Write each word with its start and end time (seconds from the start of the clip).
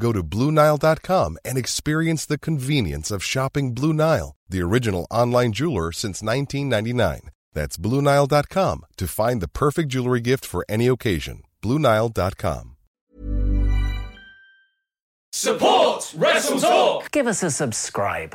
Go 0.00 0.12
to 0.12 0.22
BlueNile.com 0.22 1.38
and 1.44 1.58
experience 1.58 2.24
the 2.24 2.38
convenience 2.38 3.10
of 3.10 3.24
shopping 3.24 3.74
Blue 3.74 3.92
Nile, 3.92 4.36
the 4.48 4.62
original 4.62 5.06
online 5.10 5.52
jeweler 5.52 5.92
since 5.92 6.22
1999. 6.22 7.30
That's 7.52 7.76
BlueNile.com 7.76 8.86
to 8.96 9.08
find 9.08 9.40
the 9.40 9.48
perfect 9.48 9.88
jewelry 9.88 10.20
gift 10.20 10.44
for 10.44 10.64
any 10.68 10.86
occasion. 10.86 11.42
BlueNile.com. 11.62 12.76
Support 15.32 16.14
Wrestle 16.16 16.58
Talk. 16.58 17.10
Give 17.10 17.26
us 17.26 17.42
a 17.42 17.50
subscribe. 17.50 18.34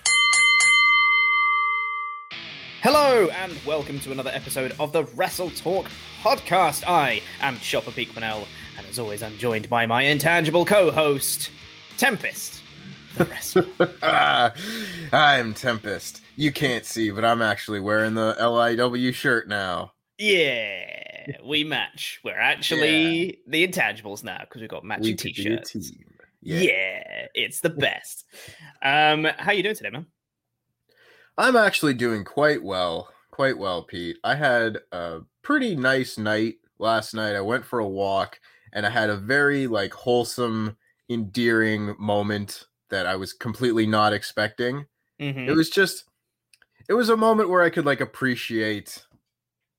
Hello 2.81 3.27
and 3.29 3.53
welcome 3.65 3.99
to 4.01 4.11
another 4.11 4.31
episode 4.33 4.73
of 4.79 4.91
the 4.91 5.03
Wrestle 5.03 5.51
Talk 5.51 5.87
podcast. 6.23 6.83
I 6.87 7.21
am 7.39 7.57
Chopper 7.59 7.91
Peakmanel, 7.91 8.47
and 8.77 8.87
as 8.87 8.97
always, 8.97 9.21
I'm 9.21 9.37
joined 9.37 9.69
by 9.69 9.85
my 9.85 10.03
intangible 10.03 10.65
co-host, 10.65 11.51
Tempest. 11.97 12.61
The 13.17 13.25
wrestler. 13.25 13.67
I'm 15.13 15.53
Tempest. 15.53 16.21
You 16.37 16.51
can't 16.51 16.85
see, 16.85 17.11
but 17.11 17.23
I'm 17.23 17.41
actually 17.41 17.81
wearing 17.81 18.15
the 18.15 18.35
LIW 18.39 19.13
shirt 19.13 19.47
now. 19.47 19.91
yeah, 20.17 21.25
we 21.45 21.63
match. 21.63 22.19
We're 22.23 22.39
actually 22.39 23.39
the 23.47 23.67
intangibles 23.67 24.23
now 24.23 24.39
because 24.41 24.61
we've 24.61 24.69
got 24.69 24.83
matching 24.83 25.03
We 25.03 25.11
a 25.13 25.17
t-shirts. 25.17 25.71
team. 25.71 26.05
Yeah. 26.41 27.27
it's 27.35 27.59
the 27.59 27.69
best. 27.69 28.25
um, 28.81 29.25
how 29.37 29.51
are 29.51 29.53
you 29.53 29.61
doing 29.61 29.75
today, 29.75 29.91
man? 29.91 30.07
I'm 31.41 31.55
actually 31.55 31.93
doing 31.95 32.23
quite 32.23 32.63
well. 32.63 33.09
Quite 33.31 33.57
well, 33.57 33.83
Pete. 33.83 34.17
I 34.23 34.35
had 34.35 34.79
a 34.91 35.21
pretty 35.41 35.75
nice 35.75 36.17
night 36.17 36.55
last 36.79 37.13
night. 37.15 37.35
I 37.35 37.41
went 37.41 37.65
for 37.65 37.79
a 37.79 37.87
walk 37.87 38.39
and 38.73 38.85
I 38.85 38.91
had 38.91 39.09
a 39.09 39.17
very 39.17 39.65
like 39.67 39.93
wholesome, 39.93 40.77
endearing 41.09 41.95
moment 41.99 42.67
that 42.91 43.07
I 43.07 43.15
was 43.15 43.33
completely 43.33 43.87
not 43.87 44.13
expecting. 44.13 44.85
Mhm. 45.19 45.47
It 45.47 45.53
was 45.53 45.69
just 45.71 46.05
it 46.89 46.93
was 46.93 47.09
a 47.09 47.17
moment 47.17 47.49
where 47.49 47.63
I 47.63 47.71
could 47.71 47.85
like 47.85 48.01
appreciate 48.01 49.05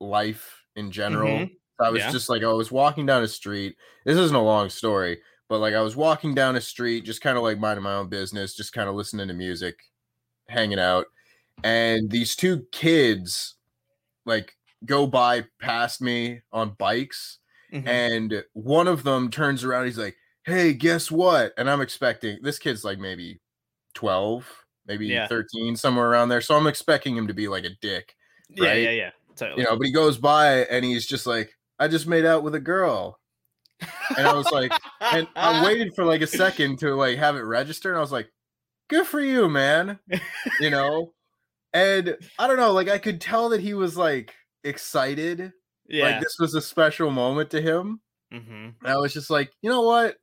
life 0.00 0.64
in 0.76 0.90
general. 0.90 1.46
Mhm. 1.46 1.56
I 1.80 1.90
was 1.90 2.00
Yeah. 2.02 2.10
just 2.12 2.28
like 2.28 2.42
I 2.44 2.52
was 2.52 2.72
walking 2.72 3.06
down 3.06 3.22
a 3.24 3.28
street. 3.28 3.76
This 4.06 4.18
isn't 4.18 4.36
a 4.36 4.42
long 4.42 4.70
story, 4.70 5.22
but 5.48 5.60
like 5.60 5.74
I 5.74 5.82
was 5.82 5.96
walking 5.96 6.34
down 6.34 6.56
a 6.56 6.62
street, 6.62 7.04
just 7.04 7.22
kind 7.22 7.38
of 7.38 7.44
like 7.44 7.58
minding 7.60 7.84
my 7.84 7.94
own 7.94 8.08
business, 8.08 8.54
just 8.56 8.72
kind 8.74 8.88
of 8.90 8.96
listening 8.96 9.28
to 9.28 9.34
music, 9.34 9.80
hanging 10.48 10.80
out, 10.80 11.06
and 11.64 12.10
these 12.10 12.36
two 12.36 12.66
kids 12.72 13.56
like 14.26 14.52
go 14.86 15.06
by 15.06 15.44
past 15.60 16.00
me 16.00 16.40
on 16.52 16.74
bikes, 16.78 17.38
Mhm. 17.72 17.86
and 17.86 18.44
one 18.52 18.88
of 18.88 19.02
them 19.04 19.30
turns 19.30 19.64
around. 19.64 19.86
He's 19.86 19.98
like, 19.98 20.16
"Hey, 20.44 20.72
guess 20.74 21.10
what?" 21.10 21.52
And 21.56 21.68
I'm 21.70 21.80
expecting 21.80 22.38
this 22.42 22.58
kid's 22.58 22.84
like 22.84 22.98
maybe 22.98 23.40
twelve, 23.94 24.46
maybe 24.86 25.06
Yeah. 25.08 25.26
thirteen, 25.28 25.76
somewhere 25.76 26.08
around 26.10 26.28
there. 26.30 26.40
So 26.40 26.56
I'm 26.56 26.66
expecting 26.66 27.16
him 27.16 27.26
to 27.28 27.34
be 27.34 27.48
like 27.48 27.64
a 27.64 27.70
dick 27.80 28.14
yeah, 28.48 28.74
yeah, 28.74 28.90
yeah. 28.90 29.10
Totally. 29.36 29.62
you 29.62 29.68
know, 29.68 29.76
but 29.76 29.86
he 29.86 29.92
goes 29.92 30.18
by 30.18 30.58
and 30.66 30.84
he's 30.84 31.06
just 31.06 31.26
like, 31.26 31.56
I 31.78 31.88
just 31.88 32.06
made 32.06 32.26
out 32.26 32.42
with 32.42 32.54
a 32.54 32.60
girl. 32.60 33.18
And 34.16 34.26
I 34.26 34.34
was 34.34 34.50
like, 34.52 34.70
and 35.00 35.26
I 35.34 35.64
waited 35.64 35.94
for 35.94 36.04
like 36.04 36.20
a 36.20 36.26
second 36.26 36.78
to 36.80 36.94
like 36.94 37.16
have 37.18 37.36
it 37.36 37.40
register, 37.40 37.88
and 37.90 37.96
I 37.98 38.00
was 38.02 38.12
like, 38.12 38.30
good 38.88 39.06
for 39.06 39.20
you, 39.20 39.48
man. 39.48 39.98
You 40.60 40.70
know? 40.70 41.14
And 41.72 42.16
I 42.38 42.46
don't 42.46 42.58
know, 42.58 42.72
like 42.72 42.88
I 42.88 42.98
could 42.98 43.20
tell 43.20 43.48
that 43.50 43.60
he 43.60 43.74
was 43.74 43.96
like 43.96 44.34
excited. 44.64 45.52
yeah. 45.88 46.04
Like 46.04 46.20
this 46.20 46.36
was 46.38 46.54
a 46.54 46.60
special 46.60 47.10
moment 47.10 47.50
to 47.50 47.60
him. 47.60 48.00
Mm-hmm. 48.32 48.68
And 48.84 48.92
I 48.92 48.96
was 48.96 49.12
just 49.12 49.30
like, 49.30 49.52
you 49.62 49.70
know 49.70 49.82
what? 49.82 50.16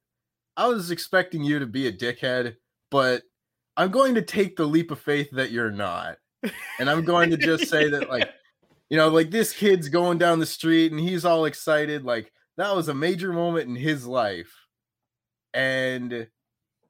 I 0.58 0.68
was 0.68 0.92
expecting 0.92 1.44
you 1.44 1.60
to 1.60 1.66
be 1.66 1.88
a 1.88 1.94
dickhead, 1.94 2.56
but 2.92 3.24
I'm 3.78 3.92
going 3.92 4.16
to 4.16 4.22
take 4.22 4.58
the 4.58 4.66
leap 4.66 4.92
of 4.92 5.00
faith 5.00 5.30
that 5.32 5.52
you're 5.52 5.72
not. 5.72 6.18
And 6.80 6.90
I'm 6.90 7.06
going 7.06 7.30
to 7.30 7.38
just 7.38 7.68
say 7.68 7.90
that, 7.90 8.10
like, 8.10 8.30
you 8.90 8.98
know, 8.98 9.08
like 9.10 9.32
this 9.32 9.54
kid's 9.54 9.90
going 9.90 10.18
down 10.18 10.40
the 10.40 10.46
street 10.46 10.92
and 10.92 11.00
he's 11.00 11.24
all 11.24 11.46
excited. 11.46 12.04
Like, 12.04 12.32
that 12.58 12.76
was 12.76 12.90
a 12.90 12.94
major 12.94 13.32
moment 13.32 13.70
in 13.70 13.76
his 13.76 14.06
life. 14.06 14.54
And 15.54 16.28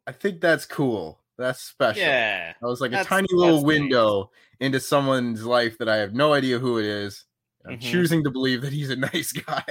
I 0.07 0.11
think 0.11 0.41
that's 0.41 0.65
cool. 0.65 1.19
That's 1.39 1.61
special. 1.61 2.01
Yeah. 2.03 2.53
That 2.61 2.67
was 2.67 2.81
like 2.81 2.91
a 2.93 3.03
tiny 3.03 3.27
little 3.31 3.55
that's 3.55 3.63
nice. 3.63 3.79
window 3.79 4.31
into 4.59 4.79
someone's 4.79 5.45
life 5.45 5.77
that 5.77 5.87
I 5.87 5.95
have 5.97 6.13
no 6.13 6.33
idea 6.33 6.59
who 6.59 6.77
it 6.79 6.85
is. 6.85 7.25
I'm 7.65 7.77
Mhm. 7.77 7.81
choosing 7.81 8.23
to 8.25 8.29
believe 8.29 8.61
that 8.61 8.73
he's 8.73 8.89
a 8.89 8.95
nice 9.13 9.31
guy. 9.31 9.63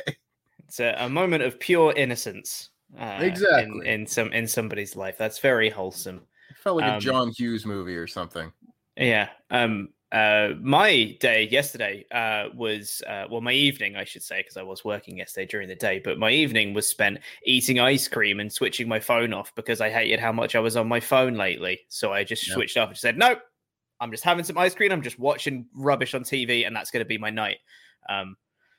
It's 0.66 0.80
a, 0.80 0.94
a 0.98 1.08
moment 1.08 1.42
of 1.42 1.60
pure 1.60 1.92
innocence. 1.94 2.70
Uh, 2.98 3.18
in- 3.20 3.24
Exactly. 3.24 3.86
In, 3.88 4.06
some 4.06 4.32
in 4.32 4.46
somebody's 4.48 4.96
life. 4.96 5.16
That's 5.18 5.38
very 5.40 5.68
wholesome. 5.68 6.22
It 6.50 6.56
felt 6.56 6.78
like 6.78 6.86
Um, 6.90 6.96
a 6.96 7.00
John 7.00 7.30
Hughes 7.36 7.66
movie 7.66 7.96
or 7.96 8.06
something. 8.06 8.50
Yeah. 8.96 9.28
Um. 9.50 9.90
Uh. 10.10 10.54
My 10.60 11.16
day 11.20 11.48
yesterday. 11.50 12.04
Uh. 12.10 12.48
Was. 12.54 13.02
Uh. 13.06 13.26
Well, 13.30 13.40
my 13.40 13.52
evening, 13.52 13.96
I 13.96 14.04
should 14.04 14.22
say, 14.22 14.40
because 14.40 14.56
I 14.56 14.62
was 14.62 14.84
working 14.84 15.18
yesterday 15.18 15.46
during 15.46 15.68
the 15.68 15.74
day. 15.74 16.00
But 16.02 16.18
my 16.18 16.30
evening 16.30 16.72
was 16.74 16.88
spent 16.88 17.18
eating 17.44 17.78
ice 17.78 18.08
cream 18.08 18.40
and 18.40 18.52
switching 18.52 18.88
my 18.88 19.00
phone 19.00 19.32
off 19.34 19.54
because 19.54 19.80
I 19.80 19.90
hated 19.90 20.18
how 20.20 20.32
much 20.32 20.54
I 20.54 20.60
was 20.60 20.76
on 20.76 20.88
my 20.88 21.00
phone 21.00 21.34
lately. 21.34 21.80
So 21.88 22.12
I 22.12 22.24
just 22.24 22.48
Yeah. 22.48 22.54
switched 22.54 22.76
off 22.78 22.88
and 22.88 22.96
said, 22.98 23.18
"Nope, 23.18 23.40
I'm 24.00 24.10
just 24.10 24.24
having 24.24 24.44
some 24.44 24.56
ice 24.56 24.74
cream. 24.74 24.92
I'm 24.92 25.02
just 25.02 25.18
watching 25.18 25.66
rubbish 25.74 26.14
on 26.14 26.22
TV, 26.22 26.64
and 26.66 26.74
that's 26.74 26.90
going 26.90 27.02
to 27.04 27.08
be 27.08 27.18
my 27.18 27.30
night." 27.30 27.58
Um. 28.08 28.36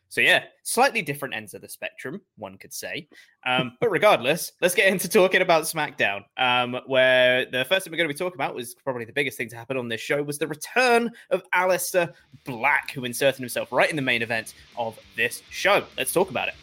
So 0.09 0.21
yeah, 0.21 0.45
slightly 0.63 1.01
different 1.03 1.35
ends 1.35 1.53
of 1.53 1.61
the 1.61 1.69
spectrum, 1.69 2.21
one 2.37 2.57
could 2.57 2.73
say. 2.73 3.07
Um, 3.45 3.77
but 3.81 3.91
regardless, 3.91 4.51
let's 4.61 4.75
get 4.75 4.87
into 4.87 5.07
talking 5.07 5.41
about 5.41 5.63
SmackDown. 5.63 6.23
Um, 6.37 6.79
where 6.87 7.45
the 7.45 7.63
first 7.65 7.85
thing 7.85 7.91
we're 7.91 7.97
going 7.97 8.09
to 8.09 8.13
be 8.13 8.17
talking 8.17 8.37
about 8.37 8.55
was 8.55 8.75
probably 8.75 9.05
the 9.05 9.13
biggest 9.13 9.37
thing 9.37 9.49
to 9.49 9.55
happen 9.55 9.77
on 9.77 9.87
this 9.87 10.01
show 10.01 10.21
was 10.21 10.37
the 10.37 10.47
return 10.47 11.11
of 11.29 11.43
Aleister 11.53 12.13
Black, 12.43 12.91
who 12.91 13.05
inserted 13.05 13.39
himself 13.39 13.71
right 13.71 13.89
in 13.89 13.95
the 13.95 14.01
main 14.01 14.21
event 14.21 14.55
of 14.77 14.99
this 15.15 15.43
show. 15.49 15.85
Let's 15.95 16.11
talk 16.11 16.29
about 16.31 16.47
it. 16.47 16.55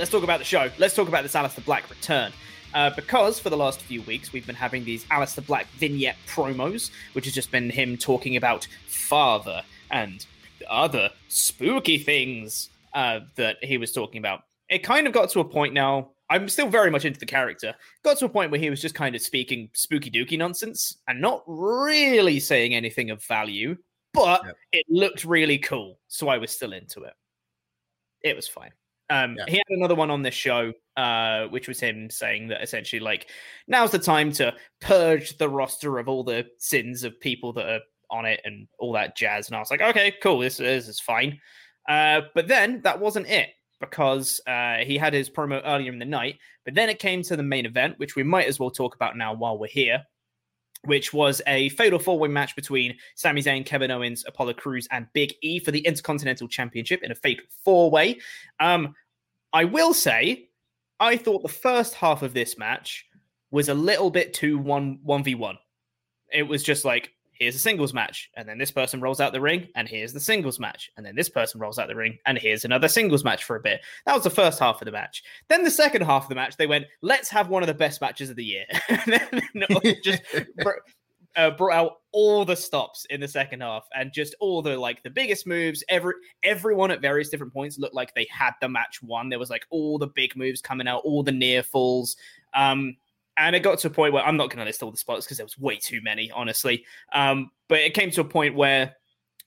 Let's 0.00 0.10
talk 0.10 0.24
about 0.24 0.38
the 0.38 0.46
show. 0.46 0.70
Let's 0.78 0.94
talk 0.94 1.08
about 1.08 1.24
this 1.24 1.34
Aleister 1.34 1.62
Black 1.62 1.90
return. 1.90 2.32
uh, 2.72 2.88
because 2.88 3.38
for 3.38 3.50
the 3.50 3.56
last 3.58 3.82
few 3.82 4.00
weeks 4.04 4.32
we've 4.32 4.46
been 4.46 4.56
having 4.56 4.82
these 4.82 5.04
Aleister 5.04 5.46
Black 5.46 5.66
vignette 5.72 6.16
promos, 6.26 6.90
which 7.12 7.26
has 7.26 7.34
just 7.34 7.50
been 7.50 7.68
him 7.68 7.98
talking 7.98 8.36
about 8.36 8.66
father 8.86 9.62
and 9.90 10.24
other 10.70 11.10
spooky 11.28 11.98
things 11.98 12.70
uh, 12.94 13.20
that 13.36 13.62
he 13.62 13.76
was 13.76 13.92
talking 13.92 14.16
about. 14.16 14.44
It 14.70 14.78
kind 14.78 15.06
of 15.06 15.12
got 15.12 15.28
to 15.32 15.40
a 15.40 15.44
point 15.44 15.74
now. 15.74 16.12
I'm 16.30 16.48
still 16.48 16.68
very 16.68 16.90
much 16.90 17.04
into 17.04 17.20
the 17.20 17.26
character. 17.26 17.74
Got 18.02 18.16
to 18.20 18.24
a 18.24 18.30
point 18.30 18.50
where 18.50 18.60
he 18.60 18.70
was 18.70 18.80
just 18.80 18.94
kind 18.94 19.14
of 19.14 19.20
speaking 19.20 19.68
spooky 19.74 20.10
dooky 20.10 20.38
nonsense 20.38 20.96
and 21.08 21.20
not 21.20 21.42
really 21.46 22.40
saying 22.40 22.74
anything 22.74 23.10
of 23.10 23.22
value, 23.24 23.76
but 24.14 24.46
yep. 24.46 24.56
it 24.72 24.86
looked 24.88 25.26
really 25.26 25.58
cool. 25.58 25.98
So 26.08 26.28
I 26.28 26.38
was 26.38 26.52
still 26.52 26.72
into 26.72 27.02
it. 27.02 27.12
It 28.22 28.34
was 28.34 28.48
fine. 28.48 28.70
Um, 29.10 29.36
yeah. 29.36 29.44
He 29.48 29.56
had 29.56 29.64
another 29.70 29.94
one 29.94 30.10
on 30.10 30.22
this 30.22 30.34
show, 30.34 30.72
uh, 30.96 31.46
which 31.46 31.66
was 31.68 31.80
him 31.80 32.08
saying 32.10 32.48
that 32.48 32.62
essentially, 32.62 33.00
like, 33.00 33.28
now's 33.66 33.90
the 33.90 33.98
time 33.98 34.32
to 34.32 34.54
purge 34.80 35.36
the 35.36 35.48
roster 35.48 35.98
of 35.98 36.08
all 36.08 36.22
the 36.22 36.46
sins 36.58 37.02
of 37.02 37.18
people 37.20 37.52
that 37.54 37.66
are 37.66 37.80
on 38.10 38.24
it 38.24 38.40
and 38.44 38.68
all 38.78 38.92
that 38.92 39.16
jazz. 39.16 39.48
And 39.48 39.56
I 39.56 39.58
was 39.58 39.70
like, 39.70 39.82
okay, 39.82 40.14
cool, 40.22 40.38
this, 40.38 40.58
this 40.58 40.88
is 40.88 41.00
fine. 41.00 41.40
Uh, 41.88 42.22
but 42.34 42.48
then 42.48 42.80
that 42.82 43.00
wasn't 43.00 43.28
it 43.28 43.50
because 43.80 44.40
uh, 44.46 44.76
he 44.84 44.96
had 44.96 45.12
his 45.12 45.30
promo 45.30 45.60
earlier 45.64 45.92
in 45.92 45.98
the 45.98 46.04
night. 46.04 46.38
But 46.64 46.74
then 46.74 46.88
it 46.88 46.98
came 46.98 47.22
to 47.22 47.36
the 47.36 47.42
main 47.42 47.66
event, 47.66 47.98
which 47.98 48.14
we 48.14 48.22
might 48.22 48.46
as 48.46 48.60
well 48.60 48.70
talk 48.70 48.94
about 48.94 49.16
now 49.16 49.34
while 49.34 49.58
we're 49.58 49.68
here, 49.68 50.04
which 50.84 51.12
was 51.12 51.42
a 51.46 51.68
fatal 51.70 51.98
four 51.98 52.18
way 52.18 52.28
match 52.28 52.56
between 52.56 52.96
Sami 53.14 53.42
Zayn, 53.42 53.66
Kevin 53.66 53.90
Owens, 53.90 54.24
Apollo 54.26 54.54
Crews, 54.54 54.88
and 54.90 55.06
Big 55.12 55.34
E 55.42 55.58
for 55.58 55.70
the 55.70 55.80
Intercontinental 55.80 56.48
Championship 56.48 57.02
in 57.02 57.10
a 57.10 57.14
fatal 57.14 57.44
four 57.64 57.90
way. 57.90 58.18
Um, 58.60 58.94
I 59.52 59.64
will 59.64 59.92
say, 59.92 60.48
I 60.98 61.16
thought 61.16 61.42
the 61.42 61.48
first 61.48 61.94
half 61.94 62.22
of 62.22 62.34
this 62.34 62.56
match 62.56 63.06
was 63.50 63.68
a 63.68 63.74
little 63.74 64.10
bit 64.10 64.32
too 64.32 64.58
one 64.58 65.00
one 65.02 65.24
v 65.24 65.34
one. 65.34 65.58
It 66.32 66.44
was 66.44 66.62
just 66.62 66.84
like 66.84 67.12
here's 67.40 67.54
a 67.56 67.58
singles 67.58 67.92
match, 67.92 68.30
and 68.36 68.46
then 68.46 68.58
this 68.58 68.70
person 68.70 69.00
rolls 69.00 69.18
out 69.18 69.32
the 69.32 69.40
ring, 69.40 69.66
and 69.74 69.88
here's 69.88 70.12
the 70.12 70.20
singles 70.20 70.60
match, 70.60 70.90
and 70.96 71.04
then 71.04 71.16
this 71.16 71.30
person 71.30 71.60
rolls 71.60 71.78
out 71.78 71.88
the 71.88 71.96
ring, 71.96 72.18
and 72.26 72.38
here's 72.38 72.64
another 72.64 72.86
singles 72.86 73.24
match 73.24 73.42
for 73.42 73.56
a 73.56 73.60
bit. 73.60 73.80
That 74.06 74.14
was 74.14 74.24
the 74.24 74.30
first 74.30 74.60
half 74.60 74.80
of 74.80 74.84
the 74.84 74.92
match. 74.92 75.24
Then 75.48 75.64
the 75.64 75.70
second 75.70 76.02
half 76.02 76.24
of 76.24 76.28
the 76.28 76.34
match, 76.34 76.56
they 76.58 76.66
went, 76.66 76.84
let's 77.00 77.30
have 77.30 77.48
one 77.48 77.62
of 77.62 77.66
the 77.66 77.74
best 77.74 78.00
matches 78.00 78.30
of 78.30 78.36
the 78.36 78.44
year. 78.44 78.66
just 80.04 80.22
uh, 81.36 81.50
brought 81.50 81.74
out 81.74 81.92
all 82.12 82.44
the 82.44 82.56
stops 82.56 83.06
in 83.08 83.20
the 83.20 83.28
second 83.28 83.60
half 83.60 83.86
and 83.94 84.12
just 84.12 84.34
all 84.40 84.60
the 84.62 84.76
like 84.76 85.02
the 85.02 85.10
biggest 85.10 85.46
moves. 85.46 85.82
Every 85.88 86.14
everyone 86.42 86.90
at 86.90 87.00
various 87.00 87.30
different 87.30 87.52
points 87.52 87.78
looked 87.78 87.94
like 87.94 88.14
they 88.14 88.26
had 88.30 88.52
the 88.60 88.68
match 88.68 89.02
won. 89.02 89.28
There 89.28 89.38
was 89.38 89.50
like 89.50 89.64
all 89.70 89.96
the 89.96 90.08
big 90.08 90.36
moves 90.36 90.60
coming 90.60 90.88
out, 90.88 91.02
all 91.04 91.22
the 91.22 91.32
near 91.32 91.62
falls. 91.62 92.16
Um, 92.52 92.96
and 93.36 93.56
it 93.56 93.60
got 93.60 93.78
to 93.80 93.88
a 93.88 93.90
point 93.90 94.12
where 94.12 94.24
I'm 94.24 94.36
not 94.36 94.50
going 94.50 94.58
to 94.58 94.64
list 94.64 94.82
all 94.82 94.90
the 94.90 94.96
spots 94.96 95.24
because 95.24 95.38
there 95.38 95.46
was 95.46 95.58
way 95.58 95.76
too 95.76 96.00
many, 96.02 96.30
honestly. 96.30 96.84
Um, 97.12 97.50
but 97.68 97.80
it 97.80 97.94
came 97.94 98.10
to 98.12 98.20
a 98.20 98.24
point 98.24 98.54
where 98.54 98.96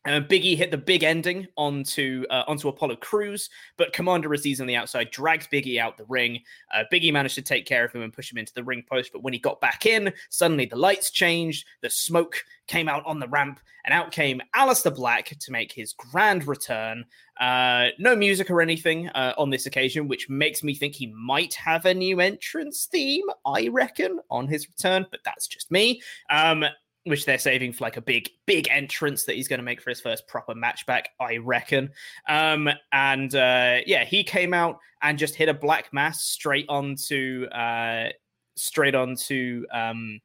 uh, 0.05 0.19
Biggie 0.19 0.57
hit 0.57 0.71
the 0.71 0.77
big 0.77 1.03
ending 1.03 1.47
onto 1.55 2.25
uh, 2.29 2.43
onto 2.47 2.67
Apollo 2.67 2.97
Crews, 2.97 3.49
but 3.77 3.93
Commander 3.93 4.29
Azeez 4.29 4.59
on 4.59 4.67
the 4.67 4.75
outside 4.75 5.11
drags 5.11 5.47
Biggie 5.47 5.79
out 5.79 5.97
the 5.97 6.05
ring. 6.05 6.41
Uh, 6.73 6.83
Biggie 6.91 7.13
managed 7.13 7.35
to 7.35 7.41
take 7.41 7.65
care 7.65 7.85
of 7.85 7.93
him 7.93 8.01
and 8.01 8.13
push 8.13 8.31
him 8.31 8.37
into 8.37 8.53
the 8.53 8.63
ring 8.63 8.83
post, 8.89 9.11
but 9.13 9.23
when 9.23 9.33
he 9.33 9.39
got 9.39 9.61
back 9.61 9.85
in, 9.85 10.11
suddenly 10.29 10.65
the 10.65 10.75
lights 10.75 11.09
changed, 11.09 11.65
the 11.81 11.89
smoke 11.89 12.43
came 12.67 12.89
out 12.89 13.05
on 13.05 13.19
the 13.19 13.27
ramp, 13.27 13.59
and 13.85 13.93
out 13.93 14.11
came 14.11 14.41
Aleister 14.55 14.93
Black 14.93 15.35
to 15.39 15.51
make 15.51 15.71
his 15.71 15.93
grand 15.93 16.47
return. 16.47 17.05
Uh, 17.39 17.87
no 17.97 18.15
music 18.15 18.49
or 18.49 18.61
anything 18.61 19.09
uh, 19.09 19.33
on 19.37 19.49
this 19.49 19.65
occasion, 19.65 20.07
which 20.07 20.29
makes 20.29 20.63
me 20.63 20.75
think 20.75 20.93
he 20.93 21.07
might 21.07 21.53
have 21.53 21.85
a 21.85 21.93
new 21.93 22.19
entrance 22.19 22.87
theme, 22.91 23.25
I 23.45 23.69
reckon, 23.69 24.19
on 24.29 24.47
his 24.47 24.67
return, 24.67 25.05
but 25.11 25.21
that's 25.25 25.47
just 25.47 25.71
me. 25.71 26.01
Um, 26.29 26.65
which 27.05 27.25
they're 27.25 27.37
saving 27.37 27.73
for 27.73 27.83
like 27.83 27.97
a 27.97 28.01
big, 28.01 28.29
big 28.45 28.67
entrance 28.71 29.25
that 29.25 29.35
he's 29.35 29.47
going 29.47 29.59
to 29.59 29.63
make 29.63 29.81
for 29.81 29.89
his 29.89 29.99
first 29.99 30.27
proper 30.27 30.55
match 30.55 30.85
back, 30.85 31.09
I 31.19 31.37
reckon. 31.37 31.89
Um, 32.29 32.69
and 32.91 33.33
uh, 33.35 33.79
yeah, 33.85 34.05
he 34.05 34.23
came 34.23 34.53
out 34.53 34.79
and 35.01 35.17
just 35.17 35.35
hit 35.35 35.49
a 35.49 35.53
black 35.53 35.91
mass 35.91 36.21
straight 36.21 36.65
onto 36.69 37.45
uh, 37.47 38.09
straight 38.55 38.95
onto 38.95 39.65
um, 39.71 40.19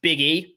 Big 0.00 0.20
E. 0.20 0.56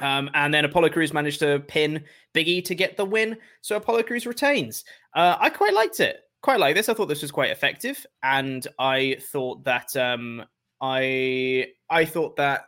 Um, 0.00 0.30
and 0.34 0.54
then 0.54 0.64
Apollo 0.64 0.90
Crews 0.90 1.12
managed 1.12 1.40
to 1.40 1.60
pin 1.60 2.04
Big 2.32 2.48
E 2.48 2.62
to 2.62 2.74
get 2.74 2.96
the 2.96 3.04
win. 3.04 3.36
So 3.62 3.76
Apollo 3.76 4.04
Crews 4.04 4.26
retains. 4.26 4.84
Uh, 5.14 5.36
I 5.38 5.50
quite 5.50 5.74
liked 5.74 6.00
it. 6.00 6.20
Quite 6.42 6.60
like 6.60 6.76
this. 6.76 6.88
I 6.88 6.94
thought 6.94 7.06
this 7.06 7.22
was 7.22 7.32
quite 7.32 7.50
effective, 7.50 8.06
and 8.22 8.64
I 8.78 9.16
thought 9.32 9.64
that 9.64 9.96
um, 9.96 10.44
I 10.80 11.68
I 11.90 12.04
thought 12.04 12.36
that 12.36 12.66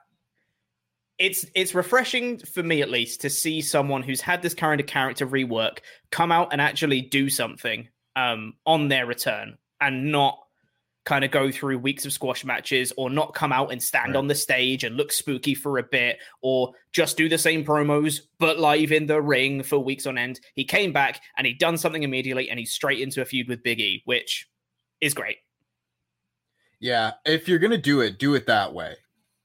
it's 1.20 1.44
it's 1.54 1.74
refreshing 1.74 2.38
for 2.38 2.62
me 2.62 2.80
at 2.80 2.90
least 2.90 3.20
to 3.20 3.30
see 3.30 3.60
someone 3.60 4.02
who's 4.02 4.22
had 4.22 4.40
this 4.40 4.54
kind 4.54 4.80
of 4.80 4.86
character 4.86 5.26
rework 5.26 5.78
come 6.10 6.32
out 6.32 6.48
and 6.50 6.60
actually 6.60 7.02
do 7.02 7.28
something 7.28 7.86
um, 8.16 8.54
on 8.66 8.88
their 8.88 9.04
return 9.06 9.56
and 9.82 10.10
not 10.10 10.38
kind 11.04 11.24
of 11.24 11.30
go 11.30 11.50
through 11.50 11.78
weeks 11.78 12.06
of 12.06 12.12
squash 12.12 12.44
matches 12.44 12.92
or 12.96 13.10
not 13.10 13.34
come 13.34 13.52
out 13.52 13.70
and 13.70 13.82
stand 13.82 14.14
right. 14.14 14.16
on 14.16 14.28
the 14.28 14.34
stage 14.34 14.82
and 14.82 14.96
look 14.96 15.12
spooky 15.12 15.54
for 15.54 15.78
a 15.78 15.82
bit 15.82 16.18
or 16.40 16.72
just 16.92 17.16
do 17.16 17.28
the 17.28 17.38
same 17.38 17.64
promos 17.64 18.20
but 18.38 18.58
live 18.58 18.90
in 18.90 19.06
the 19.06 19.20
ring 19.20 19.62
for 19.62 19.78
weeks 19.78 20.06
on 20.06 20.16
end. 20.16 20.40
He 20.54 20.64
came 20.64 20.92
back 20.92 21.20
and 21.36 21.46
he 21.46 21.52
done 21.52 21.76
something 21.76 22.02
immediately 22.02 22.48
and 22.48 22.58
he's 22.58 22.72
straight 22.72 23.00
into 23.00 23.20
a 23.20 23.24
feud 23.26 23.48
with 23.48 23.62
Big 23.62 23.80
E, 23.80 24.02
which 24.06 24.48
is 25.00 25.12
great. 25.12 25.36
Yeah, 26.80 27.12
if 27.26 27.46
you're 27.46 27.58
gonna 27.58 27.76
do 27.76 28.00
it, 28.00 28.18
do 28.18 28.34
it 28.34 28.46
that 28.46 28.72
way. 28.72 28.96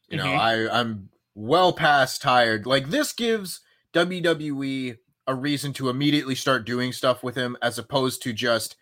You 0.08 0.18
know, 0.18 0.26
mm-hmm. 0.26 0.40
I 0.72 0.80
I'm 0.80 1.10
well 1.36 1.74
past 1.74 2.22
tired. 2.22 2.66
Like 2.66 2.90
this 2.90 3.14
gives 3.14 3.62
WWE 3.94 4.98
a 5.28 5.36
reason 5.36 5.74
to 5.74 5.90
immediately 5.90 6.36
start 6.36 6.66
doing 6.66 6.92
stuff 6.92 7.24
with 7.24 7.36
him 7.36 7.58
as 7.62 7.78
opposed 7.78 8.22
to 8.24 8.34
just 8.34 8.78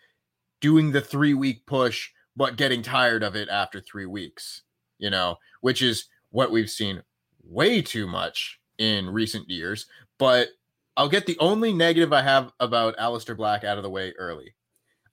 doing 0.60 0.92
the 0.92 1.00
3 1.00 1.34
week 1.34 1.66
push 1.66 2.10
but 2.36 2.56
getting 2.56 2.82
tired 2.82 3.22
of 3.22 3.36
it 3.36 3.48
after 3.48 3.80
3 3.80 4.06
weeks, 4.06 4.62
you 4.98 5.10
know, 5.10 5.36
which 5.60 5.82
is 5.82 6.06
what 6.30 6.50
we've 6.50 6.70
seen 6.70 7.02
way 7.44 7.80
too 7.80 8.06
much 8.06 8.60
in 8.78 9.08
recent 9.08 9.48
years, 9.48 9.86
but 10.18 10.48
I'll 10.96 11.08
get 11.08 11.26
the 11.26 11.38
only 11.38 11.72
negative 11.72 12.12
I 12.12 12.22
have 12.22 12.52
about 12.60 12.96
Aleister 12.96 13.36
Black 13.36 13.64
out 13.64 13.76
of 13.76 13.82
the 13.82 13.90
way 13.90 14.12
early. 14.18 14.54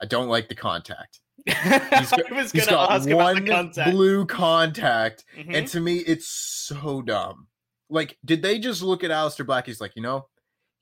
I 0.01 0.05
don't 0.05 0.29
like 0.29 0.47
the 0.49 0.55
contact. 0.55 1.19
He's 1.47 2.11
got, 2.11 2.31
he's 2.31 2.65
got 2.65 3.05
one 3.07 3.45
contact. 3.47 3.91
blue 3.91 4.25
contact, 4.25 5.25
mm-hmm. 5.35 5.55
and 5.55 5.67
to 5.69 5.79
me, 5.79 5.97
it's 5.97 6.27
so 6.27 7.01
dumb. 7.01 7.47
Like, 7.89 8.17
did 8.23 8.41
they 8.41 8.59
just 8.59 8.81
look 8.83 9.03
at 9.03 9.11
Aleister 9.11 9.45
Black? 9.45 9.65
He's 9.65 9.81
like, 9.81 9.95
you 9.95 10.01
know, 10.01 10.27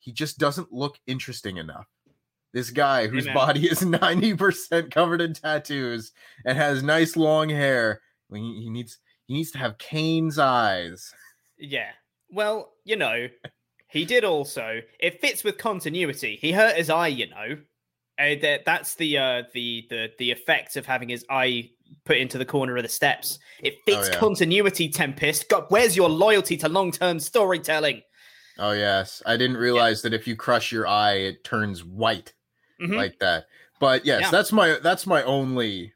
he 0.00 0.12
just 0.12 0.38
doesn't 0.38 0.72
look 0.72 0.98
interesting 1.06 1.56
enough. 1.56 1.86
This 2.52 2.70
guy 2.70 3.06
whose 3.06 3.24
Amen. 3.24 3.34
body 3.34 3.66
is 3.70 3.80
90% 3.80 4.90
covered 4.90 5.20
in 5.20 5.34
tattoos 5.34 6.12
and 6.44 6.58
has 6.58 6.82
nice 6.82 7.16
long 7.16 7.48
hair. 7.48 8.00
He, 8.32 8.62
he 8.62 8.70
needs 8.70 8.98
he 9.26 9.34
needs 9.34 9.52
to 9.52 9.58
have 9.58 9.78
Kane's 9.78 10.38
eyes. 10.38 11.12
Yeah. 11.58 11.90
Well, 12.30 12.72
you 12.84 12.96
know, 12.96 13.28
he 13.88 14.04
did 14.04 14.24
also. 14.24 14.80
It 14.98 15.20
fits 15.20 15.44
with 15.44 15.58
continuity. 15.58 16.38
He 16.40 16.52
hurt 16.52 16.76
his 16.76 16.90
eye, 16.90 17.08
you 17.08 17.28
know. 17.28 17.56
Uh, 18.20 18.34
that 18.42 18.64
that's 18.66 18.94
the 18.96 19.16
uh, 19.16 19.42
the 19.54 19.86
the 19.88 20.10
the 20.18 20.30
effect 20.30 20.76
of 20.76 20.84
having 20.84 21.08
his 21.08 21.24
eye 21.30 21.70
put 22.04 22.18
into 22.18 22.38
the 22.38 22.44
corner 22.44 22.76
of 22.76 22.82
the 22.82 22.88
steps. 22.88 23.38
It 23.62 23.76
fits 23.84 24.08
oh, 24.08 24.12
yeah. 24.12 24.18
continuity. 24.18 24.88
Tempest, 24.88 25.48
God, 25.48 25.64
where's 25.68 25.96
your 25.96 26.08
loyalty 26.08 26.56
to 26.58 26.68
long 26.68 26.92
term 26.92 27.18
storytelling? 27.18 28.02
Oh 28.58 28.72
yes, 28.72 29.22
I 29.24 29.36
didn't 29.36 29.56
realize 29.56 30.00
yeah. 30.00 30.10
that 30.10 30.20
if 30.20 30.26
you 30.26 30.36
crush 30.36 30.70
your 30.70 30.86
eye, 30.86 31.14
it 31.14 31.44
turns 31.44 31.84
white 31.84 32.34
mm-hmm. 32.80 32.94
like 32.94 33.18
that. 33.20 33.46
But 33.78 34.04
yes, 34.04 34.22
yeah. 34.22 34.30
that's 34.30 34.52
my 34.52 34.78
that's 34.82 35.06
my 35.06 35.22
only 35.22 35.94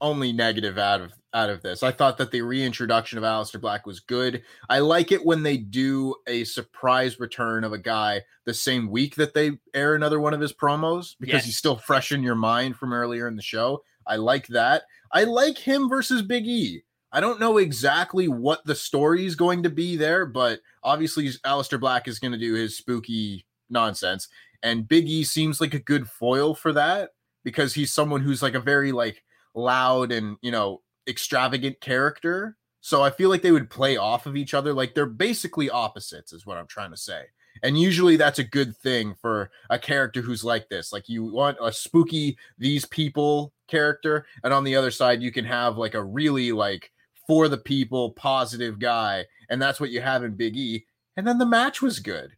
only 0.00 0.32
negative 0.32 0.76
out 0.76 1.00
of 1.00 1.12
out 1.34 1.50
of 1.50 1.62
this. 1.62 1.82
I 1.82 1.92
thought 1.92 2.18
that 2.18 2.30
the 2.30 2.42
reintroduction 2.42 3.18
of 3.18 3.24
Aleister 3.24 3.60
Black 3.60 3.86
was 3.86 4.00
good. 4.00 4.42
I 4.68 4.80
like 4.80 5.12
it 5.12 5.24
when 5.24 5.42
they 5.42 5.56
do 5.56 6.14
a 6.26 6.44
surprise 6.44 7.18
return 7.18 7.64
of 7.64 7.72
a 7.72 7.78
guy 7.78 8.22
the 8.44 8.54
same 8.54 8.90
week 8.90 9.16
that 9.16 9.34
they 9.34 9.52
air 9.74 9.94
another 9.94 10.20
one 10.20 10.34
of 10.34 10.40
his 10.40 10.52
promos 10.52 11.14
because 11.18 11.34
yes. 11.34 11.44
he's 11.46 11.56
still 11.56 11.76
fresh 11.76 12.12
in 12.12 12.22
your 12.22 12.34
mind 12.34 12.76
from 12.76 12.92
earlier 12.92 13.28
in 13.28 13.36
the 13.36 13.42
show. 13.42 13.82
I 14.06 14.16
like 14.16 14.46
that. 14.48 14.82
I 15.12 15.24
like 15.24 15.58
him 15.58 15.88
versus 15.88 16.22
Big 16.22 16.46
E. 16.46 16.82
I 17.12 17.20
don't 17.20 17.40
know 17.40 17.58
exactly 17.58 18.26
what 18.28 18.64
the 18.64 18.74
story 18.74 19.26
is 19.26 19.34
going 19.34 19.62
to 19.64 19.70
be 19.70 19.96
there, 19.96 20.24
but 20.24 20.60
obviously 20.82 21.28
Aleister 21.28 21.78
Black 21.78 22.08
is 22.08 22.18
going 22.18 22.32
to 22.32 22.38
do 22.38 22.54
his 22.54 22.76
spooky 22.76 23.44
nonsense. 23.68 24.28
And 24.62 24.88
Big 24.88 25.08
E 25.08 25.24
seems 25.24 25.60
like 25.60 25.74
a 25.74 25.78
good 25.78 26.08
foil 26.08 26.54
for 26.54 26.72
that 26.72 27.10
because 27.44 27.74
he's 27.74 27.92
someone 27.92 28.22
who's 28.22 28.42
like 28.42 28.54
a 28.54 28.60
very 28.60 28.92
like 28.92 29.22
loud 29.54 30.10
and, 30.12 30.36
you 30.40 30.50
know, 30.50 30.80
extravagant 31.08 31.80
character. 31.80 32.56
So 32.80 33.02
I 33.02 33.10
feel 33.10 33.30
like 33.30 33.42
they 33.42 33.52
would 33.52 33.70
play 33.70 33.96
off 33.96 34.26
of 34.26 34.36
each 34.36 34.54
other. 34.54 34.72
Like 34.72 34.94
they're 34.94 35.06
basically 35.06 35.70
opposites, 35.70 36.32
is 36.32 36.46
what 36.46 36.58
I'm 36.58 36.66
trying 36.66 36.90
to 36.90 36.96
say. 36.96 37.22
And 37.62 37.78
usually 37.78 38.16
that's 38.16 38.38
a 38.38 38.44
good 38.44 38.76
thing 38.76 39.14
for 39.20 39.50
a 39.70 39.78
character 39.78 40.22
who's 40.22 40.44
like 40.44 40.68
this. 40.68 40.92
Like 40.92 41.08
you 41.08 41.24
want 41.24 41.58
a 41.60 41.72
spooky, 41.72 42.36
these 42.58 42.84
people 42.86 43.52
character. 43.68 44.26
And 44.42 44.52
on 44.52 44.64
the 44.64 44.76
other 44.76 44.90
side, 44.90 45.22
you 45.22 45.30
can 45.30 45.44
have 45.44 45.76
like 45.76 45.94
a 45.94 46.02
really 46.02 46.52
like 46.52 46.90
for 47.26 47.48
the 47.48 47.58
people, 47.58 48.12
positive 48.12 48.78
guy, 48.78 49.26
and 49.48 49.60
that's 49.60 49.80
what 49.80 49.90
you 49.90 50.00
have 50.00 50.24
in 50.24 50.34
Big 50.34 50.56
E. 50.56 50.86
And 51.16 51.26
then 51.26 51.38
the 51.38 51.46
match 51.46 51.80
was 51.80 52.00
good. 52.00 52.32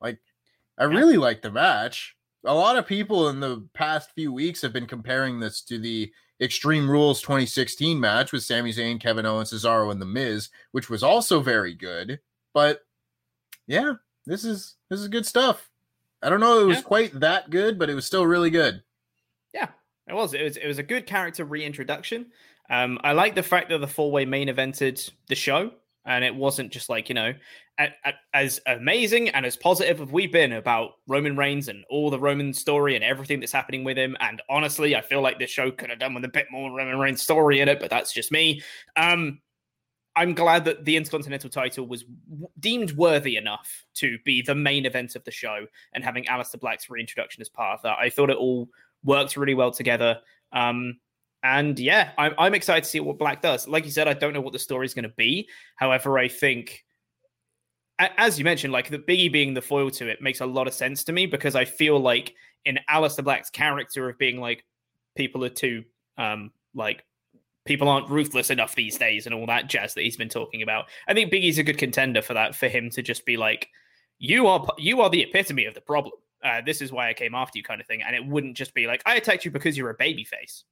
Like 0.00 0.18
I 0.78 0.84
really 0.84 1.16
liked 1.16 1.42
the 1.42 1.50
match. 1.50 2.16
A 2.44 2.54
lot 2.54 2.76
of 2.76 2.86
people 2.86 3.28
in 3.28 3.40
the 3.40 3.66
past 3.72 4.10
few 4.14 4.32
weeks 4.32 4.62
have 4.62 4.72
been 4.72 4.86
comparing 4.86 5.38
this 5.38 5.60
to 5.62 5.78
the 5.78 6.12
Extreme 6.40 6.90
Rules 6.90 7.20
2016 7.20 8.00
match 8.00 8.32
with 8.32 8.42
Sami 8.42 8.72
Zayn, 8.72 9.00
Kevin 9.00 9.26
Owens, 9.26 9.52
Cesaro, 9.52 9.92
and 9.92 10.02
The 10.02 10.06
Miz, 10.06 10.48
which 10.72 10.90
was 10.90 11.02
also 11.02 11.40
very 11.40 11.74
good. 11.74 12.18
But 12.52 12.80
yeah, 13.66 13.94
this 14.26 14.44
is 14.44 14.74
this 14.88 15.00
is 15.00 15.08
good 15.08 15.26
stuff. 15.26 15.70
I 16.22 16.28
don't 16.28 16.40
know 16.40 16.60
it 16.60 16.66
was 16.66 16.78
yeah. 16.78 16.82
quite 16.82 17.20
that 17.20 17.50
good, 17.50 17.78
but 17.78 17.90
it 17.90 17.94
was 17.94 18.06
still 18.06 18.26
really 18.26 18.50
good. 18.50 18.82
Yeah, 19.54 19.68
it 20.08 20.14
was. 20.14 20.34
It 20.34 20.42
was 20.42 20.56
it 20.56 20.66
was 20.66 20.78
a 20.78 20.84
good 20.84 21.06
character 21.06 21.44
reintroduction. 21.44 22.26
Um, 22.70 22.98
I 23.04 23.12
like 23.12 23.34
the 23.34 23.42
fact 23.42 23.68
that 23.68 23.78
the 23.78 23.86
four 23.86 24.10
way 24.10 24.24
main 24.24 24.48
evented 24.48 25.10
the 25.28 25.34
show, 25.34 25.72
and 26.04 26.24
it 26.24 26.34
wasn't 26.34 26.72
just 26.72 26.88
like 26.88 27.08
you 27.08 27.14
know, 27.14 27.32
as 28.34 28.60
amazing 28.66 29.28
and 29.30 29.46
as 29.46 29.56
positive 29.56 30.00
as 30.00 30.08
we've 30.08 30.32
been 30.32 30.52
about 30.52 30.92
Roman 31.06 31.36
Reigns 31.36 31.68
and 31.68 31.84
all 31.90 32.10
the 32.10 32.18
Roman 32.18 32.52
story 32.52 32.94
and 32.94 33.04
everything 33.04 33.40
that's 33.40 33.52
happening 33.52 33.84
with 33.84 33.96
him. 33.96 34.16
And 34.20 34.42
honestly, 34.48 34.94
I 34.94 35.00
feel 35.00 35.22
like 35.22 35.38
this 35.38 35.50
show 35.50 35.70
could 35.70 35.90
have 35.90 35.98
done 35.98 36.14
with 36.14 36.24
a 36.24 36.28
bit 36.28 36.46
more 36.50 36.70
Roman 36.76 36.98
Reigns 36.98 37.22
story 37.22 37.60
in 37.60 37.68
it, 37.68 37.80
but 37.80 37.90
that's 37.90 38.12
just 38.12 38.30
me. 38.32 38.62
Um, 38.96 39.40
I'm 40.14 40.34
glad 40.34 40.66
that 40.66 40.84
the 40.84 40.96
Intercontinental 40.96 41.48
title 41.48 41.86
was 41.86 42.04
deemed 42.60 42.92
worthy 42.92 43.36
enough 43.36 43.86
to 43.94 44.18
be 44.24 44.42
the 44.42 44.54
main 44.54 44.84
event 44.84 45.16
of 45.16 45.24
the 45.24 45.30
show 45.30 45.66
and 45.94 46.04
having 46.04 46.24
Aleister 46.24 46.60
Black's 46.60 46.90
reintroduction 46.90 47.40
as 47.40 47.48
part 47.48 47.78
of 47.78 47.82
that. 47.82 47.98
I 47.98 48.10
thought 48.10 48.28
it 48.28 48.36
all 48.36 48.68
worked 49.02 49.36
really 49.36 49.54
well 49.54 49.70
together. 49.70 50.20
Um, 50.52 50.98
and 51.42 51.78
yeah, 51.78 52.12
I'm, 52.18 52.34
I'm 52.38 52.54
excited 52.54 52.84
to 52.84 52.90
see 52.90 53.00
what 53.00 53.18
Black 53.18 53.42
does. 53.42 53.66
Like 53.66 53.84
you 53.84 53.90
said, 53.90 54.08
I 54.08 54.14
don't 54.14 54.32
know 54.32 54.40
what 54.40 54.52
the 54.52 54.58
story 54.58 54.86
is 54.86 54.94
going 54.94 55.04
to 55.04 55.14
be. 55.16 55.48
However, 55.76 56.18
I 56.18 56.28
think, 56.28 56.84
as 57.98 58.38
you 58.38 58.44
mentioned, 58.44 58.72
like 58.72 58.88
the 58.88 58.98
Biggie 58.98 59.32
being 59.32 59.54
the 59.54 59.62
foil 59.62 59.90
to 59.92 60.08
it 60.08 60.22
makes 60.22 60.40
a 60.40 60.46
lot 60.46 60.66
of 60.66 60.74
sense 60.74 61.04
to 61.04 61.12
me 61.12 61.26
because 61.26 61.56
I 61.56 61.64
feel 61.64 61.98
like 61.98 62.34
in 62.64 62.78
Aleister 62.88 63.24
Black's 63.24 63.50
character 63.50 64.08
of 64.08 64.18
being 64.18 64.40
like, 64.40 64.64
people 65.16 65.44
are 65.44 65.50
too, 65.50 65.84
um, 66.16 66.52
like 66.74 67.04
people 67.64 67.88
aren't 67.88 68.08
ruthless 68.08 68.50
enough 68.50 68.74
these 68.74 68.96
days 68.96 69.26
and 69.26 69.34
all 69.34 69.46
that 69.46 69.68
jazz 69.68 69.94
that 69.94 70.02
he's 70.02 70.16
been 70.16 70.28
talking 70.28 70.62
about. 70.62 70.86
I 71.08 71.14
think 71.14 71.30
Big 71.30 71.44
E's 71.44 71.58
a 71.58 71.64
good 71.64 71.78
contender 71.78 72.22
for 72.22 72.34
that, 72.34 72.54
for 72.54 72.68
him 72.68 72.90
to 72.90 73.02
just 73.02 73.26
be 73.26 73.36
like, 73.36 73.68
you 74.18 74.46
are 74.46 74.64
you 74.78 75.00
are 75.00 75.10
the 75.10 75.22
epitome 75.22 75.64
of 75.64 75.74
the 75.74 75.80
problem. 75.80 76.14
Uh, 76.44 76.60
this 76.64 76.80
is 76.80 76.92
why 76.92 77.08
I 77.08 77.14
came 77.14 77.34
after 77.34 77.58
you, 77.58 77.64
kind 77.64 77.80
of 77.80 77.86
thing. 77.86 78.02
And 78.02 78.14
it 78.14 78.24
wouldn't 78.24 78.56
just 78.56 78.74
be 78.74 78.86
like 78.86 79.02
I 79.04 79.16
attacked 79.16 79.44
you 79.44 79.50
because 79.50 79.76
you're 79.76 79.90
a 79.90 79.94
baby 79.94 80.24
face. 80.24 80.64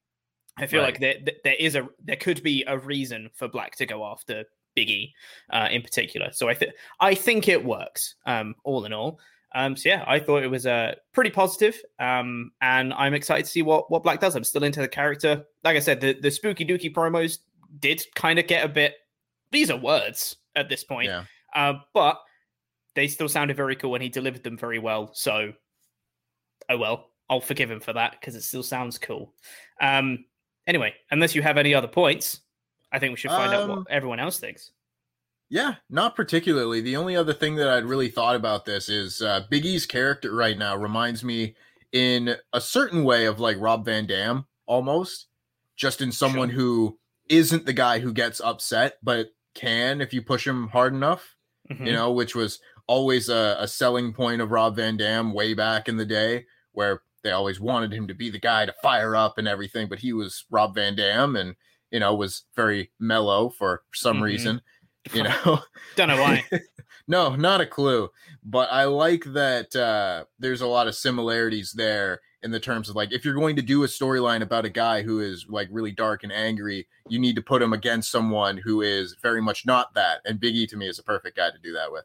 I 0.61 0.67
feel 0.67 0.83
right. 0.83 0.93
like 0.93 1.00
there 1.00 1.17
there 1.45 1.57
is 1.59 1.75
a 1.75 1.88
there 2.05 2.17
could 2.17 2.43
be 2.43 2.64
a 2.67 2.79
reason 2.79 3.31
for 3.35 3.49
Black 3.49 3.76
to 3.76 3.87
go 3.87 4.05
after 4.05 4.45
Biggie 4.76 5.12
uh, 5.50 5.69
in 5.71 5.83
particular. 5.83 6.31
So 6.33 6.49
I 6.49 6.55
think 6.55 6.73
I 7.00 7.14
think 7.14 7.49
it 7.49 7.64
works. 7.64 8.14
Um, 8.26 8.55
all 8.64 8.85
in 8.85 8.93
all. 8.93 9.21
Um, 9.52 9.76
so 9.76 9.88
yeah, 9.88 10.05
I 10.07 10.21
thought 10.21 10.45
it 10.45 10.50
was 10.50 10.64
uh, 10.64 10.95
pretty 11.12 11.31
positive, 11.31 11.81
um, 11.99 12.52
and 12.61 12.93
I'm 12.95 13.14
excited 13.14 13.47
to 13.47 13.50
see 13.50 13.62
what 13.62 13.90
what 13.90 14.02
Black 14.02 14.21
does. 14.21 14.37
I'm 14.37 14.45
still 14.45 14.62
into 14.62 14.81
the 14.81 14.88
character. 14.88 15.45
Like 15.64 15.76
I 15.76 15.81
said, 15.81 16.00
the 16.00 16.12
the 16.12 16.31
spooky 16.31 16.64
dookie 16.64 16.93
promos 16.93 17.38
did 17.79 18.02
kind 18.14 18.38
of 18.38 18.47
get 18.47 18.64
a 18.64 18.69
bit. 18.69 18.95
These 19.50 19.71
are 19.71 19.76
words 19.76 20.37
at 20.55 20.69
this 20.69 20.85
point, 20.85 21.09
yeah. 21.09 21.25
uh, 21.55 21.75
but 21.95 22.21
they 22.95 23.09
still 23.09 23.29
sounded 23.29 23.57
very 23.57 23.75
cool, 23.75 23.95
and 23.95 24.02
he 24.02 24.09
delivered 24.09 24.45
them 24.45 24.57
very 24.57 24.79
well. 24.79 25.11
So, 25.14 25.52
oh 26.69 26.79
well, 26.79 27.11
I'll 27.29 27.40
forgive 27.40 27.71
him 27.71 27.81
for 27.81 27.93
that 27.93 28.17
because 28.21 28.37
it 28.37 28.43
still 28.43 28.62
sounds 28.62 28.99
cool. 28.99 29.35
Um, 29.81 30.26
anyway, 30.71 30.95
unless 31.11 31.35
you 31.35 31.43
have 31.43 31.59
any 31.59 31.75
other 31.75 31.89
points, 31.89 32.41
I 32.93 32.99
think 32.99 33.11
we 33.11 33.17
should 33.17 33.33
find 33.33 33.53
um, 33.53 33.61
out 33.61 33.69
what 33.69 33.79
um, 33.79 33.87
everyone 33.91 34.21
else 34.21 34.39
thinks. 34.39 34.71
Yeah, 35.50 35.75
not 35.91 36.15
particularly. 36.15 36.81
The 36.81 36.97
only 36.97 37.17
other 37.17 37.33
thing 37.33 37.57
that 37.57 37.69
I'd 37.69 37.85
really 37.85 38.09
thought 38.09 38.37
about 38.37 38.65
this 38.65 38.89
is 38.89 39.21
uh, 39.21 39.43
Big 39.50 39.67
E's 39.67 39.85
character 39.85 40.33
right 40.33 40.57
now 40.57 40.77
reminds 40.77 41.25
me 41.25 41.57
in 41.93 42.37
a 42.53 42.61
certain 42.61 43.03
way 43.03 43.27
of 43.27 43.41
like 43.41 43.57
Rob 43.59 43.85
Van 43.85 44.07
Dam 44.07 44.47
almost, 44.67 45.27
just 45.77 46.00
in 46.00 46.12
someone 46.12 46.50
sure. 46.50 46.57
who 46.57 46.99
isn't 47.29 47.67
the 47.67 47.73
guy 47.73 47.99
who 47.99 48.12
gets 48.12 48.41
upset, 48.41 48.99
but 49.03 49.31
can 49.55 50.00
if 50.00 50.15
you 50.15 50.23
push 50.23 50.47
him 50.47 50.69
hard 50.69 50.95
enough, 50.95 51.35
mm-hmm. 51.69 51.85
you 51.85 51.93
know, 51.93 52.12
which 52.12 52.37
was 52.37 52.61
always 52.87 53.29
a, 53.29 53.57
a 53.59 53.67
selling 53.67 54.12
point 54.12 54.41
of 54.41 54.53
Rob 54.53 54.77
Van 54.77 54.97
Dam 54.97 55.33
way 55.33 55.53
back 55.53 55.89
in 55.89 55.97
the 55.97 56.07
day 56.07 56.47
where 56.73 57.03
they 57.23 57.31
always 57.33 57.61
wanted 57.61 57.93
him 57.93 58.09
to 58.09 58.15
be 58.15 58.31
the 58.31 58.39
guy 58.39 58.67
to 58.67 58.75
fire 58.83 59.15
up 59.15 59.39
and 59.39 59.49
everything, 59.49 59.89
but 59.89 59.99
he 59.99 60.12
was 60.12 60.45
Rob 60.50 60.75
Van 60.75 60.97
Dam 60.97 61.37
and, 61.37 61.57
you 61.91 62.00
know, 62.00 62.15
was 62.15 62.45
very 62.57 62.91
mellow 62.99 63.50
for 63.50 63.83
some 63.93 64.17
mm-hmm. 64.17 64.25
reason 64.25 64.62
you 65.12 65.23
know? 65.23 65.61
Don't 65.97 66.09
know 66.09 66.21
why. 66.21 66.45
No 67.07 67.35
not 67.35 67.61
a 67.61 67.67
clue 67.67 68.11
but 68.45 68.71
i 68.71 68.85
like 68.85 69.25
that 69.25 69.75
uh 69.77 70.25
there's 70.39 70.61
a 70.61 70.67
lot 70.67 70.87
of 70.87 70.95
similarities 70.95 71.73
there 71.73 72.21
in 72.43 72.50
the 72.50 72.61
terms 72.61 72.89
of 72.89 72.97
like 72.97 73.12
if 73.12 73.25
you're 73.25 73.35
going 73.35 73.57
to 73.57 73.62
do 73.62 73.85
a 73.85 73.87
storyline 73.87 74.43
about 74.43 74.65
a 74.65 74.71
guy 74.71 75.03
who 75.03 75.21
is 75.21 75.47
like 75.49 75.69
really 75.71 75.91
dark 75.91 76.23
and 76.23 76.33
angry 76.33 76.87
you 77.09 77.19
need 77.19 77.37
to 77.37 77.43
put 77.43 77.62
him 77.62 77.73
against 77.73 78.11
someone 78.11 78.57
who 78.57 78.81
is 78.81 79.17
very 79.21 79.43
much 79.43 79.67
not 79.67 79.93
that 79.95 80.21
and 80.25 80.41
biggie 80.41 80.69
to 80.69 80.77
me 80.77 80.89
is 80.89 80.99
a 80.99 81.03
perfect 81.03 81.37
guy 81.37 81.50
to 81.50 81.59
do 81.62 81.73
that 81.73 81.91
with 81.91 82.05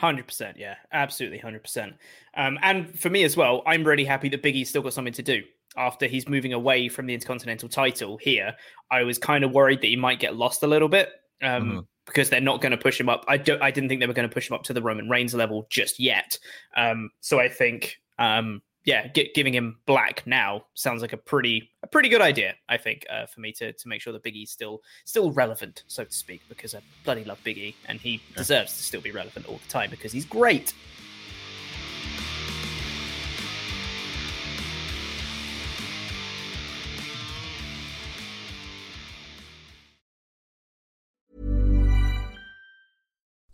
100% 0.00 0.54
yeah 0.56 0.76
absolutely 0.92 1.38
100% 1.38 1.94
um 2.36 2.58
and 2.62 2.98
for 2.98 3.10
me 3.10 3.24
as 3.24 3.36
well 3.36 3.62
i'm 3.66 3.84
really 3.84 4.04
happy 4.04 4.28
that 4.28 4.42
Big 4.42 4.56
E's 4.56 4.68
still 4.68 4.82
got 4.82 4.92
something 4.92 5.12
to 5.12 5.22
do 5.22 5.42
after 5.76 6.06
he's 6.06 6.28
moving 6.28 6.52
away 6.52 6.88
from 6.88 7.06
the 7.06 7.14
intercontinental 7.14 7.68
title 7.68 8.16
here 8.16 8.54
i 8.90 9.02
was 9.02 9.18
kind 9.18 9.44
of 9.44 9.52
worried 9.52 9.80
that 9.80 9.88
he 9.88 9.96
might 9.96 10.20
get 10.20 10.36
lost 10.36 10.62
a 10.62 10.66
little 10.66 10.88
bit 10.88 11.10
um 11.42 11.62
mm-hmm 11.62 11.78
because 12.08 12.30
they're 12.30 12.40
not 12.40 12.60
going 12.60 12.72
to 12.72 12.78
push 12.78 12.98
him 12.98 13.08
up. 13.08 13.24
I 13.28 13.36
don't. 13.36 13.62
I 13.62 13.70
didn't 13.70 13.88
think 13.88 14.00
they 14.00 14.06
were 14.06 14.14
going 14.14 14.28
to 14.28 14.32
push 14.32 14.50
him 14.50 14.54
up 14.54 14.64
to 14.64 14.72
the 14.72 14.82
Roman 14.82 15.08
Reigns 15.08 15.34
level 15.34 15.66
just 15.70 16.00
yet. 16.00 16.38
Um, 16.76 17.10
so 17.20 17.38
I 17.38 17.48
think, 17.48 18.00
um, 18.18 18.62
yeah, 18.84 19.06
giving 19.08 19.52
him 19.52 19.78
black 19.86 20.26
now 20.26 20.64
sounds 20.74 21.02
like 21.02 21.12
a 21.12 21.16
pretty 21.18 21.70
a 21.82 21.86
pretty 21.86 22.08
good 22.08 22.22
idea. 22.22 22.54
I 22.68 22.78
think 22.78 23.04
uh, 23.10 23.26
for 23.26 23.40
me 23.40 23.52
to 23.52 23.72
to 23.72 23.88
make 23.88 24.00
sure 24.00 24.12
that 24.12 24.22
Big 24.22 24.36
E's 24.36 24.50
still 24.50 24.80
still 25.04 25.30
relevant, 25.32 25.82
so 25.88 26.04
to 26.04 26.12
speak, 26.12 26.40
because 26.48 26.74
I 26.74 26.80
bloody 27.04 27.24
love 27.24 27.38
Big 27.44 27.58
E 27.58 27.76
and 27.86 28.00
he 28.00 28.22
deserves 28.36 28.76
to 28.76 28.82
still 28.82 29.00
be 29.00 29.10
relevant 29.10 29.46
all 29.46 29.58
the 29.58 29.68
time 29.68 29.90
because 29.90 30.12
he's 30.12 30.24
great. 30.24 30.72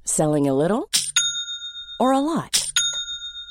Selling 0.04 0.46
a 0.46 0.54
little 0.54 0.88
or 1.98 2.12
a 2.12 2.20
lot? 2.20 2.63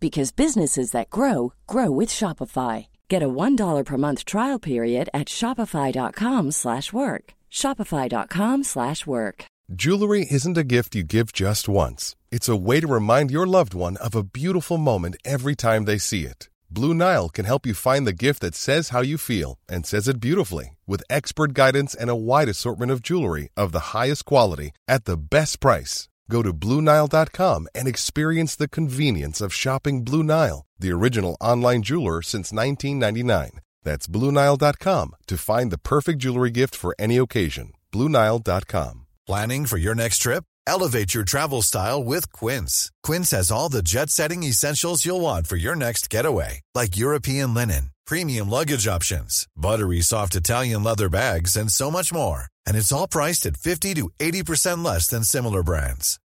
because 0.00 0.32
businesses 0.32 0.90
that 0.92 1.10
grow 1.10 1.52
grow 1.66 1.90
with 1.90 2.08
Shopify. 2.08 2.86
Get 3.08 3.22
a 3.22 3.28
$1 3.28 3.84
per 3.84 3.96
month 3.96 4.24
trial 4.24 4.58
period 4.58 5.08
at 5.14 5.28
shopify.com/work. 5.28 7.24
shopify.com/work. 7.50 9.44
Jewelry 9.72 10.26
isn't 10.28 10.58
a 10.58 10.64
gift 10.64 10.96
you 10.96 11.04
give 11.04 11.32
just 11.32 11.68
once. 11.68 12.16
It's 12.32 12.48
a 12.48 12.56
way 12.56 12.80
to 12.80 12.88
remind 12.88 13.30
your 13.30 13.46
loved 13.46 13.72
one 13.72 13.96
of 13.98 14.16
a 14.16 14.24
beautiful 14.24 14.78
moment 14.78 15.14
every 15.24 15.54
time 15.54 15.84
they 15.84 15.98
see 15.98 16.24
it. 16.24 16.48
Blue 16.72 16.92
Nile 16.92 17.28
can 17.28 17.44
help 17.44 17.66
you 17.66 17.74
find 17.74 18.04
the 18.04 18.24
gift 18.26 18.40
that 18.40 18.56
says 18.56 18.88
how 18.88 19.00
you 19.00 19.16
feel 19.16 19.58
and 19.68 19.86
says 19.86 20.08
it 20.08 20.20
beautifully 20.20 20.76
with 20.88 21.04
expert 21.08 21.54
guidance 21.54 21.94
and 21.94 22.10
a 22.10 22.16
wide 22.16 22.48
assortment 22.48 22.90
of 22.90 23.02
jewelry 23.02 23.48
of 23.56 23.70
the 23.70 23.94
highest 23.94 24.24
quality 24.24 24.70
at 24.88 25.04
the 25.04 25.16
best 25.16 25.60
price. 25.60 26.08
Go 26.30 26.42
to 26.42 26.52
BlueNile.com 26.54 27.68
and 27.74 27.88
experience 27.88 28.54
the 28.54 28.68
convenience 28.68 29.40
of 29.40 29.52
shopping 29.52 30.04
Blue 30.04 30.22
Nile, 30.22 30.64
the 30.78 30.92
original 30.92 31.36
online 31.40 31.82
jeweler 31.82 32.22
since 32.22 32.52
1999. 32.52 33.60
That's 33.82 34.06
BlueNile.com 34.06 35.16
to 35.26 35.36
find 35.36 35.72
the 35.72 35.78
perfect 35.92 36.20
jewelry 36.20 36.50
gift 36.50 36.76
for 36.76 36.94
any 36.98 37.16
occasion. 37.16 37.72
BlueNile.com. 37.92 39.06
Planning 39.26 39.66
for 39.66 39.76
your 39.76 39.96
next 39.96 40.18
trip? 40.18 40.44
Elevate 40.66 41.14
your 41.14 41.24
travel 41.24 41.62
style 41.62 42.04
with 42.04 42.30
Quince. 42.32 42.92
Quince 43.02 43.32
has 43.32 43.50
all 43.50 43.68
the 43.68 43.82
jet 43.82 44.08
setting 44.10 44.44
essentials 44.44 45.04
you'll 45.04 45.20
want 45.20 45.48
for 45.48 45.56
your 45.56 45.74
next 45.74 46.08
getaway, 46.08 46.60
like 46.76 46.96
European 46.96 47.54
linen, 47.54 47.90
premium 48.06 48.48
luggage 48.48 48.86
options, 48.86 49.48
buttery 49.56 50.00
soft 50.00 50.36
Italian 50.36 50.84
leather 50.84 51.08
bags, 51.08 51.56
and 51.56 51.72
so 51.72 51.90
much 51.90 52.12
more. 52.12 52.44
And 52.66 52.76
it's 52.76 52.92
all 52.92 53.08
priced 53.08 53.46
at 53.46 53.56
50 53.56 53.94
to 53.94 54.10
80% 54.20 54.84
less 54.84 55.08
than 55.08 55.24
similar 55.24 55.64
brands. 55.64 56.19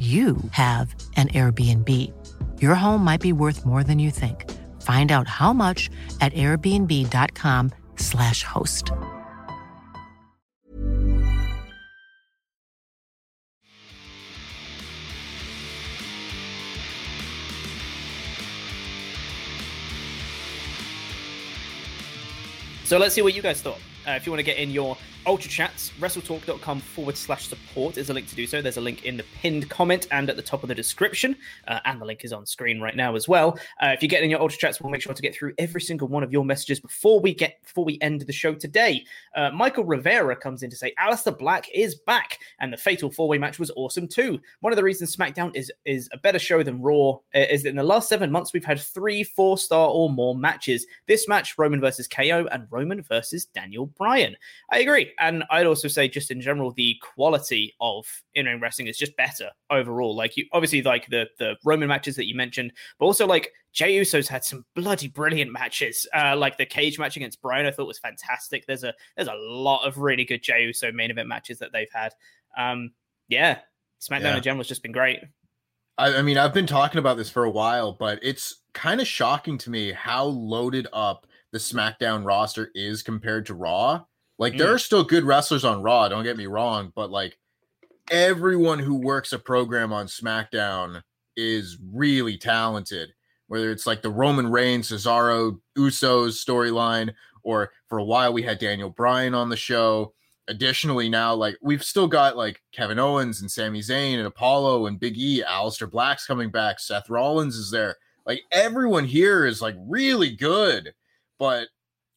you 0.00 0.36
have 0.52 0.94
an 1.16 1.28
Airbnb. 1.28 1.88
Your 2.62 2.74
home 2.74 3.04
might 3.04 3.20
be 3.20 3.34
worth 3.34 3.66
more 3.66 3.84
than 3.84 3.98
you 3.98 4.10
think. 4.10 4.50
Find 4.80 5.12
out 5.12 5.28
how 5.28 5.52
much 5.52 5.90
at 6.22 6.32
airbnb.com/slash 6.32 8.44
host. 8.44 8.92
So 22.84 22.96
let's 22.98 23.14
see 23.14 23.22
what 23.22 23.34
you 23.34 23.42
guys 23.42 23.60
thought. 23.60 23.78
Uh, 24.06 24.12
if 24.12 24.26
you 24.26 24.32
want 24.32 24.40
to 24.40 24.44
get 24.44 24.56
in 24.56 24.70
your 24.70 24.96
Ultra 25.26 25.50
Chats, 25.50 25.92
wrestletalk.com 26.00 26.80
forward 26.80 27.14
slash 27.14 27.46
support 27.46 27.98
is 27.98 28.08
a 28.08 28.14
link 28.14 28.26
to 28.28 28.34
do 28.34 28.46
so. 28.46 28.62
There's 28.62 28.78
a 28.78 28.80
link 28.80 29.04
in 29.04 29.18
the 29.18 29.24
pinned 29.34 29.68
comment 29.68 30.06
and 30.10 30.30
at 30.30 30.36
the 30.36 30.42
top 30.42 30.62
of 30.62 30.68
the 30.70 30.74
description. 30.74 31.36
Uh, 31.68 31.78
and 31.84 32.00
the 32.00 32.06
link 32.06 32.24
is 32.24 32.32
on 32.32 32.46
screen 32.46 32.80
right 32.80 32.96
now 32.96 33.14
as 33.14 33.28
well. 33.28 33.58
Uh, 33.82 33.88
if 33.88 34.02
you 34.02 34.08
get 34.08 34.22
in 34.22 34.30
your 34.30 34.40
Ultra 34.40 34.58
Chats, 34.58 34.80
we'll 34.80 34.90
make 34.90 35.02
sure 35.02 35.12
to 35.12 35.20
get 35.20 35.34
through 35.34 35.52
every 35.58 35.82
single 35.82 36.08
one 36.08 36.22
of 36.22 36.32
your 36.32 36.44
messages 36.44 36.80
before 36.80 37.20
we 37.20 37.34
get 37.34 37.62
before 37.62 37.84
we 37.84 37.98
end 38.00 38.22
the 38.22 38.32
show 38.32 38.54
today. 38.54 39.04
Uh, 39.36 39.50
Michael 39.50 39.84
Rivera 39.84 40.34
comes 40.34 40.62
in 40.62 40.70
to 40.70 40.76
say 40.76 40.94
Aleister 40.98 41.36
Black 41.38 41.68
is 41.74 41.96
back, 41.96 42.38
and 42.60 42.72
the 42.72 42.78
Fatal 42.78 43.10
Four 43.10 43.28
Way 43.28 43.36
match 43.36 43.58
was 43.58 43.70
awesome 43.76 44.08
too. 44.08 44.40
One 44.60 44.72
of 44.72 44.78
the 44.78 44.84
reasons 44.84 45.14
SmackDown 45.14 45.54
is 45.54 45.70
is 45.84 46.08
a 46.12 46.18
better 46.18 46.38
show 46.38 46.62
than 46.62 46.80
Raw 46.80 47.18
uh, 47.34 47.40
is 47.50 47.64
that 47.64 47.70
in 47.70 47.76
the 47.76 47.82
last 47.82 48.08
seven 48.08 48.30
months 48.30 48.54
we've 48.54 48.64
had 48.64 48.80
three 48.80 49.22
four 49.22 49.58
star 49.58 49.90
or 49.90 50.08
more 50.08 50.34
matches. 50.34 50.86
This 51.06 51.28
match, 51.28 51.58
Roman 51.58 51.80
versus 51.80 52.08
KO, 52.08 52.48
and 52.50 52.66
Roman 52.70 53.02
versus 53.02 53.44
Daniel 53.44 53.89
Bryan. 53.96 54.36
I 54.70 54.80
agree. 54.80 55.12
And 55.18 55.44
I'd 55.50 55.66
also 55.66 55.88
say, 55.88 56.08
just 56.08 56.30
in 56.30 56.40
general, 56.40 56.72
the 56.72 56.96
quality 57.14 57.74
of 57.80 58.06
in 58.34 58.46
ring 58.46 58.60
wrestling 58.60 58.88
is 58.88 58.96
just 58.96 59.16
better 59.16 59.50
overall. 59.70 60.14
Like 60.14 60.36
you, 60.36 60.46
obviously, 60.52 60.82
like 60.82 61.06
the 61.08 61.28
the 61.38 61.56
Roman 61.64 61.88
matches 61.88 62.16
that 62.16 62.26
you 62.26 62.34
mentioned, 62.34 62.72
but 62.98 63.06
also 63.06 63.26
like 63.26 63.52
Jey 63.72 63.96
Uso's 63.96 64.28
had 64.28 64.44
some 64.44 64.64
bloody 64.74 65.08
brilliant 65.08 65.52
matches. 65.52 66.06
Uh, 66.14 66.36
like 66.36 66.58
the 66.58 66.66
cage 66.66 66.98
match 66.98 67.16
against 67.16 67.40
Bryan, 67.42 67.66
I 67.66 67.70
thought 67.70 67.86
was 67.86 67.98
fantastic. 67.98 68.66
There's 68.66 68.84
a 68.84 68.94
there's 69.16 69.28
a 69.28 69.34
lot 69.34 69.86
of 69.86 69.98
really 69.98 70.24
good 70.24 70.42
Jey 70.42 70.64
Uso 70.64 70.92
main 70.92 71.10
event 71.10 71.28
matches 71.28 71.58
that 71.58 71.72
they've 71.72 71.92
had. 71.92 72.12
Um, 72.58 72.92
yeah, 73.28 73.58
SmackDown 74.00 74.22
yeah. 74.22 74.36
in 74.36 74.42
general 74.42 74.60
has 74.60 74.68
just 74.68 74.82
been 74.82 74.92
great. 74.92 75.20
I, 75.98 76.16
I 76.16 76.22
mean, 76.22 76.38
I've 76.38 76.54
been 76.54 76.66
talking 76.66 76.98
about 76.98 77.16
this 77.16 77.30
for 77.30 77.44
a 77.44 77.50
while, 77.50 77.92
but 77.92 78.18
it's 78.22 78.62
kind 78.72 79.00
of 79.00 79.06
shocking 79.06 79.58
to 79.58 79.70
me 79.70 79.92
how 79.92 80.24
loaded 80.24 80.86
up 80.92 81.26
the 81.52 81.58
SmackDown 81.58 82.24
roster 82.24 82.70
is 82.74 83.02
compared 83.02 83.46
to 83.46 83.54
Raw. 83.54 84.04
Like 84.38 84.54
mm. 84.54 84.58
there 84.58 84.72
are 84.72 84.78
still 84.78 85.04
good 85.04 85.24
wrestlers 85.24 85.64
on 85.64 85.82
Raw, 85.82 86.08
don't 86.08 86.24
get 86.24 86.36
me 86.36 86.46
wrong, 86.46 86.92
but 86.94 87.10
like 87.10 87.38
everyone 88.10 88.78
who 88.78 88.96
works 88.96 89.32
a 89.32 89.38
program 89.38 89.92
on 89.92 90.06
SmackDown 90.06 91.02
is 91.36 91.78
really 91.92 92.36
talented. 92.36 93.12
Whether 93.48 93.72
it's 93.72 93.86
like 93.86 94.00
the 94.00 94.10
Roman 94.10 94.48
Reigns, 94.48 94.90
Cesaro, 94.90 95.58
Usos 95.76 96.44
storyline, 96.44 97.12
or 97.42 97.72
for 97.88 97.98
a 97.98 98.04
while 98.04 98.32
we 98.32 98.42
had 98.42 98.58
Daniel 98.58 98.90
Bryan 98.90 99.34
on 99.34 99.48
the 99.48 99.56
show. 99.56 100.12
Additionally, 100.48 101.08
now 101.08 101.34
like 101.34 101.56
we've 101.62 101.84
still 101.84 102.08
got 102.08 102.36
like 102.36 102.62
Kevin 102.72 102.98
Owens 102.98 103.40
and 103.40 103.50
Sami 103.50 103.80
Zayn 103.80 104.18
and 104.18 104.26
Apollo 104.26 104.86
and 104.86 104.98
Big 105.00 105.16
E, 105.16 105.42
Aleister 105.46 105.90
Black's 105.90 106.26
coming 106.26 106.50
back, 106.50 106.80
Seth 106.80 107.10
Rollins 107.10 107.56
is 107.56 107.70
there. 107.70 107.96
Like 108.26 108.42
everyone 108.52 109.04
here 109.04 109.46
is 109.46 109.62
like 109.62 109.76
really 109.78 110.34
good, 110.34 110.92
but 111.40 111.68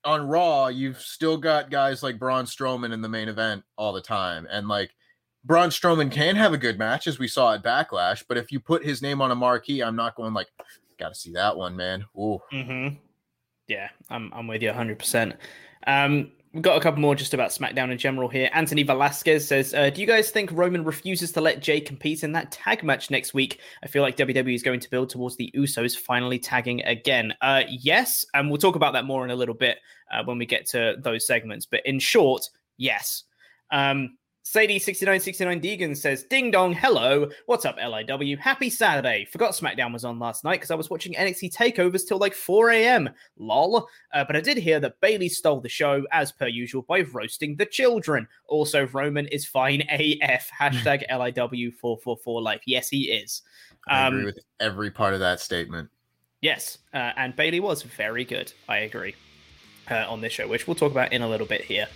on 0.03 0.27
Raw, 0.27 0.67
you've 0.67 0.99
still 0.99 1.38
got 1.38 1.71
guys 1.71 2.03
like 2.03 2.19
Braun 2.19 2.43
Strowman 2.45 2.93
in 2.93 3.01
the 3.01 3.07
main 3.07 3.29
event 3.29 3.63
all 3.77 3.93
the 3.93 4.01
time. 4.01 4.45
And 4.51 4.67
like 4.67 4.91
Braun 5.45 5.69
Strowman 5.69 6.12
can 6.12 6.36
have 6.36 6.51
a 6.53 6.57
good 6.57 6.77
match, 6.77 7.07
as 7.07 7.17
we 7.17 7.29
saw 7.29 7.53
at 7.53 7.63
Backlash. 7.63 8.25
But 8.27 8.38
if 8.38 8.51
you 8.51 8.59
put 8.59 8.83
his 8.83 9.01
name 9.01 9.21
on 9.21 9.31
a 9.31 9.36
marquee, 9.36 9.81
I'm 9.81 9.95
not 9.95 10.15
going 10.15 10.33
like, 10.33 10.49
got 10.99 11.13
to 11.13 11.15
see 11.15 11.31
that 11.31 11.55
one, 11.55 11.75
man. 11.75 12.05
Ooh. 12.17 12.39
Mm-hmm. 12.51 12.95
Yeah, 13.69 13.88
I'm, 14.09 14.29
I'm 14.33 14.45
with 14.45 14.62
you 14.62 14.71
100%. 14.71 15.38
Um, 15.88 16.31
We've 16.54 16.62
got 16.62 16.78
a 16.78 16.82
couple 16.82 17.02
more 17.02 17.16
just 17.16 17.34
about 17.34 17.50
SmackDown 17.50 17.92
in 17.92 17.98
general 17.98 18.30
here. 18.30 18.48
Anthony 18.54 18.84
Velasquez 18.84 19.48
says, 19.48 19.74
uh, 19.74 19.89
"Do 19.89 20.02
you 20.02 20.06
guys 20.06 20.30
think 20.30 20.52
Roman 20.52 20.84
refuses 20.84 21.32
to 21.32 21.42
let 21.42 21.62
Jey 21.62 21.82
compete 21.82 22.24
in 22.24 22.32
that 22.34 22.52
tag 22.52 22.84
match 22.84 23.10
next 23.10 23.34
week? 23.34 23.60
I 23.84 23.88
feel 23.88 24.04
like 24.04 24.18
WWE 24.18 24.54
is 24.54 24.62
going 24.62 24.80
to 24.82 24.89
build 24.89 25.10
towards 25.10 25.36
the 25.36 25.52
Usos 25.58 25.98
finally 25.98 26.38
tagging 26.38 26.84
again." 26.84 27.34
Uh, 27.42 27.63
yes, 27.68 28.24
and 28.36 28.50
we'll 28.50 28.60
talk 28.60 28.76
about 28.76 28.94
that 28.94 29.06
more 29.06 29.26
in 29.26 29.32
a 29.32 29.36
little 29.36 29.56
bit 29.56 29.80
uh, 30.12 30.24
when 30.26 30.38
we 30.38 30.46
get 30.46 30.68
to 30.68 30.96
those 31.00 31.26
segments. 31.26 31.66
But 31.66 31.82
in 31.86 31.98
short, 31.98 32.48
yes. 32.78 33.24
Um, 33.72 34.18
Sadie6969 34.45 35.63
Deegan 35.63 35.95
says, 35.95 36.23
Ding 36.23 36.51
dong, 36.51 36.73
hello. 36.73 37.29
What's 37.45 37.63
up, 37.63 37.77
LIW? 37.77 38.38
Happy 38.38 38.69
Saturday. 38.69 39.25
Forgot 39.32 39.53
SmackDown 39.53 39.93
was 39.93 40.03
on 40.03 40.19
last 40.19 40.43
night 40.43 40.56
because 40.56 40.69
I 40.69 40.75
was 40.75 40.89
watching 40.89 41.13
NXT 41.13 41.56
takeovers 41.56 42.06
till 42.06 42.17
like 42.17 42.34
4 42.34 42.71
a.m. 42.71 43.10
Lol. 43.38 43.88
Uh, 44.13 44.25
but 44.25 44.36
I 44.36 44.41
did 44.41 44.58
hear 44.58 44.82
that 44.82 44.99
Bayley 44.99 45.29
stole 45.29 45.62
the 45.62 45.69
show, 45.69 46.06
as 46.12 46.34
per 46.34 46.47
usual, 46.47 46.82
by 46.82 47.01
roasting 47.13 47.56
the 47.56 47.65
children. 47.65 48.27
Also, 48.47 48.86
Roman 48.88 49.27
is 49.27 49.45
fine 49.45 49.82
AF. 49.89 50.51
Hashtag 50.60 51.08
LIW444 51.10 52.41
life. 52.41 52.62
Yes, 52.65 52.89
he 52.89 53.03
is. 53.03 53.43
Um, 53.89 53.95
I 53.95 54.08
agree 54.08 54.19
um, 54.19 54.25
with 54.25 54.39
every 54.60 54.91
part 54.91 55.13
of 55.13 55.21
that 55.21 55.39
statement. 55.39 55.89
Yes. 56.41 56.79
Uh, 56.93 57.13
and 57.15 57.34
Bayley 57.34 57.62
was 57.62 57.84
very 57.84 58.25
good. 58.25 58.51
I 58.67 58.79
agree. 58.79 59.15
Uh, 59.89 60.06
on 60.08 60.21
this 60.21 60.34
show, 60.34 60.47
which 60.47 60.67
we'll 60.67 60.75
talk 60.75 60.91
about 60.91 61.12
in 61.12 61.21
a 61.21 61.29
little 61.29 61.47
bit 61.47 61.62
here. 61.62 61.88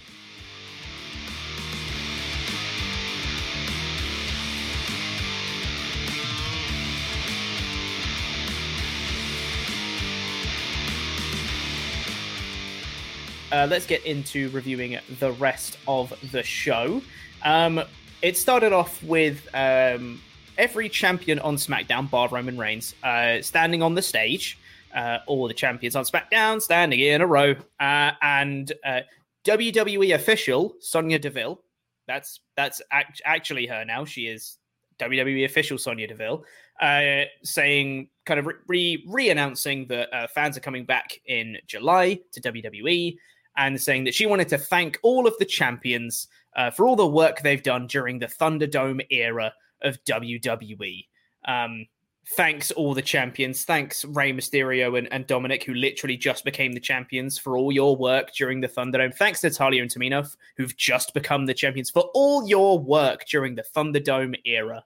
Uh, 13.52 13.68
let's 13.70 13.86
get 13.86 14.06
into 14.06 14.50
reviewing 14.50 14.98
the 15.20 15.32
rest 15.34 15.78
of 15.88 16.14
the 16.32 16.44
show. 16.44 17.02
Um, 17.44 17.82
it 18.22 18.36
started 18.38 18.74
off 18.74 19.02
with 19.04 19.48
um, 19.54 20.22
every 20.58 20.90
champion 20.90 21.40
on 21.40 21.56
SmackDown, 21.56 22.10
bar 22.10 22.28
Roman 22.30 22.58
Reigns, 22.58 22.96
uh, 23.04 23.42
standing 23.42 23.82
on 23.82 23.96
the 23.96 24.02
stage. 24.02 24.58
Uh, 24.96 25.20
all 25.28 25.48
the 25.48 25.54
champions 25.54 25.96
on 25.96 26.06
SmackDown 26.06 26.62
standing 26.62 27.00
in 27.02 27.22
a 27.22 27.28
row, 27.28 27.54
uh, 27.80 28.12
and 28.22 28.72
uh, 28.86 29.02
WWE 29.44 30.16
official 30.16 30.76
Sonya 30.80 31.20
Deville. 31.20 31.62
That's 32.08 32.40
that's 32.56 32.82
act- 32.90 33.22
actually 33.26 33.68
her 33.68 33.86
now. 33.86 34.06
She 34.06 34.28
is 34.28 34.58
WWE 35.00 35.46
official 35.46 35.78
Sonya 35.78 36.08
Deville, 36.08 36.44
uh, 36.82 37.24
saying 37.44 38.10
kind 38.26 38.40
of 38.40 38.48
re 38.68 39.04
re 39.08 39.30
announcing 39.30 39.88
that 39.88 40.12
uh, 40.16 40.28
fans 40.34 40.58
are 40.58 40.62
coming 40.62 40.86
back 40.86 41.20
in 41.26 41.58
July 41.68 42.20
to 42.32 42.42
WWE 42.42 43.18
and 43.58 43.82
saying 43.82 44.06
that 44.06 44.14
she 44.14 44.26
wanted 44.26 44.48
to 44.50 44.58
thank 44.58 44.98
all 45.04 45.28
of 45.28 45.38
the 45.40 45.46
champions 45.46 46.28
uh, 46.56 46.72
for 46.72 46.88
all 46.88 46.96
the 46.96 47.06
work 47.06 47.42
they've 47.42 47.64
done 47.64 47.88
during 47.88 48.20
the 48.20 48.28
Thunderdome 48.28 49.06
era 49.12 49.54
of 49.82 50.04
WWE. 50.06 51.06
Um, 51.46 51.86
thanks 52.36 52.72
all 52.72 52.94
the 52.94 53.02
champions. 53.02 53.64
Thanks 53.64 54.04
Rey 54.06 54.34
Mysterio 54.34 54.98
and, 54.98 55.12
and 55.12 55.28
Dominik, 55.28 55.64
who 55.64 55.74
literally 55.74 56.18
just 56.18 56.44
became 56.46 56.74
the 56.74 56.80
champions 56.80 57.38
for 57.38 57.58
all 57.58 57.72
your 57.72 57.96
work 57.96 58.34
during 58.34 58.62
the 58.62 58.68
Thunderdome. 58.68 59.16
Thanks 59.16 59.44
Natalya 59.44 59.82
and 59.82 59.92
Tamina, 59.92 60.36
who've 60.58 60.76
just 60.78 61.14
become 61.14 61.46
the 61.46 61.54
champions 61.54 61.90
for 61.90 62.04
all 62.14 62.48
your 62.48 62.80
work 62.80 63.26
during 63.28 63.56
the 63.56 63.64
Thunderdome 63.76 64.36
era. 64.46 64.84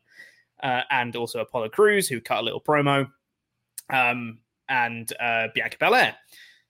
uh, 0.63 0.81
and 0.89 1.15
also 1.15 1.39
Apollo 1.39 1.69
Crews, 1.69 2.07
who 2.07 2.21
cut 2.21 2.39
a 2.39 2.43
little 2.43 2.61
promo, 2.61 3.09
um, 3.89 4.39
and 4.69 5.11
uh, 5.19 5.47
Bianca 5.53 5.77
Belair. 5.79 6.15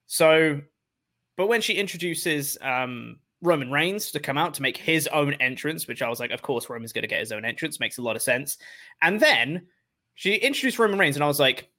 So, 0.07 0.61
but 1.37 1.47
when 1.47 1.61
she 1.61 1.73
introduces 1.73 2.57
um, 2.61 3.17
Roman 3.41 3.71
Reigns 3.71 4.11
to 4.11 4.19
come 4.19 4.37
out 4.37 4.53
to 4.55 4.61
make 4.61 4.77
his 4.77 5.07
own 5.07 5.33
entrance, 5.35 5.87
which 5.87 6.01
I 6.01 6.09
was 6.09 6.19
like, 6.19 6.31
of 6.31 6.41
course, 6.41 6.69
Roman's 6.69 6.93
going 6.93 7.03
to 7.03 7.07
get 7.07 7.19
his 7.19 7.31
own 7.31 7.45
entrance, 7.45 7.79
makes 7.79 7.97
a 7.97 8.01
lot 8.01 8.15
of 8.15 8.21
sense. 8.21 8.57
And 9.01 9.19
then 9.19 9.67
she 10.15 10.35
introduced 10.35 10.77
Roman 10.77 10.99
Reigns, 10.99 11.15
and 11.15 11.23
I 11.23 11.27
was 11.27 11.39
like, 11.39 11.69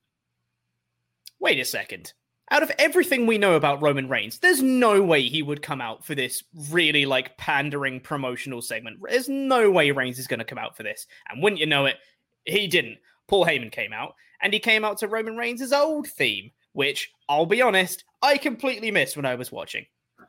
wait 1.39 1.61
a 1.61 1.65
second. 1.65 2.13
Out 2.51 2.63
of 2.63 2.73
everything 2.79 3.27
we 3.27 3.39
know 3.39 3.55
about 3.55 3.81
Roman 3.81 4.09
Reigns, 4.09 4.39
there's 4.39 4.61
no 4.61 5.03
way 5.03 5.23
he 5.23 5.43
would 5.43 5.63
come 5.63 5.81
out 5.81 6.05
for 6.05 6.15
this 6.15 6.43
really 6.71 7.07
like 7.07 7.37
pandering 7.39 8.01
promotional 8.01 8.61
segment. 8.61 8.99
There's 9.09 9.29
no 9.29 9.71
way 9.71 9.91
Reigns 9.91 10.19
is 10.19 10.27
going 10.27 10.41
to 10.41 10.45
come 10.45 10.59
out 10.59 10.77
for 10.77 10.83
this. 10.83 11.07
And 11.29 11.43
wouldn't 11.43 11.61
you 11.61 11.67
know 11.67 11.87
it, 11.87 11.97
he 12.45 12.67
didn't. 12.67 12.99
Paul 13.29 13.47
Heyman 13.47 13.73
came 13.73 13.93
out, 13.93 14.15
and 14.43 14.53
he 14.53 14.59
came 14.59 14.85
out 14.85 14.99
to 14.99 15.09
Roman 15.09 15.37
Reigns' 15.37 15.73
old 15.73 16.09
theme, 16.09 16.51
which 16.73 17.11
I'll 17.29 17.47
be 17.47 17.63
honest, 17.63 18.05
I 18.23 18.39
completely 18.39 18.91
missed 18.91 19.17
when 19.17 19.27
I 19.27 19.35
was 19.35 19.51
watching. 19.51 19.87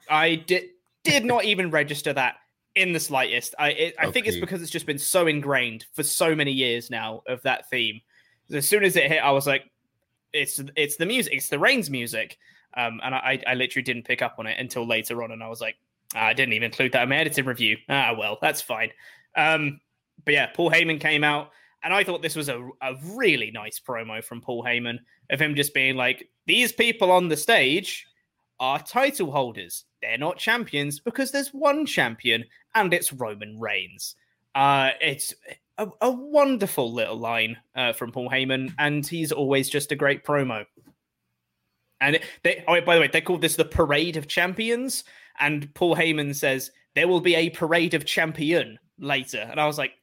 I 0.09 0.35
did 0.35 0.69
did 1.03 1.25
not 1.25 1.45
even 1.45 1.69
register 1.71 2.13
that 2.13 2.35
in 2.75 2.93
the 2.93 2.99
slightest. 2.99 3.55
I 3.59 3.69
it, 3.69 3.95
I 3.99 4.03
okay. 4.03 4.11
think 4.11 4.27
it's 4.27 4.39
because 4.39 4.61
it's 4.61 4.71
just 4.71 4.85
been 4.85 4.97
so 4.97 5.27
ingrained 5.27 5.85
for 5.93 6.03
so 6.03 6.35
many 6.35 6.51
years 6.51 6.89
now 6.89 7.21
of 7.27 7.41
that 7.43 7.69
theme. 7.69 8.01
As 8.51 8.67
soon 8.67 8.83
as 8.83 8.95
it 8.95 9.09
hit, 9.09 9.23
I 9.23 9.31
was 9.31 9.47
like, 9.47 9.69
"It's 10.33 10.59
it's 10.75 10.97
the 10.97 11.05
music. 11.05 11.33
It's 11.33 11.49
the 11.49 11.59
Reigns 11.59 11.89
music." 11.89 12.37
Um, 12.75 12.99
and 13.03 13.13
I 13.13 13.39
I 13.45 13.53
literally 13.53 13.83
didn't 13.83 14.03
pick 14.05 14.21
up 14.21 14.35
on 14.39 14.47
it 14.47 14.59
until 14.59 14.87
later 14.87 15.23
on, 15.23 15.31
and 15.31 15.43
I 15.43 15.47
was 15.47 15.61
like, 15.61 15.75
ah, 16.15 16.25
"I 16.25 16.33
didn't 16.33 16.53
even 16.53 16.65
include 16.65 16.91
that 16.93 17.03
in 17.03 17.09
my 17.09 17.17
editing 17.17 17.45
review." 17.45 17.77
Ah, 17.89 18.15
well, 18.17 18.37
that's 18.41 18.61
fine. 18.61 18.89
Um, 19.35 19.79
but 20.25 20.33
yeah, 20.33 20.47
Paul 20.47 20.71
Heyman 20.71 20.99
came 20.99 21.23
out, 21.23 21.51
and 21.83 21.93
I 21.93 22.03
thought 22.03 22.21
this 22.21 22.35
was 22.35 22.49
a 22.49 22.69
a 22.81 22.95
really 23.13 23.51
nice 23.51 23.79
promo 23.79 24.23
from 24.23 24.41
Paul 24.41 24.63
Heyman 24.63 24.99
of 25.29 25.39
him 25.39 25.55
just 25.55 25.73
being 25.73 25.95
like, 25.95 26.29
"These 26.45 26.73
people 26.73 27.11
on 27.11 27.29
the 27.29 27.37
stage." 27.37 28.07
are 28.59 28.79
title 28.79 29.29
holders. 29.31 29.83
They're 30.01 30.17
not 30.17 30.37
champions 30.37 30.99
because 30.99 31.31
there's 31.31 31.49
one 31.49 31.85
champion 31.85 32.45
and 32.75 32.93
it's 32.93 33.11
Roman 33.11 33.59
Reigns. 33.59 34.15
Uh, 34.55 34.91
it's 35.01 35.33
a, 35.77 35.87
a, 36.01 36.11
wonderful 36.11 36.93
little 36.93 37.17
line 37.17 37.57
uh, 37.75 37.93
from 37.93 38.11
Paul 38.11 38.29
Heyman, 38.29 38.73
and 38.77 39.05
he's 39.05 39.31
always 39.31 39.69
just 39.69 39.91
a 39.91 39.95
great 39.95 40.23
promo. 40.23 40.65
And 41.99 42.19
they, 42.43 42.63
oh, 42.67 42.79
by 42.81 42.95
the 42.95 43.01
way, 43.01 43.07
they 43.07 43.21
call 43.21 43.37
this 43.37 43.55
the 43.55 43.65
Parade 43.65 44.17
of 44.17 44.27
Champions. 44.27 45.03
And 45.39 45.73
Paul 45.73 45.95
Heyman 45.95 46.35
says 46.35 46.71
there 46.95 47.07
will 47.07 47.21
be 47.21 47.35
a 47.35 47.49
Parade 47.49 47.95
of 47.95 48.05
Champion 48.05 48.77
later. 48.99 49.47
And 49.49 49.59
I 49.59 49.65
was 49.65 49.77
like, 49.77 49.93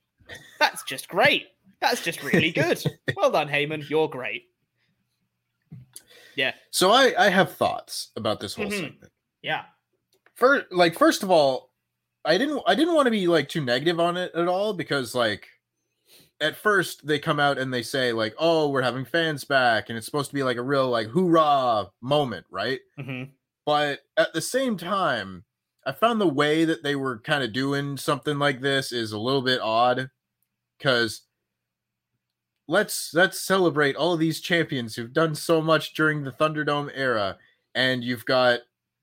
that's 0.59 0.83
just 0.83 1.09
great. 1.09 1.47
That's 1.81 2.03
just 2.03 2.23
really 2.23 2.51
good. 2.51 2.83
well 3.17 3.31
done, 3.31 3.49
Heyman. 3.49 3.89
You're 3.89 4.09
great. 4.09 4.45
Yeah. 6.37 6.53
So 6.71 6.91
I 6.91 7.15
I 7.19 7.29
have 7.29 7.53
thoughts 7.53 8.11
about 8.17 8.41
this 8.41 8.55
whole 8.55 8.67
mm-hmm. 8.67 8.75
segment. 8.75 9.13
Yeah. 9.43 9.63
First, 10.35 10.67
like 10.71 10.99
first 10.99 11.23
of 11.23 11.31
all, 11.31 11.71
I 12.25 12.39
didn't 12.39 12.63
I 12.67 12.75
didn't 12.75 12.95
want 12.95 13.07
to 13.07 13.11
be 13.11 13.27
like 13.27 13.49
too 13.49 13.65
negative 13.65 14.01
on 14.01 14.17
it 14.17 14.33
at 14.35 14.49
all 14.49 14.75
because 14.75 15.15
like 15.15 15.49
at 16.41 16.57
first 16.57 17.07
they 17.07 17.19
come 17.19 17.39
out 17.39 17.59
and 17.59 17.73
they 17.73 17.83
say 17.83 18.13
like 18.13 18.35
oh 18.39 18.69
we're 18.69 18.83
having 18.83 19.05
fans 19.05 19.45
back 19.45 19.89
and 19.89 19.97
it's 19.97 20.07
supposed 20.07 20.31
to 20.31 20.35
be 20.35 20.43
like 20.43 20.57
a 20.57 20.63
real 20.63 20.89
like 20.89 21.09
hoorah 21.09 21.87
moment 22.01 22.47
right 22.51 22.81
mm-hmm. 22.99 23.25
but 23.67 24.01
at 24.17 24.33
the 24.33 24.41
same 24.41 24.77
time 24.77 25.45
i 25.87 25.93
found 25.93 26.21
the 26.21 26.27
way 26.27 26.65
that 26.65 26.83
they 26.83 26.97
were 26.97 27.19
kind 27.21 27.45
of 27.45 27.53
doing 27.53 27.97
something 27.97 28.39
like 28.39 28.61
this 28.61 28.91
is 28.91 29.13
a 29.13 29.19
little 29.19 29.43
bit 29.43 29.61
odd 29.61 30.09
because 30.79 31.23
let's 32.71 33.13
let's 33.13 33.41
celebrate 33.41 33.97
all 33.97 34.13
of 34.15 34.21
these 34.21 34.41
champions 34.41 34.95
who've 34.95 35.13
done 35.13 35.35
so 35.35 35.61
much 35.61 35.93
during 35.95 36.23
the 36.23 36.31
Thunderdome 36.31 36.91
era, 36.95 37.37
and 37.75 38.05
you've 38.05 38.25
got 38.25 38.61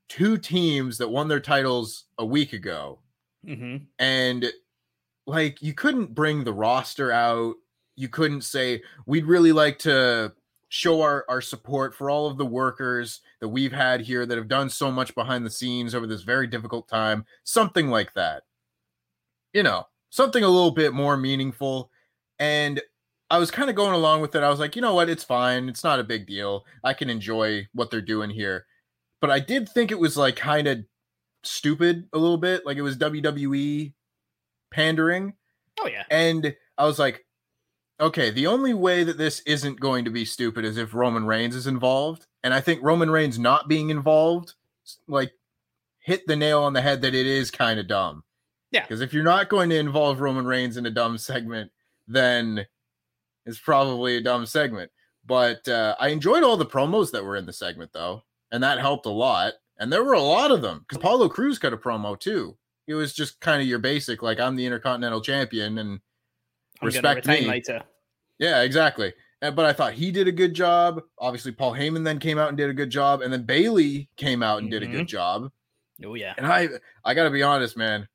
two 0.08 0.38
teams 0.38 0.98
that 0.98 1.10
won 1.10 1.28
their 1.28 1.42
titles 1.42 2.06
a 2.18 2.26
week 2.26 2.54
ago, 2.54 3.00
mm-hmm. 3.46 3.84
and 4.00 4.52
like 5.28 5.62
you 5.62 5.74
couldn't 5.74 6.16
bring 6.16 6.44
the 6.44 6.54
roster 6.54 7.12
out. 7.12 7.56
You 7.98 8.08
couldn't 8.08 8.44
say 8.44 8.82
we'd 9.06 9.26
really 9.26 9.52
like 9.52 9.80
to 9.80 10.32
show 10.70 11.02
our, 11.02 11.26
our 11.28 11.42
support 11.42 11.94
for 11.96 12.10
all 12.10 12.28
of 12.28 12.38
the 12.38 12.46
workers 12.46 13.22
that 13.42 13.48
we've 13.48 13.72
had 13.72 14.02
here 14.02 14.26
that 14.26 14.38
have 14.38 14.48
done 14.48 14.70
so 14.70 14.92
much 14.92 15.14
behind 15.16 15.46
the 15.46 15.50
scenes 15.50 15.96
over 15.96 16.08
this 16.08 16.22
very 16.22 16.48
difficult 16.48 16.88
time. 16.88 17.26
Something 17.44 17.90
like 17.90 18.14
that. 18.14 18.44
You 19.54 19.64
know, 19.64 19.88
something 20.10 20.44
a 20.44 20.50
little 20.50 20.72
bit 20.72 20.94
more 20.94 21.18
meaningful. 21.18 21.90
And 22.38 22.82
I 23.30 23.38
was 23.38 23.52
kind 23.52 23.70
of 23.70 23.76
going 23.76 23.94
along 23.94 24.22
with 24.22 24.36
it. 24.36 24.44
I 24.44 24.50
was 24.50 24.60
like, 24.60 24.76
you 24.76 24.82
know 24.82 24.94
what? 24.94 25.10
It's 25.10 25.24
fine. 25.24 25.68
It's 25.68 25.84
not 25.84 26.00
a 26.00 26.04
big 26.04 26.28
deal. 26.28 26.66
I 26.84 26.94
can 26.94 27.10
enjoy 27.10 27.68
what 27.74 27.92
they're 27.92 28.02
doing 28.02 28.30
here. 28.30 28.66
But 29.20 29.32
I 29.32 29.40
did 29.40 29.68
think 29.68 29.92
it 29.92 30.00
was 30.00 30.16
like 30.16 30.36
kind 30.36 30.68
of 30.68 30.86
stupid 31.44 32.08
a 32.14 32.18
little 32.18 32.38
bit. 32.38 32.66
Like 32.66 32.78
it 32.78 32.84
was 32.84 32.98
WWE 32.98 33.94
pandering. 34.72 35.34
Oh, 35.80 35.88
yeah. 35.88 36.04
And 36.10 36.56
I 36.78 36.86
was 36.86 37.00
like, 37.00 37.26
okay, 38.00 38.30
the 38.30 38.48
only 38.48 38.74
way 38.74 39.04
that 39.04 39.18
this 39.18 39.42
isn't 39.42 39.80
going 39.80 40.06
to 40.06 40.12
be 40.12 40.24
stupid 40.24 40.64
is 40.64 40.78
if 40.78 40.94
Roman 40.94 41.26
Reigns 41.26 41.56
is 41.56 41.68
involved. 41.68 42.28
And 42.44 42.54
I 42.54 42.62
think 42.62 42.82
Roman 42.84 43.10
Reigns 43.10 43.40
not 43.40 43.68
being 43.68 43.90
involved, 43.90 44.54
like, 45.08 45.32
hit 46.00 46.26
the 46.28 46.36
nail 46.36 46.64
on 46.64 46.74
the 46.74 46.82
head 46.82 47.02
that 47.02 47.16
it 47.16 47.26
is 47.26 47.52
kind 47.52 47.80
of 47.80 47.88
dumb. 47.88 48.24
Yeah. 48.72 48.84
Because 48.84 49.02
if 49.02 49.14
you're 49.14 49.24
not 49.24 49.50
going 49.50 49.70
to 49.72 49.78
involve 49.78 50.22
Roman 50.22 50.46
Reigns 50.46 50.78
in 50.78 50.86
a 50.86 50.92
dumb 50.92 51.18
segment, 51.18 51.72
then 52.08 52.68
is 53.48 53.58
probably 53.60 54.18
a 54.18 54.22
dumb 54.22 54.46
segment. 54.46 54.92
But 55.26 55.68
uh, 55.68 55.96
I 56.00 56.10
enjoyed 56.10 56.44
all 56.44 56.58
the 56.58 56.66
promos 56.66 57.12
that 57.12 57.24
were 57.24 57.36
in 57.36 57.46
the 57.46 57.54
segment 57.54 57.92
though, 57.94 58.24
and 58.52 58.62
that 58.64 58.80
helped 58.80 59.06
a 59.06 59.12
lot. 59.12 59.54
And 59.80 59.92
there 59.92 60.04
were 60.04 60.14
a 60.14 60.22
lot 60.22 60.52
of 60.52 60.62
them 60.62 60.86
because 60.88 60.98
Apollo 60.98 61.30
Crews 61.30 61.60
got 61.60 61.74
a 61.74 61.78
promo 61.78 62.20
too. 62.20 62.58
It 62.88 62.94
was 62.94 63.14
just 63.14 63.40
kind 63.42 63.62
of 63.62 63.68
your 63.68 63.80
basic, 63.80 64.24
like 64.24 64.40
I'm 64.40 64.56
the 64.56 64.66
Intercontinental 64.66 65.22
Champion 65.22 65.78
and 65.78 66.00
I'm 66.82 66.86
respect 66.86 67.28
me 67.28 67.48
later. 67.48 67.84
Yeah, 68.40 68.62
exactly. 68.62 69.14
But 69.42 69.60
I 69.60 69.74
thought 69.74 69.94
he 69.94 70.12
did 70.12 70.28
a 70.28 70.32
good 70.32 70.54
job. 70.54 71.02
Obviously, 71.20 71.52
Paul 71.52 71.74
Heyman 71.74 72.04
then 72.04 72.18
came 72.18 72.40
out 72.40 72.48
and 72.48 72.58
did 72.58 72.70
a 72.70 72.74
good 72.74 72.90
job, 72.90 73.22
and 73.22 73.32
then 73.32 73.44
Bayley 73.44 74.10
came 74.18 74.42
out 74.42 74.60
and 74.60 74.68
mm-hmm. 74.68 74.72
did 74.72 74.84
a 74.84 74.88
good 74.88 75.02
mm-hmm. 75.02 75.06
job. 75.06 75.52
Oh 76.06 76.16
yeah. 76.16 76.34
And 76.38 76.48
I, 76.48 76.70
I 77.04 77.14
got 77.14 77.26
to 77.26 77.30
be 77.30 77.44
honest, 77.44 77.78
man. 77.78 78.08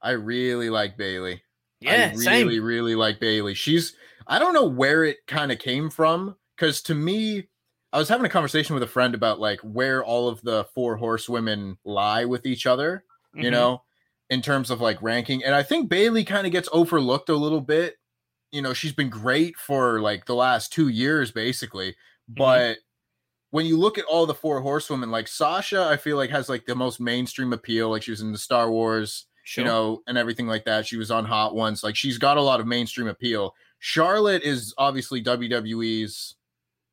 I 0.00 0.12
really 0.12 0.70
like 0.70 0.96
Bayley. 0.96 1.42
Yeah, 1.80 1.92
I 1.92 2.10
really, 2.12 2.24
same. 2.24 2.64
really 2.64 2.94
like 2.94 3.20
Bayley. 3.20 3.54
She's 3.54 3.94
I 4.30 4.38
don't 4.38 4.54
know 4.54 4.64
where 4.64 5.04
it 5.04 5.26
kind 5.26 5.50
of 5.50 5.58
came 5.58 5.90
from 5.90 6.36
because 6.56 6.80
to 6.82 6.94
me, 6.94 7.48
I 7.92 7.98
was 7.98 8.08
having 8.08 8.24
a 8.24 8.30
conversation 8.30 8.74
with 8.74 8.82
a 8.84 8.86
friend 8.86 9.12
about 9.12 9.40
like 9.40 9.58
where 9.60 10.04
all 10.04 10.28
of 10.28 10.40
the 10.42 10.66
four 10.72 10.96
horsewomen 10.96 11.76
lie 11.84 12.24
with 12.24 12.46
each 12.46 12.64
other, 12.64 13.04
mm-hmm. 13.34 13.44
you 13.44 13.50
know, 13.50 13.82
in 14.30 14.40
terms 14.40 14.70
of 14.70 14.80
like 14.80 15.02
ranking. 15.02 15.42
And 15.42 15.52
I 15.52 15.64
think 15.64 15.88
Bayley 15.88 16.24
kind 16.24 16.46
of 16.46 16.52
gets 16.52 16.68
overlooked 16.72 17.28
a 17.28 17.34
little 17.34 17.60
bit. 17.60 17.96
You 18.52 18.62
know, 18.62 18.72
she's 18.72 18.92
been 18.92 19.10
great 19.10 19.56
for 19.56 20.00
like 20.00 20.26
the 20.26 20.36
last 20.36 20.72
two 20.72 20.86
years, 20.86 21.32
basically. 21.32 21.90
Mm-hmm. 21.90 22.34
But 22.34 22.78
when 23.50 23.66
you 23.66 23.76
look 23.76 23.98
at 23.98 24.04
all 24.04 24.26
the 24.26 24.34
four 24.34 24.60
horsewomen, 24.60 25.10
like 25.10 25.26
Sasha, 25.26 25.88
I 25.90 25.96
feel 25.96 26.16
like 26.16 26.30
has 26.30 26.48
like 26.48 26.66
the 26.66 26.76
most 26.76 27.00
mainstream 27.00 27.52
appeal. 27.52 27.90
Like 27.90 28.04
she 28.04 28.12
was 28.12 28.20
in 28.20 28.30
the 28.30 28.38
Star 28.38 28.70
Wars, 28.70 29.26
sure. 29.42 29.64
you 29.64 29.68
know, 29.68 30.02
and 30.06 30.16
everything 30.16 30.46
like 30.46 30.66
that. 30.66 30.86
She 30.86 30.96
was 30.96 31.10
on 31.10 31.24
Hot 31.24 31.56
Ones. 31.56 31.82
Like 31.82 31.96
she's 31.96 32.18
got 32.18 32.36
a 32.36 32.42
lot 32.42 32.60
of 32.60 32.68
mainstream 32.68 33.08
appeal. 33.08 33.54
Charlotte 33.80 34.42
is 34.42 34.74
obviously 34.78 35.22
WWE's 35.22 36.36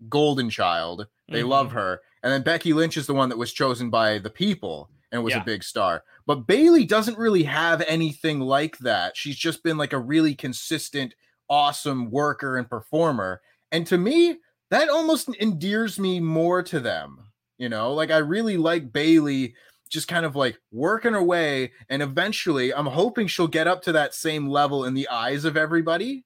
golden 0.09 0.49
child. 0.49 1.07
They 1.29 1.41
mm-hmm. 1.41 1.49
love 1.49 1.71
her. 1.73 2.01
And 2.23 2.31
then 2.31 2.43
Becky 2.43 2.73
Lynch 2.73 2.97
is 2.97 3.05
the 3.05 3.13
one 3.13 3.29
that 3.29 3.37
was 3.37 3.53
chosen 3.53 3.89
by 3.89 4.17
the 4.17 4.29
people 4.29 4.89
and 5.11 5.23
was 5.23 5.33
yeah. 5.33 5.41
a 5.41 5.45
big 5.45 5.63
star. 5.63 6.03
But 6.25 6.47
Bayley 6.47 6.85
doesn't 6.85 7.17
really 7.17 7.43
have 7.43 7.81
anything 7.87 8.39
like 8.39 8.77
that. 8.79 9.15
She's 9.15 9.35
just 9.35 9.63
been 9.63 9.77
like 9.77 9.93
a 9.93 9.99
really 9.99 10.33
consistent, 10.33 11.13
awesome 11.49 12.09
worker 12.09 12.57
and 12.57 12.69
performer. 12.69 13.41
And 13.71 13.85
to 13.87 13.97
me, 13.97 14.37
that 14.71 14.89
almost 14.89 15.29
endears 15.39 15.99
me 15.99 16.19
more 16.19 16.63
to 16.63 16.79
them. 16.79 17.19
You 17.57 17.69
know, 17.69 17.93
like 17.93 18.11
I 18.11 18.17
really 18.17 18.55
like 18.55 18.93
Bayley 18.93 19.55
just 19.89 20.07
kind 20.07 20.25
of 20.25 20.35
like 20.35 20.59
working 20.71 21.13
her 21.13 21.23
way. 21.23 21.71
And 21.89 22.01
eventually, 22.01 22.73
I'm 22.73 22.85
hoping 22.85 23.27
she'll 23.27 23.47
get 23.47 23.67
up 23.67 23.81
to 23.83 23.91
that 23.93 24.13
same 24.13 24.47
level 24.47 24.85
in 24.85 24.93
the 24.93 25.07
eyes 25.09 25.43
of 25.43 25.57
everybody 25.57 26.23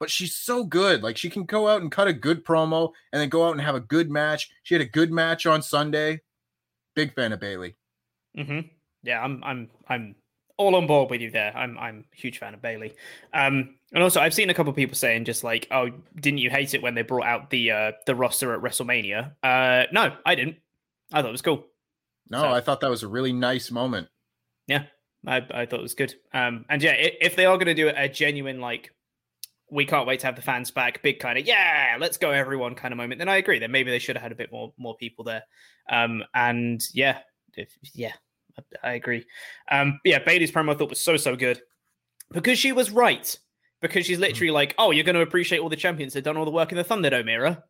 but 0.00 0.10
she's 0.10 0.34
so 0.34 0.64
good. 0.64 1.02
Like 1.02 1.16
she 1.16 1.30
can 1.30 1.44
go 1.44 1.68
out 1.68 1.82
and 1.82 1.92
cut 1.92 2.08
a 2.08 2.12
good 2.12 2.44
promo 2.44 2.90
and 3.12 3.20
then 3.20 3.28
go 3.28 3.46
out 3.46 3.52
and 3.52 3.60
have 3.60 3.74
a 3.74 3.80
good 3.80 4.10
match. 4.10 4.50
She 4.64 4.74
had 4.74 4.80
a 4.80 4.86
good 4.86 5.12
match 5.12 5.46
on 5.46 5.62
Sunday. 5.62 6.22
Big 6.96 7.14
fan 7.14 7.32
of 7.32 7.38
Bayley. 7.38 7.76
Mm-hmm. 8.36 8.60
Yeah, 9.02 9.22
I'm 9.22 9.44
I'm 9.44 9.68
I'm 9.88 10.14
all 10.56 10.74
on 10.74 10.86
board 10.86 11.10
with 11.10 11.20
you 11.20 11.30
there. 11.30 11.56
I'm 11.56 11.78
I'm 11.78 12.04
a 12.12 12.16
huge 12.16 12.38
fan 12.38 12.54
of 12.54 12.62
Bayley. 12.62 12.94
Um, 13.34 13.76
and 13.92 14.02
also 14.02 14.20
I've 14.20 14.34
seen 14.34 14.50
a 14.50 14.54
couple 14.54 14.72
people 14.72 14.96
saying 14.96 15.26
just 15.26 15.44
like, 15.44 15.68
oh, 15.70 15.90
didn't 16.18 16.38
you 16.38 16.50
hate 16.50 16.74
it 16.74 16.82
when 16.82 16.94
they 16.94 17.02
brought 17.02 17.26
out 17.26 17.50
the 17.50 17.70
uh 17.70 17.92
the 18.06 18.14
roster 18.14 18.54
at 18.54 18.60
WrestleMania? 18.60 19.32
Uh, 19.42 19.84
no, 19.92 20.16
I 20.24 20.34
didn't. 20.34 20.56
I 21.12 21.20
thought 21.20 21.28
it 21.28 21.32
was 21.32 21.42
cool. 21.42 21.66
No, 22.30 22.42
so, 22.42 22.48
I 22.48 22.60
thought 22.60 22.80
that 22.80 22.90
was 22.90 23.02
a 23.02 23.08
really 23.08 23.32
nice 23.32 23.70
moment. 23.70 24.08
Yeah, 24.66 24.84
I 25.26 25.36
I 25.50 25.66
thought 25.66 25.80
it 25.80 25.82
was 25.82 25.94
good. 25.94 26.14
Um, 26.32 26.64
and 26.70 26.82
yeah, 26.82 26.92
if 26.92 27.36
they 27.36 27.44
are 27.44 27.56
going 27.56 27.66
to 27.66 27.74
do 27.74 27.92
a 27.94 28.08
genuine 28.08 28.60
like 28.60 28.92
we 29.70 29.84
can't 29.84 30.06
wait 30.06 30.20
to 30.20 30.26
have 30.26 30.36
the 30.36 30.42
fans 30.42 30.70
back. 30.70 31.02
Big 31.02 31.18
kind 31.18 31.38
of 31.38 31.46
yeah, 31.46 31.96
let's 31.98 32.16
go 32.16 32.30
everyone 32.30 32.74
kind 32.74 32.92
of 32.92 32.98
moment. 32.98 33.18
Then 33.18 33.28
I 33.28 33.36
agree. 33.36 33.58
Then 33.58 33.70
maybe 33.70 33.90
they 33.90 33.98
should 33.98 34.16
have 34.16 34.22
had 34.22 34.32
a 34.32 34.36
bit 34.36 34.52
more 34.52 34.72
more 34.76 34.96
people 34.96 35.24
there. 35.24 35.42
Um, 35.88 36.22
and 36.34 36.80
yeah, 36.92 37.18
if, 37.54 37.68
yeah, 37.94 38.12
I, 38.58 38.90
I 38.90 38.92
agree. 38.92 39.26
Um, 39.70 40.00
yeah, 40.04 40.18
Bayley's 40.18 40.52
promo 40.52 40.72
I 40.72 40.74
thought 40.76 40.90
was 40.90 41.02
so 41.02 41.16
so 41.16 41.36
good 41.36 41.60
because 42.32 42.58
she 42.58 42.72
was 42.72 42.90
right. 42.90 43.38
Because 43.82 44.04
she's 44.04 44.18
literally 44.18 44.50
like, 44.50 44.74
oh, 44.76 44.90
you're 44.90 45.04
going 45.04 45.14
to 45.14 45.22
appreciate 45.22 45.60
all 45.60 45.70
the 45.70 45.74
champions 45.74 46.12
that 46.12 46.22
done 46.22 46.36
all 46.36 46.44
the 46.44 46.50
work 46.50 46.70
in 46.70 46.76
the 46.76 46.84
Thunderdome 46.84 47.30
era. 47.30 47.64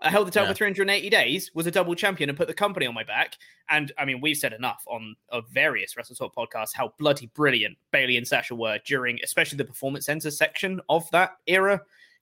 I 0.00 0.10
held 0.10 0.26
the 0.26 0.30
title 0.30 0.48
Yeah. 0.48 0.52
for 0.52 0.56
380 0.58 1.08
days, 1.08 1.50
was 1.54 1.66
a 1.66 1.70
double 1.70 1.94
champion, 1.94 2.28
and 2.28 2.36
put 2.36 2.48
the 2.48 2.54
company 2.54 2.84
on 2.86 2.94
my 2.94 3.04
back. 3.04 3.36
And 3.70 3.92
I 3.96 4.04
mean, 4.04 4.20
we've 4.20 4.36
said 4.36 4.52
enough 4.52 4.82
on 4.86 5.16
of 5.30 5.48
various 5.50 5.96
Wrestle 5.96 6.16
Talk 6.16 6.34
podcasts 6.34 6.74
how 6.74 6.92
bloody 6.98 7.26
brilliant 7.34 7.78
Bayley 7.92 8.16
and 8.16 8.26
Sasha 8.26 8.54
were 8.54 8.78
during, 8.84 9.18
especially 9.22 9.56
the 9.56 9.64
performance 9.64 10.06
center 10.06 10.30
section 10.30 10.80
of 10.88 11.10
that 11.12 11.36
era. 11.46 11.80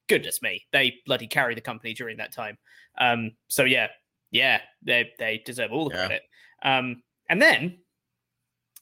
Goodness 0.09 0.43
me, 0.43 0.65
they 0.73 0.97
bloody 1.07 1.27
carried 1.27 1.57
the 1.57 1.63
company 1.63 1.95
during 1.95 2.17
that 2.19 2.33
time. 2.33 2.59
Um, 2.99 3.33
so 3.49 3.65
yeah, 3.65 3.89
yeah, 4.31 4.61
they 4.83 5.11
they 5.19 5.39
deserve 5.45 5.73
all 5.73 5.89
the 5.89 5.95
Yeah. 5.97 6.07
credit. 6.07 6.23
Um, 6.63 7.03
and 7.29 7.41
then 7.41 7.79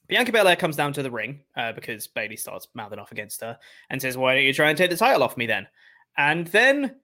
Bianca 0.08 0.32
Belair 0.32 0.56
comes 0.56 0.76
down 0.76 0.92
to 0.94 1.02
the 1.02 1.10
ring 1.10 1.40
uh, 1.56 1.72
because 1.72 2.08
Bayley 2.08 2.36
starts 2.36 2.66
mouthing 2.74 2.98
off 2.98 3.12
against 3.12 3.40
her 3.42 3.58
and 3.90 4.02
says, 4.02 4.16
"Why 4.16 4.34
don't 4.34 4.44
you 4.44 4.52
try 4.52 4.68
and 4.68 4.76
take 4.76 4.90
the 4.90 4.96
title 4.96 5.22
off 5.22 5.36
me 5.36 5.46
then?" 5.46 5.68
And 6.18 6.46
then 6.48 6.96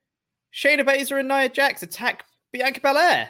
Shayna 0.56 0.80
Baszler 0.86 1.20
and 1.20 1.28
Nia 1.28 1.48
Jax 1.50 1.82
attack 1.82 2.24
Bianca 2.52 2.80
Belair. 2.80 3.28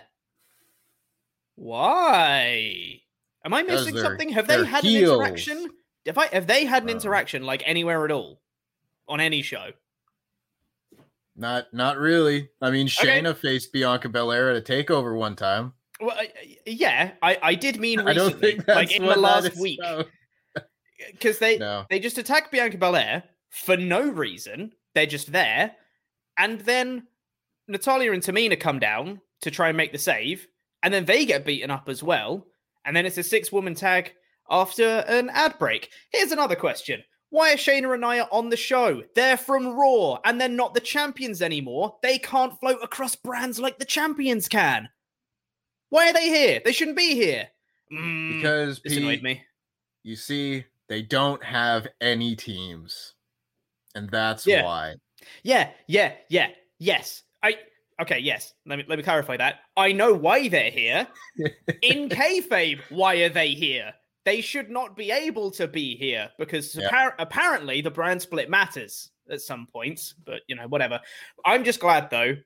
Why? 1.56 3.00
Am 3.44 3.54
I 3.54 3.62
missing 3.62 3.96
something? 3.96 4.28
Have 4.30 4.46
they're 4.46 4.64
had 4.64 4.84
heels. 4.84 5.10
an 5.18 5.24
interaction? 5.26 5.70
Have 6.06 6.18
I? 6.18 6.26
Have 6.28 6.46
they 6.46 6.64
had 6.64 6.82
an 6.84 6.90
Uh. 6.90 6.92
interaction 6.92 7.42
like 7.44 7.62
anywhere 7.66 8.04
at 8.04 8.12
all 8.12 8.40
on 9.08 9.20
any 9.20 9.42
show? 9.42 9.70
Not 11.34 11.72
not 11.72 11.98
really. 11.98 12.48
I 12.62 12.70
mean, 12.70 12.86
Okay. 12.86 13.20
Shayna 13.20 13.36
faced 13.36 13.72
Bianca 13.72 14.08
Belair 14.08 14.50
at 14.50 14.56
a 14.56 14.60
takeover 14.60 15.16
one 15.16 15.34
time. 15.36 15.72
Well, 16.00 16.16
I, 16.16 16.30
I- 16.40 16.56
yeah, 16.66 17.12
I, 17.22 17.38
I 17.42 17.54
did 17.54 17.80
mean 17.80 18.00
I 18.00 18.04
recently, 18.10 18.30
don't 18.32 18.40
think 18.40 18.64
that's 18.66 18.76
like 18.76 18.92
in 18.94 19.04
the 19.04 19.16
last 19.16 19.56
week, 19.56 19.80
because 21.12 21.38
they 21.40 21.58
No. 21.58 21.86
they 21.90 21.98
just 21.98 22.18
attack 22.18 22.50
Bianca 22.50 22.78
Belair 22.78 23.24
for 23.50 23.76
no 23.76 24.08
reason. 24.08 24.72
They're 24.94 25.06
just 25.06 25.32
there, 25.32 25.72
and 26.38 26.60
then 26.60 27.06
Natalya 27.68 28.12
and 28.12 28.22
Tamina 28.22 28.58
come 28.58 28.78
down 28.78 29.20
to 29.42 29.50
try 29.50 29.68
and 29.68 29.76
make 29.76 29.92
the 29.92 29.98
save, 29.98 30.46
and 30.82 30.92
then 30.92 31.04
they 31.04 31.24
get 31.26 31.44
beaten 31.44 31.70
up 31.70 31.88
as 31.88 32.02
well. 32.02 32.46
And 32.84 32.96
then 32.96 33.06
it's 33.06 33.18
a 33.18 33.22
six 33.22 33.50
woman 33.50 33.74
tag 33.74 34.12
after 34.48 35.04
an 35.08 35.28
ad 35.30 35.58
break. 35.58 35.90
Here's 36.12 36.30
another 36.32 36.54
question. 36.56 37.02
Why 37.30 37.52
are 37.52 37.56
Shayna 37.56 37.92
and 37.92 38.02
Nia 38.02 38.28
on 38.30 38.50
the 38.50 38.56
show? 38.56 39.02
They're 39.16 39.36
from 39.36 39.70
Raw 39.76 40.18
and 40.24 40.40
they're 40.40 40.48
not 40.48 40.74
the 40.74 40.80
champions 40.80 41.42
anymore. 41.42 41.96
They 42.02 42.18
can't 42.18 42.58
float 42.60 42.78
across 42.82 43.16
brands 43.16 43.58
like 43.58 43.78
the 43.80 43.84
champions 43.84 44.46
can. 44.46 44.88
Why 45.88 46.08
are 46.10 46.12
they 46.12 46.28
here? 46.28 46.60
They 46.64 46.70
shouldn't 46.72 46.96
be 46.96 47.14
here. 47.16 47.48
Mm, 47.92 48.36
Because 48.36 48.80
this 48.84 48.96
annoyed 48.96 49.22
me. 49.22 49.42
you 50.04 50.14
see, 50.14 50.64
they 50.88 51.02
don't 51.02 51.42
have 51.44 51.88
any 52.00 52.36
teams. 52.36 53.14
And 53.96 54.08
that's 54.08 54.46
Yeah. 54.46 54.62
why. 54.64 54.94
Yeah, 55.42 55.70
yeah, 55.88 56.12
yeah, 56.28 56.48
yes. 56.78 57.24
I 57.42 57.56
okay, 58.00 58.18
yes. 58.18 58.54
Let 58.66 58.78
me 58.78 58.84
let 58.88 58.98
me 58.98 59.02
clarify 59.02 59.36
that. 59.36 59.60
I 59.76 59.92
know 59.92 60.12
why 60.14 60.48
they're 60.48 60.70
here. 60.70 61.06
In 61.82 62.08
kayfabe, 62.08 62.80
why 62.90 63.16
are 63.16 63.28
they 63.28 63.48
here? 63.48 63.92
They 64.24 64.40
should 64.40 64.70
not 64.70 64.96
be 64.96 65.10
able 65.12 65.50
to 65.52 65.68
be 65.68 65.96
here 65.96 66.28
because 66.38 66.74
Yeah. 66.74 66.88
appar- 66.90 67.14
apparently 67.18 67.80
the 67.80 67.90
brand 67.90 68.20
split 68.20 68.50
matters 68.50 69.10
at 69.30 69.40
some 69.40 69.66
points. 69.66 70.14
But 70.24 70.40
you 70.48 70.56
know, 70.56 70.66
whatever. 70.68 71.00
I'm 71.44 71.64
just 71.64 71.80
glad 71.80 72.10
though. 72.10 72.36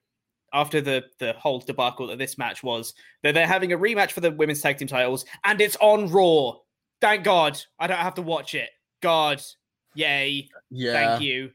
After 0.52 0.80
the 0.80 1.04
the 1.20 1.32
whole 1.34 1.60
debacle 1.60 2.08
that 2.08 2.18
this 2.18 2.36
match 2.36 2.62
was, 2.64 2.92
that 3.22 3.34
they're 3.34 3.46
having 3.46 3.72
a 3.72 3.78
rematch 3.78 4.10
for 4.10 4.20
the 4.20 4.32
women's 4.32 4.60
tag 4.60 4.78
team 4.78 4.88
titles, 4.88 5.24
and 5.44 5.60
it's 5.60 5.76
on 5.80 6.10
Raw. 6.10 6.54
Thank 7.00 7.22
God, 7.22 7.58
I 7.78 7.86
don't 7.86 7.98
have 7.98 8.16
to 8.16 8.22
watch 8.22 8.56
it. 8.56 8.68
God, 9.00 9.40
yay! 9.94 10.48
Yeah. 10.70 10.92
Thank 10.92 11.22
you. 11.22 11.52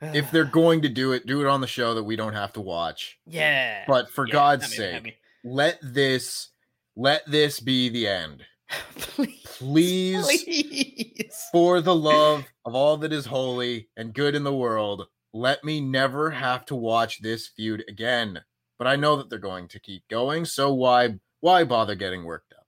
If 0.00 0.30
they're 0.30 0.44
going 0.44 0.82
to 0.82 0.88
do 0.88 1.12
it, 1.12 1.26
do 1.26 1.40
it 1.40 1.46
on 1.46 1.60
the 1.60 1.66
show 1.66 1.94
that 1.94 2.04
we 2.04 2.16
don't 2.16 2.34
have 2.34 2.52
to 2.54 2.60
watch. 2.60 3.18
Yeah. 3.26 3.84
But 3.86 4.10
for 4.10 4.26
Yeah, 4.26 4.32
God's 4.32 4.70
that 4.70 4.78
made 4.78 4.78
me 4.78 4.86
sake, 4.86 4.94
happy. 4.94 5.16
let 5.44 5.78
this 5.82 6.50
let 6.96 7.22
this 7.30 7.60
be 7.60 7.88
the 7.88 8.06
end. 8.06 8.44
Please. 8.98 9.40
Please, 9.44 10.26
Please. 10.44 11.46
for 11.52 11.80
the 11.80 11.94
love 11.94 12.44
of 12.64 12.74
all 12.74 12.96
that 12.98 13.12
is 13.12 13.26
holy 13.26 13.88
and 13.96 14.12
good 14.12 14.34
in 14.34 14.44
the 14.44 14.54
world, 14.54 15.06
let 15.32 15.64
me 15.64 15.80
never 15.80 16.30
have 16.30 16.66
to 16.66 16.74
watch 16.74 17.20
this 17.22 17.46
feud 17.48 17.84
again. 17.88 18.40
But 18.78 18.86
I 18.86 18.96
know 18.96 19.16
that 19.16 19.30
they're 19.30 19.38
going 19.38 19.68
to 19.68 19.80
keep 19.80 20.06
going, 20.08 20.44
so 20.44 20.74
why 20.74 21.14
why 21.40 21.64
bother 21.64 21.94
getting 21.94 22.24
worked 22.24 22.52
up? 22.52 22.66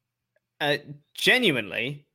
Uh, 0.61 0.77
genuinely, 1.15 2.07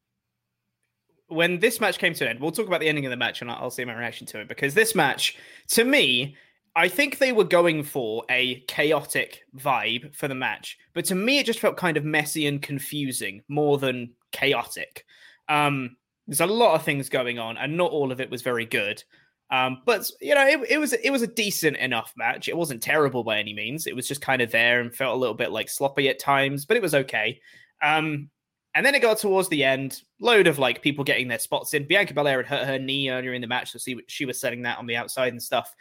when 1.34 1.60
this 1.60 1.80
match 1.80 1.98
came 1.98 2.14
to 2.14 2.24
an 2.26 2.32
end, 2.32 2.40
we'll 2.40 2.52
talk 2.52 2.68
about 2.68 2.80
the 2.80 2.88
ending 2.88 3.06
of 3.06 3.10
the 3.10 3.18
match 3.18 3.42
and 3.42 3.50
I'll 3.50 3.72
see 3.72 3.86
my 3.86 3.96
reaction 3.96 4.28
to 4.28 4.40
it 4.40 4.48
because 4.48 4.74
this 4.74 4.96
match, 4.96 5.38
to 5.70 5.84
me, 5.84 6.36
I 6.76 6.88
think 6.88 7.18
they 7.18 7.32
were 7.32 7.44
going 7.44 7.84
for 7.84 8.24
a 8.30 8.62
chaotic 8.62 9.42
vibe 9.58 10.16
for 10.16 10.28
the 10.28 10.36
match, 10.36 10.78
but 10.94 11.06
to 11.06 11.16
me, 11.16 11.40
it 11.40 11.46
just 11.46 11.60
felt 11.60 11.78
kind 11.78 11.98
of 11.98 12.04
messy 12.04 12.48
and 12.48 12.62
confusing 12.62 13.44
more 13.48 13.78
than 13.78 14.14
chaotic. 14.32 15.06
Um, 15.50 15.98
there's 16.26 16.40
a 16.40 16.48
lot 16.48 16.74
of 16.76 16.84
things 16.84 17.10
going 17.10 17.38
on, 17.38 17.58
and 17.58 17.78
not 17.78 17.92
all 17.92 18.12
of 18.12 18.20
it 18.20 18.32
was 18.32 18.42
very 18.42 18.66
good. 18.66 19.04
Um, 19.52 19.82
but 19.86 20.10
you 20.20 20.34
know, 20.34 20.48
it, 20.48 20.60
it 20.68 20.78
was 20.80 20.94
it 20.94 21.12
was 21.12 21.22
a 21.22 21.28
decent 21.28 21.78
enough 21.78 22.12
match. 22.16 22.48
It 22.48 22.58
wasn't 22.58 22.82
terrible 22.82 23.24
by 23.24 23.38
any 23.38 23.54
means. 23.54 23.86
It 23.86 23.96
was 23.96 24.08
just 24.08 24.22
kind 24.22 24.42
of 24.42 24.50
there 24.50 24.82
and 24.82 24.96
felt 24.96 25.16
a 25.16 25.20
little 25.20 25.36
bit 25.36 25.52
like 25.52 25.70
sloppy 25.70 26.10
at 26.10 26.18
times, 26.18 26.66
but 26.66 26.76
it 26.76 26.82
was 26.82 26.96
okay. 26.96 27.40
Um, 27.84 28.30
and 28.76 28.86
then 28.86 28.96
it 28.96 29.02
got 29.02 29.20
towards 29.20 29.50
the 29.50 29.64
end, 29.64 30.02
load 30.20 30.48
of 30.48 30.58
like 30.58 30.82
people 30.82 31.04
getting 31.04 31.28
their 31.28 31.40
spots 31.40 31.74
in. 31.74 31.88
Bianca 31.88 32.14
Belair 32.14 32.42
had 32.42 32.48
hurt 32.48 32.68
her 32.68 32.80
knee 32.80 33.10
earlier 33.10 33.34
in 33.34 33.42
the 33.42 33.48
match, 33.48 33.72
so 33.72 33.78
see 33.78 33.98
she 34.08 34.26
was 34.26 34.40
setting 34.40 34.64
that 34.64 34.80
on 34.80 34.88
the 34.88 34.96
outside 34.96 35.32
and 35.32 35.42
stuff. 35.42 35.74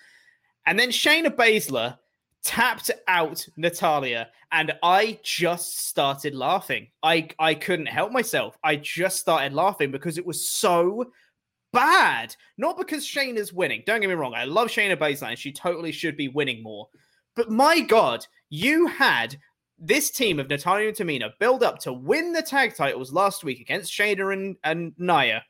And 0.67 0.79
then 0.79 0.91
Shayna 0.91 1.29
Baszler 1.29 1.99
tapped 2.45 2.91
out 3.09 3.47
Natalya, 3.57 4.29
and 4.51 4.73
I 4.83 5.19
just 5.23 5.89
started 5.89 6.35
laughing. 6.35 6.89
I 7.03 7.29
I 7.39 7.55
couldn't 7.55 7.87
help 7.87 8.13
myself. 8.13 8.59
I 8.63 8.77
just 8.77 9.19
started 9.19 9.55
laughing 9.55 9.91
because 9.91 10.19
it 10.19 10.27
was 10.27 10.49
so 10.49 11.11
bad. 11.73 12.37
Not 12.59 12.77
because 12.77 13.07
Shayna's 13.07 13.53
winning. 13.53 13.83
Don't 13.87 14.01
get 14.01 14.09
me 14.09 14.15
wrong. 14.15 14.35
I 14.35 14.45
love 14.45 14.69
Shayna 14.69 14.97
Baszler, 14.97 15.31
and 15.31 15.39
she 15.39 15.53
totally 15.53 15.93
should 15.93 16.17
be 16.17 16.29
winning 16.29 16.63
more. 16.63 16.89
But 17.35 17.51
my 17.51 17.81
God, 17.81 18.27
you 18.51 18.87
had 18.87 19.39
this 19.85 20.11
team 20.11 20.39
of 20.39 20.49
Natalya 20.49 20.89
and 20.89 20.97
Tamina 20.97 21.33
build 21.41 21.65
up 21.65 21.81
to 21.81 21.93
win 21.93 22.33
the 22.33 22.41
tag 22.41 22.77
titles 22.77 23.13
last 23.13 23.43
week 23.43 23.61
against 23.61 23.93
Shayna 23.93 24.33
and, 24.33 24.57
and 24.63 24.93
Nia. 24.97 25.43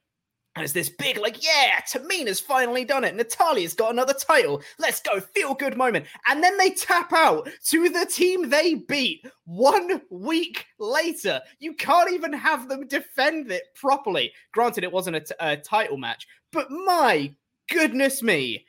And 0.56 0.64
it's 0.64 0.72
this 0.72 0.90
big, 0.90 1.18
like, 1.18 1.42
yeah, 1.42 1.80
Tamina's 1.86 2.40
finally 2.40 2.84
done 2.84 3.04
it. 3.04 3.14
Natalya's 3.14 3.74
got 3.74 3.90
another 3.90 4.14
title. 4.14 4.62
Let's 4.78 5.00
go, 5.00 5.20
feel 5.20 5.54
good 5.54 5.76
moment. 5.76 6.06
And 6.28 6.42
then 6.42 6.56
they 6.56 6.70
tap 6.70 7.12
out 7.12 7.48
to 7.68 7.88
the 7.88 8.06
team 8.06 8.48
they 8.48 8.74
beat 8.74 9.24
one 9.44 10.00
week 10.10 10.66
later. 10.78 11.40
You 11.58 11.74
can't 11.74 12.12
even 12.12 12.32
have 12.32 12.68
them 12.68 12.86
defend 12.86 13.50
it 13.50 13.64
properly. 13.74 14.32
Granted, 14.52 14.84
it 14.84 14.92
wasn't 14.92 15.16
a, 15.16 15.20
t- 15.20 15.34
a 15.40 15.56
title 15.58 15.96
match, 15.98 16.26
but 16.52 16.70
my 16.70 17.34
goodness 17.70 18.22
me. 18.22 18.66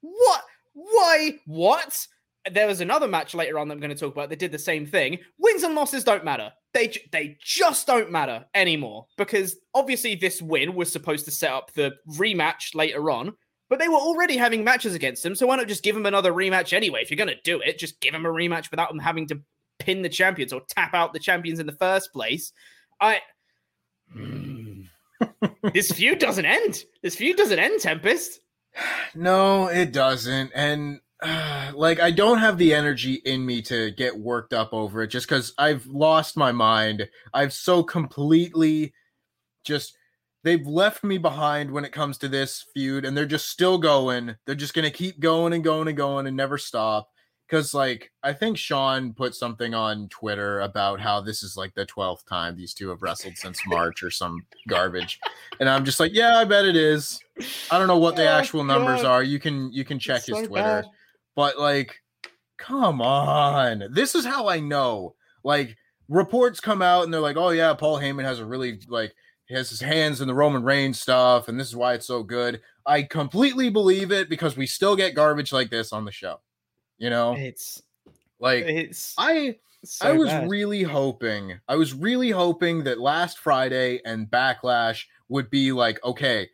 What? 0.00 0.42
Why? 0.74 1.38
What? 1.46 2.06
There 2.50 2.66
was 2.66 2.80
another 2.80 3.06
match 3.06 3.34
later 3.34 3.58
on 3.58 3.68
that 3.68 3.74
I'm 3.74 3.80
going 3.80 3.90
to 3.90 3.96
talk 3.96 4.12
about 4.12 4.28
They 4.28 4.36
did 4.36 4.52
the 4.52 4.58
same 4.58 4.86
thing. 4.86 5.18
Wins 5.38 5.62
and 5.62 5.74
losses 5.74 6.04
don't 6.04 6.24
matter. 6.24 6.52
They 6.74 6.92
they 7.12 7.36
just 7.40 7.86
don't 7.86 8.10
matter 8.10 8.46
anymore 8.54 9.06
because 9.16 9.56
obviously 9.74 10.14
this 10.14 10.42
win 10.42 10.74
was 10.74 10.90
supposed 10.90 11.24
to 11.26 11.30
set 11.30 11.52
up 11.52 11.72
the 11.74 11.92
rematch 12.16 12.74
later 12.74 13.10
on, 13.10 13.34
but 13.68 13.78
they 13.78 13.88
were 13.88 13.94
already 13.94 14.36
having 14.36 14.64
matches 14.64 14.94
against 14.94 15.22
them. 15.22 15.34
So 15.34 15.46
why 15.46 15.56
not 15.56 15.68
just 15.68 15.84
give 15.84 15.94
them 15.94 16.06
another 16.06 16.32
rematch 16.32 16.72
anyway? 16.72 17.02
If 17.02 17.10
you're 17.10 17.16
going 17.16 17.28
to 17.28 17.42
do 17.44 17.60
it, 17.60 17.78
just 17.78 18.00
give 18.00 18.12
them 18.12 18.26
a 18.26 18.30
rematch 18.30 18.70
without 18.70 18.88
them 18.88 18.98
having 18.98 19.28
to 19.28 19.40
pin 19.78 20.02
the 20.02 20.08
champions 20.08 20.52
or 20.52 20.62
tap 20.68 20.94
out 20.94 21.12
the 21.12 21.18
champions 21.18 21.58
in 21.58 21.66
the 21.66 21.72
first 21.72 22.12
place. 22.12 22.52
I 23.00 23.20
this 25.72 25.92
feud 25.92 26.18
doesn't 26.18 26.44
end. 26.44 26.84
This 27.02 27.16
feud 27.16 27.36
doesn't 27.36 27.58
end, 27.58 27.80
Tempest. 27.80 28.40
No, 29.14 29.66
it 29.66 29.92
doesn't. 29.92 30.50
And 30.54 31.01
uh, 31.22 31.72
like 31.74 32.00
I 32.00 32.10
don't 32.10 32.38
have 32.38 32.58
the 32.58 32.74
energy 32.74 33.14
in 33.24 33.44
me 33.44 33.62
to 33.62 33.90
get 33.92 34.16
worked 34.16 34.52
up 34.52 34.72
over 34.72 35.02
it 35.02 35.08
just 35.08 35.28
cuz 35.28 35.54
I've 35.58 35.86
lost 35.86 36.36
my 36.36 36.52
mind. 36.52 37.08
I've 37.32 37.52
so 37.52 37.82
completely 37.82 38.92
just 39.64 39.96
they've 40.44 40.66
left 40.66 41.04
me 41.04 41.18
behind 41.18 41.70
when 41.70 41.84
it 41.84 41.92
comes 41.92 42.18
to 42.18 42.28
this 42.28 42.66
feud 42.74 43.04
and 43.04 43.16
they're 43.16 43.26
just 43.26 43.48
still 43.48 43.78
going. 43.78 44.36
They're 44.44 44.54
just 44.54 44.74
going 44.74 44.84
to 44.84 44.96
keep 44.96 45.20
going 45.20 45.52
and 45.52 45.62
going 45.62 45.88
and 45.88 45.96
going 45.96 46.26
and 46.26 46.36
never 46.36 46.58
stop 46.58 47.08
because 47.52 47.74
like 47.74 48.10
I 48.22 48.32
think 48.32 48.56
Sean 48.56 49.12
put 49.12 49.34
something 49.34 49.74
on 49.74 50.08
Twitter 50.08 50.60
about 50.60 51.00
how 51.00 51.20
this 51.20 51.42
is 51.42 51.54
like 51.54 51.74
the 51.74 51.84
twelfth 51.84 52.26
time 52.26 52.56
these 52.56 52.72
two 52.72 52.88
have 52.88 53.02
wrestled 53.02 53.36
since 53.36 53.60
March 53.66 54.02
or 54.02 54.10
some 54.10 54.46
garbage, 54.68 55.20
and 55.60 55.68
I'm 55.68 55.84
just 55.84 56.00
like, 56.00 56.12
yeah, 56.14 56.38
I 56.38 56.44
bet 56.44 56.64
it 56.64 56.76
is. 56.76 57.20
I 57.70 57.78
don't 57.78 57.88
know 57.88 57.98
what 57.98 58.16
the 58.16 58.24
oh, 58.24 58.32
actual 58.32 58.64
numbers 58.64 59.04
are. 59.04 59.22
You 59.22 59.38
can 59.38 59.70
you 59.70 59.84
can 59.84 59.98
check 59.98 60.18
it's 60.18 60.28
his 60.28 60.38
so 60.38 60.46
Twitter, 60.46 60.82
bad. 60.82 60.84
But 61.34 61.58
like, 61.58 61.96
come 62.58 63.00
on, 63.00 63.84
this 63.92 64.14
is 64.14 64.24
how 64.24 64.48
I 64.48 64.60
know. 64.60 65.14
Like 65.44 65.76
reports 66.08 66.60
come 66.60 66.82
out 66.82 67.04
and 67.04 67.12
they're 67.12 67.20
like, 67.20 67.36
oh 67.36 67.50
yeah, 67.50 67.74
Paul 67.74 67.98
Heyman 67.98 68.24
has 68.24 68.38
a 68.38 68.46
really 68.46 68.80
like 68.88 69.14
he 69.46 69.54
has 69.54 69.70
his 69.70 69.80
hands 69.80 70.20
in 70.20 70.28
the 70.28 70.34
Roman 70.34 70.62
Reigns 70.62 71.00
stuff, 71.00 71.48
and 71.48 71.58
this 71.58 71.68
is 71.68 71.76
why 71.76 71.94
it's 71.94 72.06
so 72.06 72.22
good. 72.22 72.60
I 72.86 73.02
completely 73.02 73.70
believe 73.70 74.12
it 74.12 74.28
because 74.28 74.56
we 74.56 74.66
still 74.66 74.96
get 74.96 75.14
garbage 75.14 75.52
like 75.52 75.70
this 75.70 75.92
on 75.92 76.04
the 76.04 76.12
show. 76.12 76.40
You 76.98 77.10
know, 77.10 77.34
it's 77.36 77.82
like 78.38 78.64
it's 78.64 79.14
I 79.18 79.56
so 79.84 80.08
I 80.08 80.12
was 80.12 80.28
bad. 80.28 80.48
really 80.48 80.82
hoping, 80.84 81.58
I 81.68 81.76
was 81.76 81.92
really 81.92 82.30
hoping 82.30 82.84
that 82.84 83.00
last 83.00 83.38
Friday 83.38 84.00
and 84.04 84.28
Backlash 84.28 85.04
would 85.28 85.50
be 85.50 85.72
like, 85.72 86.02
okay, 86.04 86.48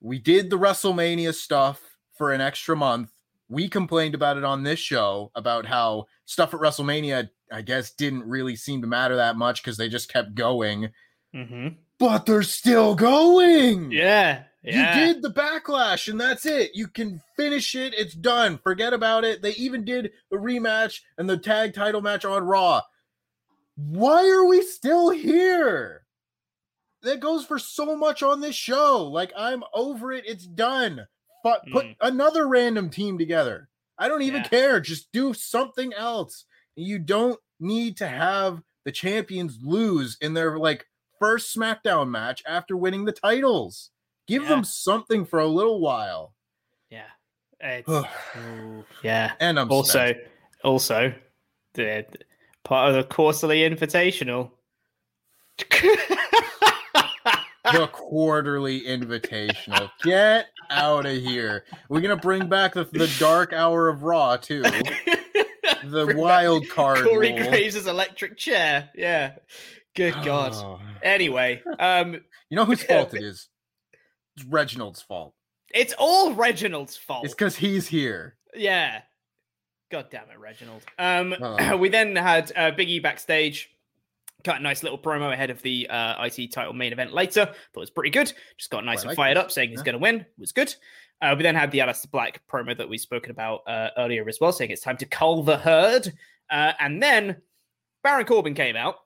we 0.00 0.18
did 0.18 0.48
the 0.48 0.58
WrestleMania 0.58 1.34
stuff 1.34 1.80
for 2.16 2.32
an 2.32 2.40
extra 2.40 2.74
month. 2.74 3.10
We 3.50 3.68
complained 3.68 4.14
about 4.14 4.36
it 4.36 4.44
on 4.44 4.62
this 4.62 4.78
show 4.78 5.32
about 5.34 5.66
how 5.66 6.06
stuff 6.24 6.54
at 6.54 6.60
WrestleMania, 6.60 7.30
I 7.50 7.62
guess, 7.62 7.90
didn't 7.90 8.28
really 8.28 8.54
seem 8.54 8.80
to 8.82 8.86
matter 8.86 9.16
that 9.16 9.36
much 9.36 9.62
because 9.62 9.76
they 9.76 9.88
just 9.88 10.10
kept 10.10 10.36
going. 10.36 10.90
Mm-hmm. 11.34 11.68
But 11.98 12.26
they're 12.26 12.44
still 12.44 12.94
going. 12.94 13.90
Yeah. 13.90 14.44
Yeah. 14.62 14.98
You 14.98 15.14
did 15.14 15.22
the 15.22 15.30
backlash, 15.30 16.08
and 16.08 16.20
that's 16.20 16.46
it. 16.46 16.70
You 16.74 16.86
can 16.86 17.20
finish 17.36 17.74
it. 17.74 17.92
It's 17.94 18.14
done. 18.14 18.58
Forget 18.62 18.92
about 18.92 19.24
it. 19.24 19.42
They 19.42 19.52
even 19.52 19.84
did 19.84 20.12
the 20.30 20.36
rematch 20.36 21.00
and 21.18 21.28
the 21.28 21.36
tag 21.36 21.74
title 21.74 22.02
match 22.02 22.24
on 22.24 22.44
Raw. 22.44 22.82
Why 23.74 24.28
are 24.30 24.44
we 24.44 24.62
still 24.62 25.10
here? 25.10 26.02
That 27.02 27.18
goes 27.20 27.44
for 27.44 27.58
so 27.58 27.96
much 27.96 28.22
on 28.22 28.40
this 28.40 28.54
show. 28.54 29.06
Like, 29.06 29.32
I'm 29.36 29.64
over 29.74 30.12
it. 30.12 30.24
It's 30.26 30.46
done. 30.46 31.06
But 31.42 31.62
put 31.72 31.86
mm. 31.86 31.96
another 32.00 32.46
random 32.46 32.90
team 32.90 33.18
together. 33.18 33.68
I 33.98 34.08
don't 34.08 34.22
even 34.22 34.42
yeah. 34.42 34.48
care. 34.48 34.80
Just 34.80 35.12
do 35.12 35.34
something 35.34 35.92
else. 35.92 36.44
You 36.76 36.98
don't 36.98 37.38
need 37.58 37.96
to 37.98 38.08
have 38.08 38.62
the 38.84 38.92
champions 38.92 39.58
lose 39.62 40.16
in 40.20 40.34
their 40.34 40.58
like 40.58 40.86
first 41.18 41.54
SmackDown 41.56 42.10
match 42.10 42.42
after 42.46 42.76
winning 42.76 43.04
the 43.04 43.12
titles. 43.12 43.90
Give 44.26 44.42
yeah. 44.42 44.48
them 44.48 44.64
something 44.64 45.24
for 45.24 45.38
a 45.38 45.46
little 45.46 45.80
while. 45.80 46.34
Yeah. 46.90 47.82
ooh, 47.88 48.84
yeah. 49.02 49.32
And 49.40 49.58
I'm 49.58 49.70
also 49.70 49.98
spent. 49.98 50.18
also 50.64 51.12
the, 51.74 52.06
the 52.10 52.18
part 52.64 52.90
of 52.90 52.96
the 52.96 53.04
quarterly 53.04 53.60
invitational. 53.60 54.50
the 57.72 57.88
quarterly 57.88 58.82
invitational. 58.82 59.90
Get 60.02 60.46
out 60.70 61.06
of 61.06 61.16
here. 61.16 61.64
We're 61.88 62.00
gonna 62.00 62.16
bring 62.16 62.48
back 62.48 62.74
the, 62.74 62.84
the 62.84 63.10
dark 63.18 63.52
hour 63.52 63.88
of 63.88 64.02
Raw 64.02 64.36
too. 64.36 64.62
The 65.82 66.04
bring 66.04 66.18
wild 66.18 66.68
card. 66.68 67.04
Corey 67.04 67.32
Graves' 67.32 67.86
electric 67.86 68.36
chair. 68.36 68.90
Yeah. 68.94 69.32
Good 69.94 70.14
God. 70.24 70.52
Oh. 70.54 70.80
Anyway, 71.02 71.62
um, 71.78 72.20
you 72.48 72.56
know 72.56 72.64
whose 72.64 72.82
fault 72.82 73.14
it 73.14 73.22
is? 73.22 73.48
It's 74.36 74.44
Reginald's 74.44 75.02
fault. 75.02 75.34
It's 75.74 75.94
all 75.98 76.34
Reginald's 76.34 76.96
fault. 76.96 77.24
It's 77.24 77.34
because 77.34 77.56
he's 77.56 77.88
here. 77.88 78.36
Yeah. 78.54 79.02
God 79.90 80.06
damn 80.10 80.30
it, 80.30 80.38
Reginald. 80.38 80.82
Um, 80.98 81.34
oh. 81.40 81.76
we 81.78 81.88
then 81.88 82.14
had 82.14 82.52
uh, 82.54 82.70
Biggie 82.72 83.02
backstage. 83.02 83.70
Got 84.44 84.60
a 84.60 84.62
nice 84.62 84.82
little 84.82 84.98
promo 84.98 85.32
ahead 85.32 85.50
of 85.50 85.60
the 85.62 85.88
uh, 85.88 86.24
IC 86.24 86.52
title 86.52 86.72
main 86.72 86.92
event 86.92 87.12
later. 87.12 87.46
Thought 87.46 87.54
it 87.76 87.80
was 87.80 87.90
pretty 87.90 88.10
good. 88.10 88.32
Just 88.56 88.70
got 88.70 88.84
nice 88.84 89.04
and 89.04 89.14
fired 89.14 89.36
this. 89.36 89.44
up, 89.44 89.50
saying 89.50 89.70
he's 89.70 89.82
going 89.82 89.94
to 89.94 89.98
win. 89.98 90.16
It 90.20 90.26
was 90.38 90.52
good. 90.52 90.74
Uh, 91.22 91.34
we 91.36 91.42
then 91.42 91.54
had 91.54 91.70
the 91.70 91.80
Aleister 91.80 92.10
Black 92.10 92.40
promo 92.50 92.76
that 92.76 92.88
we've 92.88 93.00
spoken 93.00 93.30
about 93.30 93.60
uh, 93.66 93.88
earlier 93.98 94.26
as 94.28 94.38
well, 94.40 94.52
saying 94.52 94.70
it's 94.70 94.82
time 94.82 94.96
to 94.96 95.06
cull 95.06 95.42
the 95.42 95.58
herd. 95.58 96.12
Uh, 96.50 96.72
and 96.80 97.02
then 97.02 97.36
Baron 98.02 98.24
Corbin 98.24 98.54
came 98.54 98.76
out 98.76 98.96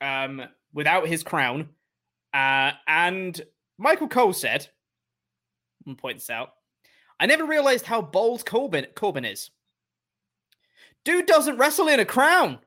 um, 0.00 0.42
without 0.72 1.06
his 1.06 1.22
crown. 1.22 1.70
Uh, 2.34 2.72
and 2.86 3.40
Michael 3.78 4.08
Cole 4.08 4.32
said, 4.32 4.68
and 5.86 5.96
points 5.96 6.28
out, 6.28 6.50
I 7.18 7.26
never 7.26 7.44
realized 7.44 7.86
how 7.86 8.02
bold 8.02 8.44
Corbin, 8.44 8.86
Corbin 8.94 9.24
is. 9.24 9.50
Dude 11.04 11.26
doesn't 11.26 11.58
wrestle 11.58 11.88
in 11.88 12.00
a 12.00 12.04
crown. 12.04 12.58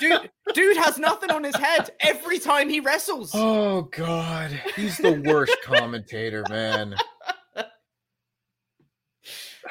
Dude, 0.00 0.30
dude 0.54 0.76
has 0.78 0.98
nothing 0.98 1.30
on 1.30 1.44
his 1.44 1.56
head 1.56 1.90
every 2.00 2.38
time 2.38 2.68
he 2.68 2.80
wrestles. 2.80 3.30
Oh 3.34 3.82
God, 3.82 4.50
he's 4.74 4.96
the 4.98 5.22
worst 5.26 5.56
commentator, 5.62 6.44
man. 6.48 6.94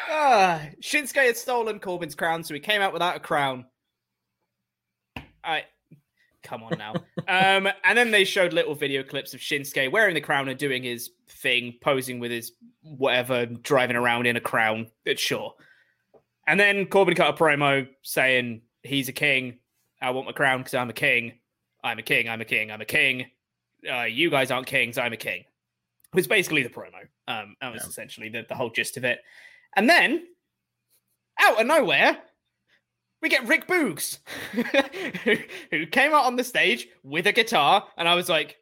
Ah, 0.10 0.62
Shinsuke 0.82 1.26
had 1.26 1.38
stolen 1.38 1.80
Corbin's 1.80 2.16
crown, 2.16 2.44
so 2.44 2.54
he 2.54 2.60
came 2.60 2.82
out 2.82 2.92
without 2.92 3.16
a 3.16 3.20
crown. 3.20 3.66
I 5.42 5.64
come 6.44 6.64
on 6.64 6.78
now. 6.78 6.94
um, 7.28 7.68
and 7.84 7.98
then 7.98 8.12
they 8.12 8.24
showed 8.24 8.54
little 8.54 8.76
video 8.76 9.04
clips 9.04 9.34
of 9.34 9.40
Shinsuke 9.40 9.92
wearing 9.92 10.14
the 10.14 10.22
crown 10.22 10.50
and 10.50 10.60
doing 10.60 10.84
his 10.84 11.12
thing, 11.30 11.76
posing 11.82 12.20
with 12.20 12.32
his 12.32 12.52
whatever, 12.82 13.46
driving 13.46 13.96
around 13.96 14.28
in 14.28 14.36
a 14.36 14.42
crown. 14.42 14.88
It's 15.06 15.22
sure. 15.22 15.54
And 16.48 16.60
then 16.60 16.86
Corbin 16.86 17.16
cut 17.16 17.34
a 17.34 17.38
promo 17.38 17.88
saying 18.04 18.62
he's 18.84 19.10
a 19.10 19.14
king. 19.14 19.60
I 20.06 20.12
want 20.12 20.28
my 20.28 20.34
crown 20.34 20.60
because 20.60 20.76
I'm 20.76 20.90
a 20.92 20.94
king. 20.94 21.34
I'm 21.84 21.98
a 21.98 22.04
king. 22.04 22.30
I'm 22.30 22.40
a 22.40 22.46
king. 22.46 22.72
I'm 22.72 22.82
a 22.82 22.86
king. 22.86 23.26
Uh, 23.92 24.04
you 24.04 24.30
guys 24.30 24.52
aren't 24.52 24.68
kings. 24.68 25.00
I'm 25.00 25.14
a 25.14 25.18
king. 25.18 25.40
It 25.40 26.16
was 26.16 26.28
basically 26.28 26.62
the 26.62 26.70
promo. 26.70 27.08
Um, 27.28 27.56
that 27.60 27.74
was 27.74 27.82
yeah. 27.84 27.90
essentially 27.90 28.30
the, 28.30 28.46
the 28.48 28.54
whole 28.54 28.70
gist 28.70 28.98
of 28.98 29.04
it. 29.04 29.20
And 29.76 29.90
then, 29.90 30.28
out 31.40 31.60
of 31.60 31.66
nowhere, 31.66 32.20
we 33.24 33.30
get 33.30 33.48
Rick 33.48 33.68
Boogs, 33.68 34.20
who, 35.24 35.38
who 35.72 35.88
came 35.88 36.14
out 36.14 36.26
on 36.26 36.36
the 36.36 36.44
stage 36.44 36.88
with 37.04 37.26
a 37.26 37.32
guitar, 37.32 37.88
and 37.98 38.08
I 38.08 38.14
was 38.14 38.30
like, 38.30 38.58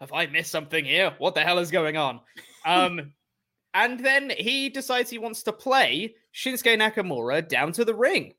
"Have 0.00 0.12
I 0.12 0.26
missed 0.26 0.52
something 0.52 0.84
here? 0.84 1.14
What 1.18 1.34
the 1.34 1.42
hell 1.42 1.58
is 1.58 1.70
going 1.70 1.96
on?" 1.96 2.20
Um, 2.66 3.12
and 3.74 4.00
then 4.00 4.32
he 4.38 4.70
decides 4.70 5.10
he 5.10 5.18
wants 5.18 5.42
to 5.42 5.52
play 5.52 6.14
Shinsuke 6.34 6.78
Nakamura 6.78 7.46
down 7.46 7.72
to 7.72 7.84
the 7.84 7.94
ring. 7.94 8.32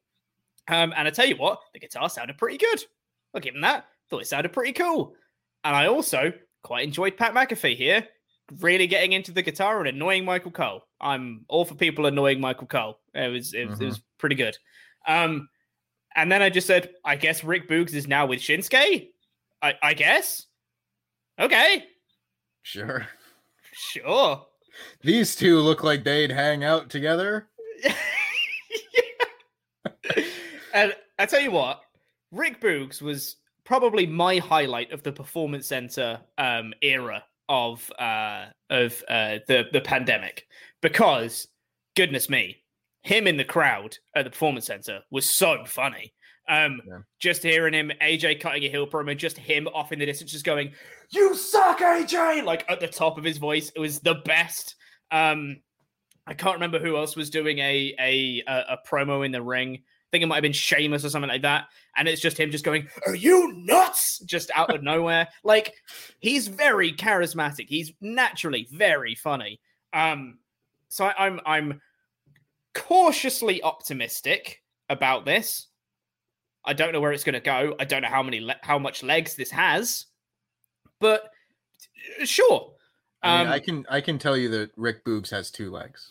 Um, 0.68 0.94
and 0.96 1.08
I 1.08 1.12
tell 1.12 1.28
you 1.28 1.36
what, 1.36 1.60
the 1.74 1.80
guitar 1.80 2.10
sounded 2.10 2.38
pretty 2.38 2.58
good. 2.58 2.84
I'll 3.34 3.42
give 3.42 3.56
him 3.56 3.62
that. 3.62 3.86
Thought 4.10 4.22
it 4.22 4.28
sounded 4.28 4.54
pretty 4.54 4.74
cool. 4.74 5.16
And 5.64 5.76
I 5.76 5.88
also 5.88 6.32
quite 6.64 6.84
enjoyed 6.84 7.18
Pat 7.18 7.34
McAfee 7.34 7.76
here, 7.76 8.08
really 8.60 8.88
getting 8.88 9.14
into 9.14 9.32
the 9.32 9.42
guitar 9.42 9.80
and 9.80 9.88
annoying 9.88 10.26
Michael 10.26 10.52
Cole. 10.52 10.84
I'm 11.00 11.46
all 11.48 11.66
for 11.66 11.76
people 11.76 12.06
annoying 12.06 12.40
Michael 12.40 12.68
Cole. 12.68 13.00
It 13.14 13.32
was 13.32 13.54
it, 13.54 13.70
mm-hmm. 13.70 13.82
it 13.82 13.86
was 13.86 14.02
pretty 14.18 14.36
good. 14.36 14.58
Um, 15.08 15.50
and 16.16 16.32
then 16.32 16.42
I 16.42 16.50
just 16.50 16.68
said, 16.68 16.92
I 17.04 17.16
guess 17.16 17.44
Rick 17.44 17.70
Boogs 17.70 17.94
is 17.94 18.08
now 18.08 18.26
with 18.26 18.40
Shinsuke. 18.40 19.10
I, 19.62 19.74
I 19.84 19.94
guess. 19.94 20.46
Okay. 21.40 21.84
Sure. 22.64 23.08
Sure. 23.74 24.46
These 25.02 25.36
two 25.36 25.60
look 25.60 25.84
like 25.84 26.04
they'd 26.04 26.32
hang 26.32 26.64
out 26.64 26.90
together. 26.90 27.48
and 30.76 30.94
I 31.18 31.26
tell 31.26 31.42
you 31.42 31.52
what, 31.52 31.82
Rick 32.32 32.62
Boogs 32.62 33.02
was 33.02 33.38
probably 33.64 34.06
my 34.06 34.38
highlight 34.38 34.92
of 34.92 35.02
the 35.04 35.12
performance 35.12 35.68
center 35.68 36.20
um, 36.38 36.74
era 36.82 37.24
of 37.50 37.90
uh, 37.98 38.48
of 38.70 39.02
uh, 39.10 39.40
the 39.48 39.66
the 39.72 39.82
pandemic 39.82 40.46
because 40.82 41.48
goodness 41.96 42.30
me, 42.30 42.58
him 43.02 43.26
in 43.26 43.38
the 43.38 43.46
crowd 43.46 43.98
at 44.16 44.26
the 44.26 44.30
performance 44.30 44.68
center 44.68 45.00
was 45.10 45.34
so 45.34 45.64
funny. 45.66 46.14
Um, 46.48 46.80
yeah. 46.88 47.00
just 47.20 47.42
hearing 47.42 47.74
him, 47.74 47.92
AJ 48.04 48.40
cutting 48.40 48.64
a 48.66 48.70
heel 48.70 48.86
promo, 48.86 49.18
just 49.18 49.36
him 49.36 49.68
off 49.70 49.92
in 49.92 49.98
the 49.98 50.06
distance, 50.06 50.32
just 50.32 50.46
going, 50.46 50.74
"You 51.10 51.34
suck, 51.36 51.80
AJ!" 51.80 52.44
Like 52.44 52.66
at 52.70 52.80
the 52.80 52.88
top 52.88 53.18
of 53.18 53.24
his 53.24 53.38
voice, 53.38 53.72
it 53.76 53.80
was 53.80 54.00
the 54.00 54.16
best. 54.26 54.76
Um, 55.10 55.58
I 56.28 56.34
can't 56.34 56.56
remember 56.56 56.80
who 56.80 56.98
else 56.98 57.16
was 57.16 57.30
doing 57.30 57.60
a 57.60 57.96
a 58.00 58.44
a, 58.48 58.74
a 58.74 58.78
promo 58.88 59.26
in 59.26 59.32
the 59.32 59.42
ring. 59.42 59.84
Think 60.16 60.24
it 60.24 60.28
might 60.28 60.36
have 60.36 60.44
been 60.44 60.54
Sheamus 60.54 61.04
or 61.04 61.10
something 61.10 61.28
like 61.28 61.42
that. 61.42 61.66
And 61.98 62.08
it's 62.08 62.22
just 62.22 62.40
him 62.40 62.50
just 62.50 62.64
going, 62.64 62.88
Are 63.06 63.16
you 63.16 63.52
nuts? 63.52 64.20
Just 64.20 64.50
out 64.56 64.74
of 64.74 64.82
nowhere. 64.82 65.28
Like, 65.44 65.74
he's 66.20 66.48
very 66.48 66.94
charismatic. 66.94 67.66
He's 67.68 67.92
naturally 68.00 68.66
very 68.72 69.14
funny. 69.14 69.60
Um, 69.92 70.38
so 70.88 71.04
I, 71.04 71.26
I'm 71.26 71.42
I'm 71.46 71.82
cautiously 72.74 73.62
optimistic 73.62 74.62
about 74.88 75.26
this. 75.26 75.68
I 76.64 76.72
don't 76.72 76.94
know 76.94 77.02
where 77.02 77.12
it's 77.12 77.26
going 77.26 77.34
to 77.34 77.42
go. 77.42 77.76
I 77.78 77.84
don't 77.84 78.04
know 78.04 78.08
how 78.08 78.24
many 78.24 78.40
le- 78.40 78.56
how 78.62 78.80
much 78.80 79.04
legs 79.04 79.36
this 79.36 79.52
has, 79.52 80.06
but 81.02 81.30
sure. 82.24 82.72
I, 83.22 83.40
mean, 83.40 83.48
um, 83.48 83.54
I 83.54 83.60
can 83.60 83.86
I 83.90 84.00
can 84.00 84.18
tell 84.18 84.38
you 84.38 84.48
that 84.52 84.72
Rick 84.78 85.04
Boogs 85.04 85.32
has 85.32 85.52
two 85.52 85.72
legs. 85.72 86.10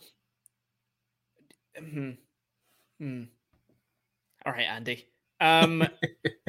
Hmm. 1.79 2.11
Hmm. 3.01 3.22
All 4.47 4.53
right, 4.53 4.66
Andy. 4.66 5.07
Um, 5.40 5.86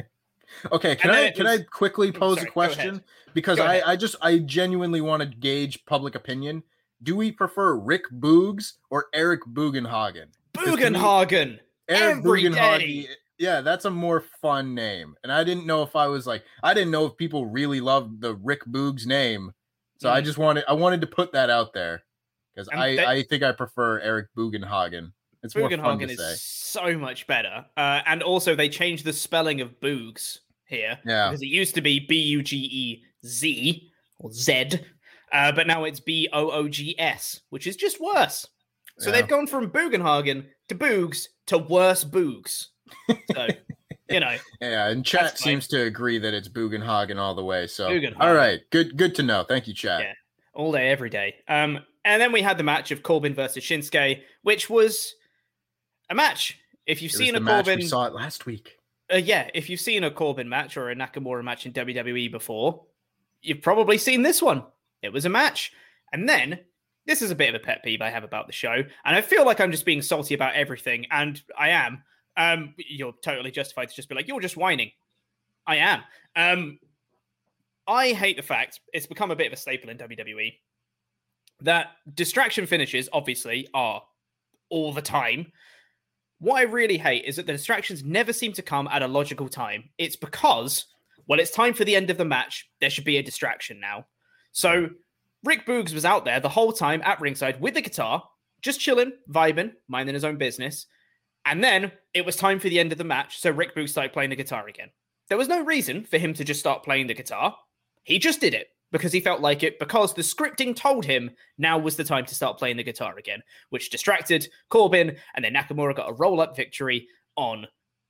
okay, 0.72 0.96
can 0.96 1.10
I 1.10 1.30
can 1.30 1.44
was... 1.44 1.60
I 1.60 1.62
quickly 1.64 2.08
oh, 2.08 2.18
pose 2.18 2.36
sorry, 2.36 2.48
a 2.48 2.52
question? 2.52 3.02
Because 3.34 3.60
I, 3.60 3.80
I 3.80 3.96
just 3.96 4.16
I 4.22 4.38
genuinely 4.38 5.00
want 5.00 5.20
to 5.20 5.26
gauge 5.26 5.84
public 5.86 6.14
opinion. 6.14 6.62
Do 7.02 7.16
we 7.16 7.30
prefer 7.30 7.76
Rick 7.76 8.04
Boogs 8.12 8.74
or 8.90 9.06
Eric 9.12 9.42
Bugenhagen? 9.46 10.28
Bugenhagen. 10.54 11.58
Eric 11.88 12.18
Every 12.18 12.42
Bugenhagen. 12.44 12.78
Day. 12.78 13.08
Yeah, 13.38 13.60
that's 13.60 13.84
a 13.84 13.90
more 13.90 14.24
fun 14.40 14.74
name. 14.74 15.14
And 15.22 15.30
I 15.30 15.44
didn't 15.44 15.66
know 15.66 15.82
if 15.82 15.94
I 15.94 16.06
was 16.06 16.26
like 16.26 16.44
I 16.62 16.74
didn't 16.74 16.90
know 16.90 17.06
if 17.06 17.16
people 17.16 17.46
really 17.46 17.80
loved 17.80 18.20
the 18.20 18.34
Rick 18.36 18.64
Boogs 18.66 19.06
name. 19.06 19.52
So 19.98 20.08
mm. 20.08 20.12
I 20.12 20.20
just 20.20 20.38
wanted 20.38 20.64
I 20.68 20.72
wanted 20.72 21.00
to 21.02 21.06
put 21.06 21.32
that 21.32 21.50
out 21.50 21.72
there 21.72 22.02
because 22.54 22.68
I, 22.72 23.04
I 23.04 23.22
think 23.24 23.42
I 23.42 23.52
prefer 23.52 24.00
Eric 24.00 24.28
Bugenhagen. 24.36 25.12
It's 25.42 25.54
Bugenhagen 25.54 25.82
more 25.82 25.98
fun 25.98 25.98
to 26.08 26.14
is 26.14 26.42
so 26.42 26.98
much 26.98 27.26
better. 27.26 27.64
Uh, 27.76 28.00
and 28.06 28.22
also, 28.22 28.54
they 28.54 28.68
changed 28.68 29.04
the 29.04 29.12
spelling 29.12 29.60
of 29.60 29.80
Boogs 29.80 30.38
here. 30.66 30.98
Yeah. 31.04 31.28
Because 31.28 31.42
it 31.42 31.46
used 31.46 31.74
to 31.76 31.80
be 31.80 32.00
B 32.00 32.18
U 32.20 32.42
G 32.42 32.56
E 32.56 33.04
Z 33.24 33.90
or 34.18 34.32
Z, 34.32 34.80
uh, 35.32 35.52
but 35.52 35.66
now 35.66 35.84
it's 35.84 36.00
B 36.00 36.28
O 36.32 36.50
O 36.50 36.68
G 36.68 36.98
S, 36.98 37.40
which 37.50 37.66
is 37.66 37.76
just 37.76 38.00
worse. 38.00 38.46
So 38.98 39.10
yeah. 39.10 39.16
they've 39.16 39.28
gone 39.28 39.46
from 39.46 39.70
Bugenhagen 39.70 40.46
to 40.68 40.74
Boogs 40.74 41.26
to 41.46 41.58
worse 41.58 42.04
Boogs. 42.04 42.66
So, 43.34 43.46
you 44.10 44.20
know. 44.20 44.36
Yeah, 44.60 44.88
and 44.88 45.04
chat 45.04 45.38
seems 45.38 45.68
to 45.68 45.82
agree 45.82 46.18
that 46.18 46.32
it's 46.34 46.48
Bugenhagen 46.48 47.18
all 47.18 47.34
the 47.34 47.44
way. 47.44 47.66
So, 47.66 47.88
all 48.18 48.34
right, 48.34 48.60
good, 48.70 48.96
good 48.96 49.14
to 49.16 49.22
know. 49.22 49.44
Thank 49.44 49.68
you, 49.68 49.74
chat. 49.74 50.00
Yeah, 50.00 50.12
all 50.54 50.72
day, 50.72 50.88
every 50.88 51.10
day. 51.10 51.34
Um, 51.48 51.80
and 52.04 52.22
then 52.22 52.32
we 52.32 52.40
had 52.40 52.56
the 52.56 52.64
match 52.64 52.90
of 52.90 53.02
Corbin 53.02 53.34
versus 53.34 53.64
Shinsuke, 53.64 54.22
which 54.42 54.70
was 54.70 55.14
a 56.10 56.14
match. 56.14 56.58
If 56.86 57.02
you've 57.02 57.12
it 57.12 57.16
seen 57.16 57.34
a 57.34 57.40
Corbin, 57.40 57.80
we 57.80 57.86
saw 57.86 58.06
it 58.06 58.14
last 58.14 58.46
week. 58.46 58.78
Uh, 59.12 59.16
yeah, 59.16 59.48
if 59.54 59.68
you've 59.68 59.80
seen 59.80 60.04
a 60.04 60.10
Corbin 60.10 60.48
match 60.48 60.76
or 60.76 60.90
a 60.90 60.94
Nakamura 60.94 61.44
match 61.44 61.66
in 61.66 61.72
WWE 61.72 62.30
before, 62.30 62.84
you've 63.42 63.62
probably 63.62 63.98
seen 63.98 64.22
this 64.22 64.42
one. 64.42 64.64
It 65.02 65.12
was 65.12 65.24
a 65.24 65.28
match, 65.28 65.72
and 66.12 66.28
then 66.28 66.60
this 67.06 67.22
is 67.22 67.30
a 67.30 67.34
bit 67.34 67.48
of 67.48 67.54
a 67.54 67.64
pet 67.64 67.82
peeve 67.84 68.02
I 68.02 68.10
have 68.10 68.24
about 68.24 68.46
the 68.46 68.52
show, 68.52 68.74
and 69.04 69.16
I 69.16 69.20
feel 69.20 69.44
like 69.44 69.60
I'm 69.60 69.70
just 69.72 69.84
being 69.84 70.02
salty 70.02 70.34
about 70.34 70.54
everything, 70.54 71.06
and 71.10 71.40
I 71.58 71.70
am. 71.70 72.02
Um, 72.36 72.74
you're 72.76 73.14
totally 73.22 73.50
justified 73.50 73.88
to 73.88 73.94
just 73.94 74.08
be 74.08 74.14
like, 74.14 74.28
you're 74.28 74.40
just 74.40 74.56
whining. 74.56 74.90
I 75.66 75.76
am. 75.76 76.02
Um, 76.36 76.78
I 77.86 78.12
hate 78.12 78.36
the 78.36 78.42
fact 78.42 78.80
it's 78.92 79.06
become 79.06 79.30
a 79.30 79.36
bit 79.36 79.46
of 79.46 79.52
a 79.52 79.56
staple 79.56 79.90
in 79.90 79.98
WWE 79.98 80.54
that 81.62 81.92
distraction 82.14 82.66
finishes 82.66 83.08
obviously 83.12 83.68
are 83.72 84.02
all 84.68 84.92
the 84.92 85.02
time. 85.02 85.52
What 86.38 86.58
I 86.58 86.62
really 86.62 86.98
hate 86.98 87.24
is 87.24 87.36
that 87.36 87.46
the 87.46 87.52
distractions 87.52 88.04
never 88.04 88.32
seem 88.32 88.52
to 88.54 88.62
come 88.62 88.88
at 88.88 89.02
a 89.02 89.08
logical 89.08 89.48
time. 89.48 89.90
It's 89.96 90.16
because, 90.16 90.86
well, 91.26 91.40
it's 91.40 91.50
time 91.50 91.72
for 91.72 91.84
the 91.84 91.96
end 91.96 92.10
of 92.10 92.18
the 92.18 92.24
match. 92.24 92.68
There 92.80 92.90
should 92.90 93.04
be 93.04 93.16
a 93.16 93.22
distraction 93.22 93.80
now. 93.80 94.06
So 94.52 94.90
Rick 95.44 95.66
Boogs 95.66 95.94
was 95.94 96.04
out 96.04 96.24
there 96.24 96.40
the 96.40 96.48
whole 96.48 96.72
time 96.72 97.00
at 97.04 97.20
ringside 97.20 97.60
with 97.60 97.74
the 97.74 97.80
guitar, 97.80 98.22
just 98.60 98.80
chilling, 98.80 99.12
vibing, 99.30 99.72
minding 99.88 100.14
his 100.14 100.24
own 100.24 100.36
business. 100.36 100.86
And 101.46 101.62
then 101.64 101.92
it 102.12 102.26
was 102.26 102.36
time 102.36 102.58
for 102.58 102.68
the 102.68 102.80
end 102.80 102.92
of 102.92 102.98
the 102.98 103.04
match. 103.04 103.38
So 103.38 103.50
Rick 103.50 103.74
Boogs 103.74 103.90
started 103.90 104.12
playing 104.12 104.30
the 104.30 104.36
guitar 104.36 104.66
again. 104.68 104.90
There 105.28 105.38
was 105.38 105.48
no 105.48 105.64
reason 105.64 106.04
for 106.04 106.18
him 106.18 106.34
to 106.34 106.44
just 106.44 106.60
start 106.60 106.84
playing 106.84 107.06
the 107.06 107.14
guitar. 107.14 107.56
He 108.02 108.18
just 108.18 108.40
did 108.40 108.54
it 108.54 108.68
because 108.92 109.12
he 109.12 109.20
felt 109.20 109.40
like 109.40 109.62
it 109.62 109.78
because 109.78 110.14
the 110.14 110.22
scripting 110.22 110.74
told 110.74 111.04
him 111.04 111.30
now 111.58 111.78
was 111.78 111.96
the 111.96 112.04
time 112.04 112.24
to 112.26 112.34
start 112.34 112.58
playing 112.58 112.76
the 112.76 112.82
guitar 112.82 113.16
again, 113.18 113.42
which 113.70 113.90
distracted 113.90 114.48
Corbin, 114.70 115.16
and 115.34 115.44
then 115.44 115.54
Nakamura 115.54 115.94
got 115.94 116.10
a 116.10 116.14
roll 116.14 116.40
up 116.40 116.56
victory 116.56 117.08
on 117.36 117.66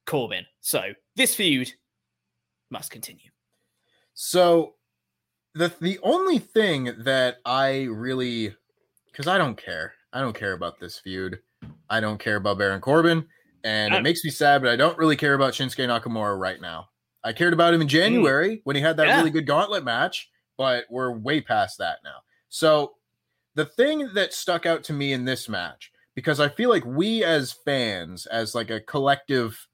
Corbin. 0.07 0.45
So 0.61 0.83
this 1.17 1.35
feud 1.35 1.73
must 2.71 2.91
continue. 2.91 3.31
So 4.15 4.75
the 5.55 5.73
the 5.81 5.99
only 6.03 6.39
thing 6.39 6.93
that 6.99 7.39
I 7.45 7.85
really 7.85 8.55
because 9.11 9.27
I 9.27 9.39
don't 9.39 9.57
care. 9.57 9.95
I 10.13 10.21
don't 10.21 10.37
care 10.37 10.53
about 10.53 10.79
this 10.79 10.99
feud. 10.99 11.39
I 11.89 12.01
don't 12.01 12.19
care 12.19 12.37
about 12.37 12.59
Baron 12.59 12.81
Corbin. 12.81 13.27
And 13.65 13.93
it 13.93 14.03
makes 14.03 14.23
me 14.23 14.31
sad, 14.31 14.63
but 14.63 14.71
I 14.71 14.77
don't 14.77 14.97
really 14.97 15.17
care 15.17 15.35
about 15.35 15.53
Shinsuke 15.53 15.89
Nakamura 15.89 16.39
right 16.39 16.61
now. 16.61 16.89
I 17.25 17.33
cared 17.33 17.53
about 17.53 17.75
him 17.75 17.81
in. 17.81 17.89
January 17.89 18.59
mm. 18.59 18.61
when 18.63 18.77
he 18.77 18.83
had 18.83 18.97
that 18.99 19.09
yeah. 19.09 19.17
really 19.17 19.31
good 19.31 19.47
gauntlet 19.47 19.83
match 19.83 20.31
but 20.57 20.85
we're 20.91 21.11
way 21.11 21.41
past 21.41 21.79
that 21.79 21.99
now. 22.05 22.19
So 22.49 22.95
the 23.55 23.65
thing 23.65 24.11
that 24.15 24.33
stuck 24.33 24.67
out 24.67 24.85
to 24.85 24.93
me 24.93 25.13
in 25.13 25.25
this 25.25 25.49
match, 25.49 25.91
because 26.15 26.41
I 26.41 26.49
feel 26.49 26.71
like 26.71 26.85
we 26.85 27.25
as 27.25 27.53
fans, 27.53 28.27
as 28.27 28.55
like 28.55 28.71
a 28.71 28.81
collective 28.81 29.67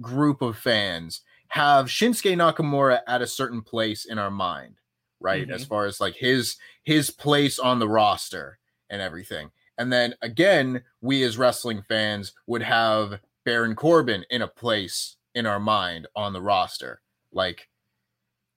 group 0.00 0.42
of 0.42 0.56
fans, 0.56 1.22
have 1.48 1.86
Shinsuke 1.86 2.36
Nakamura 2.36 3.00
at 3.06 3.22
a 3.22 3.26
certain 3.26 3.62
place 3.62 4.04
in 4.04 4.18
our 4.18 4.30
mind, 4.30 4.76
right? 5.20 5.44
Mm-hmm. 5.44 5.52
As 5.52 5.64
far 5.64 5.86
as 5.86 6.00
like 6.00 6.14
his 6.14 6.56
his 6.84 7.10
place 7.10 7.58
on 7.58 7.78
the 7.78 7.88
roster 7.88 8.58
and 8.88 9.02
everything. 9.02 9.50
And 9.78 9.92
then 9.92 10.14
again, 10.22 10.82
we 11.00 11.22
as 11.22 11.38
wrestling 11.38 11.82
fans 11.88 12.32
would 12.46 12.62
have 12.62 13.20
Baron 13.44 13.74
Corbin 13.74 14.24
in 14.30 14.42
a 14.42 14.48
place 14.48 15.16
in 15.34 15.46
our 15.46 15.60
mind 15.60 16.06
on 16.14 16.32
the 16.32 16.42
roster. 16.42 17.00
Like 17.32 17.68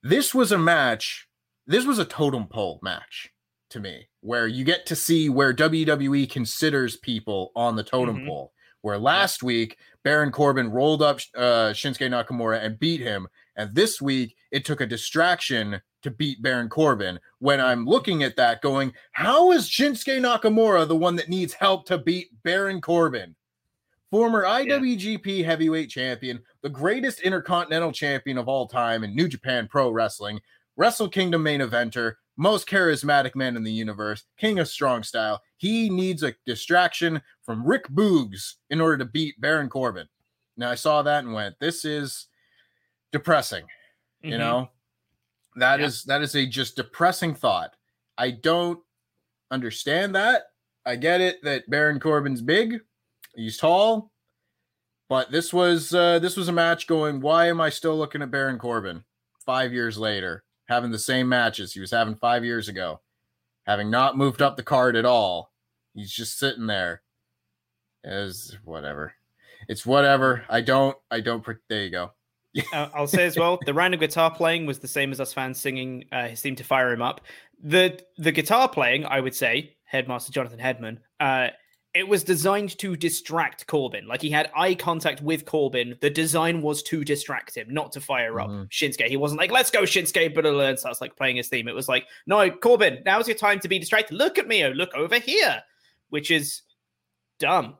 this 0.01 0.33
was 0.33 0.51
a 0.51 0.57
match 0.57 1.27
this 1.65 1.85
was 1.85 1.99
a 1.99 2.05
totem 2.05 2.47
pole 2.47 2.79
match 2.81 3.31
to 3.69 3.79
me, 3.79 4.07
where 4.21 4.47
you 4.47 4.63
get 4.63 4.85
to 4.85 4.95
see 4.95 5.29
where 5.29 5.53
WWE 5.53 6.29
considers 6.29 6.97
people 6.97 7.51
on 7.55 7.75
the 7.75 7.83
totem 7.83 8.17
mm-hmm. 8.17 8.27
pole. 8.27 8.53
Where 8.81 8.99
last 8.99 9.41
yeah. 9.41 9.47
week 9.47 9.77
Baron 10.03 10.31
Corbin 10.31 10.69
rolled 10.69 11.01
up 11.01 11.19
uh, 11.35 11.71
Shinsuke 11.71 12.09
Nakamura 12.09 12.63
and 12.63 12.77
beat 12.77 13.01
him, 13.01 13.27
and 13.55 13.73
this 13.73 14.01
week 14.01 14.35
it 14.51 14.65
took 14.65 14.81
a 14.81 14.85
distraction 14.85 15.81
to 16.03 16.11
beat 16.11 16.41
Baron 16.41 16.69
Corbin. 16.69 17.19
When 17.39 17.59
I'm 17.59 17.85
looking 17.85 18.23
at 18.23 18.35
that, 18.35 18.61
going, 18.61 18.93
how 19.13 19.51
is 19.51 19.69
Shinsuke 19.69 20.19
Nakamura 20.19 20.87
the 20.87 20.95
one 20.95 21.15
that 21.15 21.29
needs 21.29 21.53
help 21.53 21.85
to 21.87 21.97
beat 21.97 22.29
Baron 22.43 22.81
Corbin? 22.81 23.35
Former 24.11 24.43
IWGP 24.43 25.39
yeah. 25.39 25.45
Heavyweight 25.45 25.89
Champion, 25.89 26.43
the 26.61 26.69
greatest 26.69 27.21
Intercontinental 27.21 27.91
Champion 27.91 28.37
of 28.37 28.47
all 28.47 28.67
time 28.67 29.03
in 29.03 29.15
New 29.15 29.27
Japan 29.27 29.67
Pro 29.67 29.89
Wrestling, 29.89 30.39
Wrestle 30.75 31.09
Kingdom 31.09 31.43
main 31.43 31.61
eventer, 31.61 32.15
most 32.37 32.67
charismatic 32.67 33.35
man 33.35 33.55
in 33.55 33.63
the 33.63 33.71
universe, 33.71 34.23
king 34.37 34.59
of 34.59 34.67
strong 34.67 35.03
style. 35.03 35.41
He 35.57 35.89
needs 35.89 36.23
a 36.23 36.35
distraction 36.45 37.21
from 37.43 37.65
Rick 37.65 37.87
Boogs 37.89 38.55
in 38.69 38.81
order 38.81 38.97
to 38.97 39.05
beat 39.05 39.39
Baron 39.39 39.69
Corbin. 39.69 40.07
Now 40.57 40.71
I 40.71 40.75
saw 40.75 41.01
that 41.03 41.23
and 41.23 41.33
went, 41.33 41.55
this 41.59 41.85
is 41.85 42.27
depressing. 43.11 43.63
Mm-hmm. 43.63 44.29
You 44.29 44.37
know, 44.37 44.69
that 45.55 45.79
yeah. 45.79 45.85
is 45.85 46.03
that 46.05 46.21
is 46.21 46.35
a 46.35 46.45
just 46.45 46.75
depressing 46.75 47.35
thought. 47.35 47.75
I 48.17 48.31
don't 48.31 48.79
understand 49.51 50.15
that. 50.15 50.43
I 50.85 50.95
get 50.95 51.21
it 51.21 51.43
that 51.43 51.69
Baron 51.69 51.99
Corbin's 51.99 52.41
big, 52.41 52.81
he's 53.35 53.57
tall, 53.57 54.11
but 55.07 55.31
this 55.31 55.53
was 55.53 55.93
uh, 55.93 56.19
this 56.19 56.35
was 56.35 56.47
a 56.47 56.53
match 56.53 56.87
going. 56.87 57.21
Why 57.21 57.47
am 57.47 57.61
I 57.61 57.69
still 57.69 57.97
looking 57.97 58.21
at 58.21 58.31
Baron 58.31 58.59
Corbin 58.59 59.03
five 59.45 59.73
years 59.73 59.97
later? 59.97 60.43
Having 60.65 60.91
the 60.91 60.99
same 60.99 61.29
matches 61.29 61.73
he 61.73 61.79
was 61.79 61.91
having 61.91 62.15
five 62.15 62.45
years 62.45 62.69
ago, 62.69 63.01
having 63.63 63.89
not 63.89 64.17
moved 64.17 64.41
up 64.41 64.57
the 64.57 64.63
card 64.63 64.95
at 64.95 65.05
all. 65.05 65.51
He's 65.93 66.11
just 66.11 66.39
sitting 66.39 66.67
there 66.67 67.01
as 68.03 68.57
whatever. 68.63 69.13
It's 69.67 69.85
whatever. 69.85 70.43
I 70.49 70.61
don't, 70.61 70.97
I 71.11 71.21
don't, 71.21 71.45
there 71.69 71.83
you 71.83 71.89
go. 71.89 72.11
uh, 72.73 72.89
I'll 72.93 73.07
say 73.07 73.25
as 73.25 73.37
well, 73.37 73.59
the 73.65 73.73
random 73.73 73.99
guitar 73.99 74.29
playing 74.29 74.65
was 74.65 74.79
the 74.79 74.87
same 74.87 75.11
as 75.11 75.19
us 75.19 75.33
fans 75.33 75.59
singing. 75.59 76.05
Uh, 76.11 76.35
seemed 76.35 76.57
to 76.57 76.63
fire 76.63 76.91
him 76.91 77.01
up. 77.01 77.21
The 77.63 77.99
the 78.17 78.31
guitar 78.31 78.69
playing, 78.69 79.05
I 79.05 79.19
would 79.19 79.33
say, 79.33 79.75
Headmaster 79.85 80.31
Jonathan 80.31 80.59
Headman, 80.59 80.99
uh, 81.19 81.47
it 81.93 82.07
was 82.07 82.23
designed 82.23 82.77
to 82.79 82.95
distract 82.95 83.67
Corbin. 83.67 84.07
Like 84.07 84.21
he 84.21 84.31
had 84.31 84.49
eye 84.55 84.73
contact 84.73 85.21
with 85.21 85.45
Corbin. 85.45 85.95
The 86.01 86.09
design 86.09 86.61
was 86.61 86.81
to 86.83 87.03
distract 87.03 87.55
him, 87.55 87.67
not 87.69 87.91
to 87.91 88.01
fire 88.01 88.39
up 88.39 88.49
mm-hmm. 88.49 88.63
Shinsuke. 88.63 89.07
He 89.07 89.17
wasn't 89.17 89.39
like, 89.39 89.51
let's 89.51 89.69
go, 89.69 89.83
Shinsuke, 89.83 90.33
but 90.33 90.45
and 90.45 90.79
starts 90.79 91.01
like 91.01 91.15
playing 91.15 91.35
his 91.35 91.49
theme. 91.49 91.67
It 91.67 91.75
was 91.75 91.87
like, 91.87 92.07
no, 92.25 92.49
Corbin, 92.49 93.03
now's 93.05 93.27
your 93.27 93.37
time 93.37 93.59
to 93.59 93.67
be 93.67 93.77
distracted. 93.77 94.15
Look 94.15 94.39
at 94.39 94.47
me, 94.47 94.63
oh, 94.63 94.69
look 94.69 94.93
over 94.95 95.19
here, 95.19 95.61
which 96.09 96.31
is 96.31 96.63
dumb, 97.39 97.75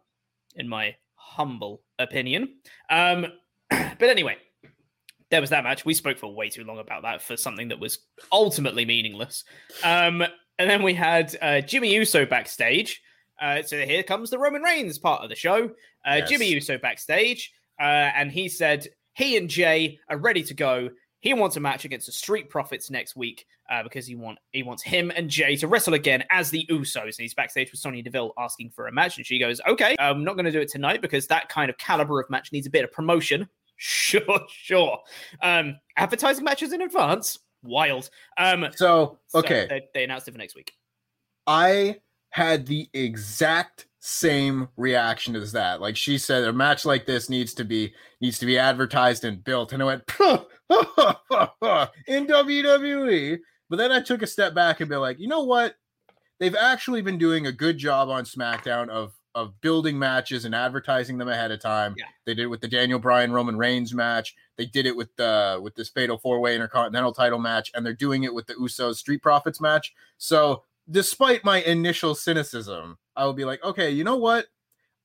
in 0.56 0.68
my 0.68 0.96
humble 1.16 1.82
opinion. 1.98 2.56
Um, 2.92 3.26
but 3.70 4.10
anyway, 4.10 4.38
there 5.32 5.42
was 5.42 5.50
that 5.50 5.64
match. 5.64 5.86
We 5.86 5.96
spoke 5.96 6.20
for 6.20 6.32
way 6.32 6.50
too 6.50 6.64
long 6.66 6.78
about 6.78 7.02
that 7.02 7.24
for 7.24 7.36
something 7.36 7.70
that 7.70 7.80
was 7.80 7.98
ultimately 8.32 8.86
meaningless. 8.86 9.44
Um, 9.84 10.22
and 10.60 10.70
then 10.70 10.84
we 10.84 10.94
had 10.94 11.36
uh, 11.42 11.62
Jimmy 11.62 11.92
Uso 11.96 12.28
backstage 12.28 13.02
uh, 13.42 13.62
so 13.64 13.80
here 13.80 14.04
comes 14.04 14.30
the 14.30 14.40
Roman 14.40 14.62
Reigns 14.62 14.98
part 14.98 15.24
of 15.24 15.30
the 15.30 15.36
show. 15.36 15.66
Uh, 16.06 16.16
yes. 16.18 16.30
Jimmy 16.30 16.48
Uso 16.48 16.78
backstage, 16.78 17.54
uh, 17.80 17.84
and 17.84 18.32
he 18.32 18.48
said 18.48 18.88
he 19.14 19.38
and 19.38 19.50
Jey 19.50 20.00
are 20.10 20.18
ready 20.18 20.44
to 20.44 20.54
go. 20.54 20.90
He 21.20 21.34
wants 21.34 21.56
a 21.56 21.60
match 21.60 21.86
against 21.86 22.06
the 22.06 22.12
Street 22.12 22.50
Profits 22.50 22.90
next 22.92 23.16
week 23.16 23.46
uh, 23.70 23.82
because 23.84 24.06
he 24.06 24.16
want 24.16 24.40
he 24.52 24.64
wants 24.64 24.84
him 24.84 25.12
and 25.16 25.30
Jey 25.30 25.56
to 25.58 25.68
wrestle 25.68 25.94
again 25.94 26.24
as 26.30 26.50
the 26.50 26.66
Usos. 26.70 27.04
And 27.04 27.20
he's 27.20 27.34
backstage 27.34 27.72
with 27.72 27.80
Sonya 27.80 28.04
Deville 28.04 28.34
asking 28.38 28.72
for 28.72 28.88
a 28.88 28.92
match, 28.92 29.18
and 29.18 29.26
she 29.26 29.40
goes, 29.40 29.62
"Okay, 29.68 29.96
I'm 30.00 30.24
not 30.24 30.34
going 30.34 30.46
to 30.46 30.52
do 30.52 30.60
it 30.60 30.70
tonight 30.70 31.02
because 31.02 31.28
that 31.28 31.50
kind 31.50 31.70
of 31.70 31.78
caliber 31.78 32.20
of 32.20 32.30
match 32.30 32.52
needs 32.52 32.68
a 32.68 32.72
bit 32.72 32.84
of 32.84 32.92
promotion." 32.92 33.48
Sure, 33.76 34.40
sure. 34.48 35.00
Um, 35.42 35.78
advertising 35.98 36.46
matches 36.46 36.72
in 36.72 36.84
advance, 36.84 37.40
wild. 37.64 38.10
Um, 38.38 38.68
so 38.76 39.18
okay, 39.34 39.64
so 39.64 39.68
they, 39.68 39.82
they 39.94 40.04
announced 40.04 40.28
it 40.28 40.32
for 40.32 40.38
next 40.38 40.56
week. 40.56 40.72
I 41.48 41.98
had 42.34 42.66
the 42.66 42.90
exact 42.94 43.86
same 44.00 44.68
reaction 44.76 45.36
as 45.36 45.52
that. 45.52 45.82
Like 45.82 45.96
she 45.96 46.18
said, 46.18 46.44
a 46.46 46.52
match 46.52 46.84
like 46.84 47.06
this 47.06 47.30
needs 47.30 47.54
to 47.54 47.64
be 47.64 47.94
needs 48.22 48.40
to 48.40 48.48
be 48.48 48.58
advertised 48.58 49.24
and 49.24 49.44
built. 49.44 49.72
And 49.72 49.84
I 49.84 49.86
went 49.86 50.04
in 52.08 52.26
WWE. 52.26 53.38
But 53.70 53.76
then 53.78 53.92
I 53.92 54.02
took 54.02 54.24
a 54.24 54.28
step 54.28 54.56
back 54.56 54.82
and 54.82 54.90
be 54.90 54.96
like, 54.96 55.20
you 55.20 55.28
know 55.28 55.44
what? 55.44 55.76
They've 56.40 56.56
actually 56.56 57.04
been 57.04 57.20
doing 57.20 57.46
a 57.46 57.52
good 57.52 57.78
job 57.78 58.10
on 58.10 58.24
SmackDown 58.24 58.90
of 58.90 59.14
of 59.36 59.60
building 59.62 59.98
matches 60.00 60.46
and 60.46 60.56
advertising 60.56 61.20
them 61.20 61.30
ahead 61.30 61.52
of 61.52 61.60
time. 61.60 61.94
Yeah. 61.98 62.06
They 62.26 62.34
did 62.34 62.44
it 62.44 62.48
with 62.48 62.62
the 62.62 62.68
Daniel 62.68 63.00
Bryan 63.00 63.32
Roman 63.32 63.58
Reigns 63.58 63.94
match. 63.94 64.36
They 64.58 64.66
did 64.66 64.88
it 64.88 64.96
with 64.96 65.16
the 65.18 65.60
with 65.62 65.76
this 65.76 65.90
fatal 65.90 66.18
four 66.18 66.40
way 66.40 66.56
intercontinental 66.56 67.14
title 67.14 67.40
match, 67.40 67.70
and 67.76 67.86
they're 67.86 67.94
doing 67.94 68.24
it 68.24 68.34
with 68.34 68.48
the 68.48 68.56
Usos 68.56 68.96
Street 68.96 69.22
Profits 69.22 69.62
match. 69.62 69.94
So, 70.18 70.64
despite 70.90 71.44
my 71.44 71.62
initial 71.62 72.16
cynicism, 72.16 72.98
I 73.16 73.26
will 73.26 73.34
be 73.34 73.46
like, 73.46 73.64
okay, 73.64 73.92
you 73.92 74.04
know 74.04 74.18
what? 74.18 74.48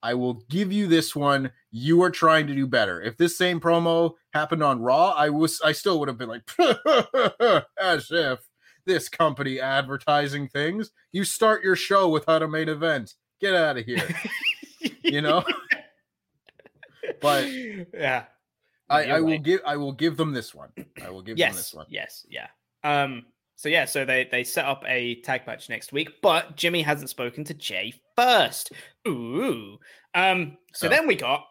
I 0.03 0.15
will 0.15 0.35
give 0.49 0.73
you 0.73 0.87
this 0.87 1.15
one. 1.17 1.51
You 1.71 2.03
are 2.03 2.11
trying 2.11 2.47
to 2.47 2.55
do 2.55 2.67
better. 2.67 3.03
If 3.03 3.17
this 3.17 3.37
same 3.37 3.61
promo 3.61 4.13
happened 4.33 4.63
on 4.63 4.81
Raw, 4.81 5.11
I 5.11 5.29
was 5.31 5.61
I 5.65 5.73
still 5.73 5.99
would 5.99 6.09
have 6.09 6.19
been 6.19 6.29
like, 6.29 6.49
as 7.81 8.09
if 8.11 8.39
this 8.87 9.09
company 9.09 9.61
advertising 9.61 10.49
things. 10.49 10.91
You 11.13 11.25
start 11.25 11.65
your 11.65 11.77
show 11.77 12.09
without 12.09 12.43
a 12.43 12.49
main 12.49 12.69
event. 12.69 13.15
Get 13.41 13.55
out 13.55 13.77
of 13.77 13.85
here. 13.85 14.09
you 15.03 15.21
know? 15.21 15.45
but 17.21 17.49
yeah. 17.95 18.25
I, 18.91 19.05
I 19.05 19.21
will 19.21 19.39
give 19.39 19.61
I 19.67 19.77
will 19.77 19.93
give 19.93 20.17
them 20.17 20.33
this 20.33 20.55
one. 20.55 20.71
I 21.05 21.11
will 21.11 21.23
give 21.23 21.39
yes, 21.39 21.51
them 21.51 21.57
this 21.57 21.75
one. 21.75 21.87
Yes, 21.91 22.27
yeah. 22.31 22.47
Um 22.85 23.27
so 23.59 23.69
yeah, 23.69 23.87
so 23.87 24.05
they 24.05 24.29
they 24.31 24.45
set 24.45 24.67
up 24.67 24.85
a 24.87 25.17
tag 25.23 25.45
match 25.45 25.69
next 25.69 25.93
week, 25.93 26.11
but 26.23 26.55
Jimmy 26.57 26.81
hasn't 26.81 27.11
spoken 27.11 27.43
to 27.43 27.55
Jey 27.55 27.93
first. 28.17 28.71
Ooh. 29.09 29.79
Um 30.15 30.57
so 30.73 30.87
Oh. 30.87 30.91
then 30.91 31.09
we 31.09 31.17
got 31.17 31.45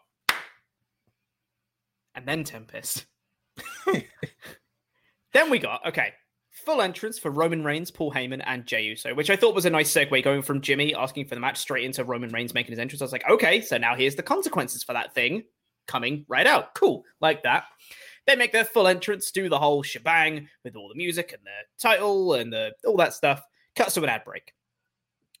and 2.14 2.26
then 2.26 2.44
Tempest. 2.44 3.04
then 5.34 5.50
we 5.50 5.58
got 5.58 5.86
okay, 5.86 6.12
full 6.50 6.80
entrance 6.80 7.18
for 7.18 7.30
Roman 7.30 7.62
Reigns, 7.62 7.90
Paul 7.90 8.10
Heyman, 8.10 8.42
and 8.46 8.64
Jey 8.64 8.84
Uso, 8.84 9.14
which 9.14 9.28
I 9.28 9.36
thought 9.36 9.54
was 9.54 9.66
a 9.66 9.70
nice 9.70 9.92
segue 9.92 10.24
going 10.24 10.40
from 10.40 10.62
Jimmy 10.62 10.94
asking 10.94 11.26
for 11.26 11.34
the 11.34 11.40
match 11.42 11.58
straight 11.58 11.84
into 11.84 12.04
Roman 12.04 12.30
Reigns 12.30 12.54
making 12.54 12.72
his 12.72 12.78
entrance. 12.78 13.02
I 13.02 13.04
was 13.04 13.12
like, 13.12 13.28
okay, 13.28 13.60
so 13.60 13.76
now 13.76 13.94
here's 13.94 14.14
the 14.16 14.22
consequences 14.22 14.82
for 14.82 14.94
that 14.94 15.14
thing 15.14 15.42
coming 15.86 16.24
right 16.26 16.46
out. 16.46 16.74
Cool, 16.74 17.04
like 17.20 17.42
that. 17.42 17.64
They 18.28 18.36
make 18.36 18.52
their 18.52 18.66
full 18.66 18.86
entrance, 18.86 19.30
do 19.30 19.48
the 19.48 19.58
whole 19.58 19.82
shebang 19.82 20.50
with 20.62 20.76
all 20.76 20.90
the 20.90 20.94
music 20.94 21.32
and 21.32 21.40
the 21.42 21.82
title 21.82 22.34
and 22.34 22.52
the 22.52 22.74
all 22.86 22.98
that 22.98 23.14
stuff. 23.14 23.42
Cuts 23.74 23.94
to 23.94 24.02
an 24.02 24.10
ad 24.10 24.22
break. 24.22 24.52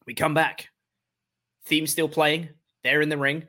We 0.06 0.14
come 0.14 0.32
back. 0.32 0.68
Theme 1.66 1.86
still 1.86 2.08
playing. 2.08 2.48
They're 2.82 3.02
in 3.02 3.10
the 3.10 3.18
ring. 3.18 3.46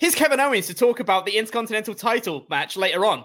Here's 0.00 0.16
Kevin 0.16 0.40
Owens 0.40 0.66
to 0.66 0.74
talk 0.74 0.98
about 0.98 1.26
the 1.26 1.38
Intercontinental 1.38 1.94
title 1.94 2.44
match 2.50 2.76
later 2.76 3.06
on. 3.06 3.22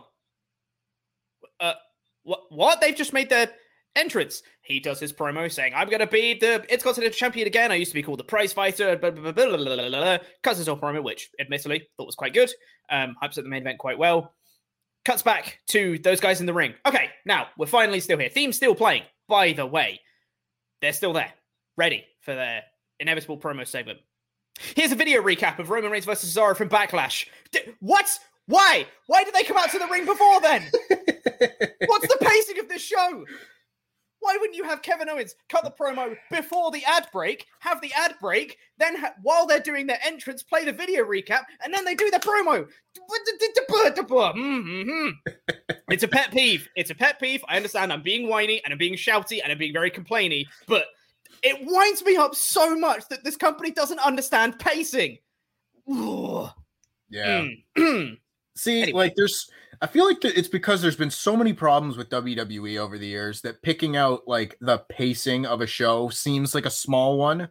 Uh, 1.59 1.73
what? 2.21 2.41
What? 2.49 2.79
They've 2.79 2.95
just 2.95 3.11
made 3.11 3.31
their 3.31 3.49
entrance. 3.95 4.43
He 4.61 4.79
does 4.79 4.99
his 4.99 5.11
promo 5.11 5.51
saying, 5.51 5.73
"I'm 5.75 5.89
going 5.89 6.01
to 6.01 6.07
be 6.07 6.37
the 6.37 6.63
Intercontinental 6.71 7.17
Champion 7.17 7.47
again. 7.47 7.71
I 7.71 7.75
used 7.75 7.89
to 7.89 7.95
be 7.95 8.03
called 8.03 8.19
the 8.19 8.25
Prize 8.25 8.53
Fighter." 8.53 8.95
Cuts 8.95 10.57
his 10.59 10.67
whole 10.67 10.77
promo, 10.77 11.01
which 11.01 11.31
admittedly 11.39 11.87
thought 11.97 12.05
was 12.05 12.15
quite 12.15 12.35
good. 12.35 12.51
Um, 12.91 13.15
hypes 13.23 13.39
up 13.39 13.43
the 13.43 13.49
main 13.49 13.63
event 13.63 13.79
quite 13.79 13.97
well. 13.97 14.35
Cuts 15.09 15.23
back 15.23 15.57
to 15.69 15.97
those 15.97 16.19
guys 16.19 16.39
in 16.39 16.45
the 16.45 16.53
ring. 16.53 16.75
Okay, 16.85 17.09
now 17.25 17.47
we're 17.57 17.65
finally 17.65 17.99
still 17.99 18.19
here. 18.19 18.29
Theme 18.29 18.53
still 18.53 18.75
playing. 18.75 19.01
By 19.27 19.53
the 19.53 19.65
way, 19.65 20.01
they're 20.83 20.93
still 20.93 21.13
there, 21.13 21.33
ready 21.77 22.05
for 22.21 22.35
their 22.35 22.61
inevitable 22.99 23.39
promo 23.39 23.65
segment. 23.65 23.97
Here's 24.75 24.91
a 24.91 24.95
video 24.95 25.23
recap 25.23 25.57
of 25.57 25.71
Roman 25.71 25.89
Reigns 25.89 26.05
versus 26.05 26.31
Cesaro 26.31 26.55
from 26.55 26.69
Backlash. 26.69 27.25
D- 27.51 27.61
what? 27.79 28.19
Why? 28.45 28.85
Why 29.07 29.23
did 29.23 29.33
they 29.33 29.41
come 29.41 29.57
out 29.57 29.71
to 29.71 29.79
the 29.79 29.87
ring 29.87 30.05
before 30.05 30.41
then? 30.41 30.61
What's 31.87 32.07
the 32.07 32.17
pacing 32.21 32.59
of 32.59 32.69
this 32.69 32.83
show? 32.83 33.25
Why 34.21 34.35
wouldn't 34.39 34.55
you 34.57 34.63
have 34.65 34.81
Kevin 34.81 35.07
Owens 35.09 35.35
cut 35.47 35.63
the 35.63 35.71
promo 35.71 36.15
before 36.29 36.71
the 36.71 36.83
ad 36.85 37.07
break, 37.13 37.45
have 37.59 37.79
the 37.81 37.91
ad 37.93 38.15
break, 38.19 38.57
then 38.77 38.97
ha- 38.97 39.13
while 39.21 39.45
they're 39.47 39.59
doing 39.59 39.87
their 39.87 39.99
entrance, 40.03 40.43
play 40.43 40.65
the 40.65 40.73
video 40.73 41.03
recap, 41.05 41.43
and 41.63 41.73
then 41.73 41.85
they 41.85 41.95
do 41.95 42.09
the 42.11 42.19
promo? 42.19 42.67
Mhm. 44.35 45.11
It's 45.89 46.03
a 46.03 46.07
pet 46.07 46.31
peeve. 46.31 46.67
It's 46.75 46.89
a 46.89 46.95
pet 46.95 47.19
peeve. 47.19 47.43
I 47.47 47.55
understand 47.55 47.93
I'm 47.93 48.03
being 48.03 48.27
whiny 48.27 48.61
and 48.63 48.73
I'm 48.73 48.77
being 48.77 48.95
shouty 48.95 49.39
and 49.41 49.51
I'm 49.51 49.57
being 49.57 49.73
very 49.73 49.89
complainy, 49.91 50.45
but 50.67 50.87
it 51.41 51.57
winds 51.61 52.03
me 52.03 52.17
up 52.17 52.35
so 52.35 52.75
much 52.77 53.07
that 53.09 53.23
this 53.23 53.37
company 53.37 53.71
doesn't 53.71 53.99
understand 53.99 54.59
pacing. 54.59 55.19
Yeah. 57.09 57.45
Mm. 57.77 58.17
See, 58.59 58.81
Anyway. 58.81 59.05
like 59.05 59.15
there's 59.15 59.49
I 59.81 59.87
feel 59.87 60.05
like 60.05 60.25
it's 60.25 60.49
because 60.49 60.81
there's 60.81 60.97
been 60.97 61.09
so 61.09 61.37
many 61.37 61.53
problems 61.53 61.95
with 61.95 62.09
WWE 62.09 62.77
over 62.77 62.97
the 62.97 63.07
years 63.07 63.39
that 63.41 63.61
picking 63.61 63.95
out 63.95 64.27
like 64.27 64.57
the 64.59 64.79
pacing 64.89 65.45
of 65.45 65.61
a 65.61 65.67
show 65.67 66.09
seems 66.09 66.53
like 66.53 66.65
a 66.65 66.71
small 66.71 67.17
one. 67.17 67.47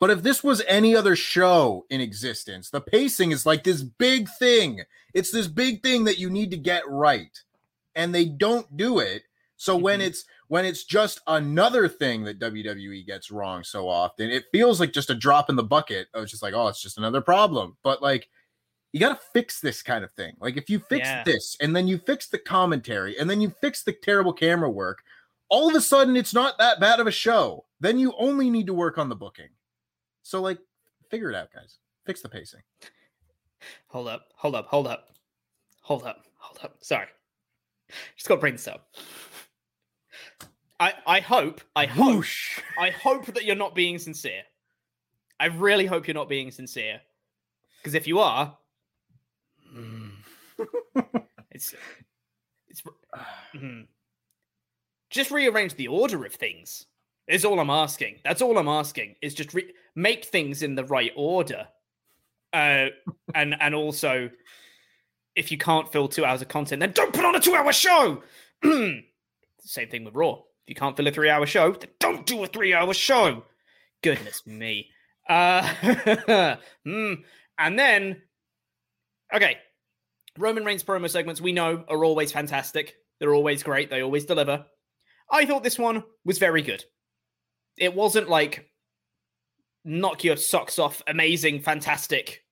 But 0.00 0.10
if 0.10 0.22
this 0.22 0.42
was 0.42 0.62
any 0.66 0.96
other 0.96 1.14
show 1.14 1.86
in 1.90 2.00
existence, 2.00 2.70
the 2.70 2.80
pacing 2.80 3.30
is 3.30 3.46
like 3.46 3.62
this 3.62 3.82
big 3.82 4.28
thing. 4.40 4.82
It's 5.14 5.30
this 5.30 5.46
big 5.46 5.80
thing 5.82 6.02
that 6.04 6.18
you 6.18 6.28
need 6.28 6.50
to 6.50 6.56
get 6.56 6.82
right. 6.88 7.40
And 7.94 8.12
they 8.12 8.24
don't 8.24 8.76
do 8.76 8.98
it. 8.98 9.22
So 9.56 9.76
when 9.76 10.00
mm-hmm. 10.00 10.08
it's 10.08 10.24
when 10.48 10.64
it's 10.64 10.82
just 10.82 11.20
another 11.28 11.86
thing 11.86 12.24
that 12.24 12.40
WWE 12.40 13.06
gets 13.06 13.30
wrong 13.30 13.62
so 13.62 13.88
often, 13.88 14.30
it 14.30 14.46
feels 14.50 14.80
like 14.80 14.92
just 14.92 15.10
a 15.10 15.14
drop 15.14 15.50
in 15.50 15.56
the 15.56 15.62
bucket 15.62 16.08
of 16.14 16.26
just 16.26 16.42
like, 16.42 16.54
oh, 16.54 16.66
it's 16.66 16.82
just 16.82 16.98
another 16.98 17.20
problem. 17.20 17.76
But 17.84 18.02
like 18.02 18.28
you 18.92 19.00
got 19.00 19.10
to 19.10 19.26
fix 19.32 19.60
this 19.60 19.82
kind 19.82 20.02
of 20.04 20.10
thing. 20.12 20.34
Like 20.40 20.56
if 20.56 20.70
you 20.70 20.78
fix 20.78 21.06
Yeah. 21.06 21.24
this 21.24 21.56
and 21.60 21.74
then 21.76 21.86
you 21.88 21.98
fix 21.98 22.28
the 22.28 22.38
commentary 22.38 23.18
and 23.18 23.28
then 23.28 23.40
you 23.40 23.50
fix 23.60 23.82
the 23.82 23.92
terrible 23.92 24.32
camera 24.32 24.70
work, 24.70 25.02
all 25.48 25.68
of 25.68 25.74
a 25.74 25.80
sudden 25.80 26.16
it's 26.16 26.34
not 26.34 26.58
that 26.58 26.80
bad 26.80 27.00
of 27.00 27.06
a 27.06 27.12
show. 27.12 27.66
Then 27.80 27.98
you 27.98 28.14
only 28.18 28.50
need 28.50 28.66
to 28.66 28.74
work 28.74 28.98
on 28.98 29.08
the 29.08 29.16
booking. 29.16 29.50
So 30.22 30.40
like 30.40 30.58
figure 31.10 31.30
it 31.30 31.36
out, 31.36 31.52
guys. 31.52 31.78
Fix 32.06 32.22
the 32.22 32.28
pacing. 32.28 32.62
Hold 33.88 34.08
up, 34.08 34.26
hold 34.34 34.54
up, 34.54 34.66
hold 34.66 34.86
up, 34.86 35.08
hold 35.82 36.04
up, 36.04 36.24
hold 36.36 36.58
up. 36.64 36.76
Sorry. 36.80 37.06
Just 38.16 38.28
got 38.28 38.36
to 38.36 38.40
bring 38.40 38.54
this 38.54 38.68
up. 38.68 38.88
I, 40.80 40.92
I 41.06 41.20
hope, 41.20 41.60
I 41.74 41.86
hope, 41.86 42.24
I 42.78 42.90
hope 42.90 43.26
that 43.26 43.44
you're 43.44 43.56
not 43.56 43.74
being 43.74 43.98
sincere. 43.98 44.42
I 45.40 45.46
really 45.46 45.86
hope 45.86 46.06
you're 46.06 46.14
not 46.14 46.28
being 46.28 46.50
sincere. 46.50 47.00
Because 47.78 47.94
if 47.94 48.06
you 48.06 48.18
are, 48.20 48.57
it's 51.50 51.74
it's 52.68 52.82
mhm. 53.54 53.86
just 55.10 55.30
rearrange 55.30 55.74
the 55.74 55.88
order 55.88 56.24
of 56.24 56.34
things. 56.34 56.86
Is 57.26 57.44
all 57.44 57.60
I'm 57.60 57.70
asking. 57.70 58.16
That's 58.24 58.40
all 58.40 58.56
I'm 58.56 58.68
asking. 58.68 59.16
Is 59.20 59.34
just 59.34 59.52
re- 59.52 59.74
make 59.94 60.24
things 60.24 60.62
in 60.62 60.74
the 60.74 60.84
right 60.84 61.12
order. 61.14 61.68
Uh, 62.52 62.86
and 63.34 63.54
and 63.60 63.74
also, 63.74 64.30
if 65.36 65.52
you 65.52 65.58
can't 65.58 65.90
fill 65.92 66.08
two 66.08 66.24
hours 66.24 66.42
of 66.42 66.48
content, 66.48 66.80
then 66.80 66.92
don't 66.92 67.12
put 67.12 67.24
on 67.24 67.36
a 67.36 67.40
two-hour 67.40 67.72
show. 67.72 68.22
Same 68.62 69.88
thing 69.90 70.04
with 70.04 70.14
Raw. 70.14 70.34
If 70.66 70.68
you 70.68 70.74
can't 70.74 70.96
fill 70.96 71.06
a 71.06 71.12
three-hour 71.12 71.46
show, 71.46 71.72
then 71.72 71.90
don't 72.00 72.26
do 72.26 72.42
a 72.42 72.46
three-hour 72.46 72.94
show. 72.94 73.44
Goodness 74.02 74.46
me. 74.46 74.90
Uh, 75.28 76.56
hmm. 76.84 77.14
And 77.58 77.78
then, 77.78 78.22
okay, 79.34 79.58
Roman 80.38 80.64
Reigns 80.64 80.84
promo 80.84 81.10
segments 81.10 81.40
we 81.40 81.52
know 81.52 81.84
are 81.88 82.04
always 82.04 82.32
fantastic. 82.32 82.94
They're 83.18 83.34
always 83.34 83.62
great. 83.62 83.90
They 83.90 84.02
always 84.02 84.24
deliver. 84.24 84.64
I 85.30 85.44
thought 85.44 85.64
this 85.64 85.78
one 85.78 86.04
was 86.24 86.38
very 86.38 86.62
good. 86.62 86.84
It 87.76 87.94
wasn't 87.94 88.28
like 88.28 88.70
knock 89.84 90.24
your 90.24 90.36
socks 90.36 90.78
off, 90.78 91.02
amazing, 91.06 91.60
fantastic 91.60 92.44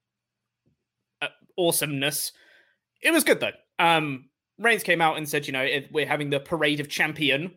uh, 1.22 1.28
awesomeness. 1.59 2.32
It 3.03 3.12
was 3.12 3.24
good 3.24 3.41
though. 3.41 3.53
Um, 3.78 4.28
Reigns 4.59 4.82
came 4.82 5.01
out 5.01 5.16
and 5.16 5.28
said, 5.28 5.47
you 5.47 5.53
know, 5.53 5.62
if 5.62 5.84
we're 5.91 6.07
having 6.07 6.30
the 6.30 6.41
parade 6.41 6.80
of 6.80 6.89
champion, 6.89 7.53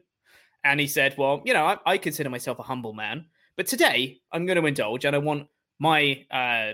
and 0.64 0.80
he 0.80 0.88
said, 0.88 1.16
well, 1.18 1.42
you 1.46 1.54
know, 1.54 1.66
I, 1.66 1.78
I 1.86 1.98
consider 1.98 2.30
myself 2.30 2.60
a 2.60 2.64
humble 2.64 2.94
man, 2.94 3.26
but 3.56 3.68
today 3.68 4.18
I'm 4.34 4.46
going 4.46 4.60
to 4.60 4.66
indulge, 4.66 5.06
and 5.06 5.16
I 5.16 5.20
want 5.20 5.48
my 5.80 6.26
uh, 6.30 6.74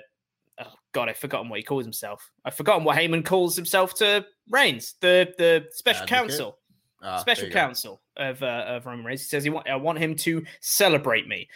God, 0.96 1.10
I've 1.10 1.18
forgotten 1.18 1.50
what 1.50 1.60
he 1.60 1.64
calls 1.64 1.84
himself. 1.84 2.32
I've 2.46 2.56
forgotten 2.56 2.86
what 2.86 2.98
Heyman 2.98 3.26
calls 3.26 3.56
himself 3.56 3.94
to 3.96 4.26
Reigns, 4.50 4.96
the 5.02 5.34
the 5.38 5.66
special 5.72 6.04
Advocate? 6.04 6.18
counsel, 6.30 6.58
Ah, 7.04 7.18
special 7.20 7.48
you 7.48 7.54
go. 7.54 7.60
counsel 7.60 8.02
of 8.18 8.42
uh, 8.42 8.64
of 8.68 8.86
Roman 8.86 9.04
Reigns. 9.06 9.22
He 9.22 9.28
says 9.28 9.44
he 9.44 9.50
want 9.50 9.68
I 9.70 9.76
want 9.76 10.00
him 10.00 10.16
to 10.16 10.44
celebrate 10.62 11.28
me. 11.28 11.50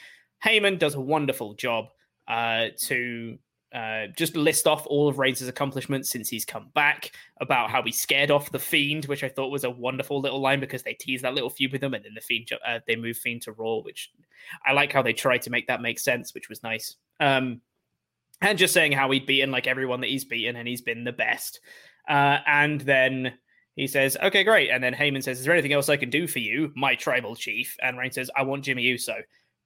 Heyman 0.45 0.77
does 0.77 0.95
a 0.95 1.01
wonderful 1.01 1.53
job 1.53 1.85
uh, 2.27 2.67
to 2.87 3.37
uh, 3.73 4.07
just 4.17 4.35
list 4.35 4.67
off 4.67 4.85
all 4.87 5.07
of 5.07 5.19
Reigns' 5.19 5.47
accomplishments 5.47 6.09
since 6.09 6.27
he's 6.27 6.43
come 6.43 6.69
back, 6.73 7.11
about 7.39 7.69
how 7.69 7.81
he 7.83 7.91
scared 7.91 8.31
off 8.31 8.51
the 8.51 8.59
Fiend, 8.59 9.05
which 9.05 9.23
I 9.23 9.29
thought 9.29 9.51
was 9.51 9.63
a 9.63 9.69
wonderful 9.69 10.19
little 10.19 10.41
line 10.41 10.59
because 10.59 10.83
they 10.83 10.95
tease 10.95 11.21
that 11.21 11.33
little 11.35 11.49
feud 11.49 11.71
with 11.71 11.81
him, 11.83 11.93
and 11.93 12.03
then 12.03 12.13
the 12.15 12.21
Fiend 12.21 12.49
uh, 12.67 12.79
they 12.87 12.95
move 12.97 13.15
Fiend 13.17 13.43
to 13.43 13.53
Raw, 13.53 13.77
which 13.77 14.11
I 14.65 14.73
like 14.73 14.91
how 14.91 15.01
they 15.01 15.13
tried 15.13 15.43
to 15.43 15.49
make 15.49 15.67
that 15.67 15.81
make 15.81 15.99
sense, 15.99 16.33
which 16.33 16.49
was 16.49 16.61
nice. 16.63 16.95
Um, 17.21 17.61
and 18.41 18.57
just 18.57 18.73
saying 18.73 18.91
how 18.91 19.09
he'd 19.11 19.25
beaten 19.25 19.51
like 19.51 19.67
everyone 19.67 20.01
that 20.01 20.09
he's 20.09 20.25
beaten, 20.25 20.55
and 20.55 20.67
he's 20.67 20.81
been 20.81 21.03
the 21.03 21.11
best. 21.11 21.59
Uh, 22.07 22.39
and 22.47 22.81
then 22.81 23.33
he 23.75 23.87
says, 23.87 24.17
"Okay, 24.21 24.43
great." 24.43 24.69
And 24.69 24.83
then 24.83 24.93
Heyman 24.93 25.23
says, 25.23 25.39
"Is 25.39 25.45
there 25.45 25.53
anything 25.53 25.73
else 25.73 25.89
I 25.89 25.97
can 25.97 26.09
do 26.09 26.27
for 26.27 26.39
you, 26.39 26.71
my 26.75 26.95
tribal 26.95 27.35
chief?" 27.35 27.75
And 27.81 27.97
Reigns 27.97 28.15
says, 28.15 28.31
"I 28.35 28.43
want 28.43 28.63
Jimmy 28.63 28.83
Uso." 28.83 29.15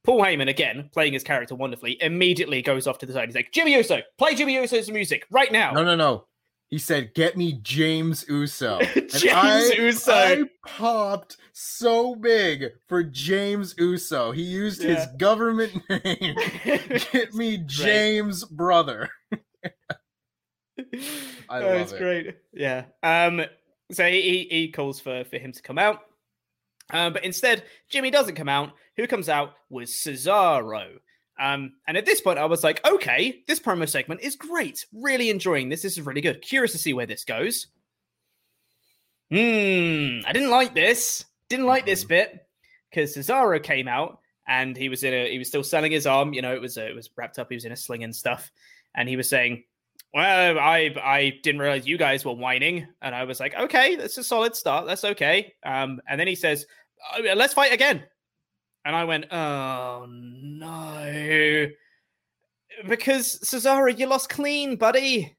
Paul 0.04 0.22
Heyman, 0.22 0.50
again, 0.50 0.90
playing 0.92 1.14
his 1.14 1.24
character 1.24 1.56
wonderfully, 1.56 1.98
immediately 2.02 2.62
goes 2.62 2.88
off 2.88 2.98
to 3.00 3.06
the 3.06 3.14
side. 3.14 3.30
He's 3.30 3.36
like, 3.36 3.54
Jimmy 3.54 3.74
Uso, 3.74 4.02
play 4.18 4.36
Jimmy 4.36 4.56
Uso's 4.56 4.92
music 4.92 5.26
right 5.32 5.52
now. 5.52 5.72
No, 5.72 5.84
no, 5.84 5.96
no. 5.96 6.26
He 6.74 6.80
said, 6.80 7.14
"Get 7.14 7.38
me 7.38 7.60
James 7.62 8.26
Uso." 8.28 8.80
And 8.96 9.08
James 9.12 9.32
I, 9.36 9.76
Uso. 9.78 10.12
I 10.12 10.44
popped 10.66 11.38
so 11.52 12.16
big 12.16 12.72
for 12.88 13.04
James 13.04 13.76
Uso. 13.78 14.32
He 14.32 14.42
used 14.42 14.82
his 14.82 15.06
government 15.20 15.72
name. 16.04 16.36
Get 17.12 17.32
me 17.36 17.58
James 17.58 18.44
brother. 18.44 19.08
I 19.32 19.38
Oh, 21.48 21.60
love 21.60 21.82
it's 21.82 21.92
it. 21.92 22.00
great. 22.00 22.38
Yeah. 22.54 22.86
Um. 23.04 23.46
So 23.92 24.08
he, 24.10 24.22
he 24.24 24.48
he 24.50 24.68
calls 24.72 25.00
for 25.00 25.24
for 25.26 25.38
him 25.38 25.52
to 25.52 25.62
come 25.62 25.78
out. 25.78 26.00
Um, 26.90 27.14
but 27.14 27.24
instead, 27.24 27.66
Jimmy 27.88 28.10
doesn't 28.10 28.34
come 28.34 28.50
out. 28.50 28.72
Who 28.98 29.06
comes 29.06 29.30
out 29.30 29.54
was 29.70 29.92
Cesaro. 29.92 30.98
Um, 31.40 31.74
and 31.88 31.98
at 31.98 32.06
this 32.06 32.22
point, 32.22 32.40
I 32.40 32.46
was 32.46 32.64
like, 32.64 32.86
okay, 32.86 33.44
this 33.48 33.60
promo 33.60 33.88
segment 33.90 34.22
is 34.22 34.36
great. 34.36 34.86
Really 34.94 35.30
enjoying 35.30 35.70
this. 35.70 35.82
This 35.82 35.98
is 35.98 36.06
really 36.06 36.22
good. 36.22 36.42
Curious 36.42 36.72
to 36.74 36.78
see 36.78 36.94
where 36.94 37.06
this 37.06 37.24
goes. 37.24 37.68
Hmm. 39.32 40.20
I 40.26 40.32
didn't 40.32 40.52
like 40.52 40.76
this. 40.76 41.26
Didn't 41.50 41.66
like 41.66 41.86
this 41.86 42.04
bit 42.04 42.48
because 42.90 43.16
Cesaro 43.16 43.62
came 43.62 43.88
out 43.88 44.20
and 44.48 44.76
he 44.76 44.90
was 44.90 45.04
in 45.04 45.14
a 45.14 45.32
he 45.32 45.38
was 45.38 45.48
still 45.48 45.64
selling 45.64 45.92
his 45.92 46.06
arm. 46.06 46.34
You 46.34 46.42
know, 46.42 46.54
it 46.54 46.62
was 46.62 46.78
uh, 46.78 46.82
it 46.82 46.96
was 46.96 47.10
wrapped 47.16 47.40
up. 47.40 47.48
He 47.50 47.56
was 47.56 47.66
in 47.66 47.72
a 47.72 47.78
sling 47.78 48.04
and 48.04 48.16
stuff, 48.16 48.52
and 48.96 49.08
he 49.08 49.16
was 49.16 49.30
saying, 49.30 49.64
"Well, 50.14 50.60
I 50.60 50.94
I 51.02 51.40
didn't 51.44 51.62
realize 51.62 51.88
you 51.88 51.98
guys 51.98 52.26
were 52.26 52.34
whining," 52.34 52.88
and 53.02 53.16
I 53.16 53.24
was 53.24 53.40
like, 53.40 53.56
"Okay, 53.56 53.96
that's 53.96 54.18
a 54.18 54.24
solid 54.24 54.56
start. 54.56 54.86
That's 54.86 55.04
okay." 55.04 55.54
Um, 55.66 56.02
and 56.08 56.20
then 56.20 56.28
he 56.28 56.36
says, 56.36 56.66
"Oh, 57.16 57.22
"Let's 57.36 57.54
fight 57.54 57.74
again," 57.74 58.04
and 58.86 58.96
I 58.96 59.04
went, 59.06 59.32
"Oh 59.32 60.06
no." 60.10 61.68
Because 62.88 63.40
Cesaro, 63.40 63.98
you 63.98 64.08
lost 64.08 64.30
clean, 64.30 64.76
buddy. 64.76 65.36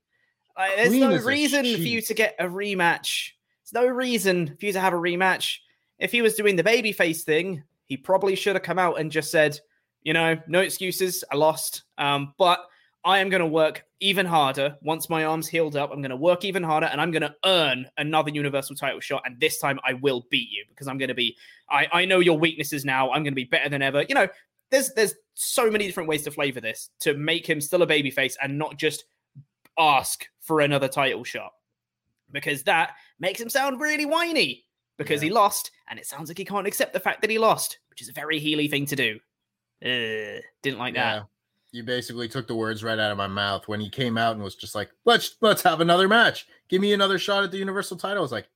Like, 0.56 0.76
there's 0.76 0.88
Clean 0.90 1.00
no 1.00 1.16
reason 1.16 1.64
for 1.64 1.80
you 1.80 2.00
to 2.00 2.14
get 2.14 2.36
a 2.38 2.44
rematch. 2.44 3.30
There's 3.64 3.84
no 3.84 3.90
reason 3.90 4.56
for 4.58 4.66
you 4.66 4.72
to 4.72 4.80
have 4.80 4.92
a 4.92 4.96
rematch. 4.96 5.58
If 5.98 6.12
he 6.12 6.22
was 6.22 6.34
doing 6.34 6.56
the 6.56 6.62
babyface 6.62 7.22
thing, 7.22 7.64
he 7.86 7.96
probably 7.96 8.36
should 8.36 8.54
have 8.54 8.62
come 8.62 8.78
out 8.78 9.00
and 9.00 9.10
just 9.10 9.30
said, 9.30 9.58
you 10.02 10.12
know, 10.12 10.38
no 10.46 10.60
excuses. 10.60 11.24
I 11.32 11.36
lost. 11.36 11.82
Um, 11.98 12.34
but 12.38 12.60
I 13.04 13.18
am 13.18 13.28
going 13.28 13.40
to 13.40 13.46
work 13.46 13.84
even 14.00 14.24
harder. 14.24 14.76
Once 14.82 15.10
my 15.10 15.24
arm's 15.24 15.46
healed 15.46 15.76
up, 15.76 15.90
I'm 15.92 16.00
going 16.00 16.10
to 16.10 16.16
work 16.16 16.44
even 16.44 16.62
harder 16.62 16.86
and 16.86 17.00
I'm 17.00 17.10
going 17.10 17.22
to 17.22 17.34
earn 17.44 17.86
another 17.98 18.30
universal 18.30 18.74
title 18.74 19.00
shot. 19.00 19.22
And 19.26 19.38
this 19.38 19.58
time 19.58 19.78
I 19.84 19.92
will 19.94 20.26
beat 20.30 20.48
you 20.50 20.64
because 20.68 20.88
I'm 20.88 20.96
going 20.96 21.08
to 21.08 21.14
be, 21.14 21.36
I, 21.68 21.86
I 21.92 22.04
know 22.06 22.20
your 22.20 22.38
weaknesses 22.38 22.84
now. 22.84 23.10
I'm 23.10 23.22
going 23.22 23.32
to 23.32 23.36
be 23.36 23.44
better 23.44 23.68
than 23.68 23.82
ever. 23.82 24.04
You 24.08 24.14
know, 24.14 24.28
there's, 24.70 24.92
there's 24.94 25.14
so 25.34 25.70
many 25.70 25.86
different 25.86 26.08
ways 26.08 26.22
to 26.22 26.30
flavor 26.30 26.62
this 26.62 26.90
to 27.00 27.14
make 27.14 27.46
him 27.46 27.60
still 27.60 27.82
a 27.82 27.86
babyface 27.86 28.36
and 28.42 28.58
not 28.58 28.78
just 28.78 29.04
ask 29.78 30.24
for 30.40 30.60
another 30.60 30.88
title 30.88 31.24
shot 31.24 31.52
because 32.32 32.62
that 32.62 32.92
makes 33.20 33.40
him 33.40 33.50
sound 33.50 33.80
really 33.80 34.06
whiny 34.06 34.64
because 34.96 35.20
he 35.20 35.30
lost 35.30 35.70
and 35.90 35.98
it 35.98 36.06
sounds 36.06 36.30
like 36.30 36.38
he 36.38 36.44
can't 36.44 36.66
accept 36.66 36.94
the 36.94 37.00
fact 37.00 37.20
that 37.20 37.30
he 37.30 37.38
lost, 37.38 37.78
which 37.90 38.00
is 38.00 38.08
a 38.08 38.12
very 38.12 38.38
Healy 38.38 38.68
thing 38.68 38.86
to 38.86 38.96
do. 38.96 39.18
Ugh, 39.84 40.42
didn't 40.62 40.78
like 40.78 40.94
Yeah. 40.94 41.33
You 41.74 41.82
basically 41.82 42.28
took 42.28 42.46
the 42.46 42.54
words 42.54 42.84
right 42.84 43.00
out 43.00 43.10
of 43.10 43.18
my 43.18 43.26
mouth 43.26 43.66
when 43.66 43.80
he 43.80 43.90
came 43.90 44.16
out 44.16 44.36
and 44.36 44.44
was 44.44 44.54
just 44.54 44.76
like, 44.76 44.90
"Let's 45.04 45.34
let's 45.40 45.62
have 45.62 45.80
another 45.80 46.06
match. 46.06 46.46
Give 46.68 46.80
me 46.80 46.92
another 46.92 47.18
shot 47.18 47.42
at 47.42 47.50
the 47.50 47.58
Universal 47.58 47.96
title." 47.96 48.18
I 48.18 48.20
was 48.22 48.30
like, 48.30 48.48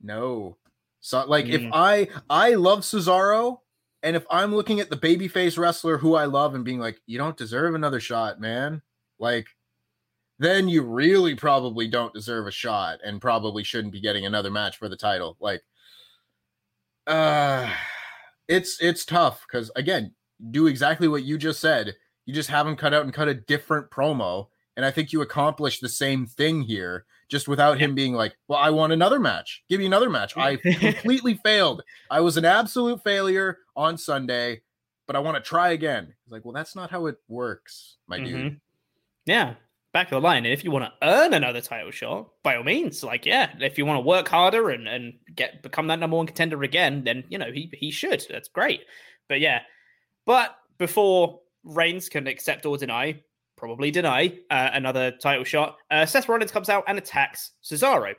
"No." 0.00 0.56
So 0.98 1.24
like 1.26 1.46
if 1.46 1.60
Mm. 1.60 1.70
I 1.72 2.08
I 2.28 2.54
love 2.54 2.80
Cesaro 2.80 3.60
and 4.02 4.16
if 4.16 4.26
I'm 4.28 4.52
looking 4.52 4.80
at 4.80 4.90
the 4.90 4.96
babyface 4.96 5.56
wrestler 5.56 5.98
who 5.98 6.16
I 6.16 6.24
love 6.24 6.56
and 6.56 6.64
being 6.64 6.80
like, 6.80 7.00
"You 7.06 7.16
don't 7.16 7.36
deserve 7.36 7.76
another 7.76 8.00
shot, 8.00 8.40
man." 8.40 8.82
Like 9.20 9.46
then 10.40 10.68
you 10.68 10.82
really 10.82 11.36
probably 11.36 11.86
don't 11.86 12.12
deserve 12.14 12.48
a 12.48 12.50
shot 12.50 12.98
and 13.04 13.20
probably 13.20 13.62
shouldn't 13.62 13.92
be 13.92 14.00
getting 14.00 14.26
another 14.26 14.50
match 14.50 14.78
for 14.78 14.88
the 14.88 14.96
title. 14.96 15.36
Like 15.40 15.62
uh 17.06 17.72
it's 18.48 18.80
it's 18.80 19.04
tough 19.04 19.46
cuz 19.46 19.70
again, 19.76 20.12
do 20.50 20.66
exactly 20.66 21.06
what 21.06 21.22
you 21.22 21.38
just 21.38 21.60
said 21.60 21.94
you 22.28 22.34
just 22.34 22.50
have 22.50 22.66
him 22.66 22.76
cut 22.76 22.92
out 22.92 23.04
and 23.04 23.14
cut 23.14 23.26
a 23.26 23.32
different 23.32 23.90
promo. 23.90 24.48
And 24.76 24.84
I 24.84 24.90
think 24.90 25.14
you 25.14 25.22
accomplished 25.22 25.80
the 25.80 25.88
same 25.88 26.26
thing 26.26 26.60
here, 26.60 27.06
just 27.30 27.48
without 27.48 27.78
him 27.80 27.94
being 27.94 28.12
like, 28.12 28.36
Well, 28.48 28.58
I 28.58 28.68
want 28.68 28.92
another 28.92 29.18
match. 29.18 29.64
Give 29.70 29.80
me 29.80 29.86
another 29.86 30.10
match. 30.10 30.36
I 30.36 30.56
completely 30.56 31.40
failed. 31.42 31.82
I 32.10 32.20
was 32.20 32.36
an 32.36 32.44
absolute 32.44 33.02
failure 33.02 33.60
on 33.74 33.96
Sunday, 33.96 34.60
but 35.06 35.16
I 35.16 35.20
want 35.20 35.36
to 35.36 35.40
try 35.42 35.70
again. 35.70 36.12
He's 36.24 36.30
like, 36.30 36.44
Well, 36.44 36.52
that's 36.52 36.76
not 36.76 36.90
how 36.90 37.06
it 37.06 37.16
works, 37.28 37.96
my 38.06 38.18
dude. 38.18 38.34
Mhm. 38.34 38.60
Yeah, 39.24 39.54
back 39.94 40.08
of 40.08 40.10
the 40.10 40.20
line. 40.20 40.44
And 40.44 40.52
if 40.52 40.64
you 40.64 40.70
want 40.70 40.84
to 40.84 40.92
earn 41.08 41.32
another 41.32 41.62
title 41.62 41.90
shot, 41.90 42.28
by 42.42 42.56
all 42.56 42.62
means, 42.62 43.02
like 43.02 43.24
yeah, 43.24 43.50
if 43.60 43.78
you 43.78 43.86
want 43.86 43.96
to 43.96 44.06
work 44.06 44.28
harder 44.28 44.68
and 44.68 44.86
and 44.86 45.14
get 45.34 45.62
become 45.62 45.86
that 45.86 45.98
number 45.98 46.18
one 46.18 46.26
contender 46.26 46.62
again, 46.62 47.04
then 47.04 47.24
you 47.30 47.38
know 47.38 47.50
he 47.50 47.70
he 47.72 47.90
should. 47.90 48.22
That's 48.28 48.48
great. 48.48 48.82
But 49.30 49.40
yeah, 49.40 49.62
but 50.26 50.54
before 50.76 51.40
Reigns 51.68 52.08
can 52.08 52.26
accept 52.26 52.66
or 52.66 52.76
deny, 52.76 53.20
probably 53.56 53.90
deny 53.90 54.38
uh, 54.50 54.70
another 54.72 55.10
title 55.10 55.44
shot, 55.44 55.76
uh, 55.90 56.06
Seth 56.06 56.28
Rollins 56.28 56.50
comes 56.50 56.68
out 56.68 56.84
and 56.88 56.98
attacks 56.98 57.52
Cesaro, 57.62 58.14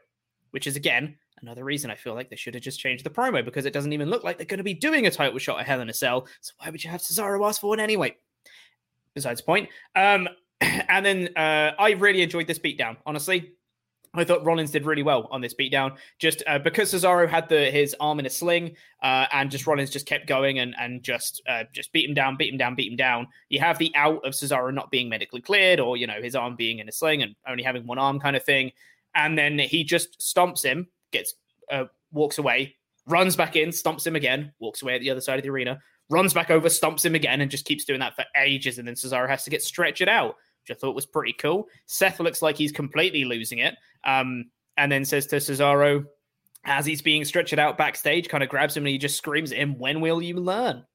which 0.52 0.68
is 0.68 0.76
again 0.76 1.16
another 1.42 1.64
reason 1.64 1.90
I 1.90 1.96
feel 1.96 2.14
like 2.14 2.30
they 2.30 2.36
should 2.36 2.54
have 2.54 2.64
just 2.64 2.80
changed 2.80 3.06
the 3.06 3.10
promo 3.10 3.44
because 3.44 3.66
it 3.66 3.74
doesn't 3.74 3.94
even 3.94 4.10
look 4.10 4.24
like 4.24 4.38
they're 4.38 4.46
going 4.46 4.60
to 4.60 4.64
be 4.64 4.74
doing 4.74 5.08
a 5.08 5.12
title 5.12 5.40
shot 5.40 5.60
at 5.60 5.66
Hell 5.66 5.82
in 5.82 5.90
a 5.90 5.94
Cell. 5.94 6.28
So 6.42 6.54
why 6.60 6.70
would 6.70 6.84
you 6.84 6.90
have 6.90 7.02
Cesaro 7.02 7.48
ask 7.48 7.62
for 7.62 7.68
one 7.68 7.80
anyway? 7.80 8.16
Besides 9.14 9.42
point. 9.42 9.70
Um, 9.96 10.28
and 10.62 11.06
then 11.06 11.30
uh, 11.36 11.72
I 11.80 11.92
really 11.98 12.22
enjoyed 12.22 12.48
this 12.48 12.60
beatdown. 12.60 12.98
Honestly, 13.06 13.54
I 14.14 14.24
thought 14.24 14.44
Rollins 14.44 14.72
did 14.72 14.86
really 14.86 15.04
well 15.04 15.28
on 15.30 15.42
this 15.42 15.54
beatdown, 15.54 15.96
just 16.18 16.42
uh, 16.48 16.58
because 16.58 16.92
Cesaro 16.92 17.28
had 17.28 17.48
the 17.48 17.70
his 17.70 17.96
arm 18.00 18.20
in 18.20 18.26
a 18.26 18.30
sling, 18.30 18.76
uh, 19.04 19.28
and 19.32 19.52
just 19.52 19.68
Rollins 19.68 19.92
just 19.92 20.08
kept 20.08 20.28
going 20.28 20.60
and 20.60 20.74
and 20.80 21.04
just 21.04 21.42
uh, 21.48 21.64
just 21.74 21.92
beat 21.92 22.10
him 22.10 22.16
down, 22.16 22.36
beat 22.36 22.52
him 22.52 22.58
down, 22.58 22.76
beat 22.76 22.92
him 22.92 22.98
down. 22.98 23.28
You 23.50 23.60
have 23.60 23.78
the 23.78 23.92
out 23.96 24.26
of 24.26 24.34
Cesaro 24.34 24.74
not 24.74 24.90
being 24.90 25.10
medically 25.10 25.42
cleared, 25.42 25.80
or 25.80 25.96
you 25.96 26.08
know 26.08 26.22
his 26.22 26.36
arm 26.36 26.56
being 26.56 26.80
in 26.80 26.90
a 26.90 26.92
sling 26.92 27.22
and 27.22 27.36
only 27.48 27.64
having 27.64 27.86
one 27.86 28.00
arm 28.00 28.20
kind 28.20 28.36
of 28.36 28.44
thing, 28.44 28.72
and 29.14 29.38
then 29.38 29.60
he 29.60 29.84
just 29.84 30.20
stomps 30.20 30.64
him, 30.64 30.88
gets 31.12 31.36
uh, 31.72 31.86
walks 32.12 32.40
away, 32.40 32.76
runs 33.08 33.36
back 33.36 33.56
in, 33.56 33.70
stomps 33.70 34.08
him 34.08 34.16
again, 34.16 34.52
walks 34.60 34.82
away 34.82 34.96
at 34.96 35.02
the 35.02 35.12
other 35.12 35.22
side 35.22 35.38
of 35.38 35.44
the 35.44 35.50
arena, 35.50 35.80
runs 36.10 36.34
back 36.34 36.50
over, 36.50 36.68
stomps 36.68 37.06
him 37.06 37.16
again, 37.16 37.42
and 37.42 37.52
just 37.52 37.66
keeps 37.66 37.86
doing 37.86 38.00
that 38.00 38.16
for 38.16 38.26
ages. 38.36 38.80
And 38.80 38.88
then 38.88 38.96
Cesaro 38.96 39.30
has 39.30 39.44
to 39.44 39.52
get 39.52 39.62
stretched 39.62 40.08
out, 40.08 40.36
which 40.70 40.78
I 40.78 40.80
thought 40.80 40.96
was 40.96 41.06
pretty 41.06 41.34
cool. 41.34 41.68
Seth 41.86 42.20
looks 42.20 42.42
like 42.42 42.56
he's 42.56 42.72
completely 42.72 43.26
losing 43.26 43.60
it. 43.60 43.76
Um, 44.04 44.46
and 44.78 44.92
then 44.92 45.06
says 45.06 45.28
to 45.28 45.38
Cesaro, 45.38 46.06
as 46.66 46.86
he's 46.86 47.02
being 47.02 47.26
stretched 47.26 47.58
out 47.58 47.78
backstage, 47.78 48.30
kind 48.30 48.44
of 48.44 48.50
grabs 48.50 48.78
him 48.78 48.84
and 48.84 48.92
he 48.92 48.98
just 48.98 49.18
screams 49.18 49.52
at 49.52 49.58
him, 49.58 49.78
When 49.78 50.02
will 50.02 50.22
you 50.22 50.36
learn 50.36 50.86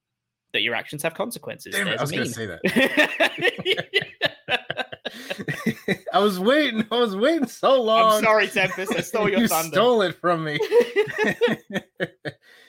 that 0.53 0.63
your 0.63 0.75
actions 0.75 1.03
have 1.03 1.15
consequences? 1.15 1.75
Damn 1.75 1.89
it, 1.89 1.99
I 1.99 2.03
was 2.03 2.11
gonna 2.11 2.27
say 2.27 2.47
that. 2.47 2.61
I 6.13 6.19
was 6.19 6.39
waiting. 6.39 6.85
I 6.91 6.99
was 6.99 7.17
waiting 7.17 7.49
so 7.49 7.83
long. 7.83 8.17
I'm 8.17 8.23
sorry, 8.23 8.49
Tempest. 8.49 8.95
I 8.95 9.01
stole 9.01 9.29
your 9.29 9.41
you 9.41 9.49
thunder. 9.49 9.75
stole 9.75 10.03
it 10.03 10.15
from 10.21 10.45
me. 10.45 10.59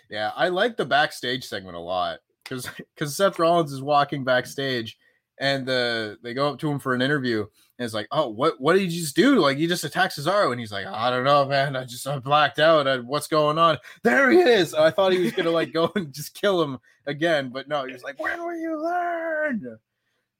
yeah, 0.09 0.31
I 0.35 0.49
like 0.49 0.77
the 0.77 0.85
backstage 0.85 1.45
segment 1.45 1.77
a 1.77 1.79
lot 1.79 2.19
because 2.43 2.69
because 2.93 3.15
Seth 3.15 3.39
Rollins 3.39 3.71
is 3.71 3.81
walking 3.81 4.23
backstage 4.23 4.97
and 5.37 5.69
uh, 5.69 6.15
they 6.23 6.33
go 6.33 6.49
up 6.49 6.59
to 6.59 6.71
him 6.71 6.79
for 6.79 6.93
an 6.93 7.01
interview 7.01 7.45
and 7.77 7.85
it's 7.85 7.93
like, 7.93 8.07
oh, 8.11 8.29
what 8.29 8.59
what 8.59 8.73
did 8.73 8.91
you 8.91 9.01
just 9.01 9.15
do? 9.15 9.39
Like 9.39 9.57
you 9.57 9.67
just 9.67 9.83
attacked 9.83 10.17
Cesaro 10.17 10.51
and 10.51 10.59
he's 10.59 10.71
like, 10.71 10.85
I 10.85 11.09
don't 11.09 11.25
know, 11.25 11.45
man. 11.45 11.75
I 11.75 11.83
just 11.83 12.07
I 12.07 12.19
blacked 12.19 12.59
out. 12.59 12.87
I, 12.87 12.99
what's 12.99 13.27
going 13.27 13.57
on? 13.57 13.77
There 14.03 14.31
he 14.31 14.39
is. 14.39 14.73
I 14.73 14.91
thought 14.91 15.11
he 15.11 15.19
was 15.19 15.33
gonna 15.33 15.51
like 15.51 15.73
go 15.73 15.91
and 15.95 16.13
just 16.13 16.39
kill 16.39 16.61
him 16.61 16.79
again, 17.05 17.49
but 17.49 17.67
no, 17.67 17.85
he 17.85 17.93
was 17.93 18.03
like, 18.03 18.19
when 18.19 18.41
will 18.41 18.57
you 18.57 18.81
learn? 18.81 19.77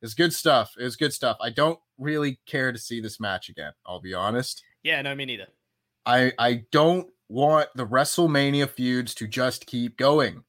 It's 0.01 0.13
good 0.13 0.33
stuff. 0.33 0.73
It's 0.77 0.95
good 0.95 1.13
stuff. 1.13 1.37
I 1.41 1.49
don't 1.49 1.79
really 1.97 2.39
care 2.45 2.71
to 2.71 2.77
see 2.77 3.01
this 3.01 3.19
match 3.19 3.49
again. 3.49 3.71
I'll 3.85 4.01
be 4.01 4.13
honest. 4.13 4.63
Yeah, 4.83 5.01
no, 5.01 5.13
me 5.15 5.25
neither. 5.25 5.47
I 6.05 6.31
I 6.39 6.63
don't 6.71 7.09
want 7.27 7.69
the 7.75 7.87
WrestleMania 7.87 8.69
feuds 8.69 9.13
to 9.15 9.27
just 9.27 9.65
keep 9.65 9.97
going. 9.97 10.43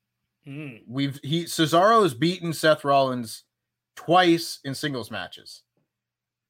Mm. 0.46 0.82
We've 0.86 1.18
he 1.24 1.44
Cesaro 1.44 2.04
has 2.04 2.14
beaten 2.14 2.52
Seth 2.52 2.84
Rollins 2.84 3.42
twice 3.96 4.60
in 4.64 4.74
singles 4.74 5.10
matches. 5.10 5.62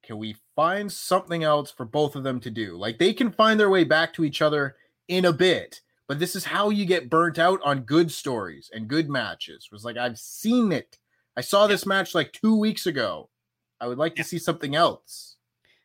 Can 0.02 0.18
we 0.18 0.36
find 0.54 0.90
something 0.92 1.42
else 1.42 1.70
for 1.70 1.84
both 1.84 2.14
of 2.14 2.22
them 2.22 2.38
to 2.40 2.50
do? 2.50 2.76
Like 2.76 2.98
they 2.98 3.12
can 3.12 3.32
find 3.32 3.58
their 3.58 3.70
way 3.70 3.84
back 3.84 4.12
to 4.14 4.24
each 4.24 4.42
other 4.42 4.76
in 5.08 5.24
a 5.24 5.32
bit, 5.32 5.80
but 6.06 6.18
this 6.18 6.36
is 6.36 6.44
how 6.44 6.70
you 6.70 6.84
get 6.84 7.10
burnt 7.10 7.38
out 7.38 7.60
on 7.64 7.80
good 7.80 8.12
stories 8.12 8.70
and 8.72 8.88
good 8.88 9.08
matches. 9.08 9.68
It 9.70 9.74
was 9.74 9.84
like 9.84 9.96
I've 9.96 10.18
seen 10.18 10.70
it. 10.72 10.98
I 11.36 11.40
saw 11.40 11.66
this 11.66 11.86
match 11.86 12.14
like 12.14 12.32
two 12.32 12.56
weeks 12.56 12.86
ago. 12.86 13.30
I 13.80 13.86
would 13.88 13.98
like 13.98 14.16
to 14.16 14.24
see 14.24 14.38
something 14.38 14.74
else. 14.74 15.36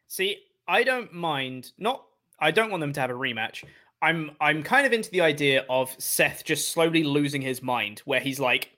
See, 0.07 0.37
I 0.67 0.83
don't 0.83 1.13
mind. 1.13 1.71
Not, 1.77 2.05
I 2.39 2.51
don't 2.51 2.71
want 2.71 2.81
them 2.81 2.93
to 2.93 3.01
have 3.01 3.09
a 3.09 3.13
rematch. 3.13 3.63
I'm, 4.01 4.31
I'm 4.39 4.63
kind 4.63 4.87
of 4.87 4.93
into 4.93 5.11
the 5.11 5.21
idea 5.21 5.65
of 5.69 5.93
Seth 5.99 6.43
just 6.45 6.69
slowly 6.69 7.03
losing 7.03 7.41
his 7.41 7.61
mind, 7.61 8.01
where 8.05 8.19
he's 8.19 8.39
like, 8.39 8.71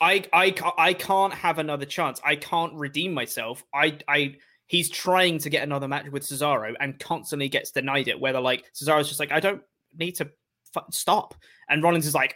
I, 0.00 0.24
I, 0.32 0.54
I 0.78 0.92
can't 0.94 1.34
have 1.34 1.58
another 1.58 1.86
chance. 1.86 2.20
I 2.24 2.36
can't 2.36 2.74
redeem 2.74 3.12
myself. 3.14 3.64
I, 3.74 3.98
I. 4.08 4.36
He's 4.66 4.88
trying 4.88 5.38
to 5.40 5.50
get 5.50 5.62
another 5.62 5.86
match 5.86 6.08
with 6.10 6.22
Cesaro 6.22 6.74
and 6.80 6.98
constantly 6.98 7.48
gets 7.48 7.70
denied 7.70 8.08
it. 8.08 8.18
Where 8.18 8.32
they're 8.32 8.40
like, 8.40 8.64
Cesaro's 8.74 9.08
just 9.08 9.20
like, 9.20 9.30
I 9.30 9.38
don't 9.38 9.62
need 9.96 10.12
to 10.16 10.30
f- 10.74 10.84
stop, 10.90 11.34
and 11.68 11.82
Rollins 11.82 12.06
is 12.06 12.14
like, 12.14 12.34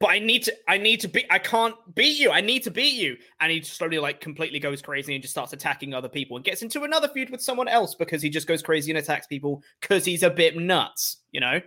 but 0.00 0.10
I 0.10 0.20
need 0.20 0.44
to, 0.44 0.54
I 0.68 0.78
need 0.78 1.00
to 1.00 1.08
beat, 1.08 1.26
I 1.28 1.40
can't 1.40 1.74
beat 1.96 2.20
you. 2.20 2.30
I 2.30 2.40
need 2.40 2.62
to 2.62 2.70
beat 2.70 2.94
you. 2.94 3.16
And 3.40 3.50
he 3.50 3.60
slowly, 3.62 3.98
like, 3.98 4.20
completely 4.20 4.60
goes 4.60 4.80
crazy 4.80 5.14
and 5.14 5.20
just 5.20 5.34
starts 5.34 5.52
attacking 5.52 5.92
other 5.92 6.08
people 6.08 6.36
and 6.36 6.44
gets 6.44 6.62
into 6.62 6.84
another 6.84 7.08
feud 7.08 7.30
with 7.30 7.42
someone 7.42 7.66
else 7.66 7.96
because 7.96 8.22
he 8.22 8.30
just 8.30 8.46
goes 8.46 8.62
crazy 8.62 8.92
and 8.92 8.98
attacks 8.98 9.26
people 9.26 9.60
because 9.80 10.04
he's 10.04 10.22
a 10.22 10.30
bit 10.30 10.56
nuts. 10.56 11.16
You 11.32 11.40
know, 11.40 11.60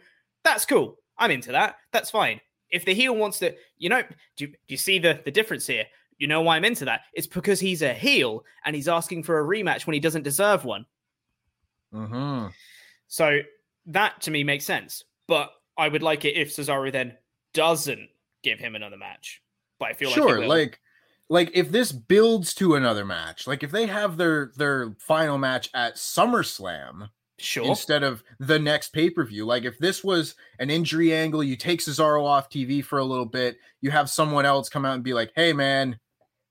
that's 0.46 0.64
cool. 0.64 0.96
I'm 1.18 1.32
into 1.32 1.52
that. 1.52 1.76
That's 1.92 2.10
fine. 2.10 2.40
If 2.72 2.86
the 2.86 2.94
heel 2.94 3.16
wants 3.16 3.40
to, 3.40 3.54
you 3.78 3.90
know, 3.90 4.04
do, 4.38 4.48
do 4.48 4.56
you 4.68 4.78
see 4.78 5.00
the 5.00 5.22
the 5.24 5.32
difference 5.32 5.68
here? 5.68 5.86
You 6.18 6.28
know 6.28 6.42
why 6.42 6.56
I'm 6.56 6.66
into 6.66 6.86
that? 6.86 7.02
It's 7.14 7.28
because 7.28 7.60
he's 7.60 7.82
a 7.82 7.94
heel 7.94 8.44
and 8.66 8.76
he's 8.76 8.88
asking 8.88 9.24
for 9.24 9.40
a 9.40 9.44
rematch 9.44 9.88
when 9.88 9.96
he 9.96 10.00
doesn't 10.00 10.24
deserve 10.24 10.66
one. 10.66 10.86
Mm-hmm. 11.94 12.48
So 13.08 13.40
that 13.88 14.22
to 14.22 14.32
me 14.32 14.44
makes 14.44 14.66
sense. 14.66 15.04
But 15.28 15.52
I 15.78 15.88
would 15.88 16.04
like 16.04 16.26
it 16.26 16.36
if 16.36 16.56
Cesaro 16.56 16.92
then 16.92 17.18
doesn't 17.54 18.10
give 18.44 18.60
him 18.60 18.76
another 18.76 18.98
match. 18.98 19.42
But 19.80 19.90
I 19.90 19.94
feel 19.94 20.12
sure, 20.12 20.40
like 20.40 20.48
like 20.48 20.80
like 21.30 21.52
if 21.54 21.72
this 21.72 21.92
builds 21.92 22.54
to 22.56 22.76
another 22.76 23.06
match, 23.06 23.48
like 23.48 23.64
if 23.64 23.72
they 23.72 23.88
have 23.88 24.18
their 24.18 24.52
their 24.58 24.96
final 25.00 25.38
match 25.38 25.70
at 25.74 25.96
SummerSlam, 25.96 27.10
sure, 27.42 27.66
instead 27.66 28.04
of 28.04 28.24
the 28.40 28.60
next 28.60 28.90
pay 28.90 29.10
per 29.10 29.24
view, 29.26 29.46
like 29.46 29.64
if 29.64 29.78
this 29.80 30.04
was 30.04 30.36
an 30.60 30.70
injury 30.70 31.14
angle, 31.14 31.44
you 31.44 31.56
take 31.56 31.80
Cesaro 31.80 32.24
off 32.24 32.50
TV 32.50 32.84
for 32.84 33.00
a 33.00 33.06
little 33.06 33.26
bit, 33.26 33.58
you 33.82 33.92
have 33.92 34.10
someone 34.10 34.46
else 34.46 34.70
come 34.70 34.86
out 34.86 34.96
and 34.96 35.04
be 35.04 35.14
like, 35.14 35.32
"Hey, 35.36 35.54
man, 35.54 36.00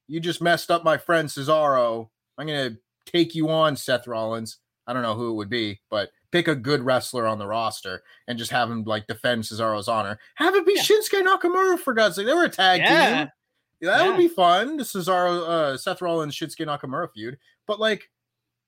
you 0.09 0.21
just 0.21 0.43
messed 0.43 0.71
up 0.71 0.85
my 0.85 0.97
friend 0.97 1.29
Cesaro. 1.29 2.09
I'm 2.39 2.47
gonna 2.47 2.77
take 3.07 3.35
you 3.35 3.49
on, 3.49 3.77
Seth 3.77 4.07
Rollins." 4.07 4.59
I 4.87 4.93
don't 4.93 5.03
know 5.03 5.15
who 5.15 5.31
it 5.31 5.35
would 5.35 5.51
be, 5.51 5.81
but 5.89 6.11
pick 6.33 6.49
a 6.49 6.55
good 6.55 6.83
wrestler 6.83 7.27
on 7.27 7.39
the 7.39 7.47
roster 7.47 8.03
and 8.27 8.39
just 8.39 8.51
have 8.51 8.71
him 8.71 8.85
like 8.85 9.07
defend 9.07 9.45
Cesaro's 9.45 9.89
honor. 9.89 10.19
Have 10.37 10.55
it 10.55 10.67
be 10.67 10.75
yeah. 10.77 10.83
Shinsuke 10.83 11.23
Nakamura 11.23 11.79
for 11.79 11.95
God's 11.95 12.17
sake. 12.17 12.27
They 12.27 12.35
were 12.35 12.45
a 12.45 12.49
tag 12.49 12.81
yeah. 12.81 13.19
team. 13.19 13.31
That 13.83 14.03
yeah. 14.03 14.09
would 14.09 14.19
be 14.19 14.29
fun. 14.29 14.77
The 14.77 14.83
Cesaro, 14.83 15.49
uh, 15.49 15.77
Seth 15.77 16.03
Rollins, 16.03 16.35
Shinsuke 16.35 16.67
Nakamura 16.67 17.09
feud. 17.13 17.39
But 17.67 17.81
like, 17.81 18.11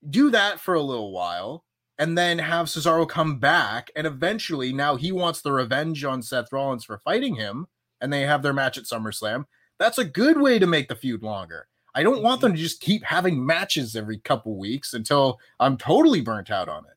do 0.08 0.30
that 0.30 0.60
for 0.60 0.74
a 0.74 0.82
little 0.82 1.12
while, 1.12 1.64
and 1.98 2.16
then 2.16 2.38
have 2.38 2.66
Cesaro 2.66 3.08
come 3.08 3.38
back, 3.38 3.90
and 3.94 4.06
eventually, 4.06 4.72
now 4.72 4.96
he 4.96 5.12
wants 5.12 5.42
the 5.42 5.52
revenge 5.52 6.04
on 6.04 6.22
Seth 6.22 6.52
Rollins 6.52 6.84
for 6.84 6.98
fighting 6.98 7.36
him, 7.36 7.66
and 8.00 8.12
they 8.12 8.22
have 8.22 8.42
their 8.42 8.52
match 8.52 8.78
at 8.78 8.84
SummerSlam. 8.84 9.44
That's 9.78 9.98
a 9.98 10.04
good 10.04 10.40
way 10.40 10.58
to 10.58 10.66
make 10.66 10.88
the 10.88 10.96
feud 10.96 11.22
longer. 11.22 11.68
I 11.94 12.02
don't 12.02 12.22
want 12.22 12.40
them 12.40 12.52
to 12.52 12.58
just 12.58 12.80
keep 12.80 13.04
having 13.04 13.44
matches 13.44 13.94
every 13.96 14.18
couple 14.18 14.56
weeks 14.58 14.94
until 14.94 15.38
I'm 15.60 15.76
totally 15.76 16.22
burnt 16.22 16.50
out 16.50 16.68
on 16.68 16.84
it. 16.86 16.96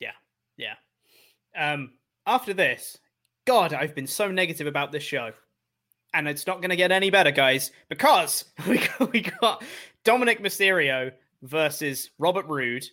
Yeah, 0.00 0.12
yeah. 0.56 0.74
Um, 1.56 1.92
after 2.26 2.54
this, 2.54 2.96
God, 3.46 3.74
I've 3.74 3.94
been 3.94 4.06
so 4.06 4.30
negative 4.30 4.66
about 4.66 4.90
this 4.90 5.02
show, 5.02 5.32
and 6.14 6.26
it's 6.26 6.46
not 6.46 6.60
going 6.60 6.70
to 6.70 6.76
get 6.76 6.92
any 6.92 7.10
better, 7.10 7.30
guys, 7.30 7.72
because 7.88 8.44
we 8.68 8.78
got, 8.78 9.12
we 9.12 9.20
got 9.20 9.62
Dominik 10.04 10.40
Mysterio 10.40 11.12
versus 11.42 12.10
Robert 12.18 12.46
Roode, 12.46 12.86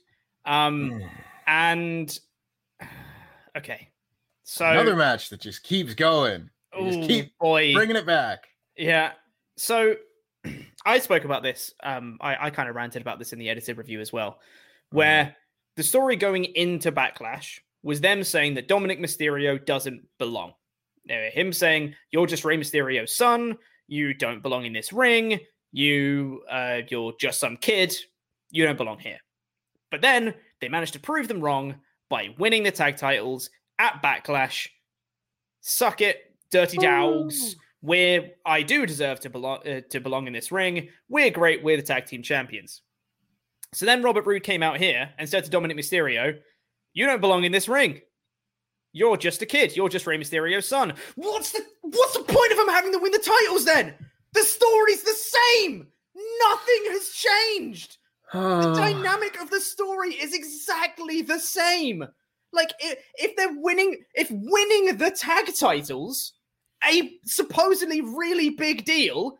um, 0.45 1.01
and 1.47 2.19
okay, 3.57 3.89
so 4.43 4.65
another 4.65 4.95
match 4.95 5.29
that 5.29 5.41
just 5.41 5.63
keeps 5.63 5.93
going. 5.93 6.49
Ooh, 6.79 6.91
just 6.91 7.07
keep 7.07 7.37
boy. 7.37 7.73
bringing 7.73 7.95
it 7.95 8.05
back. 8.05 8.45
Yeah. 8.77 9.13
So 9.57 9.95
I 10.85 10.99
spoke 10.99 11.23
about 11.25 11.43
this. 11.43 11.73
Um, 11.83 12.17
I, 12.21 12.47
I 12.47 12.49
kind 12.49 12.69
of 12.69 12.75
ranted 12.75 13.01
about 13.01 13.19
this 13.19 13.33
in 13.33 13.39
the 13.39 13.49
edited 13.49 13.77
review 13.77 14.01
as 14.01 14.11
well, 14.11 14.39
where 14.91 15.25
mm-hmm. 15.25 15.33
the 15.77 15.83
story 15.83 16.15
going 16.15 16.45
into 16.45 16.91
Backlash 16.91 17.59
was 17.83 18.01
them 18.01 18.23
saying 18.23 18.55
that 18.55 18.67
Dominik 18.67 18.99
Mysterio 18.99 19.63
doesn't 19.63 20.03
belong. 20.19 20.53
Him 21.07 21.51
saying, 21.51 21.95
"You're 22.11 22.27
just 22.27 22.45
Rey 22.45 22.57
Mysterio's 22.57 23.15
son. 23.15 23.57
You 23.87 24.13
don't 24.13 24.41
belong 24.41 24.65
in 24.65 24.71
this 24.71 24.93
ring. 24.93 25.39
You, 25.73 26.43
uh, 26.49 26.81
you're 26.87 27.13
just 27.19 27.41
some 27.41 27.57
kid. 27.57 27.93
You 28.51 28.65
don't 28.65 28.77
belong 28.77 28.99
here." 28.99 29.19
But 29.93 30.01
then 30.01 30.33
they 30.59 30.69
managed 30.69 30.93
to 30.93 30.99
prove 30.99 31.27
them 31.27 31.39
wrong 31.39 31.75
by 32.09 32.33
winning 32.39 32.63
the 32.63 32.71
tag 32.71 32.97
titles 32.97 33.51
at 33.77 34.01
Backlash. 34.01 34.69
Suck 35.61 36.01
it, 36.01 36.33
dirty 36.49 36.77
dogs 36.79 37.55
where 37.81 38.31
I 38.43 38.63
do 38.63 38.87
deserve 38.87 39.19
to 39.19 39.29
belong 39.29 39.59
uh, 39.67 39.81
to 39.91 39.99
belong 39.99 40.25
in 40.25 40.33
this 40.33 40.51
ring. 40.51 40.89
We're 41.09 41.29
great. 41.29 41.63
We're 41.63 41.77
the 41.77 41.83
tag 41.83 42.07
team 42.07 42.23
champions. 42.23 42.81
So 43.75 43.85
then 43.85 44.01
Robert 44.01 44.25
Roode 44.25 44.41
came 44.41 44.63
out 44.63 44.77
here 44.77 45.11
and 45.19 45.29
said 45.29 45.43
to 45.43 45.51
Dominik 45.51 45.77
Mysterio, 45.77 46.39
"You 46.93 47.05
don't 47.05 47.21
belong 47.21 47.43
in 47.43 47.51
this 47.51 47.67
ring. 47.67 48.01
You're 48.93 49.17
just 49.17 49.43
a 49.43 49.45
kid. 49.45 49.75
You're 49.75 49.89
just 49.89 50.07
Rey 50.07 50.17
Mysterio's 50.17 50.67
son. 50.67 50.95
What's 51.13 51.51
the 51.51 51.63
what's 51.81 52.17
the 52.17 52.23
point 52.23 52.51
of 52.51 52.57
him 52.57 52.67
having 52.67 52.93
to 52.93 52.99
win 52.99 53.11
the 53.11 53.19
titles 53.19 53.65
then? 53.65 53.93
The 54.33 54.41
story's 54.41 55.03
the 55.03 55.11
same. 55.11 55.85
Nothing 56.15 56.83
has 56.87 57.09
changed. 57.09 57.97
The 58.33 58.73
dynamic 58.75 59.41
of 59.41 59.49
the 59.49 59.61
story 59.61 60.13
is 60.13 60.33
exactly 60.33 61.21
the 61.21 61.39
same. 61.39 62.05
Like 62.51 62.71
if, 62.79 62.99
if 63.15 63.35
they're 63.35 63.59
winning, 63.59 64.03
if 64.15 64.29
winning 64.31 64.97
the 64.97 65.11
tag 65.11 65.53
titles." 65.55 66.33
a 66.85 67.17
supposedly 67.25 68.01
really 68.01 68.49
big 68.49 68.85
deal 68.85 69.37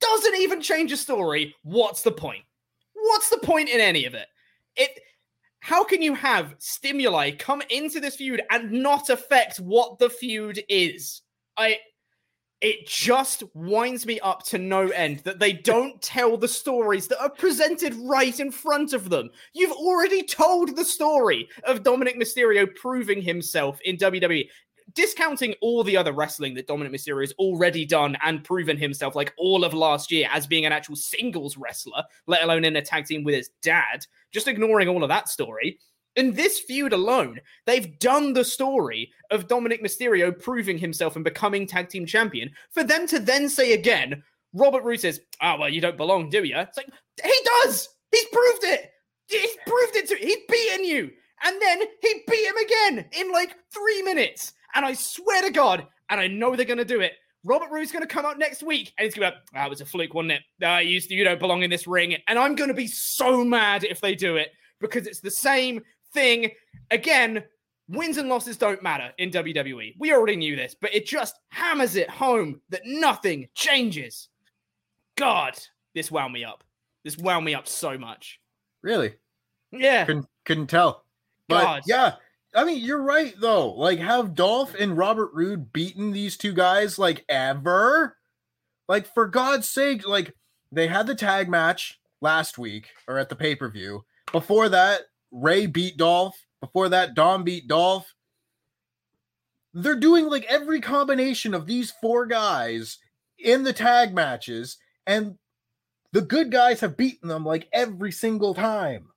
doesn't 0.00 0.36
even 0.36 0.60
change 0.60 0.92
a 0.92 0.96
story. 0.96 1.54
What's 1.62 2.02
the 2.02 2.12
point? 2.12 2.44
What's 2.94 3.30
the 3.30 3.38
point 3.38 3.68
in 3.68 3.80
any 3.80 4.04
of 4.06 4.14
it? 4.14 4.28
It 4.76 4.90
how 5.60 5.84
can 5.84 6.00
you 6.00 6.14
have 6.14 6.54
stimuli 6.58 7.32
come 7.32 7.62
into 7.68 8.00
this 8.00 8.16
feud 8.16 8.42
and 8.50 8.72
not 8.72 9.10
affect 9.10 9.58
what 9.58 9.98
the 9.98 10.08
feud 10.08 10.62
is? 10.68 11.20
I 11.56 11.78
it 12.60 12.86
just 12.86 13.42
winds 13.54 14.04
me 14.04 14.20
up 14.20 14.42
to 14.44 14.58
no 14.58 14.88
end 14.88 15.20
that 15.20 15.38
they 15.38 15.52
don't 15.52 16.00
tell 16.02 16.36
the 16.36 16.48
stories 16.48 17.08
that 17.08 17.20
are 17.20 17.30
presented 17.30 17.94
right 17.94 18.38
in 18.38 18.50
front 18.50 18.92
of 18.92 19.08
them. 19.08 19.30
You've 19.54 19.72
already 19.72 20.22
told 20.22 20.76
the 20.76 20.84
story 20.84 21.48
of 21.64 21.82
Dominik 21.82 22.16
Mysterio 22.16 22.68
proving 22.74 23.22
himself 23.22 23.80
in 23.82 23.96
WWE 23.96 24.46
discounting 24.94 25.54
all 25.60 25.84
the 25.84 25.96
other 25.96 26.12
wrestling 26.12 26.54
that 26.54 26.66
Dominik 26.66 26.90
Mysterio 26.90 27.22
has 27.22 27.32
already 27.38 27.84
done 27.86 28.16
and 28.22 28.44
proven 28.44 28.76
himself 28.76 29.14
like 29.14 29.32
all 29.38 29.64
of 29.64 29.72
last 29.72 30.10
year 30.10 30.28
as 30.32 30.46
being 30.46 30.66
an 30.66 30.72
actual 30.72 30.96
singles 30.96 31.56
wrestler, 31.56 32.02
let 32.26 32.42
alone 32.42 32.64
in 32.64 32.76
a 32.76 32.82
tag 32.82 33.06
team 33.06 33.24
with 33.24 33.34
his 33.34 33.50
dad, 33.62 34.06
just 34.32 34.48
ignoring 34.48 34.88
all 34.88 35.02
of 35.02 35.08
that 35.08 35.28
story. 35.28 35.78
In 36.16 36.34
this 36.34 36.58
feud 36.60 36.92
alone, 36.92 37.40
they've 37.66 37.98
done 37.98 38.32
the 38.32 38.44
story 38.44 39.12
of 39.30 39.46
Dominik 39.46 39.82
Mysterio 39.82 40.36
proving 40.36 40.76
himself 40.76 41.14
and 41.14 41.24
becoming 41.24 41.66
tag 41.66 41.88
team 41.88 42.04
champion. 42.04 42.50
For 42.70 42.82
them 42.82 43.06
to 43.08 43.20
then 43.20 43.48
say 43.48 43.72
again, 43.72 44.22
Robert 44.52 44.82
Roode 44.82 45.00
says, 45.00 45.20
"Ah, 45.40 45.54
oh, 45.54 45.60
well, 45.60 45.68
you 45.68 45.80
don't 45.80 45.96
belong, 45.96 46.28
do 46.28 46.42
you?" 46.44 46.56
It's 46.58 46.76
like 46.76 46.90
he 47.22 47.34
does. 47.62 47.88
He's 48.10 48.26
proved 48.26 48.64
it. 48.64 48.90
He's 49.28 49.56
proved 49.66 49.96
it 49.96 50.08
to. 50.08 50.16
He's 50.16 50.38
beaten 50.48 50.84
you, 50.84 51.10
and 51.44 51.62
then 51.62 51.82
he 52.02 52.22
beat 52.28 52.48
him 52.48 52.56
again 52.56 53.08
in 53.12 53.30
like 53.32 53.54
three 53.72 54.02
minutes. 54.02 54.52
And 54.74 54.84
I 54.84 54.94
swear 54.94 55.42
to 55.42 55.50
God, 55.50 55.86
and 56.08 56.20
I 56.20 56.26
know 56.26 56.56
they're 56.56 56.66
going 56.66 56.78
to 56.78 56.84
do 56.84 57.00
it. 57.00 57.12
Robert 57.44 57.70
Roode's 57.70 57.92
going 57.92 58.06
to 58.06 58.12
come 58.12 58.26
out 58.26 58.38
next 58.38 58.62
week 58.62 58.92
and 58.98 59.04
going 59.04 59.12
to 59.12 59.20
be 59.20 59.24
like, 59.24 59.34
ah, 59.54 59.66
it 59.66 59.70
was 59.70 59.80
a 59.80 59.86
fluke, 59.86 60.12
wasn't 60.12 60.32
it? 60.32 60.42
Uh, 60.64 60.78
you, 60.78 61.00
you 61.08 61.24
don't 61.24 61.40
belong 61.40 61.62
in 61.62 61.70
this 61.70 61.86
ring. 61.86 62.16
And 62.28 62.38
I'm 62.38 62.54
going 62.54 62.68
to 62.68 62.74
be 62.74 62.86
so 62.86 63.42
mad 63.42 63.82
if 63.84 64.00
they 64.00 64.14
do 64.14 64.36
it 64.36 64.50
because 64.78 65.06
it's 65.06 65.20
the 65.20 65.30
same 65.30 65.80
thing. 66.12 66.50
Again, 66.90 67.44
wins 67.88 68.16
and 68.18 68.28
losses 68.28 68.56
don't 68.56 68.82
matter 68.82 69.12
in 69.18 69.30
WWE. 69.30 69.94
We 69.98 70.12
already 70.12 70.36
knew 70.36 70.56
this, 70.56 70.74
but 70.80 70.94
it 70.94 71.06
just 71.06 71.38
hammers 71.50 71.96
it 71.96 72.10
home 72.10 72.60
that 72.70 72.82
nothing 72.84 73.48
changes. 73.54 74.28
God, 75.16 75.58
this 75.94 76.10
wound 76.10 76.32
me 76.32 76.44
up. 76.44 76.64
This 77.04 77.18
wound 77.18 77.44
me 77.44 77.54
up 77.54 77.66
so 77.66 77.98
much. 77.98 78.40
Really? 78.82 79.14
Yeah. 79.72 80.04
Couldn't 80.04 80.26
couldn't 80.44 80.68
tell. 80.68 81.04
But 81.48 81.62
God. 81.62 81.82
yeah, 81.86 82.14
I 82.54 82.64
mean, 82.64 82.82
you're 82.82 83.02
right 83.02 83.34
though. 83.38 83.72
Like, 83.72 83.98
have 83.98 84.34
Dolph 84.34 84.74
and 84.74 84.96
Robert 84.96 85.30
Roode 85.32 85.72
beaten 85.72 86.12
these 86.12 86.36
two 86.36 86.52
guys 86.52 86.98
like 86.98 87.24
ever? 87.28 88.16
Like, 88.88 89.12
for 89.14 89.26
God's 89.26 89.68
sake, 89.68 90.06
like 90.06 90.34
they 90.72 90.86
had 90.86 91.06
the 91.06 91.14
tag 91.14 91.48
match 91.48 92.00
last 92.20 92.58
week 92.58 92.88
or 93.08 93.18
at 93.18 93.28
the 93.28 93.36
pay 93.36 93.54
per 93.54 93.68
view. 93.68 94.04
Before 94.32 94.68
that, 94.68 95.02
Rey 95.30 95.66
beat 95.66 95.96
Dolph. 95.96 96.36
Before 96.60 96.88
that, 96.88 97.14
Dom 97.14 97.44
beat 97.44 97.68
Dolph. 97.68 98.14
They're 99.72 99.96
doing 99.96 100.26
like 100.26 100.44
every 100.44 100.80
combination 100.80 101.54
of 101.54 101.66
these 101.66 101.90
four 101.90 102.26
guys 102.26 102.98
in 103.38 103.62
the 103.62 103.72
tag 103.72 104.14
matches, 104.14 104.76
and 105.06 105.38
the 106.12 106.20
good 106.20 106.50
guys 106.50 106.80
have 106.80 106.96
beaten 106.96 107.28
them 107.28 107.44
like 107.44 107.68
every 107.72 108.12
single 108.12 108.54
time. 108.54 109.08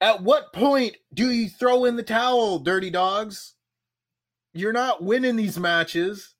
At 0.00 0.22
what 0.22 0.52
point 0.52 0.96
do 1.12 1.30
you 1.30 1.48
throw 1.48 1.84
in 1.84 1.96
the 1.96 2.02
towel, 2.02 2.58
dirty 2.58 2.90
dogs? 2.90 3.54
You're 4.52 4.72
not 4.72 5.02
winning 5.02 5.36
these 5.36 5.58
matches. 5.58 6.34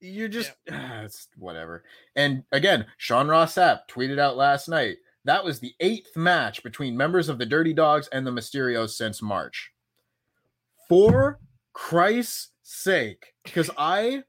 You're 0.00 0.28
just 0.28 0.52
ah, 0.70 1.00
it's 1.04 1.28
whatever. 1.36 1.84
And 2.16 2.44
again, 2.52 2.86
Sean 2.96 3.28
Ross 3.28 3.54
Sapp 3.54 3.80
tweeted 3.90 4.18
out 4.18 4.36
last 4.36 4.68
night 4.68 4.96
that 5.24 5.44
was 5.44 5.60
the 5.60 5.74
eighth 5.80 6.16
match 6.16 6.62
between 6.62 6.96
members 6.96 7.28
of 7.28 7.38
the 7.38 7.46
Dirty 7.46 7.72
Dogs 7.72 8.08
and 8.12 8.26
the 8.26 8.30
Mysterios 8.30 8.90
since 8.90 9.22
March. 9.22 9.70
For 10.88 11.40
Christ's 11.72 12.50
sake, 12.62 13.32
because 13.44 13.70
I 13.78 14.22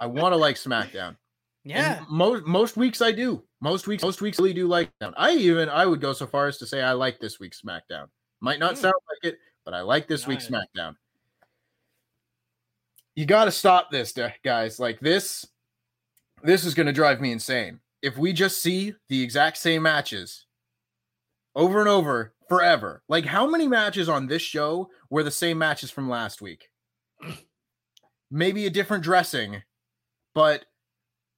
I 0.00 0.06
want 0.06 0.32
to 0.32 0.36
like 0.36 0.56
SmackDown. 0.56 1.16
Yeah. 1.64 1.98
And 1.98 2.06
most 2.08 2.44
most 2.46 2.76
weeks 2.76 3.00
I 3.02 3.12
do. 3.12 3.44
Most 3.60 3.86
weeks 3.86 4.02
most 4.02 4.20
weeks 4.20 4.38
really 4.38 4.54
do 4.54 4.66
like 4.66 4.90
them. 5.00 5.12
I 5.16 5.32
even 5.32 5.68
I 5.68 5.86
would 5.86 6.00
go 6.00 6.12
so 6.12 6.26
far 6.26 6.46
as 6.46 6.58
to 6.58 6.66
say 6.66 6.82
I 6.82 6.92
like 6.92 7.18
this 7.20 7.38
week's 7.40 7.60
SmackDown. 7.60 8.06
Might 8.40 8.58
not 8.60 8.74
Mm. 8.74 8.78
sound 8.78 8.94
like 9.08 9.32
it, 9.32 9.38
but 9.64 9.74
I 9.74 9.80
like 9.82 10.06
this 10.08 10.26
week's 10.26 10.48
Nice. 10.50 10.64
SmackDown. 10.76 10.94
You 13.14 13.26
got 13.26 13.46
to 13.46 13.50
stop 13.50 13.90
this, 13.90 14.14
guys. 14.44 14.78
Like 14.78 15.00
this 15.00 15.46
this 16.42 16.64
is 16.64 16.74
going 16.74 16.86
to 16.86 16.92
drive 16.92 17.20
me 17.20 17.32
insane. 17.32 17.80
If 18.02 18.16
we 18.16 18.32
just 18.32 18.62
see 18.62 18.94
the 19.08 19.22
exact 19.22 19.56
same 19.56 19.82
matches 19.82 20.46
over 21.54 21.80
and 21.80 21.88
over 21.88 22.32
forever. 22.48 23.02
Like 23.08 23.26
how 23.26 23.46
many 23.48 23.68
matches 23.68 24.08
on 24.08 24.26
this 24.26 24.42
show 24.42 24.90
were 25.10 25.22
the 25.22 25.30
same 25.30 25.58
matches 25.58 25.90
from 25.90 26.08
last 26.08 26.40
week? 26.40 26.70
Maybe 28.30 28.66
a 28.66 28.70
different 28.70 29.04
dressing, 29.04 29.62
but 30.34 30.64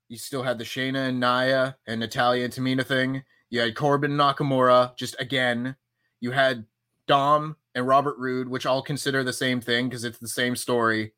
you 0.09 0.19
still 0.19 0.43
had 0.43 0.59
the 0.59 0.65
Shayna 0.65 1.09
and 1.09 1.21
Nia 1.21 1.77
and 1.87 2.01
Natalya 2.01 2.45
and 2.45 2.53
Tamina 2.53 2.85
thing. 2.85 3.23
You 3.49 3.61
had 3.61 3.75
Corbin 3.75 4.13
Nakamura 4.13 4.97
just 4.97 5.17
again. 5.21 5.77
You 6.21 6.33
had 6.33 6.67
Dom 7.07 7.57
and 7.75 7.87
Robert 7.87 8.19
Roode, 8.19 8.49
which 8.49 8.67
I'll 8.67 8.83
consider 8.83 9.25
the 9.25 9.33
same 9.33 9.61
thing 9.61 9.89
because 9.89 10.05
it's 10.05 10.19
the 10.19 10.29
same 10.29 10.55
story. 10.55 11.13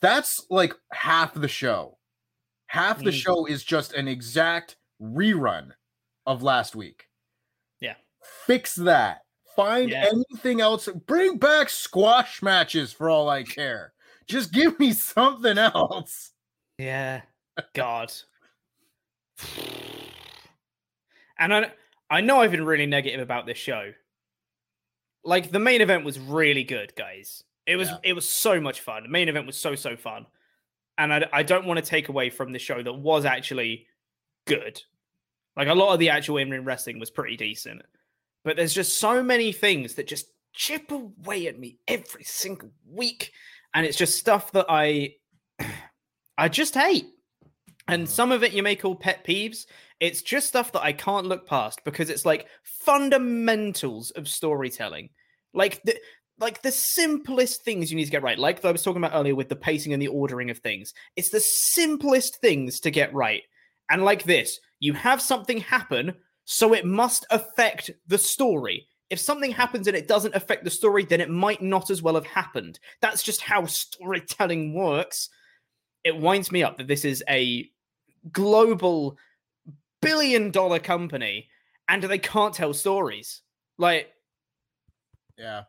That's 0.00 0.46
like 0.50 0.74
half 0.92 1.34
the 1.34 1.48
show. 1.48 1.98
Half 2.74 2.98
the 3.04 3.10
Mm. 3.10 3.22
show 3.22 3.46
is 3.46 3.62
just 3.62 3.92
an 3.92 4.08
exact 4.08 4.76
rerun 5.00 5.70
of 6.26 6.42
last 6.42 6.74
week. 6.74 7.08
Yeah. 7.80 7.94
Fix 8.46 8.74
that. 8.74 9.22
Find 9.54 9.90
Yeah. 9.90 10.06
anything 10.10 10.60
else. 10.60 10.88
Bring 11.06 11.38
back 11.38 11.68
squash 11.70 12.42
matches 12.42 12.92
for 12.92 13.08
all 13.08 13.28
I 13.28 13.44
care. 13.44 13.94
Just 14.26 14.52
give 14.52 14.76
me 14.80 14.92
something 14.92 15.56
else. 15.56 16.32
Yeah. 16.78 17.22
God. 17.74 18.12
And 21.38 21.54
I 21.54 21.72
I 22.10 22.20
know 22.20 22.40
I've 22.40 22.50
been 22.50 22.64
really 22.64 22.86
negative 22.86 23.20
about 23.20 23.46
this 23.46 23.58
show. 23.58 23.92
Like 25.24 25.50
the 25.50 25.58
main 25.60 25.80
event 25.80 26.04
was 26.04 26.18
really 26.18 26.64
good, 26.64 26.94
guys. 26.96 27.44
It 27.66 27.76
was 27.76 27.88
Yeah. 27.90 27.98
it 28.02 28.12
was 28.14 28.28
so 28.28 28.60
much 28.60 28.80
fun. 28.80 29.04
The 29.04 29.08
main 29.08 29.28
event 29.28 29.46
was 29.46 29.56
so 29.56 29.74
so 29.76 29.96
fun. 29.96 30.26
And 30.98 31.12
I 31.12 31.28
I 31.32 31.42
don't 31.42 31.66
want 31.66 31.78
to 31.78 31.84
take 31.84 32.08
away 32.08 32.30
from 32.30 32.52
the 32.52 32.58
show 32.58 32.82
that 32.82 32.92
was 32.92 33.24
actually 33.24 33.86
good. 34.46 34.82
Like 35.56 35.68
a 35.68 35.74
lot 35.74 35.92
of 35.92 35.98
the 35.98 36.10
actual 36.10 36.38
in-ring 36.38 36.64
wrestling 36.64 36.98
was 36.98 37.10
pretty 37.10 37.36
decent. 37.36 37.82
But 38.44 38.56
there's 38.56 38.74
just 38.74 38.98
so 38.98 39.22
many 39.22 39.52
things 39.52 39.94
that 39.94 40.06
just 40.06 40.26
chip 40.52 40.90
away 40.90 41.46
at 41.48 41.58
me 41.58 41.78
every 41.88 42.24
single 42.24 42.70
week 42.88 43.32
and 43.74 43.84
it's 43.84 43.98
just 43.98 44.18
stuff 44.18 44.52
that 44.52 44.66
I 44.68 45.16
I 46.38 46.48
just 46.48 46.74
hate. 46.74 47.06
And 47.88 48.04
mm. 48.04 48.08
some 48.08 48.32
of 48.32 48.42
it 48.42 48.52
you 48.52 48.62
may 48.62 48.76
call 48.76 48.94
pet 48.94 49.24
peeves. 49.26 49.66
It's 50.00 50.22
just 50.22 50.48
stuff 50.48 50.72
that 50.72 50.82
I 50.82 50.92
can't 50.92 51.26
look 51.26 51.46
past 51.46 51.80
because 51.84 52.10
it's 52.10 52.24
like 52.24 52.46
fundamentals 52.62 54.10
of 54.12 54.28
storytelling. 54.28 55.10
Like 55.52 55.82
the 55.84 55.96
like 56.38 56.62
the 56.62 56.72
simplest 56.72 57.62
things 57.62 57.90
you 57.90 57.96
need 57.96 58.06
to 58.06 58.10
get 58.10 58.22
right. 58.22 58.38
Like 58.38 58.64
I 58.64 58.72
was 58.72 58.82
talking 58.82 59.02
about 59.02 59.16
earlier 59.18 59.34
with 59.34 59.48
the 59.48 59.56
pacing 59.56 59.92
and 59.92 60.02
the 60.02 60.08
ordering 60.08 60.50
of 60.50 60.58
things. 60.58 60.92
It's 61.16 61.30
the 61.30 61.40
simplest 61.40 62.40
things 62.40 62.80
to 62.80 62.90
get 62.90 63.14
right. 63.14 63.42
And 63.90 64.04
like 64.04 64.24
this, 64.24 64.58
you 64.80 64.94
have 64.94 65.20
something 65.22 65.58
happen, 65.58 66.14
so 66.44 66.74
it 66.74 66.84
must 66.84 67.26
affect 67.30 67.90
the 68.06 68.18
story. 68.18 68.86
If 69.10 69.20
something 69.20 69.52
happens 69.52 69.86
and 69.86 69.96
it 69.96 70.08
doesn't 70.08 70.34
affect 70.34 70.64
the 70.64 70.70
story, 70.70 71.04
then 71.04 71.20
it 71.20 71.30
might 71.30 71.62
not 71.62 71.90
as 71.90 72.02
well 72.02 72.14
have 72.14 72.26
happened. 72.26 72.80
That's 73.00 73.22
just 73.22 73.42
how 73.42 73.66
storytelling 73.66 74.74
works. 74.74 75.28
It 76.02 76.18
winds 76.18 76.50
me 76.50 76.62
up 76.62 76.78
that 76.78 76.88
this 76.88 77.04
is 77.04 77.22
a 77.28 77.68
global 78.32 79.16
billion 80.00 80.50
dollar 80.50 80.78
company 80.78 81.48
and 81.88 82.02
they 82.02 82.18
can't 82.18 82.54
tell 82.54 82.74
stories. 82.74 83.42
Like, 83.78 84.12
Yeah. 85.38 85.64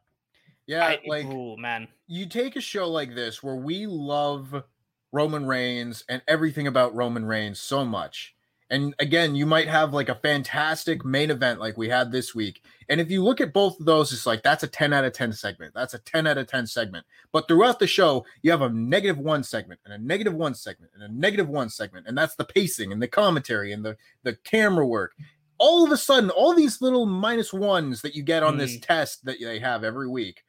Yeah, 0.67 0.85
I- 0.85 0.99
like 1.07 1.25
oh 1.27 1.57
man, 1.57 1.87
you 2.07 2.27
take 2.27 2.55
a 2.55 2.61
show 2.61 2.89
like 2.89 3.15
this 3.15 3.43
where 3.43 3.55
we 3.55 3.85
love 3.87 4.63
Roman 5.11 5.45
Reigns 5.45 6.03
and 6.09 6.21
everything 6.27 6.67
about 6.67 6.95
Roman 6.95 7.25
Reigns 7.25 7.59
so 7.59 7.85
much. 7.85 8.35
And 8.69 8.95
again, 8.97 9.35
you 9.35 9.45
might 9.45 9.67
have 9.67 9.93
like 9.93 10.09
a 10.09 10.15
fantastic 10.15 11.05
main 11.05 11.29
event 11.29 11.59
like 11.59 11.77
we 11.77 11.87
had 11.87 12.11
this 12.11 12.33
week. 12.33 12.63
And 12.89 12.99
if 12.99 13.11
you 13.11 13.23
look 13.23 13.39
at 13.39 13.53
both 13.53 13.79
of 13.79 13.85
those, 13.85 14.11
it's 14.11 14.25
like 14.25 14.41
that's 14.41 14.63
a 14.63 14.67
10 14.67 14.91
out 14.91 15.05
of 15.05 15.13
10 15.13 15.33
segment. 15.33 15.73
That's 15.75 15.93
a 15.93 15.99
10 15.99 16.25
out 16.25 16.39
of 16.39 16.47
10 16.47 16.65
segment. 16.65 17.05
But 17.31 17.47
throughout 17.47 17.77
the 17.77 17.85
show, 17.85 18.25
you 18.41 18.49
have 18.49 18.63
a 18.63 18.69
negative 18.69 19.19
one 19.19 19.43
segment 19.43 19.81
and 19.85 19.93
a 19.93 19.97
negative 19.99 20.33
one 20.33 20.55
segment 20.55 20.91
and 20.95 21.03
a 21.03 21.07
negative 21.07 21.47
one 21.47 21.69
segment. 21.69 22.07
And 22.07 22.17
that's 22.17 22.35
the 22.35 22.43
pacing 22.43 22.91
and 22.91 23.01
the 23.01 23.07
commentary 23.07 23.71
and 23.71 23.85
the, 23.85 23.97
the 24.23 24.35
camera 24.43 24.85
work. 24.85 25.13
All 25.59 25.85
of 25.85 25.91
a 25.91 25.97
sudden, 25.97 26.31
all 26.31 26.55
these 26.55 26.81
little 26.81 27.05
minus 27.05 27.53
ones 27.53 28.01
that 28.01 28.15
you 28.15 28.23
get 28.23 28.43
on 28.43 28.57
this 28.57 28.75
mm. 28.77 28.81
test 28.81 29.23
that 29.25 29.37
they 29.39 29.59
have 29.59 29.83
every 29.83 30.09
week, 30.09 30.43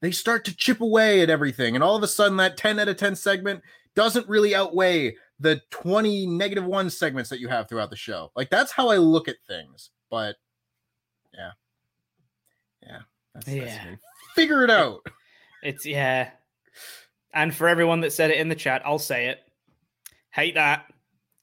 they 0.00 0.10
start 0.10 0.44
to 0.46 0.56
chip 0.56 0.80
away 0.80 1.22
at 1.22 1.30
everything. 1.30 1.74
And 1.74 1.82
all 1.82 1.96
of 1.96 2.02
a 2.02 2.08
sudden, 2.08 2.36
that 2.38 2.56
10 2.56 2.78
out 2.78 2.88
of 2.88 2.96
10 2.96 3.16
segment 3.16 3.62
doesn't 3.94 4.28
really 4.28 4.54
outweigh 4.54 5.16
the 5.40 5.60
20 5.70 6.26
negative 6.26 6.64
one 6.64 6.90
segments 6.90 7.30
that 7.30 7.40
you 7.40 7.48
have 7.48 7.68
throughout 7.68 7.90
the 7.90 7.96
show. 7.96 8.30
Like, 8.36 8.50
that's 8.50 8.72
how 8.72 8.88
I 8.88 8.96
look 8.96 9.28
at 9.28 9.36
things. 9.46 9.90
But 10.10 10.36
yeah. 11.34 11.50
Yeah. 12.82 12.98
That's, 13.34 13.46
that's 13.46 13.56
Yeah. 13.56 13.90
me. 13.90 13.96
Figure 14.34 14.62
it 14.64 14.70
out. 14.70 15.00
it's 15.62 15.84
yeah. 15.84 16.30
And 17.34 17.54
for 17.54 17.68
everyone 17.68 18.00
that 18.00 18.12
said 18.12 18.30
it 18.30 18.38
in 18.38 18.48
the 18.48 18.54
chat, 18.54 18.82
I'll 18.84 18.98
say 18.98 19.26
it. 19.28 19.40
Hate 20.30 20.54
that. 20.54 20.86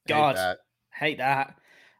Hate 0.05 0.13
God, 0.13 0.35
that. 0.37 0.59
hate 0.93 1.17
that. 1.17 1.55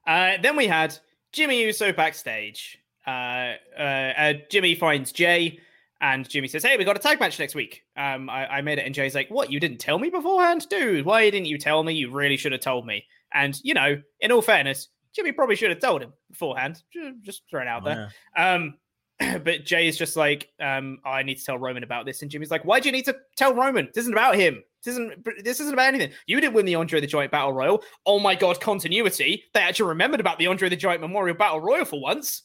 Uh, 0.07 0.33
then 0.41 0.55
we 0.55 0.67
had 0.67 0.97
Jimmy 1.31 1.63
Uso 1.63 1.91
backstage. 1.91 2.79
Uh, 3.05 3.53
uh, 3.77 3.81
uh, 3.81 4.33
Jimmy 4.49 4.75
finds 4.75 5.11
Jey, 5.11 5.59
and 6.01 6.27
Jimmy 6.27 6.47
says, 6.47 6.63
"Hey, 6.63 6.77
we 6.77 6.83
got 6.83 6.95
a 6.95 6.99
tag 6.99 7.19
match 7.19 7.39
next 7.39 7.55
week." 7.55 7.83
Um, 7.97 8.29
I, 8.29 8.47
I 8.47 8.61
made 8.61 8.79
it, 8.79 8.85
and 8.85 8.93
Jey's 8.93 9.15
like, 9.15 9.29
"What? 9.29 9.51
You 9.51 9.59
didn't 9.59 9.79
tell 9.79 9.99
me 9.99 10.09
beforehand, 10.09 10.67
dude? 10.69 11.05
Why 11.05 11.29
didn't 11.29 11.47
you 11.47 11.57
tell 11.57 11.83
me? 11.83 11.93
You 11.93 12.11
really 12.11 12.37
should 12.37 12.51
have 12.51 12.61
told 12.61 12.85
me." 12.85 13.05
And 13.33 13.59
you 13.63 13.73
know, 13.73 14.01
in 14.19 14.31
all 14.31 14.41
fairness, 14.41 14.89
Jimmy 15.15 15.31
probably 15.31 15.55
should 15.55 15.69
have 15.69 15.79
told 15.79 16.01
him 16.01 16.13
beforehand. 16.29 16.81
Just 17.21 17.43
throwing 17.49 17.67
it 17.67 17.71
out 17.71 17.83
Oh, 17.83 17.85
there. 17.85 18.11
Um, 18.37 18.75
but 19.43 19.65
Jey 19.65 19.87
is 19.87 19.97
just 19.97 20.17
like, 20.17 20.49
um, 20.59 20.99
I 21.05 21.23
need 21.23 21.35
to 21.37 21.43
tell 21.45 21.57
Roman 21.57 21.83
about 21.83 22.05
this, 22.05 22.21
and 22.21 22.29
Jimmy's 22.29 22.51
like, 22.51 22.65
why 22.65 22.79
do 22.79 22.89
you 22.89 22.91
need 22.91 23.05
to 23.05 23.15
tell 23.37 23.53
Roman? 23.53 23.87
This 23.93 24.03
isn't 24.03 24.13
about 24.13 24.35
him. 24.35 24.61
This 24.83 24.91
isn't. 24.93 25.27
This 25.43 25.59
isn't 25.61 25.73
about 25.73 25.87
anything. 25.87 26.11
You 26.27 26.39
didn't 26.39 26.53
win 26.53 26.65
the 26.65 26.75
Andre 26.75 26.99
the 27.01 27.07
Giant 27.07 27.31
Battle 27.31 27.53
Royal. 27.53 27.81
Oh 28.05 28.19
my 28.19 28.35
god, 28.35 28.59
continuity. 28.59 29.43
They 29.53 29.61
actually 29.61 29.89
remembered 29.89 30.19
about 30.19 30.37
the 30.37 30.47
Andre 30.47 30.69
the 30.69 30.75
Giant 30.75 31.01
Memorial 31.01 31.35
Battle 31.35 31.59
Royal 31.61 31.85
for 31.85 31.99
once. 31.99 32.43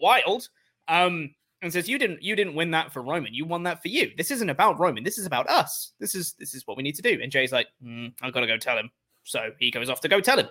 Wild. 0.00 0.48
Um, 0.86 1.34
and 1.62 1.72
says 1.72 1.88
you 1.88 1.98
didn't. 1.98 2.22
You 2.22 2.36
didn't 2.36 2.54
win 2.54 2.70
that 2.72 2.92
for 2.92 3.02
Roman. 3.02 3.32
You 3.32 3.44
won 3.44 3.62
that 3.62 3.80
for 3.80 3.88
you. 3.88 4.10
This 4.16 4.30
isn't 4.30 4.50
about 4.50 4.78
Roman. 4.78 5.04
This 5.04 5.18
is 5.18 5.26
about 5.26 5.48
us. 5.48 5.92
This 5.98 6.14
is 6.14 6.34
this 6.34 6.54
is 6.54 6.66
what 6.66 6.76
we 6.76 6.82
need 6.82 6.96
to 6.96 7.02
do. 7.02 7.18
And 7.22 7.30
Jey's 7.30 7.52
like, 7.52 7.68
"Mm, 7.82 8.12
I 8.20 8.30
gotta 8.30 8.46
go 8.46 8.58
tell 8.58 8.76
him. 8.76 8.90
So 9.24 9.50
he 9.58 9.70
goes 9.70 9.88
off 9.88 10.00
to 10.00 10.08
go 10.08 10.20
tell 10.20 10.38
him. 10.38 10.48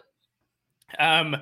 Um, 0.98 1.38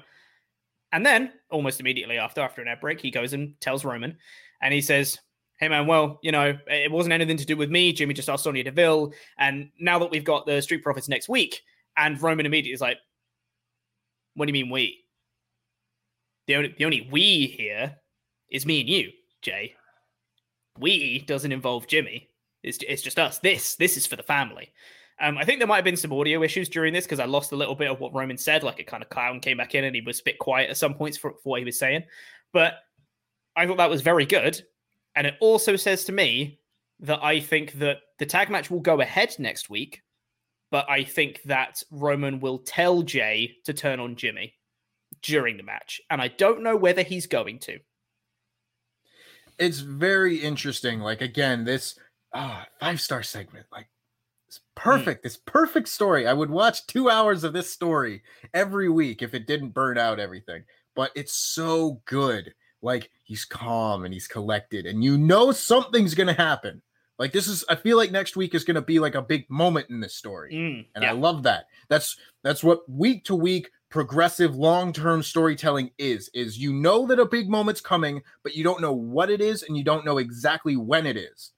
and 0.92 1.06
then 1.06 1.32
almost 1.52 1.80
immediately 1.80 2.18
after, 2.18 2.42
after 2.42 2.62
an 2.62 2.68
ad 2.68 2.82
break, 2.82 3.00
he 3.00 3.12
goes 3.12 3.34
and 3.34 3.60
tells 3.62 3.86
Roman, 3.86 4.18
and 4.62 4.74
he 4.74 4.82
says, 4.82 5.20
"Hey 5.60 5.68
man, 5.68 5.86
well, 5.88 6.20
you 6.24 6.32
know, 6.32 6.58
it 6.68 6.92
wasn't 6.92 7.14
anything 7.14 7.38
to 7.38 7.46
do 7.46 7.56
with 7.56 7.70
me. 7.70 7.94
Jimmy 7.94 8.14
just 8.14 8.30
asked 8.30 8.44
Sonya 8.44 8.64
Deville, 8.64 9.14
and 9.38 9.70
now 9.80 10.00
that 10.00 10.10
we've 10.10 10.24
got 10.24 10.46
the 10.46 10.62
Street 10.62 10.84
Profits 10.84 11.08
next 11.08 11.30
week, 11.30 11.62
and 11.98 12.22
Roman 12.22 12.46
immediately 12.46 12.74
is 12.74 12.82
like, 12.82 12.98
"What 14.34 14.46
do 14.46 14.50
you 14.50 14.66
mean 14.66 14.72
we?" 14.72 15.04
the 16.50 16.56
only 16.56 16.74
the 16.78 16.86
only 16.86 17.08
we 17.12 17.46
here 17.46 17.96
is 18.50 18.66
me 18.66 18.80
and 18.80 18.90
you, 18.90 19.12
Jey. 19.42 19.76
We 20.78 21.20
doesn't 21.20 21.52
involve 21.52 21.88
Jimmy. 21.88 22.30
It's 22.64 22.80
it's 22.88 23.02
just 23.02 23.20
us. 23.20 23.40
This 23.40 23.76
this 23.76 23.98
is 23.98 24.06
for 24.06 24.16
the 24.16 24.24
family. 24.24 24.72
Um, 25.22 25.38
I 25.38 25.44
think 25.44 25.60
there 25.60 25.68
might 25.68 25.78
have 25.78 25.86
been 25.86 25.98
some 25.98 26.14
audio 26.14 26.44
issues 26.44 26.70
during 26.70 26.94
this 26.94 27.06
because 27.06 27.20
I 27.20 27.26
lost 27.26 27.52
a 27.52 27.56
little 27.56 27.76
bit 27.76 27.92
of 27.92 28.00
what 28.00 28.14
Roman 28.14 28.38
said. 28.38 28.64
Like 28.64 28.80
a 28.80 28.84
kind 28.84 29.04
of 29.04 29.10
clown 29.10 29.42
came 29.42 29.58
back 29.58 29.76
in 29.76 29.84
and 29.84 29.96
he 29.96 30.02
was 30.02 30.22
a 30.22 30.24
bit 30.24 30.40
quiet 30.40 30.70
at 30.70 30.78
some 30.78 30.94
points 30.94 31.18
for, 31.18 31.32
for 31.44 31.50
what 31.50 31.60
he 31.60 31.66
was 31.66 31.78
saying. 31.78 32.04
But 32.54 32.76
I 33.56 33.68
thought 33.68 33.78
that 33.78 33.90
was 33.90 34.02
very 34.02 34.26
good. 34.26 34.62
And 35.16 35.28
it 35.28 35.36
also 35.42 35.76
says 35.76 36.06
to 36.06 36.14
me 36.14 36.60
that 37.02 37.22
I 37.22 37.40
think 37.42 37.74
that 37.74 37.98
the 38.18 38.26
tag 38.26 38.50
match 38.50 38.72
will 38.72 38.80
go 38.80 39.02
ahead 39.02 39.36
next 39.40 39.70
week, 39.70 40.02
but 40.72 40.90
I 40.90 41.04
think 41.04 41.42
that 41.44 41.84
Roman 41.92 42.40
will 42.40 42.60
tell 42.60 43.02
Jey 43.02 43.58
to 43.66 43.74
turn 43.74 44.00
on 44.00 44.16
Jimmy 44.16 44.54
during 45.22 45.58
the 45.58 45.64
match. 45.64 46.00
And 46.10 46.22
I 46.22 46.30
don't 46.30 46.64
know 46.64 46.78
whether 46.78 47.02
he's 47.02 47.28
going 47.28 47.60
to. 47.60 47.80
It's 49.60 49.80
very 49.80 50.38
interesting. 50.38 50.99
Like, 51.01 51.22
again, 51.22 51.66
this 51.66 51.99
uh, 52.34 52.64
five 52.80 52.99
star 53.01 53.22
segment, 53.22 53.68
like, 53.72 53.88
it's 54.47 54.62
perfect. 54.76 55.20
Mm. 55.20 55.24
This 55.24 55.38
perfect 55.38 55.89
story. 55.89 56.26
I 56.26 56.34
would 56.34 56.49
watch 56.49 56.88
two 56.88 57.10
hours 57.10 57.43
of 57.43 57.53
this 57.53 57.72
story 57.72 58.24
every 58.53 58.89
week 58.89 59.22
if 59.22 59.36
it 59.36 59.45
didn't 59.45 59.76
burn 59.76 59.99
out 59.99 60.20
everything. 60.20 60.64
But 60.95 61.12
it's 61.16 61.34
so 61.34 62.01
good 62.05 62.53
like 62.82 63.12
he's 63.24 63.45
calm 63.45 64.05
and 64.05 64.14
he's 64.14 64.28
collected 64.28 64.86
and 64.86 65.03
you 65.03 65.18
know 65.18 65.51
something's 65.51 66.16
going 66.16 66.28
to 66.28 66.34
happen 66.34 66.82
like 67.20 67.32
this 67.32 67.48
is 67.48 67.64
i 67.70 67.76
feel 67.76 67.98
like 67.98 68.12
next 68.12 68.36
week 68.36 68.56
is 68.56 68.64
going 68.64 68.76
to 68.76 68.82
be 68.82 69.00
like 69.00 69.16
a 69.16 69.22
big 69.22 69.48
moment 69.50 69.90
in 69.90 70.00
this 70.00 70.16
story 70.16 70.54
mm, 70.54 70.86
and 70.96 71.04
yeah. 71.04 71.10
i 71.10 71.14
love 71.14 71.44
that 71.44 71.66
that's 71.90 72.18
that's 72.44 72.64
what 72.64 72.90
week 72.90 73.24
to 73.26 73.36
week 73.36 73.70
progressive 73.90 74.56
long-term 74.56 75.22
storytelling 75.22 75.92
is 75.98 76.30
is 76.34 76.58
you 76.58 76.74
know 76.74 77.06
that 77.06 77.20
a 77.20 77.26
big 77.26 77.50
moment's 77.50 77.82
coming 77.82 78.22
but 78.44 78.56
you 78.56 78.64
don't 78.64 78.82
know 78.82 78.94
what 78.94 79.30
it 79.30 79.42
is 79.42 79.64
and 79.64 79.78
you 79.78 79.84
don't 79.84 80.06
know 80.06 80.18
exactly 80.18 80.76
when 80.76 81.06
it 81.06 81.18
is 81.18 81.52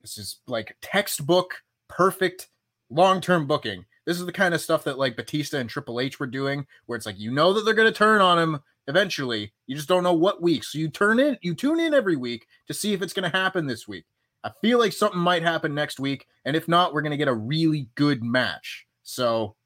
this 0.00 0.16
is 0.16 0.40
like 0.46 0.76
textbook 0.80 1.54
perfect 1.88 2.48
long-term 2.88 3.46
booking 3.46 3.84
this 4.06 4.20
is 4.20 4.26
the 4.26 4.32
kind 4.32 4.54
of 4.54 4.60
stuff 4.60 4.84
that 4.84 4.98
like 4.98 5.16
batista 5.16 5.58
and 5.58 5.68
triple 5.68 6.00
h 6.00 6.20
were 6.20 6.26
doing 6.26 6.66
where 6.86 6.96
it's 6.96 7.06
like 7.06 7.18
you 7.18 7.32
know 7.32 7.52
that 7.52 7.64
they're 7.64 7.74
going 7.74 7.92
to 7.92 7.98
turn 7.98 8.20
on 8.20 8.38
him 8.38 8.60
eventually. 8.88 9.52
You 9.66 9.76
just 9.76 9.88
don't 9.88 10.02
know 10.02 10.14
what 10.14 10.42
week. 10.42 10.64
So 10.64 10.78
you 10.78 10.88
turn 10.88 11.18
in, 11.18 11.38
you 11.42 11.54
tune 11.54 11.80
in 11.80 11.94
every 11.94 12.16
week 12.16 12.46
to 12.68 12.74
see 12.74 12.92
if 12.92 13.02
it's 13.02 13.12
going 13.12 13.30
to 13.30 13.36
happen 13.36 13.66
this 13.66 13.88
week. 13.88 14.04
I 14.44 14.50
feel 14.60 14.78
like 14.78 14.92
something 14.92 15.20
might 15.20 15.42
happen 15.42 15.74
next 15.74 15.98
week. 15.98 16.26
And 16.44 16.56
if 16.56 16.68
not, 16.68 16.92
we're 16.92 17.02
going 17.02 17.10
to 17.10 17.16
get 17.16 17.28
a 17.28 17.34
really 17.34 17.88
good 17.94 18.22
match. 18.22 18.86
So 19.02 19.56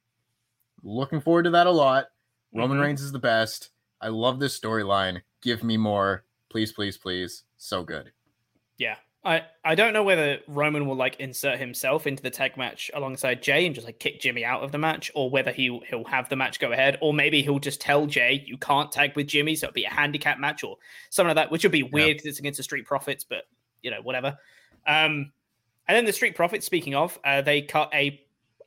looking 0.83 1.21
forward 1.21 1.45
to 1.45 1.51
that 1.51 1.67
a 1.67 1.71
lot. 1.71 2.05
Mm-hmm. 2.05 2.59
Roman 2.61 2.79
Reigns 2.79 3.03
is 3.03 3.13
the 3.13 3.19
best. 3.19 3.71
I 4.01 4.09
love 4.09 4.39
this 4.39 4.59
storyline. 4.59 5.21
Give 5.43 5.63
me 5.63 5.77
more. 5.77 6.25
Please, 6.49 6.73
please, 6.73 6.97
please. 6.97 7.45
So 7.59 7.83
good. 7.83 8.13
Yeah. 8.79 8.97
I, 9.23 9.43
I 9.63 9.75
don't 9.75 9.93
know 9.93 10.03
whether 10.03 10.39
Roman 10.49 10.87
will 10.87 10.97
like 10.97 11.21
insert 11.21 11.59
himself 11.59 12.07
into 12.07 12.23
the 12.23 12.31
tag 12.31 12.57
match 12.57 12.91
alongside 12.95 13.43
Jey 13.43 13.67
and 13.67 13.75
just 13.75 13.87
like 13.87 13.99
kick 13.99 14.19
Jimmy 14.19 14.47
out 14.47 14.63
of 14.63 14.73
the 14.73 14.79
match, 14.79 15.11
or 15.15 15.29
whether 15.29 15.53
he 15.53 15.79
he'll 15.89 16.05
have 16.05 16.31
the 16.31 16.37
match 16.37 16.59
go 16.59 16.73
ahead, 16.73 16.97
or 17.03 17.13
maybe 17.13 17.43
he'll 17.43 17.59
just 17.59 17.83
tell 17.83 18.07
Jey 18.07 18.43
you 18.47 18.57
can't 18.57 18.91
tag 18.91 19.15
with 19.17 19.27
Jimmy, 19.27 19.57
so 19.57 19.67
it'll 19.67 19.75
be 19.75 19.85
a 19.85 19.91
handicap 19.91 20.39
match 20.39 20.65
or 20.65 20.79
something 21.11 21.29
like 21.29 21.37
that, 21.37 21.51
which 21.51 21.65
would 21.65 21.73
be 21.73 21.83
weird 21.83 22.17
because 22.17 22.25
yeah. 22.25 22.31
it's 22.31 22.39
against 22.39 22.57
the 22.57 22.63
Street 22.63 22.87
Profits, 22.87 23.23
but 23.23 23.45
you 23.83 23.91
know 23.91 24.01
whatever. 24.01 24.39
Um, 24.87 25.33
and 25.89 25.97
then 25.97 26.05
the 26.05 26.13
Street 26.13 26.37
Profits, 26.37 26.67
speaking 26.67 26.95
of, 26.95 27.19
uh, 27.25 27.43
they 27.43 27.63
cut 27.63 27.91
a 27.93 28.21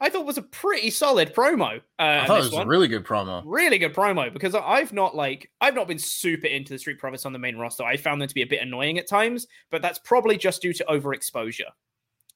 I 0.03 0.09
thought 0.09 0.25
was 0.25 0.37
a 0.37 0.41
pretty 0.41 0.89
solid 0.89 1.33
promo. 1.33 1.77
Uh, 1.77 1.81
I 1.97 2.27
thought 2.27 2.39
it 2.39 2.43
was 2.43 2.51
one. 2.51 2.67
a 2.67 2.69
really 2.69 2.89
good 2.89 3.05
promo. 3.05 3.41
Really 3.45 3.77
good 3.77 3.93
promo 3.93 4.33
because 4.33 4.53
I've 4.53 4.91
not 4.91 5.15
like 5.15 5.49
I've 5.61 5.75
not 5.75 5.87
been 5.87 5.97
super 5.97 6.47
into 6.47 6.73
the 6.73 6.77
Street 6.77 6.99
Profits 6.99 7.25
on 7.25 7.31
the 7.31 7.39
main 7.39 7.55
roster. 7.55 7.85
I 7.85 7.95
found 7.95 8.19
them 8.19 8.27
to 8.27 8.35
be 8.35 8.41
a 8.41 8.47
bit 8.47 8.61
annoying 8.61 8.97
at 8.97 9.07
times, 9.07 9.47
but 9.71 9.81
that's 9.81 9.99
probably 9.99 10.35
just 10.35 10.61
due 10.61 10.73
to 10.73 10.85
overexposure. 10.89 11.71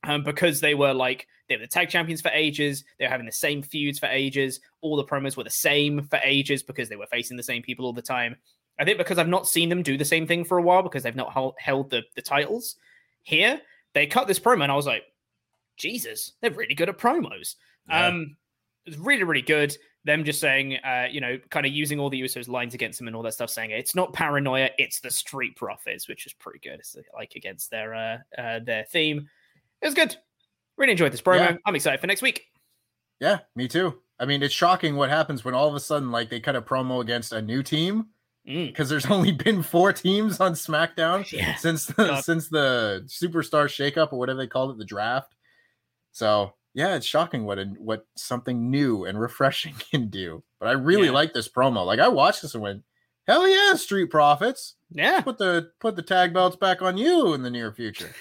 Um, 0.03 0.23
because 0.23 0.61
they 0.61 0.75
were 0.75 0.93
like 0.93 1.27
they 1.49 1.57
were 1.57 1.61
the 1.61 1.67
tag 1.67 1.89
champions 1.89 2.21
for 2.21 2.29
ages, 2.29 2.85
they 2.99 3.05
were 3.05 3.11
having 3.11 3.25
the 3.25 3.33
same 3.33 3.61
feuds 3.61 3.99
for 3.99 4.05
ages. 4.05 4.61
All 4.79 4.95
the 4.95 5.03
promos 5.03 5.35
were 5.35 5.43
the 5.43 5.49
same 5.49 6.03
for 6.03 6.19
ages 6.23 6.63
because 6.63 6.87
they 6.87 6.95
were 6.95 7.07
facing 7.07 7.35
the 7.35 7.43
same 7.43 7.63
people 7.63 7.85
all 7.85 7.91
the 7.91 8.01
time. 8.01 8.37
I 8.79 8.85
think 8.85 8.97
because 8.97 9.17
I've 9.17 9.27
not 9.27 9.45
seen 9.45 9.67
them 9.67 9.83
do 9.83 9.97
the 9.97 10.05
same 10.05 10.25
thing 10.25 10.45
for 10.45 10.57
a 10.57 10.61
while 10.61 10.83
because 10.83 11.03
they've 11.03 11.13
not 11.13 11.55
held 11.59 11.89
the 11.89 12.03
the 12.15 12.21
titles. 12.21 12.77
Here, 13.27 13.59
they 13.93 14.07
cut 14.07 14.25
this 14.29 14.39
promo, 14.39 14.63
and 14.63 14.71
I 14.71 14.75
was 14.75 14.87
like, 14.87 15.03
Jesus, 15.75 16.31
they're 16.41 16.49
really 16.49 16.75
good 16.75 16.87
at 16.87 16.97
promos. 16.97 17.55
Yeah. 17.89 18.07
Um, 18.07 18.37
it's 18.85 18.95
really, 18.97 19.23
really 19.23 19.41
good. 19.41 19.75
Them 20.05 20.23
just 20.23 20.39
saying, 20.39 20.77
uh, 20.77 21.07
you 21.11 21.19
know, 21.19 21.37
kind 21.49 21.65
of 21.65 21.73
using 21.73 21.99
all 21.99 22.09
the 22.09 22.21
Usos 22.21 22.47
lines 22.47 22.73
against 22.73 22.99
them 22.99 23.07
and 23.07 23.17
all 23.17 23.23
that 23.23 23.33
stuff, 23.33 23.49
saying 23.49 23.71
it's 23.71 23.95
not 23.95 24.13
paranoia, 24.13 24.69
it's 24.77 25.01
the 25.01 25.11
Street 25.11 25.57
Profits, 25.57 26.07
which 26.07 26.25
is 26.25 26.31
pretty 26.31 26.59
good. 26.59 26.79
It's 26.79 26.95
like 27.13 27.33
against 27.35 27.69
their 27.69 27.93
uh, 27.93 28.17
uh 28.37 28.59
their 28.59 28.85
theme. 28.85 29.27
It 29.81 29.85
was 29.87 29.93
good. 29.93 30.15
Really 30.77 30.93
enjoyed 30.93 31.11
this 31.11 31.21
promo. 31.21 31.39
Yeah. 31.39 31.57
I'm 31.65 31.75
excited 31.75 31.99
for 31.99 32.07
next 32.07 32.21
week. 32.21 32.45
Yeah, 33.19 33.39
me 33.57 33.67
too. 33.67 33.99
I 34.21 34.25
mean, 34.25 34.41
it's 34.41 34.53
shocking 34.53 34.95
what 34.95 35.09
happens 35.09 35.43
when 35.43 35.53
all 35.53 35.67
of 35.67 35.75
a 35.75 35.81
sudden, 35.81 36.11
like, 36.11 36.29
they 36.29 36.39
cut 36.39 36.55
a 36.55 36.61
promo 36.61 37.01
against 37.01 37.33
a 37.33 37.41
new 37.41 37.61
team 37.61 38.07
because 38.47 38.87
mm. 38.87 38.89
there's 38.89 39.05
only 39.11 39.31
been 39.31 39.61
four 39.61 39.91
teams 39.93 40.39
on 40.39 40.53
SmackDown 40.53 41.29
yeah. 41.31 41.55
since 41.55 41.85
the, 41.85 42.21
since 42.21 42.47
the 42.47 43.03
Superstar 43.05 43.67
Shakeup 43.67 44.13
or 44.13 44.19
whatever 44.19 44.39
they 44.39 44.47
called 44.47 44.71
it, 44.71 44.77
the 44.77 44.85
draft. 44.85 45.35
So 46.11 46.53
yeah, 46.73 46.95
it's 46.95 47.05
shocking 47.05 47.45
what 47.45 47.59
a, 47.59 47.65
what 47.77 48.05
something 48.15 48.71
new 48.71 49.05
and 49.05 49.19
refreshing 49.19 49.73
can 49.91 50.09
do. 50.09 50.43
But 50.59 50.69
I 50.69 50.73
really 50.73 51.07
yeah. 51.07 51.13
like 51.13 51.33
this 51.33 51.49
promo. 51.49 51.85
Like 51.85 51.99
I 51.99 52.07
watched 52.07 52.41
this 52.41 52.53
and 52.53 52.63
went, 52.63 52.83
hell 53.27 53.47
yeah, 53.47 53.75
Street 53.75 54.09
Profits. 54.09 54.75
Yeah, 54.89 55.21
put 55.21 55.37
the 55.37 55.71
put 55.79 55.95
the 55.95 56.01
tag 56.01 56.33
belts 56.33 56.55
back 56.55 56.81
on 56.81 56.97
you 56.97 57.33
in 57.33 57.43
the 57.43 57.49
near 57.49 57.73
future. 57.73 58.11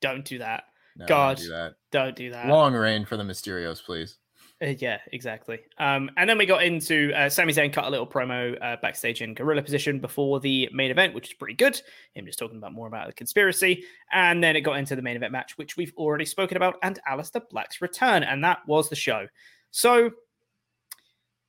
don't 0.00 0.24
do 0.24 0.38
that. 0.38 0.64
No, 0.96 1.06
God, 1.06 1.36
don't 1.36 1.44
do 1.46 1.52
that. 1.52 1.74
Don't 1.90 2.16
do 2.16 2.30
that. 2.30 2.46
Long 2.48 2.74
reign 2.74 3.04
for 3.04 3.16
the 3.16 3.22
Mysterios, 3.22 3.82
please. 3.84 4.18
Uh, 4.62 4.74
yeah, 4.78 4.98
exactly. 5.12 5.58
Um, 5.78 6.10
and 6.16 6.30
then 6.30 6.38
we 6.38 6.46
got 6.46 6.62
into 6.62 7.12
uh, 7.16 7.28
Sami 7.28 7.52
Zayn 7.52 7.72
cut 7.72 7.84
a 7.84 7.90
little 7.90 8.06
promo 8.06 8.56
uh, 8.62 8.76
backstage 8.80 9.20
in 9.20 9.34
gorilla 9.34 9.62
position 9.62 9.98
before 9.98 10.38
the 10.38 10.68
main 10.72 10.90
event, 10.90 11.14
which 11.14 11.28
is 11.28 11.34
pretty 11.34 11.54
good. 11.54 11.80
Him 12.14 12.26
just 12.26 12.38
talking 12.38 12.58
about 12.58 12.72
more 12.72 12.86
about 12.86 13.08
the 13.08 13.12
conspiracy. 13.12 13.84
And 14.12 14.42
then 14.42 14.54
it 14.54 14.60
got 14.60 14.78
into 14.78 14.94
the 14.94 15.02
main 15.02 15.16
event 15.16 15.32
match, 15.32 15.58
which 15.58 15.76
we've 15.76 15.92
already 15.96 16.24
spoken 16.24 16.56
about, 16.56 16.76
and 16.82 17.00
Aleister 17.10 17.42
Black's 17.50 17.82
return. 17.82 18.22
And 18.22 18.44
that 18.44 18.58
was 18.68 18.88
the 18.88 18.94
show. 18.94 19.26
So, 19.72 20.10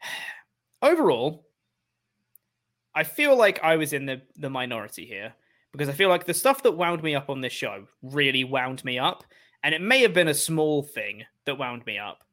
overall, 0.82 1.46
I 2.96 3.04
feel 3.04 3.38
like 3.38 3.60
I 3.64 3.76
was 3.76 3.94
in 3.94 4.08
the, 4.08 4.22
the 4.38 4.50
minority 4.50 5.06
here 5.06 5.34
because 5.72 5.90
I 5.90 5.94
feel 5.94 6.10
like 6.10 6.26
the 6.26 6.34
stuff 6.34 6.64
that 6.64 6.72
wound 6.72 7.04
me 7.04 7.14
up 7.14 7.30
on 7.30 7.42
this 7.42 7.54
show 7.54 7.86
really 8.02 8.44
wound 8.44 8.84
me 8.84 8.98
up. 8.98 9.24
And 9.64 9.76
it 9.76 9.82
may 9.82 10.02
have 10.02 10.14
been 10.14 10.28
a 10.28 10.34
small 10.34 10.82
thing 10.82 11.24
that 11.46 11.58
wound 11.58 11.86
me 11.86 11.98
up 11.98 12.24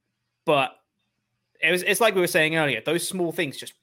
but 0.47 0.73
it 1.63 1.71
was 1.71 1.83
it's 1.83 2.01
like 2.01 2.15
we 2.15 2.21
were 2.21 2.27
saying 2.27 2.57
earlier, 2.57 2.83
those 2.85 3.07
small 3.07 3.33
things 3.33 3.57
just 3.57 3.75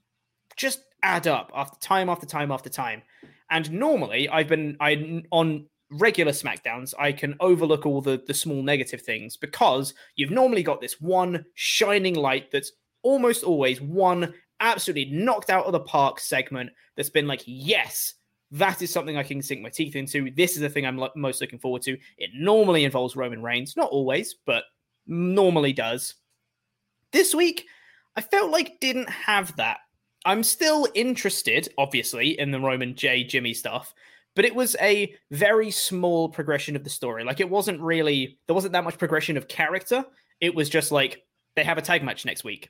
just 0.56 0.82
add 1.04 1.28
up 1.28 1.52
after 1.56 1.80
time 1.80 2.10
after 2.10 2.26
time 2.26 2.52
after 2.52 2.70
time. 2.70 3.02
And 3.50 3.72
normally 3.72 4.28
I've 4.30 4.48
been 4.48 4.78
I 4.80 5.24
on 5.32 5.68
regular 5.92 6.32
SmackDowns, 6.32 6.94
I 7.00 7.12
can 7.12 7.36
overlook 7.40 7.86
all 7.86 8.02
the 8.02 8.22
the 8.26 8.34
small 8.34 8.62
negative 8.62 9.02
things 9.02 9.38
because 9.38 9.94
you've 10.16 10.32
normally 10.32 10.64
got 10.64 10.82
this 10.82 11.00
one 11.00 11.46
shining 11.54 12.16
light 12.16 12.52
that's 12.52 12.72
almost 13.04 13.44
always 13.44 13.80
one 13.80 14.34
absolutely 14.60 15.06
knocked 15.14 15.50
out 15.50 15.66
of 15.66 15.72
the 15.72 15.80
park 15.80 16.20
segment 16.20 16.72
that's 16.96 17.10
been 17.10 17.28
like, 17.28 17.44
yes, 17.46 18.16
that 18.52 18.82
is 18.82 18.92
something 18.92 19.18
I 19.18 19.24
can 19.24 19.42
sink 19.42 19.62
my 19.62 19.70
teeth 19.70 19.96
into. 19.96 20.32
This 20.36 20.54
is 20.54 20.62
the 20.62 20.70
thing 20.70 20.86
I'm 20.86 20.98
lo- 20.98 21.12
most 21.16 21.42
looking 21.42 21.60
forward 21.60 21.84
to. 21.84 21.98
It 22.18 22.32
normally 22.34 22.86
involves 22.86 23.16
Roman 23.16 23.42
Reigns, 23.42 23.76
not 23.78 23.92
always, 23.92 24.36
but 24.46 24.64
normally 25.06 25.74
does. 25.74 26.16
This 27.12 27.34
week, 27.34 27.66
I 28.16 28.22
felt 28.22 28.52
like 28.52 28.80
didn't 28.80 29.10
have 29.10 29.56
that. 29.58 29.80
I'm 30.26 30.44
still 30.44 30.88
interested, 30.94 31.70
obviously, 31.78 32.38
in 32.40 32.52
the 32.52 32.60
Roman 32.60 32.96
J 32.96 33.24
Jimmy 33.24 33.54
stuff, 33.54 33.94
but 34.36 34.46
it 34.46 34.54
was 34.54 34.76
a 34.82 35.14
very 35.32 35.72
small 35.72 36.30
progression 36.30 36.76
of 36.76 36.84
the 36.84 36.90
story. 36.90 37.24
Like 37.24 37.40
it 37.40 37.50
wasn't 37.50 37.80
really 37.82 38.38
there 38.46 38.54
wasn't 38.54 38.74
that 38.74 38.84
much 38.84 38.98
progression 38.98 39.38
of 39.38 39.48
character. 39.48 40.06
It 40.42 40.54
was 40.54 40.70
just 40.70 40.92
like 40.92 41.24
they 41.56 41.64
have 41.64 41.78
a 41.78 41.82
tag 41.82 42.04
match 42.04 42.26
next 42.26 42.44
week. 42.44 42.70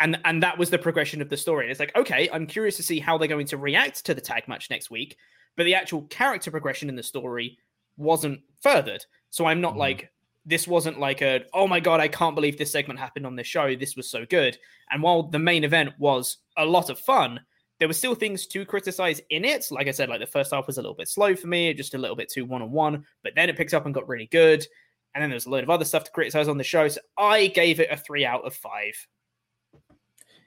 And 0.00 0.18
and 0.24 0.42
that 0.42 0.58
was 0.58 0.70
the 0.70 0.78
progression 0.78 1.22
of 1.22 1.28
the 1.28 1.36
story. 1.36 1.64
And 1.64 1.70
it's 1.70 1.80
like, 1.80 1.94
okay, 1.96 2.28
I'm 2.32 2.46
curious 2.46 2.76
to 2.76 2.82
see 2.82 2.98
how 2.98 3.16
they're 3.16 3.28
going 3.28 3.46
to 3.46 3.56
react 3.56 4.04
to 4.06 4.14
the 4.14 4.20
tag 4.20 4.48
match 4.48 4.68
next 4.68 4.90
week, 4.90 5.16
but 5.56 5.64
the 5.64 5.74
actual 5.74 6.02
character 6.02 6.50
progression 6.50 6.88
in 6.88 6.96
the 6.96 7.02
story 7.02 7.58
wasn't 7.96 8.40
furthered. 8.60 9.04
So 9.30 9.46
I'm 9.46 9.60
not 9.60 9.74
mm. 9.74 9.78
like 9.78 10.10
this 10.46 10.66
wasn't 10.66 10.98
like 10.98 11.20
a 11.20 11.44
oh 11.52 11.68
my 11.68 11.80
god 11.80 12.00
i 12.00 12.08
can't 12.08 12.34
believe 12.34 12.56
this 12.56 12.72
segment 12.72 12.98
happened 12.98 13.26
on 13.26 13.36
this 13.36 13.46
show. 13.46 13.74
This 13.74 13.96
was 13.96 14.10
so 14.10 14.24
good. 14.26 14.58
And 14.90 15.02
while 15.02 15.22
the 15.22 15.38
main 15.38 15.64
event 15.64 15.90
was 15.98 16.38
a 16.56 16.64
lot 16.64 16.90
of 16.90 16.98
fun 16.98 17.40
there 17.78 17.88
were 17.88 17.94
still 17.94 18.14
things 18.14 18.46
to 18.46 18.66
criticize 18.66 19.22
in 19.30 19.44
it. 19.44 19.66
Like 19.70 19.88
i 19.88 19.90
said 19.90 20.08
like 20.08 20.20
the 20.20 20.26
first 20.26 20.52
half 20.52 20.66
was 20.66 20.78
a 20.78 20.82
little 20.82 20.96
bit 20.96 21.08
slow 21.08 21.34
for 21.34 21.46
me 21.46 21.74
just 21.74 21.94
a 21.94 21.98
little 21.98 22.16
bit 22.16 22.30
too 22.30 22.44
one-on-one 22.44 23.04
but 23.22 23.34
then 23.34 23.48
it 23.48 23.56
picked 23.56 23.74
up 23.74 23.86
and 23.86 23.94
got 23.94 24.08
really 24.08 24.26
good. 24.26 24.66
And 25.14 25.22
then 25.22 25.30
there's 25.30 25.46
a 25.46 25.50
load 25.50 25.64
of 25.64 25.70
other 25.70 25.84
stuff 25.84 26.04
to 26.04 26.10
criticize 26.10 26.48
on 26.48 26.58
the 26.58 26.64
show 26.64 26.88
so 26.88 27.00
i 27.18 27.48
gave 27.48 27.80
it 27.80 27.90
a 27.90 27.96
three 27.96 28.24
out 28.24 28.44
of 28.44 28.54
five. 28.54 28.94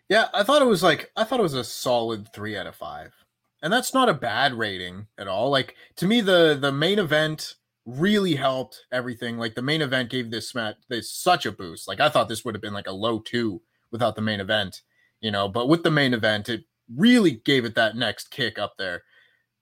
Yeah, 0.09 0.27
I 0.33 0.43
thought 0.43 0.61
it 0.61 0.65
was 0.65 0.83
like 0.83 1.11
I 1.15 1.23
thought 1.23 1.39
it 1.39 1.43
was 1.43 1.53
a 1.53 1.63
solid 1.63 2.31
three 2.33 2.57
out 2.57 2.67
of 2.67 2.75
five, 2.75 3.13
and 3.61 3.71
that's 3.71 3.93
not 3.93 4.09
a 4.09 4.13
bad 4.13 4.53
rating 4.53 5.07
at 5.17 5.27
all. 5.27 5.49
Like 5.49 5.75
to 5.97 6.07
me, 6.07 6.21
the 6.21 6.57
the 6.59 6.71
main 6.71 6.99
event 6.99 7.55
really 7.86 8.36
helped 8.36 8.86
everything. 8.91 9.38
Like 9.38 9.55
the 9.55 9.61
main 9.61 9.81
event 9.81 10.09
gave 10.09 10.31
this 10.31 10.55
match 10.55 10.77
this 10.89 11.11
such 11.11 11.45
a 11.45 11.51
boost. 11.51 11.88
Like 11.88 11.99
I 11.99 12.09
thought 12.09 12.29
this 12.29 12.45
would 12.45 12.55
have 12.55 12.61
been 12.61 12.73
like 12.73 12.88
a 12.88 12.91
low 12.91 13.19
two 13.19 13.61
without 13.91 14.15
the 14.15 14.21
main 14.21 14.39
event, 14.39 14.81
you 15.21 15.31
know. 15.31 15.47
But 15.47 15.67
with 15.67 15.84
the 15.84 15.91
main 15.91 16.13
event, 16.13 16.49
it 16.49 16.63
really 16.95 17.31
gave 17.31 17.65
it 17.65 17.75
that 17.75 17.95
next 17.95 18.31
kick 18.31 18.57
up 18.57 18.75
there. 18.77 19.03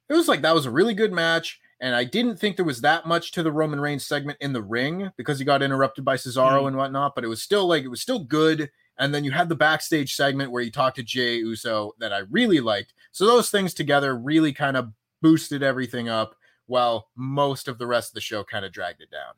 It 0.09 0.13
was 0.13 0.27
like 0.27 0.41
that 0.41 0.53
was 0.53 0.65
a 0.65 0.71
really 0.71 0.93
good 0.93 1.11
match. 1.11 1.59
And 1.79 1.95
I 1.95 2.03
didn't 2.03 2.37
think 2.37 2.55
there 2.55 2.65
was 2.65 2.81
that 2.81 3.07
much 3.07 3.31
to 3.31 3.41
the 3.41 3.51
Roman 3.51 3.79
Reigns 3.79 4.05
segment 4.05 4.37
in 4.39 4.53
the 4.53 4.61
ring 4.61 5.09
because 5.17 5.39
he 5.39 5.45
got 5.45 5.63
interrupted 5.63 6.05
by 6.05 6.15
Cesaro 6.15 6.61
mm. 6.61 6.67
and 6.67 6.77
whatnot, 6.77 7.15
but 7.15 7.23
it 7.23 7.27
was 7.27 7.41
still 7.41 7.67
like 7.67 7.83
it 7.83 7.87
was 7.87 8.01
still 8.01 8.19
good. 8.19 8.69
And 8.99 9.15
then 9.15 9.23
you 9.23 9.31
had 9.31 9.49
the 9.49 9.55
backstage 9.55 10.13
segment 10.13 10.51
where 10.51 10.61
you 10.61 10.71
talked 10.71 10.97
to 10.97 11.03
Jey 11.03 11.37
Uso 11.37 11.93
that 11.97 12.13
I 12.13 12.19
really 12.29 12.59
liked. 12.59 12.93
So 13.11 13.25
those 13.25 13.49
things 13.49 13.73
together 13.73 14.15
really 14.15 14.53
kind 14.53 14.77
of 14.77 14.91
boosted 15.23 15.63
everything 15.63 16.07
up 16.07 16.35
while 16.71 17.09
most 17.17 17.67
of 17.67 17.77
the 17.77 17.85
rest 17.85 18.11
of 18.11 18.13
the 18.13 18.21
show 18.21 18.45
kind 18.45 18.63
of 18.63 18.71
dragged 18.71 19.01
it 19.01 19.11
down. 19.11 19.33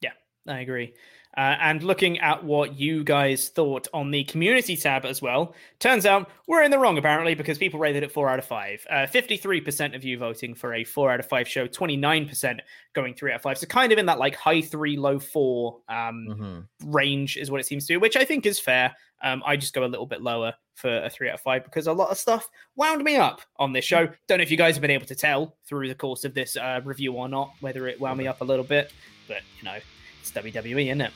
Yeah, 0.00 0.12
I 0.48 0.60
agree. 0.60 0.94
Uh, 1.36 1.56
and 1.60 1.82
looking 1.82 2.18
at 2.20 2.44
what 2.44 2.78
you 2.78 3.02
guys 3.02 3.48
thought 3.48 3.88
on 3.92 4.10
the 4.10 4.22
community 4.24 4.76
tab 4.76 5.04
as 5.04 5.20
well. 5.20 5.54
Turns 5.80 6.06
out 6.06 6.30
we're 6.46 6.62
in 6.62 6.70
the 6.70 6.78
wrong 6.78 6.96
apparently 6.96 7.34
because 7.34 7.58
people 7.58 7.80
rated 7.80 8.02
it 8.04 8.12
four 8.12 8.28
out 8.28 8.38
of 8.38 8.44
five. 8.44 8.86
Uh, 8.88 9.06
53% 9.06 9.96
of 9.96 10.04
you 10.04 10.16
voting 10.16 10.54
for 10.54 10.74
a 10.74 10.84
four 10.84 11.10
out 11.10 11.18
of 11.18 11.26
five 11.26 11.48
show, 11.48 11.66
29% 11.66 12.60
going 12.92 13.14
three 13.14 13.32
out 13.32 13.36
of 13.36 13.42
five. 13.42 13.58
So 13.58 13.66
kind 13.66 13.92
of 13.92 13.98
in 13.98 14.06
that 14.06 14.18
like 14.18 14.36
high 14.36 14.60
three, 14.60 14.96
low 14.96 15.18
four 15.18 15.80
um, 15.88 16.26
mm-hmm. 16.30 16.92
range 16.92 17.36
is 17.36 17.50
what 17.50 17.60
it 17.60 17.66
seems 17.66 17.86
to, 17.86 17.94
be, 17.94 17.96
which 17.96 18.16
I 18.16 18.24
think 18.24 18.46
is 18.46 18.60
fair. 18.60 18.94
Um, 19.22 19.42
I 19.46 19.56
just 19.56 19.74
go 19.74 19.84
a 19.84 19.86
little 19.86 20.06
bit 20.06 20.22
lower 20.22 20.54
for 20.74 21.02
a 21.02 21.08
three 21.08 21.28
out 21.28 21.34
of 21.34 21.40
five 21.40 21.64
because 21.64 21.86
a 21.86 21.92
lot 21.92 22.10
of 22.10 22.18
stuff 22.18 22.48
wound 22.76 23.02
me 23.02 23.16
up 23.16 23.40
on 23.56 23.72
this 23.72 23.84
show. 23.84 24.08
Don't 24.28 24.38
know 24.38 24.42
if 24.42 24.50
you 24.50 24.56
guys 24.56 24.74
have 24.74 24.82
been 24.82 24.90
able 24.90 25.06
to 25.06 25.14
tell 25.14 25.56
through 25.66 25.88
the 25.88 25.94
course 25.94 26.24
of 26.24 26.34
this 26.34 26.56
uh, 26.56 26.80
review 26.84 27.14
or 27.14 27.28
not, 27.28 27.52
whether 27.60 27.88
it 27.88 28.00
wound 28.00 28.18
me 28.18 28.26
up 28.26 28.40
a 28.40 28.44
little 28.44 28.64
bit, 28.64 28.92
but 29.26 29.40
you 29.58 29.64
know, 29.64 29.78
it's 30.24 30.32
WWE, 30.32 30.86
isn't 30.86 31.00
it? 31.02 31.12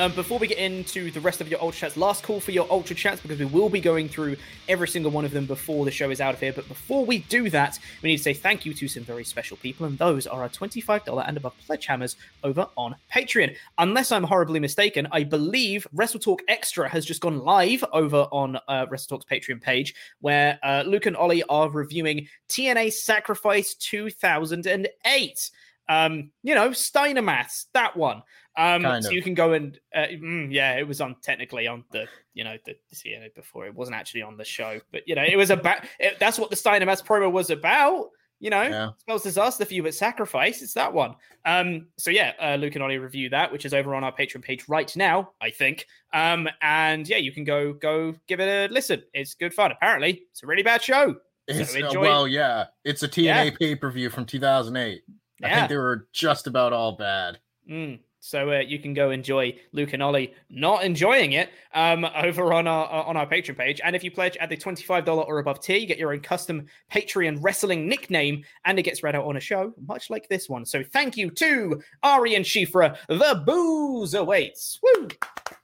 Um, 0.00 0.12
before 0.12 0.38
we 0.38 0.46
get 0.46 0.56
into 0.56 1.10
the 1.10 1.20
rest 1.20 1.42
of 1.42 1.50
your 1.50 1.60
Ultra 1.60 1.80
Chats, 1.80 1.98
last 1.98 2.24
call 2.24 2.40
for 2.40 2.52
your 2.52 2.66
Ultra 2.70 2.96
Chats 2.96 3.20
because 3.20 3.38
we 3.38 3.44
will 3.44 3.68
be 3.68 3.82
going 3.82 4.08
through 4.08 4.36
every 4.66 4.88
single 4.88 5.10
one 5.10 5.26
of 5.26 5.30
them 5.30 5.44
before 5.44 5.84
the 5.84 5.90
show 5.90 6.08
is 6.08 6.22
out 6.22 6.32
of 6.32 6.40
here. 6.40 6.54
But 6.54 6.66
before 6.68 7.04
we 7.04 7.18
do 7.18 7.50
that, 7.50 7.78
we 8.00 8.08
need 8.08 8.16
to 8.16 8.22
say 8.22 8.32
thank 8.32 8.64
you 8.64 8.72
to 8.72 8.88
some 8.88 9.02
very 9.02 9.24
special 9.24 9.58
people, 9.58 9.84
and 9.84 9.98
those 9.98 10.26
are 10.26 10.40
our 10.40 10.48
$25 10.48 11.28
and 11.28 11.36
above 11.36 11.52
pledge 11.66 11.84
hammers 11.84 12.16
over 12.42 12.66
on 12.78 12.96
Patreon. 13.14 13.54
Unless 13.76 14.10
I'm 14.10 14.24
horribly 14.24 14.58
mistaken, 14.58 15.06
I 15.12 15.22
believe 15.22 15.86
Wrestle 15.92 16.18
Talk 16.18 16.40
Extra 16.48 16.88
has 16.88 17.04
just 17.04 17.20
gone 17.20 17.40
live 17.40 17.84
over 17.92 18.26
on 18.32 18.56
uh, 18.68 18.86
Wrestle 18.88 19.18
Talk's 19.18 19.30
Patreon 19.30 19.60
page, 19.60 19.94
where 20.22 20.58
uh, 20.62 20.82
Luke 20.86 21.04
and 21.04 21.16
Ollie 21.16 21.44
are 21.50 21.68
reviewing 21.68 22.26
TNA 22.48 22.94
Sacrifice 22.94 23.74
2008. 23.74 25.50
Um, 25.90 26.30
you 26.44 26.54
know, 26.54 26.72
Steiner 26.72 27.20
Maths, 27.20 27.66
that 27.74 27.96
one. 27.96 28.22
Um, 28.56 28.82
kind 28.82 29.02
so 29.02 29.10
of. 29.10 29.14
you 29.14 29.22
can 29.22 29.34
go 29.34 29.54
and 29.54 29.78
uh, 29.94 30.06
mm, 30.12 30.52
yeah, 30.52 30.76
it 30.76 30.86
was 30.86 31.00
on 31.00 31.16
technically 31.20 31.66
on 31.66 31.84
the 31.90 32.06
you 32.32 32.44
know 32.44 32.56
the, 32.64 32.76
the 32.90 33.30
before. 33.34 33.66
It 33.66 33.74
wasn't 33.74 33.96
actually 33.96 34.22
on 34.22 34.36
the 34.36 34.44
show, 34.44 34.80
but 34.92 35.02
you 35.06 35.16
know 35.16 35.24
it 35.24 35.36
was 35.36 35.50
about. 35.50 35.78
It, 35.98 36.18
that's 36.18 36.38
what 36.38 36.50
the 36.50 36.56
Steiner 36.56 36.86
Maths 36.86 37.02
promo 37.02 37.30
was 37.30 37.50
about. 37.50 38.10
You 38.38 38.48
know, 38.50 38.62
yeah. 38.62 38.90
spells 38.98 39.22
disaster 39.22 39.64
for 39.66 39.74
you, 39.74 39.82
but 39.82 39.94
sacrifice. 39.94 40.62
It's 40.62 40.72
that 40.74 40.92
one. 40.92 41.14
Um, 41.44 41.88
so 41.98 42.10
yeah, 42.10 42.32
uh, 42.40 42.54
Luke 42.54 42.74
and 42.74 42.82
Ollie 42.82 42.98
review 42.98 43.28
that, 43.30 43.52
which 43.52 43.66
is 43.66 43.74
over 43.74 43.94
on 43.94 44.04
our 44.04 44.14
Patreon 44.14 44.42
page 44.42 44.66
right 44.68 44.94
now, 44.96 45.32
I 45.42 45.50
think. 45.50 45.86
Um, 46.14 46.48
and 46.62 47.06
yeah, 47.06 47.18
you 47.18 47.32
can 47.32 47.44
go 47.44 47.72
go 47.72 48.14
give 48.28 48.40
it 48.40 48.70
a 48.70 48.72
listen. 48.72 49.02
It's 49.12 49.34
good 49.34 49.52
fun. 49.52 49.72
Apparently, 49.72 50.22
it's 50.30 50.42
a 50.42 50.46
really 50.46 50.62
bad 50.62 50.82
show. 50.82 51.16
So 51.50 51.86
uh, 51.88 52.00
well, 52.00 52.28
yeah, 52.28 52.66
it's 52.84 53.02
a 53.02 53.08
TNA 53.08 53.24
yeah. 53.24 53.50
pay 53.58 53.74
per 53.74 53.90
view 53.90 54.08
from 54.08 54.24
2008. 54.24 55.02
Yeah. 55.40 55.48
I 55.48 55.54
think 55.56 55.68
they 55.70 55.76
were 55.76 56.06
just 56.12 56.46
about 56.46 56.72
all 56.72 56.92
bad. 56.92 57.38
Mm. 57.68 58.00
So 58.22 58.52
uh, 58.52 58.58
you 58.58 58.78
can 58.78 58.92
go 58.92 59.10
enjoy 59.10 59.58
Luke 59.72 59.94
and 59.94 60.02
Ollie 60.02 60.34
not 60.50 60.84
enjoying 60.84 61.32
it 61.32 61.48
um, 61.72 62.04
over 62.04 62.52
on 62.52 62.66
our 62.66 62.86
on 63.06 63.16
our 63.16 63.26
Patreon 63.26 63.56
page. 63.56 63.80
And 63.82 63.96
if 63.96 64.04
you 64.04 64.10
pledge 64.10 64.36
at 64.36 64.50
the 64.50 64.58
twenty 64.58 64.82
five 64.82 65.06
dollar 65.06 65.22
or 65.22 65.38
above 65.38 65.60
tier, 65.60 65.78
you 65.78 65.86
get 65.86 65.96
your 65.96 66.12
own 66.12 66.20
custom 66.20 66.66
Patreon 66.92 67.38
wrestling 67.40 67.88
nickname, 67.88 68.44
and 68.66 68.78
it 68.78 68.82
gets 68.82 69.02
read 69.02 69.16
out 69.16 69.24
on 69.24 69.38
a 69.38 69.40
show, 69.40 69.72
much 69.86 70.10
like 70.10 70.28
this 70.28 70.50
one. 70.50 70.66
So 70.66 70.82
thank 70.82 71.16
you 71.16 71.30
to 71.30 71.82
Ari 72.02 72.34
and 72.34 72.44
Shifra. 72.44 72.98
The 73.08 73.42
booze 73.46 74.12
awaits. 74.12 74.78
Woo! 74.82 75.08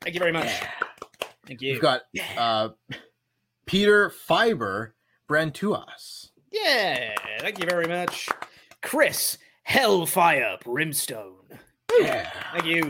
Thank 0.00 0.14
you 0.14 0.20
very 0.20 0.32
much. 0.32 0.46
Yeah. 0.46 0.70
Thank 1.46 1.60
you. 1.60 1.72
We've 1.72 1.82
got 1.82 2.02
uh, 2.38 2.70
Peter 3.66 4.08
Fiber 4.08 4.94
Brantuas. 5.28 6.30
Yeah, 6.50 7.14
thank 7.40 7.58
you 7.58 7.66
very 7.66 7.86
much. 7.86 8.30
Chris 8.80 9.36
Hellfire 9.66 10.58
Brimstone. 10.64 11.34
Yeah. 11.98 12.30
Thank 12.52 12.66
you. 12.66 12.88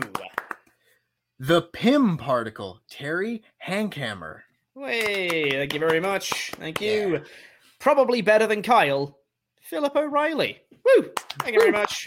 The 1.39 1.63
Pym 1.63 2.17
particle, 2.17 2.81
Terry 2.87 3.41
Hankhammer. 3.67 4.41
Hey, 4.75 5.49
thank 5.49 5.73
you 5.73 5.79
very 5.79 5.99
much. 5.99 6.51
Thank 6.51 6.79
you. 6.79 7.13
Yeah. 7.13 7.19
Probably 7.79 8.21
better 8.21 8.45
than 8.45 8.61
Kyle, 8.61 9.17
Philip 9.63 9.95
O'Reilly. 9.95 10.59
Woo! 10.85 11.09
Thank 11.39 11.55
you 11.55 11.61
very 11.61 11.71
much. 11.71 12.05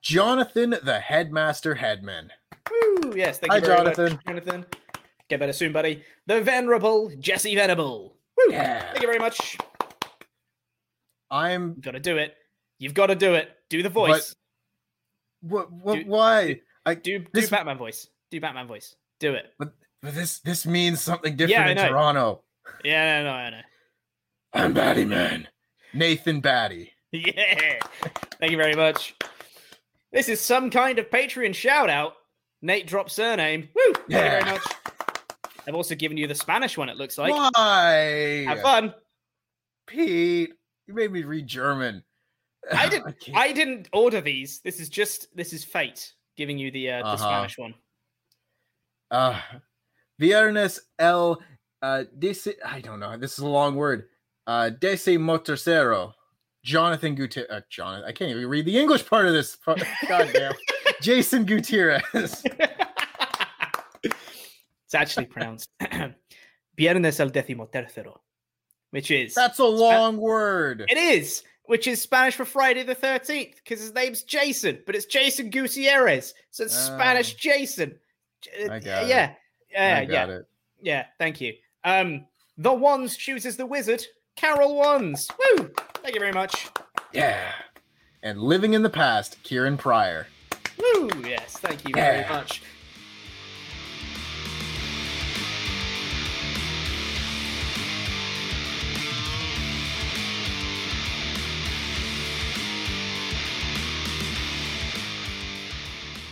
Jonathan, 0.00 0.74
the 0.82 1.00
headmaster 1.00 1.74
headman. 1.74 2.30
Woo! 2.70 3.12
Yes, 3.14 3.38
thank 3.38 3.52
Hi, 3.52 3.58
you 3.58 3.64
very 3.66 3.76
Jonathan. 3.76 4.12
much, 4.14 4.24
Jonathan. 4.26 4.66
Get 5.28 5.38
better 5.38 5.52
soon, 5.52 5.72
buddy. 5.72 6.02
The 6.26 6.40
venerable 6.40 7.12
Jesse 7.20 7.54
Venable. 7.54 8.16
Woo! 8.38 8.52
Yeah. 8.54 8.90
Thank 8.92 9.02
you 9.02 9.06
very 9.06 9.18
much. 9.18 9.58
I'm 11.30 11.78
to 11.82 12.00
do 12.00 12.16
it. 12.16 12.36
You've 12.80 12.94
got 12.94 13.06
to 13.08 13.14
do 13.14 13.34
it. 13.34 13.50
Do 13.68 13.82
the 13.82 13.90
voice. 13.90 14.34
What? 15.42 15.70
What? 15.70 15.96
Do, 15.96 16.04
why? 16.06 16.46
Do, 16.54 16.60
I 16.86 16.94
do 16.94 17.24
this, 17.32 17.44
do 17.44 17.50
Batman 17.50 17.76
voice. 17.78 18.08
Do 18.30 18.40
Batman 18.40 18.66
voice. 18.66 18.96
Do 19.20 19.34
it. 19.34 19.52
But, 19.58 19.74
but 20.02 20.14
this 20.14 20.40
this 20.40 20.66
means 20.66 21.00
something 21.00 21.36
different 21.36 21.76
yeah, 21.78 21.84
in 21.84 21.90
Toronto. 21.90 22.42
Yeah, 22.82 23.18
I 23.18 23.22
know, 23.22 23.30
I 23.30 23.50
know. 23.50 23.60
I'm 24.54 24.72
Batty 24.72 25.04
Man, 25.04 25.46
Nathan 25.94 26.40
Batty. 26.40 26.92
Yeah. 27.12 27.80
Thank 28.38 28.52
you 28.52 28.56
very 28.56 28.76
much. 28.76 29.16
This 30.12 30.28
is 30.28 30.40
some 30.40 30.70
kind 30.70 31.00
of 31.00 31.10
Patreon 31.10 31.56
shout 31.56 31.90
out. 31.90 32.12
Nate 32.62 32.86
drop 32.86 33.10
surname. 33.10 33.68
Woo! 33.74 33.92
Thank 33.94 34.10
yeah. 34.10 34.36
you 34.38 34.44
very 34.44 34.52
much. 34.52 34.72
I've 35.66 35.74
also 35.74 35.96
given 35.96 36.16
you 36.16 36.28
the 36.28 36.36
Spanish 36.36 36.78
one. 36.78 36.88
It 36.88 36.96
looks 36.96 37.18
like. 37.18 37.32
Why? 37.32 38.44
Have 38.46 38.60
fun, 38.60 38.94
Pete. 39.88 40.52
You 40.86 40.94
made 40.94 41.10
me 41.10 41.24
read 41.24 41.48
German. 41.48 42.04
I 42.72 42.88
didn't. 42.90 43.16
I 43.34 43.52
didn't 43.52 43.88
order 43.92 44.20
these. 44.20 44.60
This 44.60 44.80
is 44.80 44.88
just. 44.88 45.34
This 45.36 45.52
is 45.52 45.64
fate 45.64 46.14
giving 46.36 46.58
you 46.58 46.70
the 46.70 46.90
uh, 46.90 46.98
the 46.98 47.04
uh-huh. 47.04 47.16
Spanish 47.16 47.58
one. 47.58 47.74
Uh 49.10 49.38
Viernes 50.20 50.78
el 50.98 51.40
uh 51.82 52.04
dese, 52.18 52.48
I 52.64 52.80
don't 52.80 53.00
know. 53.00 53.16
This 53.16 53.32
is 53.32 53.40
a 53.40 53.48
long 53.48 53.74
word. 53.74 54.08
Uh 54.46 54.70
Dese 54.70 55.18
Motorcero. 55.18 56.12
Jonathan 56.62 57.14
Gutierrez. 57.14 57.50
Uh, 57.50 57.60
Jonathan. 57.70 58.04
I 58.06 58.12
can't 58.12 58.30
even 58.30 58.46
read 58.46 58.66
the 58.66 58.78
English 58.78 59.06
part 59.06 59.26
of 59.26 59.32
this. 59.32 59.56
God 59.66 60.30
damn. 60.32 60.52
Jason 61.00 61.44
Gutierrez. 61.44 62.02
it's 64.04 64.94
actually 64.94 65.26
pronounced 65.26 65.70
Viernes 66.76 67.18
el 67.20 67.30
décimo 67.30 67.70
tercero, 67.70 68.18
which 68.90 69.10
is 69.10 69.34
that's 69.34 69.58
a 69.58 69.64
long 69.64 70.18
word. 70.18 70.84
It 70.88 70.98
is 70.98 71.42
which 71.70 71.86
is 71.86 72.02
Spanish 72.02 72.34
for 72.34 72.44
Friday 72.44 72.82
the 72.82 72.96
13th, 72.96 73.54
because 73.54 73.80
his 73.80 73.94
name's 73.94 74.24
Jason, 74.24 74.80
but 74.86 74.96
it's 74.96 75.06
Jason 75.06 75.50
Gutierrez. 75.50 76.34
So 76.50 76.64
it's 76.64 76.76
uh, 76.76 76.96
Spanish 76.96 77.34
Jason. 77.34 77.96
I 78.58 78.64
uh, 78.64 78.68
got 78.80 79.06
yeah. 79.06 79.34
It. 79.70 79.76
Uh, 79.76 80.12
yeah. 80.12 80.26
It. 80.26 80.48
Yeah, 80.82 81.06
thank 81.18 81.40
you. 81.40 81.54
Um, 81.84 82.26
the 82.58 82.72
Ones 82.72 83.16
chooses 83.16 83.56
the 83.56 83.66
wizard, 83.66 84.04
Carol 84.34 84.74
Ones. 84.74 85.28
Woo! 85.38 85.70
Thank 86.02 86.16
you 86.16 86.20
very 86.20 86.32
much. 86.32 86.66
Yeah. 87.12 87.52
And 88.24 88.40
living 88.40 88.74
in 88.74 88.82
the 88.82 88.90
past, 88.90 89.40
Kieran 89.44 89.76
Pryor. 89.76 90.26
Woo! 90.76 91.08
Yes, 91.24 91.56
thank 91.58 91.86
you 91.86 91.94
yeah. 91.96 92.26
very 92.26 92.28
much. 92.34 92.62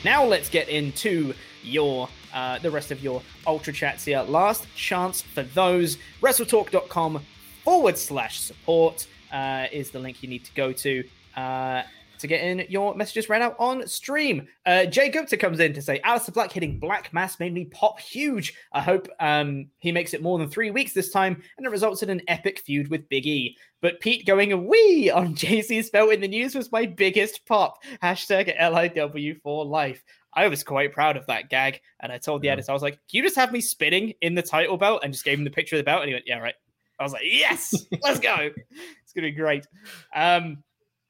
Now 0.08 0.24
let's 0.24 0.48
get 0.48 0.70
into 0.70 1.34
your 1.62 2.08
uh, 2.32 2.58
the 2.60 2.70
rest 2.70 2.90
of 2.90 3.02
your 3.02 3.20
Ultra 3.46 3.74
Chats 3.74 4.06
here. 4.06 4.22
Last 4.22 4.66
chance 4.74 5.20
for 5.20 5.42
those. 5.42 5.98
WrestleTalk.com 6.22 7.22
forward 7.62 7.98
slash 7.98 8.40
support 8.40 9.06
uh, 9.30 9.66
is 9.70 9.90
the 9.90 9.98
link 9.98 10.22
you 10.22 10.30
need 10.30 10.46
to 10.46 10.54
go 10.54 10.72
to. 10.72 11.04
Uh, 11.36 11.82
to 12.18 12.26
get 12.26 12.42
in 12.42 12.64
your 12.68 12.94
messages 12.94 13.28
read 13.28 13.42
out 13.42 13.56
on 13.58 13.86
stream. 13.86 14.46
Uh, 14.66 14.84
Jay 14.86 15.08
Gupta 15.08 15.36
comes 15.36 15.60
in 15.60 15.72
to 15.72 15.82
say, 15.82 16.00
Aleister 16.00 16.32
Black 16.32 16.52
hitting 16.52 16.78
Black 16.78 17.12
Mass 17.12 17.40
made 17.40 17.54
me 17.54 17.66
pop 17.66 18.00
huge. 18.00 18.54
I 18.72 18.80
hope 18.80 19.08
um, 19.20 19.66
he 19.78 19.92
makes 19.92 20.14
it 20.14 20.22
more 20.22 20.38
than 20.38 20.48
three 20.48 20.70
weeks 20.70 20.92
this 20.92 21.10
time 21.10 21.42
and 21.56 21.66
it 21.66 21.70
results 21.70 22.02
in 22.02 22.10
an 22.10 22.22
epic 22.28 22.60
feud 22.60 22.88
with 22.88 23.08
Big 23.08 23.26
E. 23.26 23.56
But 23.80 24.00
Pete 24.00 24.26
going 24.26 24.66
wee 24.66 25.10
on 25.10 25.34
JC's 25.34 25.90
belt 25.90 26.12
in 26.12 26.20
the 26.20 26.28
news 26.28 26.54
was 26.54 26.72
my 26.72 26.86
biggest 26.86 27.46
pop. 27.46 27.82
Hashtag 28.02 28.58
LIW 28.58 29.40
for 29.42 29.64
life. 29.64 30.02
I 30.34 30.48
was 30.48 30.62
quite 30.62 30.92
proud 30.92 31.16
of 31.16 31.26
that 31.26 31.48
gag. 31.48 31.80
And 32.00 32.12
I 32.12 32.18
told 32.18 32.42
the 32.42 32.46
yeah. 32.46 32.52
editor, 32.52 32.70
I 32.70 32.74
was 32.74 32.82
like, 32.82 32.94
can 32.94 33.00
you 33.10 33.22
just 33.22 33.36
have 33.36 33.52
me 33.52 33.60
spinning 33.60 34.14
in 34.20 34.34
the 34.34 34.42
title 34.42 34.76
belt? 34.76 35.00
And 35.02 35.12
just 35.12 35.24
gave 35.24 35.38
him 35.38 35.44
the 35.44 35.50
picture 35.50 35.76
of 35.76 35.80
the 35.80 35.84
belt. 35.84 36.02
And 36.02 36.08
he 36.08 36.14
went, 36.14 36.26
yeah, 36.26 36.38
right. 36.38 36.54
I 36.98 37.02
was 37.02 37.12
like, 37.12 37.22
yes, 37.24 37.74
let's 38.02 38.20
go. 38.20 38.36
It's 38.38 39.12
going 39.14 39.24
to 39.24 39.30
be 39.30 39.32
great. 39.32 39.66
Um, 40.14 40.62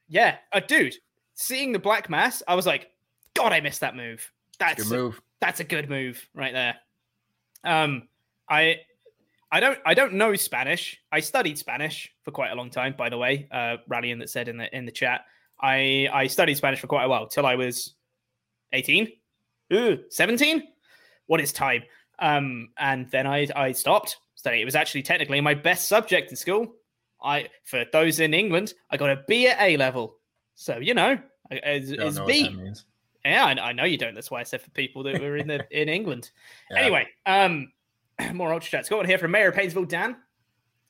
yeah, 0.09 0.37
uh, 0.53 0.61
dude, 0.61 0.95
seeing 1.35 1.73
the 1.73 1.79
black 1.79 2.09
mass, 2.11 2.43
I 2.49 2.55
was 2.55 2.67
like, 2.67 2.91
God, 3.35 3.53
I 3.53 3.61
missed 3.61 3.81
that 3.81 3.95
move. 3.95 4.31
That's 4.59 4.83
good 4.83 4.97
move. 4.97 5.19
A, 5.19 5.23
that's 5.41 5.61
a 5.61 5.65
good 5.65 5.89
move 5.89 6.27
right 6.35 6.53
there. 6.53 6.77
Um, 7.65 8.09
I, 8.49 8.81
I 9.53 9.61
don't, 9.61 9.79
I 9.85 9.95
don't 9.95 10.15
know 10.15 10.35
Spanish. 10.35 10.99
I 11.13 11.21
studied 11.21 11.59
Spanish 11.59 12.13
for 12.25 12.31
quite 12.31 12.51
a 12.51 12.55
long 12.55 12.71
time, 12.71 12.95
by 12.97 13.09
the 13.09 13.19
way. 13.19 13.49
Uh, 13.51 13.77
Rallian 13.89 14.19
that 14.21 14.31
said 14.31 14.49
in 14.49 14.57
the 14.57 14.75
in 14.77 14.85
the 14.85 14.93
chat, 14.93 15.23
I 15.61 16.09
I 16.13 16.27
studied 16.27 16.57
Spanish 16.57 16.81
for 16.81 16.87
quite 16.87 17.05
a 17.05 17.09
while 17.09 17.27
till 17.27 17.47
I 17.47 17.55
was 17.55 17.95
18, 18.73 19.09
17. 20.11 20.63
What 21.27 21.41
is 21.41 21.53
time? 21.53 21.83
Um, 22.19 22.71
and 22.79 23.11
then 23.11 23.27
I 23.27 23.47
I 23.55 23.73
stopped 23.73 24.19
studying. 24.35 24.63
It 24.63 24.67
was 24.67 24.77
actually 24.77 25.03
technically 25.03 25.41
my 25.41 25.55
best 25.55 25.89
subject 25.89 26.31
in 26.31 26.37
school. 26.37 26.75
I, 27.23 27.49
for 27.65 27.85
those 27.93 28.21
in 28.21 28.35
England, 28.35 28.75
I 28.91 28.97
got 28.97 29.11
a 29.11 29.23
B 29.27 29.49
at 29.49 29.61
A 29.61 29.77
level. 29.77 30.17
So 30.55 30.79
you 30.79 30.95
know, 30.95 31.19
it's, 31.51 31.91
it's 31.91 32.21
B. 32.21 32.57
Yeah, 33.25 33.45
I, 33.45 33.69
I, 33.69 33.73
know 33.73 33.85
you 33.85 33.99
don't. 33.99 34.15
That's 34.15 34.31
why 34.31 34.41
I 34.41 34.45
said 34.45 34.63
for 34.63 34.71
people 34.71 35.03
that 35.03 35.21
were 35.21 35.37
in 35.37 35.49
the 35.49 35.67
in 35.83 35.89
England. 35.89 36.31
Yeah. 36.71 36.81
Anyway, 36.81 37.09
um, 37.27 37.73
more 38.35 38.53
ultra 38.53 38.71
chats. 38.71 38.89
Got 38.89 38.99
one 38.99 39.07
here 39.07 39.19
from 39.19 39.33
Mayor 39.33 39.49
of 39.49 39.55
Painesville, 39.55 39.85
Dan. 39.85 40.17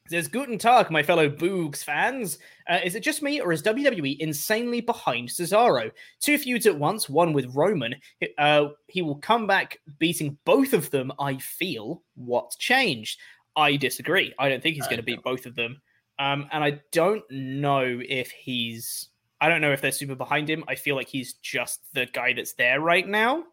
Says 0.09 0.27
Guten 0.27 0.57
Tag, 0.57 0.91
my 0.91 1.03
fellow 1.03 1.29
Boogs 1.29 1.85
fans. 1.85 2.39
Uh, 2.67 2.79
is 2.83 2.95
it 2.95 3.03
just 3.03 3.23
me, 3.23 3.41
or 3.41 3.53
is 3.53 3.63
WWE 3.63 4.19
insanely 4.21 4.81
behind 4.81 5.29
Cesaro? 5.29 5.91
Two 6.21 6.39
feuds 6.39 6.65
at 6.65 6.79
once, 6.79 7.11
one 7.11 7.35
with 7.35 7.55
Roman. 7.55 7.95
Uh, 8.39 8.69
he 8.87 9.03
will 9.03 9.17
come 9.17 9.47
back 9.47 9.79
beating 9.99 10.39
both 10.47 10.73
of 10.73 10.91
them. 10.91 11.13
I 11.21 11.37
feel. 11.37 12.03
What 12.15 12.57
changed? 12.59 13.21
I 13.55 13.77
disagree. 13.77 14.33
I 14.39 14.49
don't 14.49 14.63
think 14.63 14.77
he's 14.77 14.87
going 14.87 14.97
to 14.97 15.03
beat 15.03 15.23
both 15.23 15.45
of 15.45 15.55
them. 15.55 15.83
Um, 16.19 16.49
and 16.53 16.65
I 16.65 16.81
don't 16.93 17.25
know 17.31 18.01
if 18.09 18.31
he's. 18.31 19.09
I 19.41 19.49
don't 19.49 19.61
know 19.61 19.73
if 19.73 19.81
they're 19.81 19.93
super 19.93 20.17
behind 20.17 20.51
him. 20.51 20.65
I 20.67 20.75
feel 20.75 20.97
like 20.97 21.09
he's 21.09 21.35
just 21.35 21.81
the 21.95 22.07
guy 22.07 22.33
that's 22.33 22.55
there 22.55 22.81
right 22.81 23.07
now. 23.07 23.45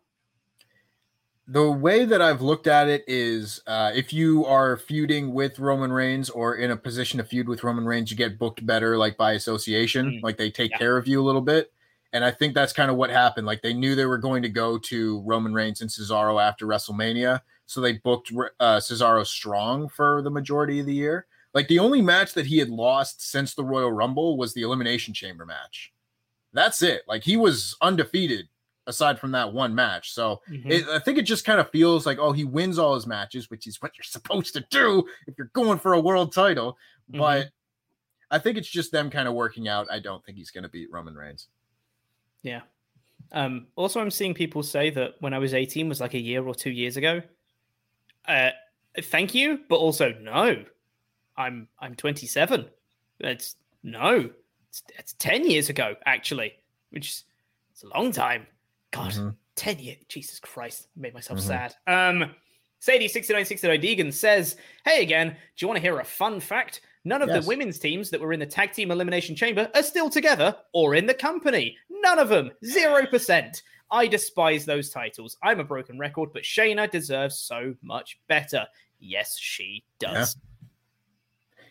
The 1.48 1.70
way 1.70 2.06
that 2.06 2.24
I've 2.24 2.42
looked 2.42 2.66
at 2.66 2.88
it 2.88 3.04
is 3.06 3.62
uh, 3.68 3.92
if 3.94 4.12
you 4.12 4.46
are 4.46 4.78
feuding 4.78 5.32
with 5.32 5.60
Roman 5.60 5.92
Reigns 5.92 6.32
or 6.32 6.56
in 6.56 6.72
a 6.72 6.78
position 6.78 7.20
to 7.20 7.24
feud 7.24 7.48
with 7.48 7.64
Roman 7.64 7.86
Reigns, 7.86 8.10
you 8.10 8.18
get 8.18 8.40
booked 8.40 8.66
better, 8.66 8.98
like 8.98 9.16
by 9.16 9.34
association. 9.34 10.08
Mm. 10.14 10.24
Like 10.24 10.38
they 10.38 10.50
take 10.50 10.72
yeah. 10.72 10.80
care 10.80 10.98
of 10.98 11.08
you 11.08 11.22
a 11.22 11.24
little 11.24 11.42
bit. 11.42 11.72
And 12.14 12.26
I 12.26 12.32
think 12.32 12.56
that's 12.56 12.74
kind 12.74 12.90
of 12.90 12.98
what 12.98 13.12
happened. 13.12 13.46
Like 13.46 13.62
they 13.62 13.74
knew 13.74 13.94
they 13.94 14.08
were 14.08 14.18
going 14.18 14.42
to 14.42 14.50
go 14.50 14.80
to 14.80 15.22
Roman 15.22 15.54
Reigns 15.54 15.82
and 15.82 15.90
Cesaro 15.90 16.42
after 16.42 16.66
WrestleMania. 16.66 17.42
So 17.68 17.80
they 17.80 17.94
booked 17.94 18.32
uh, 18.60 18.78
Cesaro 18.78 19.24
strong 19.28 19.88
for 19.88 20.24
the 20.24 20.32
majority 20.32 20.80
of 20.80 20.88
the 20.88 20.94
year. 20.94 21.28
Like 21.56 21.70
the 21.70 21.80
only 21.80 22.02
match 22.02 22.34
that 22.34 22.46
he 22.46 22.58
had 22.58 22.70
lost 22.70 23.28
since 23.28 23.56
the 23.56 23.64
Royal 23.64 23.92
Rumble 23.92 24.38
was 24.38 24.54
the 24.54 24.62
Elimination 24.62 25.14
Chamber 25.14 25.46
match. 25.46 25.94
That's 26.52 26.84
it. 26.84 27.04
Like 27.08 27.24
he 27.24 27.38
was 27.38 27.78
undefeated 27.82 28.50
aside 28.88 29.18
from 29.18 29.32
that 29.32 29.54
one 29.54 29.74
match. 29.74 30.12
So 30.14 30.42
mm-hmm. 30.50 30.70
it, 30.70 30.88
I 30.90 31.00
think 31.00 31.18
it 31.18 31.24
just 31.24 31.46
kind 31.46 31.62
of 31.62 31.70
feels 31.72 32.06
like, 32.06 32.20
oh, 32.20 32.34
he 32.34 32.44
wins 32.44 32.78
all 32.78 32.94
his 32.94 33.08
matches, 33.08 33.50
which 33.50 33.68
is 33.68 33.82
what 33.82 33.98
you're 33.98 34.04
supposed 34.04 34.54
to 34.54 34.66
do 34.70 35.08
if 35.28 35.36
you're 35.38 35.50
going 35.54 35.80
for 35.80 35.94
a 35.94 36.00
world 36.00 36.34
title. 36.34 36.78
Mm-hmm. 37.10 37.20
But 37.20 37.50
I 38.30 38.38
think 38.38 38.58
it's 38.58 38.70
just 38.70 38.92
them 38.92 39.10
kind 39.10 39.28
of 39.28 39.34
working 39.34 39.70
out. 39.70 39.88
I 39.90 40.00
don't 40.00 40.24
think 40.26 40.38
he's 40.38 40.52
going 40.52 40.64
to 40.64 40.70
beat 40.70 40.92
Roman 40.92 41.16
Reigns. 41.16 41.48
Yeah. 42.44 42.62
Um, 43.32 43.68
also, 43.78 44.02
I'm 44.02 44.12
seeing 44.12 44.34
people 44.34 44.62
say 44.62 44.90
that 44.90 45.14
when 45.20 45.34
I 45.34 45.40
was 45.40 45.54
18 45.54 45.88
was 45.88 46.02
like 46.02 46.16
a 46.16 46.22
year 46.22 46.46
or 46.46 46.54
two 46.54 46.70
years 46.70 46.98
ago. 46.98 47.22
Uh, 48.28 48.50
thank 49.04 49.34
you, 49.34 49.62
but 49.70 49.78
also 49.78 50.14
no. 50.22 50.66
I'm 51.38 51.68
I'm 51.80 51.96
27. 51.96 52.66
It's 53.20 53.56
no, 53.84 54.30
it's, 54.70 54.84
it's 54.98 55.14
10 55.14 55.50
years 55.50 55.70
ago 55.70 55.96
actually, 56.06 56.54
which 56.92 57.10
is 57.10 57.24
it's 57.72 57.84
a 57.84 57.88
long 57.90 58.12
time. 58.12 58.48
God, 58.92 59.12
mm-hmm. 59.12 59.30
10 59.56 59.80
years. 59.80 59.98
Jesus 60.08 60.40
Christ, 60.40 60.88
I 60.98 61.02
made 61.02 61.14
myself 61.14 61.40
mm-hmm. 61.40 61.48
sad. 61.48 61.76
Um, 61.88 62.32
Sadie 62.80 63.08
6969 63.08 63.82
Deegan 63.82 64.14
says, 64.14 64.58
Hey 64.86 65.02
again, 65.02 65.30
do 65.30 65.36
you 65.58 65.68
want 65.68 65.78
to 65.78 65.82
hear 65.82 66.00
a 66.00 66.06
fun 66.06 66.40
fact? 66.40 66.82
None 67.04 67.22
of 67.22 67.30
yes. 67.30 67.44
the 67.44 67.48
women's 67.48 67.80
teams 67.80 68.10
that 68.10 68.22
were 68.22 68.34
in 68.34 68.40
the 68.40 68.46
tag 68.46 68.74
team 68.74 68.92
elimination 68.92 69.36
chamber 69.36 69.70
are 69.76 69.84
still 69.84 70.10
together 70.10 70.56
or 70.74 70.96
in 70.96 71.06
the 71.06 71.14
company. 71.14 71.78
None 71.90 72.20
of 72.20 72.30
them. 72.30 72.52
Zero 72.64 73.06
percent. 73.06 73.62
I 73.92 74.08
despise 74.08 74.66
those 74.66 74.90
titles. 74.90 75.38
I'm 75.44 75.60
a 75.60 75.64
broken 75.64 76.00
record, 76.00 76.30
but 76.34 76.44
Shayna 76.44 76.90
deserves 76.90 77.38
so 77.38 77.76
much 77.82 78.20
better. 78.28 78.66
Yes, 79.00 79.38
she 79.38 79.84
does. 80.00 80.36
Yeah. 80.36 80.55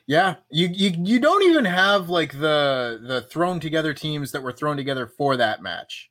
Yeah, 0.07 0.37
you 0.51 0.69
you 0.73 0.93
you 1.03 1.19
don't 1.19 1.43
even 1.45 1.65
have 1.65 2.09
like 2.09 2.33
the 2.33 3.01
the 3.03 3.23
thrown 3.23 3.59
together 3.59 3.95
teams 3.95 4.33
that 4.33 4.43
were 4.43 4.53
thrown 4.53 4.77
together 4.77 5.07
for 5.07 5.37
that 5.37 5.63
match. 5.63 6.11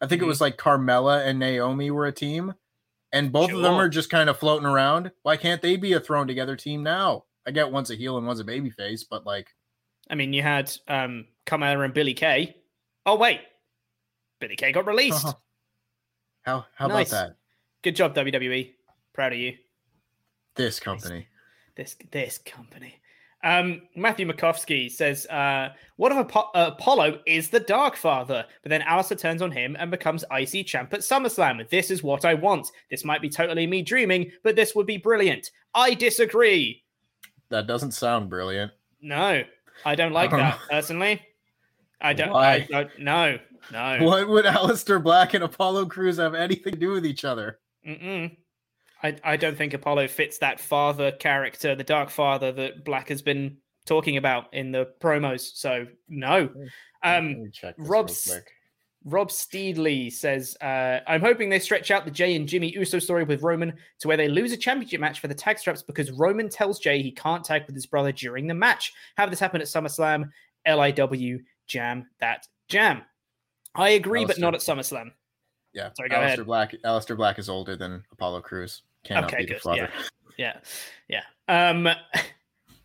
I 0.00 0.06
think 0.06 0.20
mm-hmm. 0.20 0.26
it 0.26 0.28
was 0.28 0.40
like 0.40 0.56
Carmella 0.56 1.26
and 1.26 1.38
Naomi 1.38 1.90
were 1.90 2.06
a 2.06 2.12
team, 2.12 2.54
and 3.12 3.32
both 3.32 3.50
sure. 3.50 3.56
of 3.56 3.62
them 3.62 3.74
are 3.74 3.88
just 3.88 4.10
kind 4.10 4.30
of 4.30 4.38
floating 4.38 4.66
around. 4.66 5.10
Why 5.22 5.36
can't 5.36 5.60
they 5.60 5.76
be 5.76 5.92
a 5.94 6.00
thrown 6.00 6.28
together 6.28 6.56
team 6.56 6.84
now? 6.84 7.24
I 7.46 7.50
get 7.50 7.72
one's 7.72 7.90
a 7.90 7.96
heel 7.96 8.16
and 8.16 8.26
one's 8.26 8.38
a 8.38 8.44
baby 8.44 8.70
face, 8.70 9.02
but 9.02 9.26
like, 9.26 9.48
I 10.08 10.14
mean, 10.14 10.32
you 10.32 10.42
had 10.42 10.72
um 10.86 11.26
Carmella 11.44 11.84
and 11.84 11.94
Billie 11.94 12.14
Kay. 12.14 12.56
Oh 13.06 13.16
wait, 13.16 13.40
Billie 14.38 14.56
Kay 14.56 14.70
got 14.70 14.86
released. 14.86 15.24
Uh-huh. 15.24 15.34
How 16.42 16.66
how 16.74 16.88
nice. 16.88 17.12
about 17.12 17.28
that? 17.28 17.36
Good 17.82 17.94
job, 17.94 18.16
WWE. 18.16 18.72
Proud 19.12 19.32
of 19.32 19.38
you. 19.38 19.54
This 20.56 20.80
company. 20.80 21.28
This 21.76 21.94
this 22.10 22.38
company. 22.38 22.96
Um, 23.44 23.82
Matthew 23.96 24.26
Makovsky 24.26 24.90
says, 24.90 25.26
uh, 25.26 25.70
"What 25.96 26.12
if 26.12 26.18
Apo- 26.18 26.50
uh, 26.54 26.70
Apollo 26.78 27.20
is 27.26 27.50
the 27.50 27.60
Dark 27.60 27.96
Father, 27.96 28.44
but 28.62 28.70
then 28.70 28.82
Aleister 28.82 29.18
turns 29.18 29.42
on 29.42 29.50
him 29.50 29.76
and 29.78 29.90
becomes 29.90 30.24
IC 30.30 30.64
champ 30.66 30.94
at 30.94 31.00
SummerSlam? 31.00 31.68
This 31.68 31.90
is 31.90 32.02
what 32.02 32.24
I 32.24 32.34
want. 32.34 32.68
This 32.90 33.04
might 33.04 33.20
be 33.20 33.28
totally 33.28 33.66
me 33.66 33.82
dreaming, 33.82 34.30
but 34.44 34.54
this 34.54 34.74
would 34.74 34.86
be 34.86 34.96
brilliant. 34.96 35.50
I 35.74 35.94
disagree. 35.94 36.84
That 37.48 37.66
doesn't 37.66 37.92
sound 37.92 38.30
brilliant. 38.30 38.72
No, 39.00 39.42
I 39.84 39.94
don't 39.96 40.12
like 40.12 40.30
that 40.30 40.58
personally. 40.70 41.20
I 42.00 42.12
don't. 42.12 42.30
Why? 42.30 42.54
I 42.54 42.66
don't. 42.70 42.98
No, 42.98 43.38
no. 43.72 43.98
What 44.02 44.28
would 44.28 44.44
Aleister 44.44 45.02
Black 45.02 45.34
and 45.34 45.42
Apollo 45.42 45.86
Crews 45.86 46.18
have 46.18 46.34
anything 46.34 46.74
to 46.74 46.78
do 46.78 46.92
with 46.92 47.04
each 47.04 47.24
other? 47.24 47.58
Mm-mm. 47.86 48.36
I, 49.02 49.16
I 49.24 49.36
don't 49.36 49.56
think 49.56 49.74
Apollo 49.74 50.08
fits 50.08 50.38
that 50.38 50.60
father 50.60 51.12
character, 51.12 51.74
the 51.74 51.84
Dark 51.84 52.10
Father 52.10 52.52
that 52.52 52.84
Black 52.84 53.08
has 53.08 53.22
been 53.22 53.56
talking 53.86 54.16
about 54.16 54.52
in 54.54 54.72
the 54.72 54.92
promos. 55.00 55.52
So 55.54 55.86
no. 56.08 56.50
Um, 57.02 57.50
Rob 57.78 58.10
Rob 59.04 59.30
Steedley 59.30 60.12
says, 60.12 60.56
uh, 60.60 61.00
"I'm 61.08 61.20
hoping 61.20 61.48
they 61.50 61.58
stretch 61.58 61.90
out 61.90 62.04
the 62.04 62.10
Jey 62.10 62.36
and 62.36 62.48
Jimmy 62.48 62.72
Uso 62.72 63.00
story 63.00 63.24
with 63.24 63.42
Roman 63.42 63.72
to 63.98 64.08
where 64.08 64.16
they 64.16 64.28
lose 64.28 64.52
a 64.52 64.56
championship 64.56 65.00
match 65.00 65.18
for 65.18 65.26
the 65.26 65.34
tag 65.34 65.58
straps 65.58 65.82
because 65.82 66.12
Roman 66.12 66.48
tells 66.48 66.78
Jey 66.78 67.02
he 67.02 67.10
can't 67.10 67.44
tag 67.44 67.64
with 67.66 67.74
his 67.74 67.86
brother 67.86 68.12
during 68.12 68.46
the 68.46 68.54
match. 68.54 68.92
Have 69.16 69.30
this 69.30 69.40
happen 69.40 69.60
at 69.60 69.66
SummerSlam. 69.66 70.30
LIW 70.66 71.40
jam 71.66 72.06
that 72.20 72.46
jam. 72.68 73.02
I 73.74 73.90
agree, 73.90 74.24
but 74.24 74.38
not 74.38 74.54
at 74.54 74.60
SummerSlam. 74.60 75.10
Yeah, 75.72 75.90
Sorry, 75.96 76.08
go 76.08 76.16
Aleister 76.16 76.24
ahead. 76.24 76.46
Black. 76.46 76.74
Aleister 76.84 77.16
Black 77.16 77.38
is 77.38 77.48
older 77.48 77.76
than 77.76 78.04
Apollo 78.12 78.42
Crews. 78.42 78.82
Cannot 79.04 79.32
okay, 79.32 79.44
good. 79.46 79.60
Yeah. 79.64 79.90
yeah, 80.36 80.58
yeah. 81.08 81.22
Um, 81.48 81.86
uh, 81.86 81.94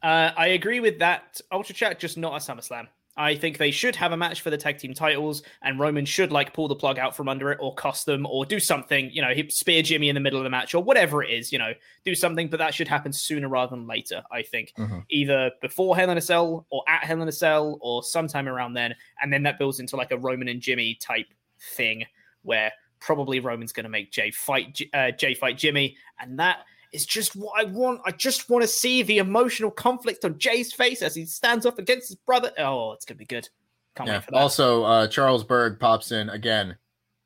I 0.03 0.47
agree 0.47 0.79
with 0.79 0.99
that. 0.99 1.39
Ultra 1.51 1.75
Chat, 1.75 1.99
just 1.99 2.17
not 2.17 2.33
a 2.33 2.37
SummerSlam. 2.37 2.87
I 3.17 3.35
think 3.35 3.57
they 3.57 3.71
should 3.71 3.95
have 3.95 4.11
a 4.11 4.17
match 4.17 4.41
for 4.41 4.51
the 4.51 4.57
tag 4.57 4.77
team 4.77 4.93
titles, 4.93 5.41
and 5.63 5.79
Roman 5.79 6.05
should 6.05 6.31
like 6.31 6.53
pull 6.53 6.67
the 6.67 6.75
plug 6.75 6.99
out 6.99 7.15
from 7.15 7.27
under 7.27 7.51
it, 7.51 7.57
or 7.59 7.73
cost 7.73 8.05
them, 8.05 8.27
or 8.27 8.45
do 8.45 8.59
something. 8.59 9.09
You 9.11 9.23
know, 9.23 9.33
spear 9.49 9.81
Jimmy 9.81 10.09
in 10.09 10.15
the 10.15 10.21
middle 10.21 10.39
of 10.39 10.43
the 10.43 10.51
match, 10.51 10.75
or 10.75 10.83
whatever 10.83 11.23
it 11.23 11.31
is. 11.31 11.51
You 11.51 11.57
know, 11.57 11.73
do 12.05 12.13
something, 12.13 12.47
but 12.47 12.57
that 12.59 12.75
should 12.75 12.87
happen 12.87 13.11
sooner 13.11 13.49
rather 13.49 13.75
than 13.75 13.87
later. 13.87 14.21
I 14.31 14.43
think 14.43 14.71
mm-hmm. 14.77 14.99
either 15.09 15.51
before 15.61 15.97
Hell 15.97 16.11
in 16.11 16.17
a 16.17 16.21
Cell, 16.21 16.67
or 16.69 16.83
at 16.87 17.03
Hell 17.03 17.21
in 17.21 17.27
a 17.27 17.31
Cell, 17.31 17.79
or 17.81 18.03
sometime 18.03 18.47
around 18.47 18.73
then, 18.73 18.93
and 19.21 19.33
then 19.33 19.43
that 19.43 19.57
builds 19.57 19.79
into 19.79 19.95
like 19.95 20.11
a 20.11 20.17
Roman 20.17 20.47
and 20.47 20.61
Jimmy 20.61 20.95
type 21.01 21.27
thing 21.73 22.05
where 22.43 22.71
probably 22.99 23.39
Roman's 23.39 23.71
going 23.71 23.83
to 23.85 23.89
make 23.89 24.11
Jey 24.11 24.31
fight 24.31 24.79
uh, 24.93 25.11
Jey 25.11 25.33
fight 25.33 25.57
Jimmy, 25.57 25.97
and 26.19 26.39
that 26.39 26.59
is 26.93 27.05
just 27.05 27.35
what 27.35 27.53
I 27.59 27.65
want. 27.65 28.01
I 28.05 28.11
just 28.11 28.49
want 28.49 28.63
to 28.63 28.67
see 28.67 29.03
the 29.03 29.17
emotional 29.17 29.71
conflict 29.71 30.25
on 30.25 30.37
Jey's 30.37 30.73
face 30.73 31.01
as 31.01 31.15
he 31.15 31.25
stands 31.25 31.65
up 31.65 31.79
against 31.79 32.09
his 32.09 32.15
brother. 32.15 32.51
Oh, 32.57 32.93
it's 32.93 33.05
going 33.05 33.15
to 33.15 33.19
be 33.19 33.25
good. 33.25 33.49
Can't 33.95 34.07
yeah. 34.07 34.15
wait 34.17 34.23
for 34.25 34.31
that. 34.31 34.37
Also, 34.37 34.83
uh, 34.83 35.07
Charles 35.07 35.43
Berg 35.43 35.79
pops 35.79 36.11
in 36.11 36.29
again. 36.29 36.77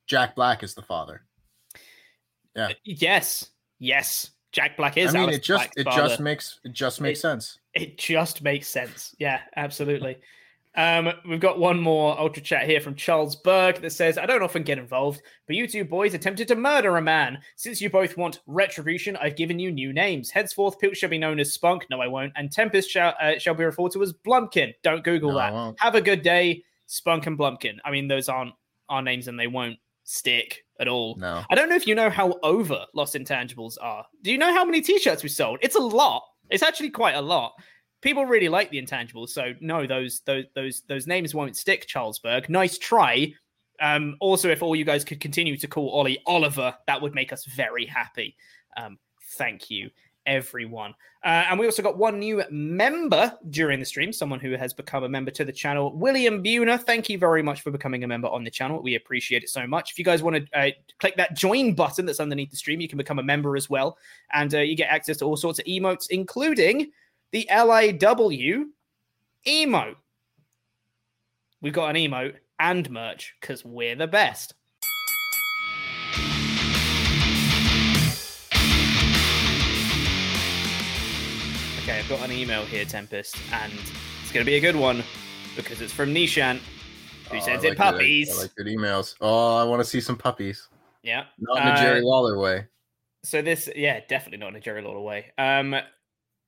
Jack 0.07 0.35
Black 0.35 0.63
is 0.63 0.73
the 0.73 0.81
father. 0.81 1.23
Yeah. 2.55 2.67
Uh, 2.67 2.73
yes. 2.83 3.49
Yes. 3.79 4.31
Jack 4.51 4.75
Black 4.75 4.97
is. 4.97 5.09
I 5.09 5.13
mean, 5.13 5.23
Alice 5.23 5.35
it 5.37 5.43
just 5.43 5.59
Black's 5.59 5.77
it 5.77 5.83
father. 5.85 6.07
just 6.07 6.19
makes 6.19 6.59
it 6.63 6.73
just 6.73 7.01
makes 7.01 7.19
It- 7.19 7.21
sense. 7.21 7.59
It 7.73 7.97
just 7.97 8.41
makes 8.41 8.67
sense. 8.67 9.15
Yeah, 9.17 9.39
absolutely. 9.55 10.17
Um, 10.75 11.11
we've 11.27 11.39
got 11.39 11.59
one 11.59 11.79
more 11.79 12.17
ultra 12.17 12.41
chat 12.41 12.65
here 12.65 12.79
from 12.79 12.95
Charles 12.95 13.35
Berg 13.35 13.81
that 13.81 13.91
says, 13.91 14.17
I 14.17 14.25
don't 14.25 14.41
often 14.41 14.63
get 14.63 14.77
involved, 14.77 15.21
but 15.45 15.55
you 15.55 15.67
two 15.67 15.83
boys 15.83 16.13
attempted 16.13 16.47
to 16.47 16.55
murder 16.55 16.95
a 16.95 17.01
man. 17.01 17.39
Since 17.57 17.81
you 17.81 17.89
both 17.89 18.15
want 18.15 18.39
retribution, 18.47 19.17
I've 19.17 19.35
given 19.35 19.59
you 19.59 19.71
new 19.71 19.91
names. 19.91 20.29
Henceforth, 20.29 20.79
Pilch 20.79 20.97
shall 20.97 21.09
be 21.09 21.17
known 21.17 21.39
as 21.39 21.53
Spunk. 21.53 21.85
No, 21.89 22.01
I 22.01 22.07
won't. 22.07 22.33
And 22.35 22.51
Tempest 22.51 22.89
shall, 22.89 23.13
uh, 23.21 23.37
shall 23.37 23.53
be 23.53 23.65
referred 23.65 23.91
to 23.91 24.03
as 24.03 24.13
Blumpkin. 24.13 24.73
Don't 24.81 25.03
Google 25.03 25.31
No, 25.31 25.37
that. 25.37 25.75
Have 25.79 25.95
a 25.95 26.01
good 26.01 26.21
day, 26.21 26.63
Spunk 26.87 27.27
and 27.27 27.37
Blumpkin. 27.37 27.77
I 27.83 27.91
mean, 27.91 28.07
those 28.07 28.29
aren't 28.29 28.53
our 28.87 29.01
names 29.01 29.27
and 29.27 29.39
they 29.39 29.47
won't 29.47 29.77
stick 30.03 30.63
at 30.79 30.87
all. 30.87 31.15
No. 31.17 31.43
I 31.49 31.55
don't 31.55 31.69
know 31.69 31.75
if 31.75 31.87
you 31.87 31.95
know 31.95 32.09
how 32.09 32.39
over 32.43 32.85
Lost 32.93 33.15
Intangibles 33.15 33.77
are. 33.81 34.05
Do 34.23 34.31
you 34.31 34.37
know 34.37 34.53
how 34.53 34.65
many 34.65 34.81
t-shirts 34.81 35.23
we 35.23 35.29
sold? 35.29 35.59
It's 35.61 35.75
a 35.75 35.81
lot. 35.81 36.23
It's 36.49 36.63
actually 36.63 36.89
quite 36.89 37.15
a 37.15 37.21
lot. 37.21 37.53
People 38.01 38.25
really 38.25 38.49
like 38.49 38.71
the 38.71 38.81
intangibles, 38.81 39.29
so 39.29 39.53
no, 39.61 39.85
those 39.85 40.21
those 40.25 40.45
those 40.55 40.81
those 40.87 41.07
names 41.07 41.35
won't 41.35 41.55
stick. 41.55 41.87
Charlesberg, 41.87 42.49
nice 42.49 42.77
try. 42.77 43.33
Um, 43.79 44.15
also, 44.19 44.49
if 44.49 44.61
all 44.61 44.75
you 44.75 44.85
guys 44.85 45.03
could 45.03 45.19
continue 45.19 45.57
to 45.57 45.67
call 45.67 45.89
Ollie 45.89 46.19
Oliver, 46.25 46.75
that 46.87 47.01
would 47.01 47.15
make 47.15 47.33
us 47.33 47.45
very 47.45 47.85
happy. 47.85 48.35
Um, 48.77 48.99
thank 49.33 49.69
you, 49.69 49.89
everyone. 50.25 50.93
Uh, 51.23 51.45
and 51.49 51.59
we 51.59 51.67
also 51.67 51.83
got 51.83 51.97
one 51.97 52.17
new 52.17 52.43
member 52.49 53.37
during 53.51 53.79
the 53.79 53.85
stream, 53.85 54.11
someone 54.11 54.39
who 54.39 54.55
has 54.55 54.73
become 54.73 55.03
a 55.03 55.09
member 55.09 55.29
to 55.29 55.45
the 55.45 55.51
channel, 55.51 55.95
William 55.95 56.43
Buhner. 56.43 56.81
Thank 56.81 57.09
you 57.09 57.19
very 57.19 57.43
much 57.43 57.61
for 57.61 57.69
becoming 57.69 58.03
a 58.03 58.07
member 58.07 58.27
on 58.27 58.43
the 58.43 58.49
channel. 58.49 58.81
We 58.81 58.95
appreciate 58.95 59.43
it 59.43 59.49
so 59.49 59.67
much. 59.67 59.91
If 59.91 59.99
you 59.99 60.05
guys 60.05 60.23
want 60.23 60.37
to 60.37 60.59
uh, 60.59 60.71
click 60.99 61.15
that 61.17 61.35
join 61.35 61.75
button 61.75 62.05
that's 62.07 62.19
underneath 62.19 62.49
the 62.49 62.57
stream, 62.57 62.81
you 62.81 62.87
can 62.87 62.97
become 62.97 63.19
a 63.19 63.23
member 63.23 63.55
as 63.55 63.69
well. 63.69 63.97
And 64.33 64.53
uh, 64.55 64.59
you 64.59 64.75
get 64.75 64.89
access 64.89 65.17
to 65.17 65.25
all 65.25 65.37
sorts 65.37 65.59
of 65.59 65.65
emotes, 65.65 66.07
including 66.09 66.91
the 67.31 67.47
LAW 67.49 68.65
emote. 69.47 69.95
We've 71.61 71.73
got 71.73 71.95
an 71.95 71.95
emote 71.95 72.35
and 72.59 72.89
merch 72.89 73.35
because 73.39 73.63
we're 73.63 73.95
the 73.95 74.07
best. 74.07 74.53
Okay, 81.81 81.97
I've 81.97 82.07
got 82.09 82.21
an 82.23 82.31
email 82.31 82.63
here, 82.65 82.85
Tempest, 82.85 83.35
and 83.51 83.73
it's 84.21 84.31
going 84.31 84.45
to 84.45 84.49
be 84.49 84.55
a 84.55 84.59
good 84.59 84.75
one 84.75 85.03
because 85.55 85.81
it's 85.81 85.91
from 85.91 86.13
Nishant, 86.13 86.59
who 87.31 87.37
Oh, 87.37 87.39
sends 87.39 87.63
like 87.63 87.71
in 87.71 87.77
good- 87.77 87.81
I 87.81 87.91
puppies. 87.91 88.37
like 88.39 88.55
good 88.55 88.67
emails. 88.67 89.15
Oh, 89.19 89.55
I 89.57 89.63
want 89.63 89.79
to 89.81 89.83
see 89.85 89.99
some 89.99 90.15
puppies. 90.15 90.67
Yeah. 91.01 91.25
Not 91.39 91.61
in 91.61 91.67
a 91.69 91.75
Jerry 91.77 91.99
Uh, 92.01 92.03
Lawler 92.03 92.37
way. 92.37 92.67
So 93.23 93.41
this, 93.41 93.67
yeah, 93.75 94.01
definitely 94.07 94.37
not 94.37 94.49
in 94.49 94.55
a 94.57 94.59
Jerry 94.59 94.83
Lawler 94.83 95.01
way. 95.01 95.31
Um, 95.39 95.75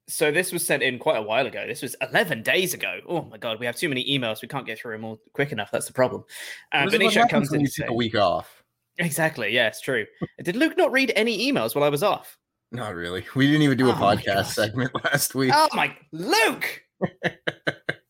so 0.08 0.32
this 0.32 0.52
was 0.52 0.66
sent 0.66 0.84
in 0.84 1.00
quite 1.00 1.18
a 1.18 1.22
while 1.22 1.46
ago. 1.46 1.66
This 1.68 1.82
was 1.82 1.96
11 2.02 2.44
days 2.44 2.74
ago. 2.74 3.00
Oh 3.08 3.24
my 3.24 3.38
god, 3.38 3.60
we 3.60 3.66
have 3.66 3.76
too 3.76 3.90
many 3.90 4.04
emails. 4.06 4.42
We 4.42 4.48
can't 4.48 4.66
get 4.66 4.80
through 4.80 4.94
them 4.94 5.06
all 5.06 5.20
quick 5.34 5.52
enough. 5.52 5.70
That's 5.72 5.88
the 5.88 5.94
problem. 5.94 6.24
Uh, 6.72 6.86
This 6.86 6.94
is 6.94 7.00
what 7.00 7.00
Benicia 7.00 7.20
happens 7.22 7.50
comes 7.50 7.54
in 7.54 7.84
take 7.84 7.90
a 7.90 7.94
week 7.94 8.16
off. 8.16 8.64
Exactly. 8.98 9.54
Yeah, 9.54 9.68
it's 9.68 9.82
true. 9.82 10.06
Did 10.44 10.56
Luke 10.56 10.78
not 10.78 10.92
read 10.92 11.12
any 11.16 11.52
emails 11.52 11.74
while 11.76 11.84
I 11.84 11.90
was 11.90 12.04
off? 12.04 12.38
Not 12.72 12.96
really. 12.96 13.26
We 13.36 13.48
didn't 13.48 13.62
even 13.62 13.78
do 13.78 13.90
a 13.90 13.92
Oh 13.92 13.96
podcast 13.96 14.48
segment 14.48 14.92
last 15.06 15.36
week. 15.36 15.52
Oh 15.54 15.68
my 15.74 15.96
Luke! 16.12 16.84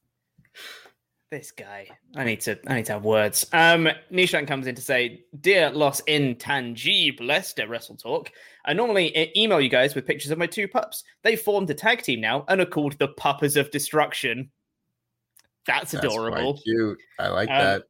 this 1.34 1.51
guy. 1.51 1.88
I 2.15 2.23
need 2.23 2.41
to 2.41 2.60
I 2.68 2.76
need 2.76 2.85
to 2.85 2.93
have 2.93 3.03
words. 3.03 3.45
Um 3.53 3.89
Nishan 4.11 4.47
comes 4.47 4.68
in 4.68 4.76
to 4.76 4.81
say, 4.81 5.23
Dear 5.41 5.72
loss 5.72 5.99
Los 5.99 6.01
Intangibles 6.03 7.55
de 7.55 7.68
Wrestle 7.68 7.95
Talk, 7.97 8.31
I 8.65 8.73
normally 8.73 9.31
email 9.35 9.60
you 9.60 9.68
guys 9.69 9.95
with 9.95 10.05
pictures 10.05 10.30
of 10.30 10.38
my 10.38 10.45
two 10.45 10.68
pups. 10.68 11.03
They 11.23 11.35
formed 11.35 11.69
a 11.72 11.73
tag 11.73 12.03
team 12.03 12.22
now 12.22 12.45
and 12.47 12.61
are 12.61 12.68
called 12.68 12.99
the 12.99 13.07
Puppers 13.07 13.57
of 13.57 13.72
Destruction. 13.72 14.51
That's 15.65 15.91
That's 15.91 16.05
adorable. 16.05 16.60
cute. 16.64 16.99
I 17.18 17.30
like 17.30 17.49
Um, 17.49 17.55
that. 17.57 17.84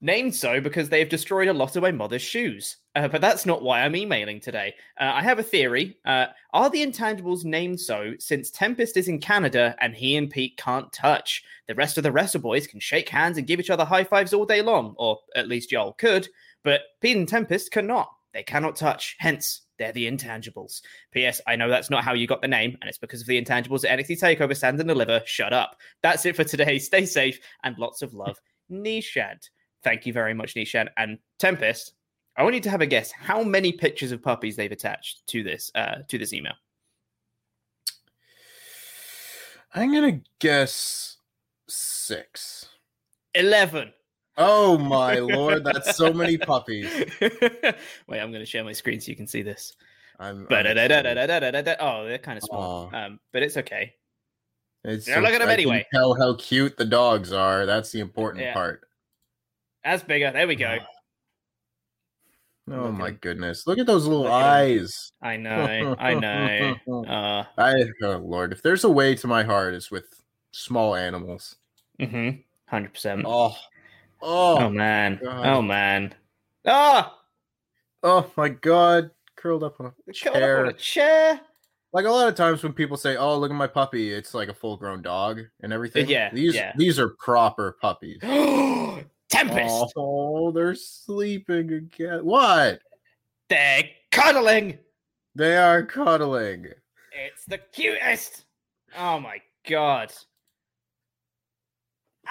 Named 0.00 0.34
so 0.34 0.60
because 0.60 0.88
they've 0.88 1.08
destroyed 1.08 1.48
a 1.48 1.52
lot 1.52 1.76
of 1.76 1.82
my 1.82 1.92
mother's 1.92 2.22
shoes. 2.22 2.76
Uh, 2.94 3.08
but 3.08 3.20
that's 3.20 3.44
not 3.44 3.62
why 3.62 3.82
I'm 3.82 3.96
emailing 3.96 4.40
today. 4.40 4.74
Uh, 5.00 5.10
I 5.14 5.22
have 5.22 5.38
a 5.38 5.42
theory. 5.42 5.96
Uh, 6.04 6.26
are 6.52 6.70
the 6.70 6.84
intangibles 6.84 7.44
named 7.44 7.80
so 7.80 8.12
since 8.18 8.50
Tempest 8.50 8.96
is 8.96 9.08
in 9.08 9.18
Canada 9.18 9.74
and 9.80 9.94
he 9.94 10.16
and 10.16 10.30
Pete 10.30 10.56
can't 10.56 10.92
touch? 10.92 11.42
The 11.66 11.74
rest 11.74 11.98
of 11.98 12.04
the 12.04 12.12
Wrestle 12.12 12.40
Boys 12.40 12.68
can 12.68 12.78
shake 12.78 13.08
hands 13.08 13.36
and 13.36 13.46
give 13.46 13.58
each 13.58 13.70
other 13.70 13.84
high 13.84 14.04
fives 14.04 14.32
all 14.32 14.46
day 14.46 14.62
long, 14.62 14.94
or 14.96 15.18
at 15.34 15.48
least 15.48 15.70
Joel 15.70 15.94
could, 15.94 16.28
but 16.62 16.82
Pete 17.00 17.16
and 17.16 17.28
Tempest 17.28 17.72
cannot. 17.72 18.10
They 18.32 18.42
cannot 18.42 18.76
touch, 18.76 19.16
hence, 19.18 19.62
they're 19.78 19.92
the 19.92 20.10
intangibles. 20.10 20.82
P.S. 21.12 21.40
I 21.46 21.56
know 21.56 21.68
that's 21.68 21.90
not 21.90 22.04
how 22.04 22.14
you 22.14 22.26
got 22.26 22.42
the 22.42 22.48
name, 22.48 22.76
and 22.80 22.88
it's 22.88 22.98
because 22.98 23.20
of 23.20 23.26
the 23.26 23.40
intangibles 23.40 23.84
at 23.88 23.98
NXT 23.98 24.20
TakeOver 24.20 24.56
Stand 24.56 24.78
and 24.78 24.88
Deliver. 24.88 25.22
Shut 25.24 25.52
up. 25.52 25.76
That's 26.02 26.26
it 26.26 26.36
for 26.36 26.44
today. 26.44 26.78
Stay 26.80 27.06
safe 27.06 27.40
and 27.62 27.76
lots 27.78 28.02
of 28.02 28.14
love. 28.14 28.40
Nishad. 28.70 29.48
Thank 29.82 30.06
you 30.06 30.12
very 30.12 30.34
much, 30.34 30.54
Nishad. 30.54 30.88
And 30.96 31.18
Tempest, 31.38 31.92
I 32.36 32.42
want 32.42 32.54
you 32.54 32.60
to 32.62 32.70
have 32.70 32.80
a 32.80 32.86
guess 32.86 33.12
how 33.12 33.42
many 33.44 33.72
pictures 33.72 34.10
of 34.12 34.22
puppies 34.22 34.56
they've 34.56 34.72
attached 34.72 35.26
to 35.28 35.42
this 35.42 35.70
uh 35.74 35.98
to 36.08 36.18
this 36.18 36.32
email. 36.32 36.54
I'm 39.74 39.92
gonna 39.92 40.20
guess 40.38 41.16
six. 41.68 42.68
Eleven. 43.34 43.92
Oh 44.36 44.78
my 44.78 45.18
lord, 45.20 45.64
that's 45.64 45.96
so 45.96 46.12
many 46.12 46.38
puppies. 46.38 46.90
Wait, 47.20 48.20
I'm 48.20 48.32
gonna 48.32 48.46
share 48.46 48.64
my 48.64 48.72
screen 48.72 49.00
so 49.00 49.10
you 49.10 49.16
can 49.16 49.26
see 49.26 49.42
this. 49.42 49.74
I'm, 50.20 50.38
I'm 50.40 50.46
Oh, 50.48 52.04
they're 52.06 52.18
kind 52.18 52.38
of 52.38 52.44
small. 52.44 52.90
Aw. 52.92 52.96
Um, 53.06 53.20
but 53.32 53.42
it's 53.42 53.56
okay. 53.56 53.94
It's 54.84 55.08
Yeah, 55.08 55.18
look 55.20 55.30
at 55.32 55.40
'em 55.40 55.48
I 55.48 55.56
can 55.56 55.60
anyway. 55.60 55.86
Tell 55.92 56.14
how 56.14 56.34
cute 56.36 56.76
the 56.76 56.84
dogs 56.84 57.32
are. 57.32 57.66
That's 57.66 57.90
the 57.90 57.98
important 58.00 58.44
Yeah. 58.44 58.52
part. 58.54 58.86
That's 59.82 60.04
bigger. 60.04 60.30
There 60.30 60.46
we 60.46 60.54
go. 60.54 60.78
Oh 62.70 62.90
my 62.90 63.10
goodness! 63.10 63.66
Look 63.66 63.78
at 63.78 63.86
those 63.86 64.06
little 64.06 64.22
Look 64.24 64.32
at 64.32 64.38
'em. 64.38 64.80
eyes. 64.80 65.12
I 65.22 65.36
know. 65.38 65.96
I 65.98 66.14
know. 66.14 66.74
Uh, 67.06 67.44
I 67.58 67.84
oh 68.02 68.16
lord, 68.18 68.52
if 68.52 68.62
there's 68.62 68.84
a 68.84 68.90
way 68.90 69.14
to 69.16 69.26
my 69.26 69.42
heart, 69.42 69.74
it's 69.74 69.90
with 69.90 70.06
small 70.52 70.94
animals. 70.94 71.56
mm-hmm. 72.00 72.40
Hundred 72.66 72.94
percent. 72.94 73.24
Oh, 73.26 73.54
oh, 74.22 74.58
Oh 74.64 74.70
man. 74.70 75.20
God. 75.22 75.46
Oh 75.46 75.60
man. 75.62 76.14
Ah! 76.66 77.18
oh 78.02 78.30
my 78.36 78.48
god! 78.48 79.10
Curled 79.36 79.62
up 79.62 79.78
on 79.80 79.86
a 79.86 79.90
Curled 80.22 80.26
up 80.28 80.34
on 80.34 80.40
chair. 80.40 80.64
a 80.64 80.72
chair. 80.72 81.40
Like 81.92 82.06
a 82.06 82.10
lot 82.10 82.26
of 82.28 82.34
times 82.34 82.62
when 82.62 82.72
people 82.72 82.96
say, 82.96 83.16
"Oh, 83.16 83.38
look 83.38 83.50
at 83.50 83.56
my 83.56 83.66
puppy," 83.68 84.10
it's 84.12 84.32
like 84.34 84.48
a 84.48 84.54
full-grown 84.54 85.02
dog 85.02 85.42
and 85.60 85.72
everything. 85.72 86.08
yeah, 86.08 86.30
these 86.32 86.54
yeah. 86.54 86.72
these 86.76 86.98
are 86.98 87.10
proper 87.10 87.76
puppies. 87.80 88.18
Tempest. 89.30 89.92
Oh, 89.96 90.50
they're 90.52 90.74
sleeping 90.74 91.72
again. 91.72 92.24
What? 92.24 92.80
They're 93.48 93.84
cuddling. 94.10 94.78
They 95.34 95.56
are 95.56 95.84
cuddling. 95.84 96.66
It's 97.12 97.44
the 97.46 97.58
cutest. 97.58 98.44
Oh 98.96 99.18
my 99.20 99.38
god. 99.68 100.12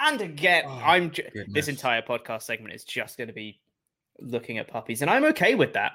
And 0.00 0.20
again, 0.20 0.64
Oh, 0.66 0.80
I'm 0.84 1.10
ju- 1.10 1.28
this 1.48 1.68
entire 1.68 2.02
podcast 2.02 2.42
segment 2.42 2.74
is 2.74 2.84
just 2.84 3.16
going 3.16 3.28
to 3.28 3.34
be 3.34 3.60
looking 4.20 4.58
at 4.58 4.68
puppies, 4.68 5.02
and 5.02 5.10
I'm 5.10 5.24
okay 5.26 5.54
with 5.54 5.72
that. 5.74 5.92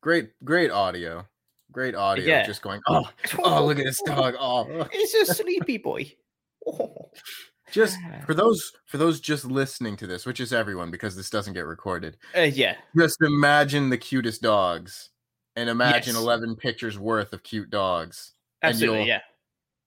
Great, 0.00 0.30
great 0.44 0.70
audio. 0.70 1.26
Great 1.70 1.94
audio. 1.94 2.24
Yeah. 2.24 2.46
Just 2.46 2.62
going. 2.62 2.80
Oh, 2.88 3.04
oh, 3.44 3.66
look 3.66 3.78
at 3.78 3.84
this 3.84 4.00
dog. 4.02 4.34
Oh, 4.40 4.86
It's 4.92 5.30
a 5.30 5.34
sleepy 5.34 5.76
boy. 5.78 6.10
Oh. 6.66 7.10
just 7.72 7.96
for 8.26 8.34
those 8.34 8.72
for 8.86 8.98
those 8.98 9.20
just 9.20 9.44
listening 9.44 9.96
to 9.96 10.06
this, 10.06 10.26
which 10.26 10.40
is 10.40 10.52
everyone 10.52 10.90
because 10.90 11.14
this 11.16 11.30
doesn't 11.30 11.54
get 11.54 11.66
recorded. 11.66 12.16
Uh, 12.36 12.40
yeah, 12.42 12.76
Just 12.96 13.22
imagine 13.22 13.88
the 13.90 13.98
cutest 13.98 14.42
dogs, 14.42 15.10
and 15.56 15.68
imagine 15.68 16.14
Yes. 16.14 16.22
eleven 16.22 16.56
pictures 16.56 16.98
worth 16.98 17.32
of 17.32 17.42
cute 17.42 17.70
dogs. 17.70 18.32
And 18.62 18.70
absolutely. 18.70 18.98
you'll- 19.00 19.08
Yeah, 19.08 19.20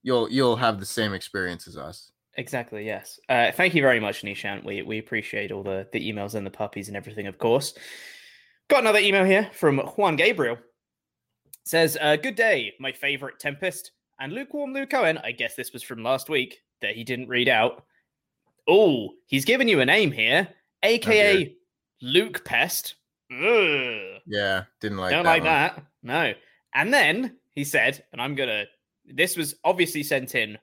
You'll 0.04 0.32
you'll 0.32 0.56
have 0.56 0.80
the 0.80 0.86
same 0.86 1.14
experience 1.14 1.68
as 1.68 1.78
us. 1.78 2.12
exactly. 2.36 2.86
Yes. 2.86 3.20
Uh, 3.30 3.52
thank 3.52 3.76
you 3.76 3.82
very 3.82 4.00
much, 4.00 4.22
Nishan. 4.24 4.64
We 4.64 4.82
we 4.82 4.98
appreciate 5.00 5.52
all 5.52 5.64
the 5.64 5.88
the 5.92 6.12
emails 6.12 6.34
and 6.36 6.46
the 6.46 6.52
puppies 6.52 6.88
and 6.88 6.98
everything, 6.98 7.28
of 7.28 7.38
course. 7.38 7.74
Got 8.70 8.80
another 8.82 9.00
email 9.00 9.26
here 9.26 9.50
from 9.54 9.78
Juan 9.80 10.16
Gabriel. 10.16 10.58
Says, 11.66 11.98
uh, 12.02 12.16
"Good 12.16 12.36
day, 12.36 12.74
my 12.80 12.92
favorite 12.92 13.40
Tempest 13.40 13.92
and 14.20 14.34
lukewarm 14.34 14.74
Luke 14.74 14.94
Owen. 14.94 15.18
I 15.20 15.32
guess 15.32 15.56
this 15.56 15.74
was 15.74 15.84
from 15.84 16.04
last 16.04 16.30
week 16.30 16.60
that 16.82 16.96
he 16.96 17.04
didn't 17.04 17.30
read 17.30 17.50
out. 17.50 17.86
Oh, 18.68 19.10
he's 19.26 19.46
given 19.46 19.68
you 19.68 19.80
a 19.80 19.86
name 19.86 20.12
here, 20.12 20.48
aka 20.84 21.56
Luke 22.02 22.44
Pest. 22.46 22.96
Ugh. 23.32 24.20
Yeah, 24.26 24.64
didn't 24.80 24.98
like. 24.98 25.12
Don't 25.12 25.24
that 25.24 25.30
like 25.30 25.42
one. 25.44 25.52
that. 25.52 25.86
No. 26.04 26.34
And 26.74 26.94
then 26.94 27.38
he 27.52 27.64
said, 27.64 28.04
and 28.12 28.22
I'm 28.22 28.36
gonna. 28.36 28.66
This 29.06 29.36
was 29.36 29.56
obviously 29.64 30.04
sent 30.04 30.36
in 30.36 30.58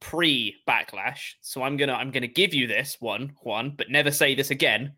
pre 0.00 0.56
backlash, 0.68 1.34
so 1.40 1.62
I'm 1.62 1.76
gonna 1.76 1.94
I'm 1.94 2.10
gonna 2.10 2.26
give 2.26 2.54
you 2.54 2.66
this 2.66 2.96
one, 3.00 3.34
Juan, 3.42 3.74
but 3.76 3.90
never 3.90 4.10
say 4.10 4.34
this 4.34 4.50
again. 4.50 4.94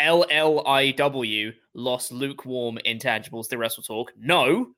LLIW 0.00 1.52
lost 1.74 2.10
lukewarm 2.10 2.78
intangibles 2.86 3.48
to 3.48 3.58
Wrestle 3.58 3.82
Talk. 3.82 4.12
No, 4.18 4.68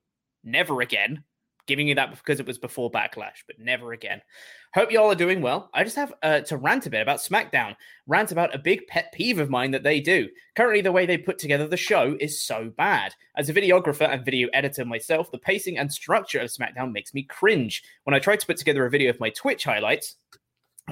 never 0.42 0.80
again. 0.80 1.22
Giving 1.68 1.86
you 1.86 1.94
that 1.94 2.10
because 2.10 2.40
it 2.40 2.46
was 2.46 2.58
before 2.58 2.90
backlash, 2.90 3.44
but 3.46 3.58
never 3.58 3.92
again. 3.92 4.20
Hope 4.74 4.90
y'all 4.90 5.12
are 5.12 5.14
doing 5.14 5.40
well. 5.40 5.70
I 5.72 5.84
just 5.84 5.94
have 5.94 6.12
uh, 6.22 6.40
to 6.40 6.56
rant 6.56 6.86
a 6.86 6.90
bit 6.90 7.02
about 7.02 7.20
SmackDown. 7.20 7.76
Rant 8.08 8.32
about 8.32 8.54
a 8.54 8.58
big 8.58 8.86
pet 8.88 9.12
peeve 9.12 9.38
of 9.38 9.48
mine 9.48 9.70
that 9.70 9.84
they 9.84 10.00
do. 10.00 10.28
Currently, 10.56 10.80
the 10.80 10.90
way 10.90 11.06
they 11.06 11.18
put 11.18 11.38
together 11.38 11.68
the 11.68 11.76
show 11.76 12.16
is 12.18 12.42
so 12.42 12.72
bad. 12.76 13.14
As 13.36 13.48
a 13.48 13.54
videographer 13.54 14.12
and 14.12 14.24
video 14.24 14.48
editor 14.52 14.84
myself, 14.84 15.30
the 15.30 15.38
pacing 15.38 15.78
and 15.78 15.92
structure 15.92 16.40
of 16.40 16.50
SmackDown 16.50 16.90
makes 16.90 17.14
me 17.14 17.22
cringe. 17.22 17.84
When 18.02 18.14
I 18.14 18.18
try 18.18 18.34
to 18.34 18.46
put 18.46 18.56
together 18.56 18.84
a 18.84 18.90
video 18.90 19.10
of 19.10 19.20
my 19.20 19.30
Twitch 19.30 19.62
highlights, 19.62 20.16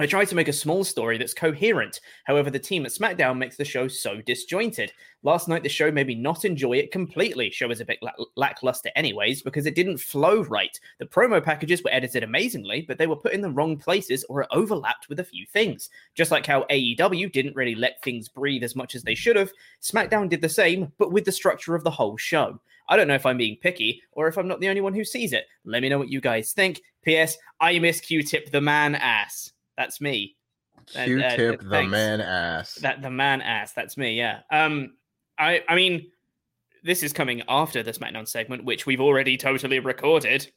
I 0.01 0.07
try 0.07 0.25
to 0.25 0.35
make 0.35 0.47
a 0.47 0.53
small 0.53 0.83
story 0.83 1.19
that's 1.19 1.33
coherent. 1.33 1.99
However, 2.23 2.49
the 2.49 2.57
team 2.57 2.85
at 2.85 2.91
SmackDown 2.91 3.37
makes 3.37 3.57
the 3.57 3.63
show 3.63 3.87
so 3.87 4.19
disjointed. 4.21 4.91
Last 5.21 5.47
night, 5.47 5.61
the 5.61 5.69
show 5.69 5.91
made 5.91 6.07
me 6.07 6.15
not 6.15 6.43
enjoy 6.43 6.77
it 6.77 6.91
completely. 6.91 7.51
Show 7.51 7.67
was 7.67 7.81
a 7.81 7.85
bit 7.85 7.99
la- 8.01 8.25
lackluster, 8.35 8.89
anyways, 8.95 9.43
because 9.43 9.67
it 9.67 9.75
didn't 9.75 9.99
flow 9.99 10.41
right. 10.45 10.79
The 10.97 11.05
promo 11.05 11.43
packages 11.43 11.83
were 11.83 11.93
edited 11.93 12.23
amazingly, 12.23 12.81
but 12.81 12.97
they 12.97 13.05
were 13.05 13.15
put 13.15 13.33
in 13.33 13.41
the 13.41 13.51
wrong 13.51 13.77
places 13.77 14.23
or 14.27 14.47
overlapped 14.51 15.07
with 15.07 15.19
a 15.19 15.23
few 15.23 15.45
things. 15.45 15.91
Just 16.15 16.31
like 16.31 16.47
how 16.47 16.63
AEW 16.71 17.31
didn't 17.31 17.55
really 17.55 17.75
let 17.75 18.01
things 18.01 18.27
breathe 18.27 18.63
as 18.63 18.75
much 18.75 18.95
as 18.95 19.03
they 19.03 19.13
should 19.13 19.35
have, 19.35 19.51
SmackDown 19.83 20.29
did 20.29 20.41
the 20.41 20.49
same, 20.49 20.91
but 20.97 21.11
with 21.11 21.25
the 21.25 21.31
structure 21.31 21.75
of 21.75 21.83
the 21.83 21.91
whole 21.91 22.17
show. 22.17 22.59
I 22.89 22.97
don't 22.97 23.07
know 23.07 23.13
if 23.13 23.27
I'm 23.27 23.37
being 23.37 23.57
picky 23.61 24.01
or 24.13 24.27
if 24.27 24.37
I'm 24.37 24.47
not 24.47 24.61
the 24.61 24.69
only 24.69 24.81
one 24.81 24.95
who 24.95 25.05
sees 25.05 25.31
it. 25.31 25.45
Let 25.63 25.83
me 25.83 25.89
know 25.89 25.99
what 25.99 26.09
you 26.09 26.21
guys 26.21 26.53
think. 26.53 26.81
P.S. 27.03 27.37
I 27.59 27.77
miss 27.77 28.01
Q-Tip 28.01 28.51
the 28.51 28.61
man 28.61 28.95
ass. 28.95 29.53
That's 29.77 30.01
me. 30.01 30.35
Q-tip 30.87 31.61
uh, 31.61 31.69
the 31.69 31.83
man 31.83 32.21
ass. 32.21 32.75
That 32.75 33.01
the 33.01 33.09
man 33.09 33.41
ass. 33.41 33.73
That's 33.73 33.97
me. 33.97 34.17
Yeah. 34.17 34.39
Um. 34.51 34.93
I. 35.37 35.63
I 35.67 35.75
mean, 35.75 36.11
this 36.83 37.03
is 37.03 37.13
coming 37.13 37.43
after 37.47 37.83
the 37.83 37.91
SmackDown 37.91 38.27
segment, 38.27 38.65
which 38.65 38.85
we've 38.85 39.01
already 39.01 39.37
totally 39.37 39.79
recorded. 39.79 40.51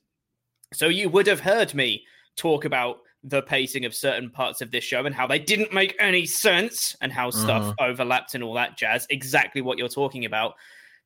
So 0.72 0.88
you 0.88 1.08
would 1.08 1.26
have 1.26 1.40
heard 1.40 1.74
me 1.74 2.04
talk 2.36 2.64
about 2.64 2.98
the 3.22 3.42
pacing 3.42 3.84
of 3.84 3.94
certain 3.94 4.30
parts 4.30 4.60
of 4.60 4.70
this 4.70 4.84
show 4.84 5.06
and 5.06 5.14
how 5.14 5.26
they 5.26 5.38
didn't 5.38 5.72
make 5.72 5.96
any 5.98 6.26
sense 6.26 6.94
and 7.00 7.10
how 7.12 7.30
stuff 7.30 7.74
overlapped 7.80 8.34
and 8.34 8.44
all 8.44 8.54
that 8.54 8.76
jazz. 8.76 9.06
Exactly 9.08 9.62
what 9.62 9.78
you're 9.78 9.88
talking 9.88 10.24
about. 10.24 10.54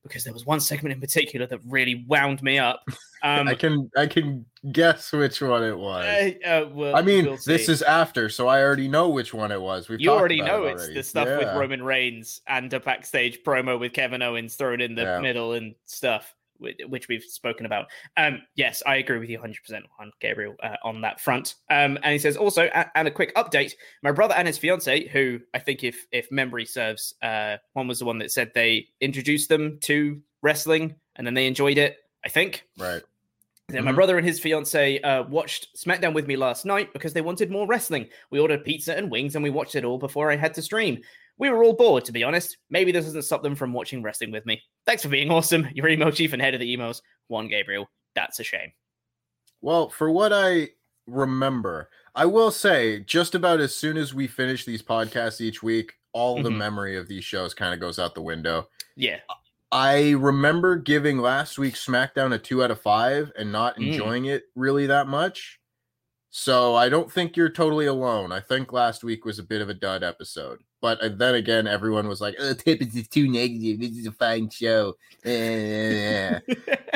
Because 0.03 0.23
there 0.23 0.33
was 0.33 0.45
one 0.45 0.59
segment 0.59 0.93
in 0.93 1.01
particular 1.01 1.45
that 1.47 1.59
really 1.65 2.05
wound 2.07 2.41
me 2.41 2.57
up. 2.59 2.83
Um, 3.21 3.49
I 3.49 3.53
can 3.55 3.91
I 3.97 4.07
can 4.07 4.45
guess 4.71 5.11
which 5.11 5.41
one 5.41 5.61
it 5.61 5.77
was. 5.77 6.05
uh, 6.05 6.47
uh, 6.47 6.69
we'll- 6.71 6.95
I 6.95 7.01
mean, 7.01 7.25
we'll 7.25 7.37
this 7.45 7.67
is 7.67 7.81
after, 7.81 8.29
so 8.29 8.47
I 8.47 8.63
already 8.63 8.87
know 8.87 9.09
which 9.09 9.33
one 9.33 9.51
it 9.51 9.59
was. 9.59 9.89
We've 9.89 9.99
you 9.99 10.09
already 10.09 10.41
know 10.41 10.63
it 10.63 10.71
it's 10.75 10.81
already. 10.83 10.93
the 10.93 11.03
stuff 11.03 11.27
with 11.27 11.53
Roman 11.53 11.83
Reigns 11.83 12.39
and 12.47 12.71
a 12.71 12.79
backstage 12.79 13.43
promo 13.43 13.77
with 13.77 13.91
Kevin 13.91 14.21
Owens 14.21 14.55
thrown 14.55 14.79
in 14.79 14.95
the 14.95 15.01
Yeah. 15.01 15.19
middle 15.19 15.51
and 15.51 15.75
stuff, 15.85 16.33
which 16.59 17.07
we've 17.07 17.23
spoken 17.23 17.65
about. 17.65 17.87
Um, 18.17 18.41
yes, 18.55 18.83
I 18.85 18.97
agree 18.97 19.19
with 19.19 19.29
you 19.29 19.39
100% 19.39 19.55
on 19.99 20.11
Gabriel 20.19 20.55
uh, 20.61 20.75
on 20.83 21.01
that 21.01 21.19
front. 21.19 21.55
Um, 21.69 21.97
and 22.03 22.13
he 22.13 22.19
says 22.19 22.37
also, 22.37 22.69
a- 22.73 22.97
and 22.97 23.07
a 23.07 23.11
quick 23.11 23.33
update: 23.35 23.73
my 24.03 24.11
brother 24.11 24.35
and 24.35 24.47
his 24.47 24.57
fiance, 24.57 25.07
who 25.07 25.39
I 25.53 25.59
think, 25.59 25.83
if 25.83 26.05
if 26.11 26.31
memory 26.31 26.65
serves, 26.65 27.13
uh, 27.21 27.57
one 27.73 27.87
was 27.87 27.99
the 27.99 28.05
one 28.05 28.19
that 28.19 28.31
said 28.31 28.51
they 28.53 28.87
introduced 29.01 29.49
them 29.49 29.79
to 29.83 30.21
wrestling 30.41 30.95
and 31.15 31.25
then 31.25 31.33
they 31.33 31.47
enjoyed 31.47 31.77
it. 31.77 31.97
I 32.23 32.29
think. 32.29 32.65
Right. 32.77 33.01
Yeah, 33.71 33.81
my 33.81 33.91
brother 33.91 34.17
and 34.17 34.25
his 34.25 34.39
fiance 34.39 34.99
uh, 35.01 35.23
watched 35.23 35.77
SmackDown 35.77 36.13
with 36.13 36.25
me 36.25 36.35
last 36.35 36.65
night 36.65 36.91
because 36.91 37.13
they 37.13 37.21
wanted 37.21 37.51
more 37.51 37.67
wrestling. 37.67 38.07
We 38.31 38.39
ordered 38.39 38.65
pizza 38.65 38.97
and 38.97 39.11
wings 39.11 39.35
and 39.35 39.43
we 39.43 39.51
watched 39.51 39.75
it 39.75 39.85
all 39.85 39.99
before 39.99 40.31
I 40.31 40.35
had 40.37 40.55
to 40.55 40.61
stream. 40.63 41.01
We 41.39 41.49
were 41.49 41.63
all 41.63 41.73
bored, 41.73 42.05
to 42.05 42.11
be 42.11 42.23
honest. 42.23 42.57
Maybe 42.69 42.91
this 42.91 43.05
doesn't 43.05 43.21
stop 43.23 43.41
them 43.41 43.55
from 43.55 43.73
watching 43.73 44.03
wrestling 44.03 44.31
with 44.31 44.45
me. 44.45 44.61
Thanks 44.85 45.01
for 45.03 45.09
being 45.09 45.31
awesome. 45.31 45.67
Your 45.73 45.87
email 45.87 46.11
chief 46.11 46.33
and 46.33 46.41
head 46.41 46.53
of 46.53 46.59
the 46.59 46.77
emails, 46.77 47.01
Juan 47.29 47.47
Gabriel. 47.47 47.89
That's 48.13 48.39
a 48.39 48.43
shame. 48.43 48.71
Well, 49.61 49.89
for 49.89 50.11
what 50.11 50.31
I 50.33 50.69
remember, 51.07 51.89
I 52.13 52.25
will 52.25 52.51
say 52.51 52.99
just 53.01 53.35
about 53.35 53.59
as 53.61 53.75
soon 53.75 53.97
as 53.97 54.13
we 54.13 54.27
finish 54.27 54.65
these 54.65 54.83
podcasts 54.83 55.41
each 55.41 55.63
week, 55.63 55.93
all 56.11 56.41
the 56.41 56.49
Mhm. 56.49 56.57
memory 56.57 56.97
of 56.97 57.07
these 57.07 57.23
shows 57.23 57.53
kind 57.53 57.73
of 57.73 57.79
goes 57.79 57.99
out 57.99 58.15
the 58.15 58.21
window. 58.21 58.67
Yeah. 58.95 59.19
I 59.71 60.11
remember 60.11 60.75
giving 60.75 61.19
last 61.19 61.57
week's 61.59 61.85
SmackDown 61.85 62.33
a 62.33 62.39
two 62.39 62.63
out 62.63 62.71
of 62.71 62.81
five 62.81 63.31
and 63.37 63.51
not 63.51 63.77
Mm. 63.77 63.87
enjoying 63.87 64.25
it 64.25 64.45
really 64.55 64.87
that 64.87 65.07
much. 65.07 65.59
So 66.31 66.75
I 66.75 66.89
don't 66.89 67.11
think 67.11 67.37
you're 67.37 67.49
totally 67.49 67.85
alone. 67.85 68.31
I 68.31 68.39
think 68.39 68.73
last 68.73 69.03
week 69.03 69.25
was 69.25 69.39
a 69.39 69.43
bit 69.43 69.61
of 69.61 69.69
a 69.69 69.73
dud 69.73 70.03
episode. 70.03 70.59
But 70.81 71.01
uh, 71.01 71.09
then 71.09 71.35
again, 71.35 71.67
everyone 71.67 72.07
was 72.07 72.21
like, 72.21 72.35
oh, 72.39 72.53
Tippins 72.53 72.95
is 72.95 73.07
too 73.07 73.27
negative. 73.29 73.79
This 73.79 73.97
is 73.97 74.07
a 74.07 74.11
fine 74.11 74.49
show. 74.49 74.95
Eh, 75.25 76.39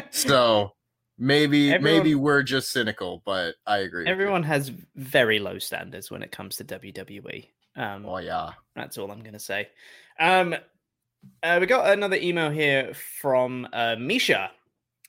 so 0.09 0.73
maybe 1.17 1.73
Everyone- 1.73 1.97
maybe 1.99 2.15
we're 2.15 2.43
just 2.43 2.71
cynical, 2.71 3.21
but 3.25 3.55
I 3.67 3.79
agree. 3.79 4.07
Everyone 4.07 4.43
has 4.43 4.71
very 4.95 5.39
low 5.39 5.59
standards 5.59 6.09
when 6.09 6.23
it 6.23 6.31
comes 6.31 6.55
to 6.57 6.63
WWE. 6.63 7.47
Um, 7.75 8.05
Oh 8.05 8.17
yeah. 8.19 8.51
That's 8.75 8.97
all 8.97 9.11
I'm 9.11 9.19
going 9.21 9.33
to 9.33 9.39
say. 9.39 9.67
Um, 10.19 10.55
uh, 11.41 11.57
we 11.59 11.65
got 11.65 11.89
another 11.91 12.15
email 12.17 12.49
here 12.49 12.93
from 13.21 13.67
uh, 13.73 13.95
Misha. 13.99 14.51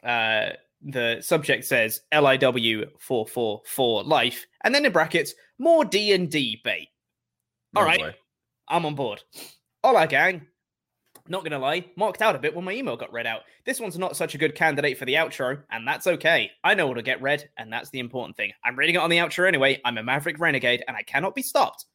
Uh, 0.02 0.50
the 0.82 1.18
subject 1.20 1.64
says 1.64 2.00
LIW 2.12 2.86
four 2.98 3.26
four 3.26 3.62
four 3.64 4.02
life, 4.04 4.46
and 4.64 4.74
then 4.74 4.84
in 4.84 4.92
brackets 4.92 5.34
more 5.58 5.84
D 5.84 6.12
and 6.12 6.30
D 6.30 6.60
bait. 6.62 6.88
All 7.74 7.82
Oh, 7.82 7.86
right, 7.86 7.98
boy. 8.00 8.14
I'm 8.68 8.86
on 8.86 8.94
board. 8.94 9.22
Hola, 9.82 10.06
gang. 10.06 10.46
Not 11.26 11.42
gonna 11.42 11.58
lie, 11.58 11.86
marked 11.96 12.20
out 12.20 12.36
a 12.36 12.38
bit 12.38 12.54
when 12.54 12.66
my 12.66 12.72
email 12.72 12.96
got 12.96 13.12
read 13.12 13.26
out. 13.26 13.42
This 13.64 13.80
one's 13.80 13.98
not 13.98 14.16
such 14.16 14.34
a 14.34 14.38
good 14.38 14.54
candidate 14.54 14.98
for 14.98 15.06
the 15.06 15.14
outro, 15.14 15.62
and 15.70 15.88
that's 15.88 16.06
okay. 16.06 16.50
I 16.62 16.74
know 16.74 16.86
what'll 16.86 17.02
get 17.02 17.22
read, 17.22 17.48
and 17.56 17.72
that's 17.72 17.88
the 17.88 17.98
important 17.98 18.36
thing. 18.36 18.52
I'm 18.62 18.76
reading 18.76 18.96
it 18.96 18.98
on 18.98 19.08
the 19.08 19.16
outro 19.16 19.48
anyway. 19.48 19.80
I'm 19.86 19.96
a 19.96 20.02
maverick 20.02 20.38
renegade, 20.38 20.84
and 20.86 20.96
I 20.96 21.02
cannot 21.02 21.34
be 21.34 21.40
stopped. 21.40 21.86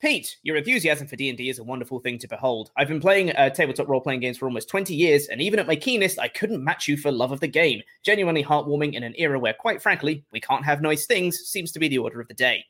Pete, 0.00 0.38
your 0.44 0.56
enthusiasm 0.56 1.06
for 1.08 1.16
D&D 1.16 1.50
is 1.50 1.58
a 1.58 1.64
wonderful 1.64 1.98
thing 1.98 2.16
to 2.18 2.28
behold. 2.28 2.70
I've 2.76 2.88
been 2.88 3.00
playing 3.00 3.32
uh, 3.32 3.50
tabletop 3.50 3.88
role-playing 3.88 4.20
games 4.20 4.38
for 4.38 4.46
almost 4.46 4.68
20 4.68 4.94
years, 4.94 5.26
and 5.26 5.42
even 5.42 5.58
at 5.58 5.66
my 5.66 5.76
keenest, 5.76 6.18
I 6.18 6.28
couldn't 6.28 6.64
match 6.64 6.86
you 6.86 6.96
for 6.96 7.10
love 7.10 7.32
of 7.32 7.40
the 7.40 7.48
game. 7.48 7.82
Genuinely 8.04 8.42
heartwarming 8.42 8.94
in 8.94 9.02
an 9.02 9.14
era 9.18 9.38
where, 9.38 9.52
quite 9.52 9.82
frankly, 9.82 10.24
we 10.32 10.40
can't 10.40 10.64
have 10.64 10.80
nice 10.80 11.06
things 11.06 11.38
seems 11.40 11.72
to 11.72 11.80
be 11.80 11.88
the 11.88 11.98
order 11.98 12.20
of 12.20 12.28
the 12.28 12.34
day. 12.34 12.64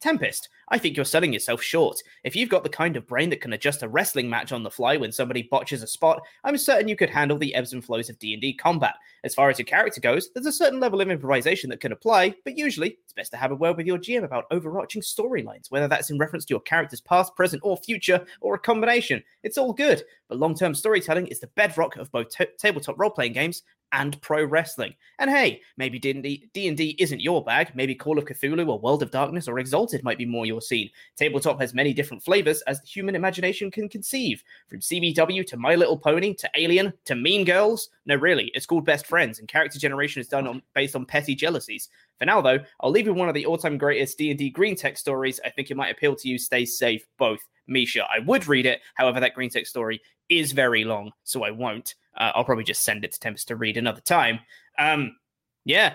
Tempest, 0.00 0.50
I 0.68 0.76
think 0.76 0.94
you're 0.94 1.06
selling 1.06 1.32
yourself 1.32 1.62
short. 1.62 2.02
If 2.22 2.36
you've 2.36 2.50
got 2.50 2.64
the 2.64 2.68
kind 2.68 2.96
of 2.96 3.06
brain 3.06 3.30
that 3.30 3.40
can 3.40 3.54
adjust 3.54 3.82
a 3.82 3.88
wrestling 3.88 4.28
match 4.28 4.52
on 4.52 4.62
the 4.62 4.70
fly 4.70 4.98
when 4.98 5.10
somebody 5.10 5.44
botches 5.50 5.82
a 5.82 5.86
spot, 5.86 6.20
I'm 6.44 6.58
certain 6.58 6.86
you 6.86 6.96
could 6.96 7.08
handle 7.08 7.38
the 7.38 7.54
ebbs 7.54 7.72
and 7.72 7.82
flows 7.82 8.10
of 8.10 8.18
D&D 8.18 8.54
combat. 8.54 8.96
As 9.24 9.34
far 9.34 9.48
as 9.48 9.58
your 9.58 9.64
character 9.64 10.02
goes, 10.02 10.30
there's 10.34 10.44
a 10.46 10.52
certain 10.52 10.80
level 10.80 11.00
of 11.00 11.08
improvisation 11.08 11.70
that 11.70 11.80
can 11.80 11.92
apply, 11.92 12.34
but 12.44 12.58
usually 12.58 12.98
it's 13.04 13.14
best 13.14 13.30
to 13.30 13.38
have 13.38 13.52
a 13.52 13.56
word 13.56 13.78
with 13.78 13.86
your 13.86 13.98
GM 13.98 14.24
about 14.24 14.44
overarching 14.50 15.00
storylines, 15.00 15.70
whether 15.70 15.88
that's 15.88 16.10
in 16.10 16.18
reference 16.18 16.44
to 16.44 16.52
your 16.52 16.60
character's 16.60 17.00
past, 17.00 17.34
present, 17.34 17.62
or 17.64 17.78
future, 17.78 18.26
or 18.42 18.54
a 18.54 18.58
combination. 18.58 19.22
It's 19.44 19.56
all 19.56 19.72
good, 19.72 20.02
but 20.28 20.38
long-term 20.38 20.74
storytelling 20.74 21.28
is 21.28 21.40
the 21.40 21.46
bedrock 21.48 21.96
of 21.96 22.12
both 22.12 22.28
t- 22.28 22.46
tabletop 22.58 22.98
role-playing 22.98 23.32
games 23.32 23.62
and 23.96 24.20
pro 24.20 24.44
wrestling. 24.44 24.94
And 25.18 25.30
hey, 25.30 25.62
maybe 25.78 25.98
D&D, 25.98 26.96
isn't 26.98 27.20
your 27.20 27.42
bag. 27.42 27.72
Maybe 27.74 27.94
Call 27.94 28.18
of 28.18 28.26
Cthulhu 28.26 28.68
or 28.68 28.78
World 28.78 29.02
of 29.02 29.10
Darkness 29.10 29.48
or 29.48 29.58
Exalted 29.58 30.04
might 30.04 30.18
be 30.18 30.26
more 30.26 30.44
your 30.44 30.60
scene. 30.60 30.90
Tabletop 31.16 31.58
has 31.60 31.72
many 31.72 31.94
different 31.94 32.22
flavors 32.22 32.60
as 32.62 32.80
the 32.80 32.86
human 32.86 33.16
imagination 33.16 33.70
can 33.70 33.88
conceive. 33.88 34.44
From 34.68 34.80
CBW 34.80 35.46
to 35.46 35.56
My 35.56 35.74
Little 35.74 35.96
Pony 35.96 36.34
to 36.34 36.50
Alien 36.54 36.92
to 37.06 37.14
Mean 37.14 37.44
Girls. 37.44 37.88
No, 38.04 38.16
really, 38.16 38.52
it's 38.54 38.66
called 38.66 38.84
Best 38.84 39.06
Friends, 39.06 39.38
and 39.38 39.48
character 39.48 39.78
generation 39.78 40.20
is 40.20 40.28
done 40.28 40.46
on 40.46 40.62
based 40.74 40.94
on 40.94 41.06
petty 41.06 41.34
jealousies. 41.34 41.88
For 42.18 42.26
now, 42.26 42.42
though, 42.42 42.58
I'll 42.80 42.90
leave 42.90 43.06
you 43.06 43.14
one 43.14 43.28
of 43.28 43.34
the 43.34 43.46
all-time 43.46 43.78
greatest 43.78 44.18
D&D 44.18 44.52
greentext 44.52 44.98
stories. 44.98 45.40
I 45.44 45.50
think 45.50 45.70
it 45.70 45.76
might 45.76 45.90
appeal 45.90 46.14
to 46.16 46.28
you. 46.28 46.38
Stay 46.38 46.66
safe, 46.66 47.06
both. 47.18 47.40
Misha, 47.66 48.04
I 48.04 48.20
would 48.20 48.46
read 48.46 48.66
it. 48.66 48.80
However, 48.94 49.18
that 49.20 49.34
greentext 49.34 49.66
story 49.66 50.00
is 50.28 50.52
very 50.52 50.84
long, 50.84 51.12
so 51.24 51.42
I 51.42 51.50
won't. 51.50 51.94
Uh, 52.16 52.32
I'll 52.34 52.44
probably 52.44 52.64
just 52.64 52.82
send 52.82 53.04
it 53.04 53.12
to 53.12 53.20
Tempest 53.20 53.48
to 53.48 53.56
read 53.56 53.76
another 53.76 54.00
time. 54.00 54.40
Um, 54.78 55.16
yeah, 55.64 55.94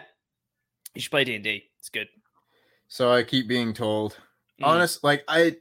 you 0.94 1.02
should 1.02 1.12
play 1.12 1.24
D&D. 1.24 1.64
It's 1.80 1.90
good. 1.90 2.08
So 2.88 3.12
I 3.12 3.24
keep 3.24 3.48
being 3.48 3.74
told. 3.74 4.18
Mm. 4.62 4.68
Honest, 4.68 5.04
like 5.04 5.24
I 5.28 5.56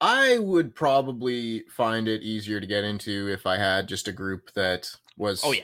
I 0.00 0.38
would 0.38 0.74
probably 0.74 1.60
find 1.70 2.08
it 2.08 2.22
easier 2.22 2.60
to 2.60 2.66
get 2.66 2.82
into 2.82 3.28
if 3.28 3.46
I 3.46 3.56
had 3.56 3.86
just 3.86 4.08
a 4.08 4.12
group 4.12 4.50
that 4.54 4.90
was 5.16 5.42
Oh, 5.44 5.52
yeah. 5.52 5.62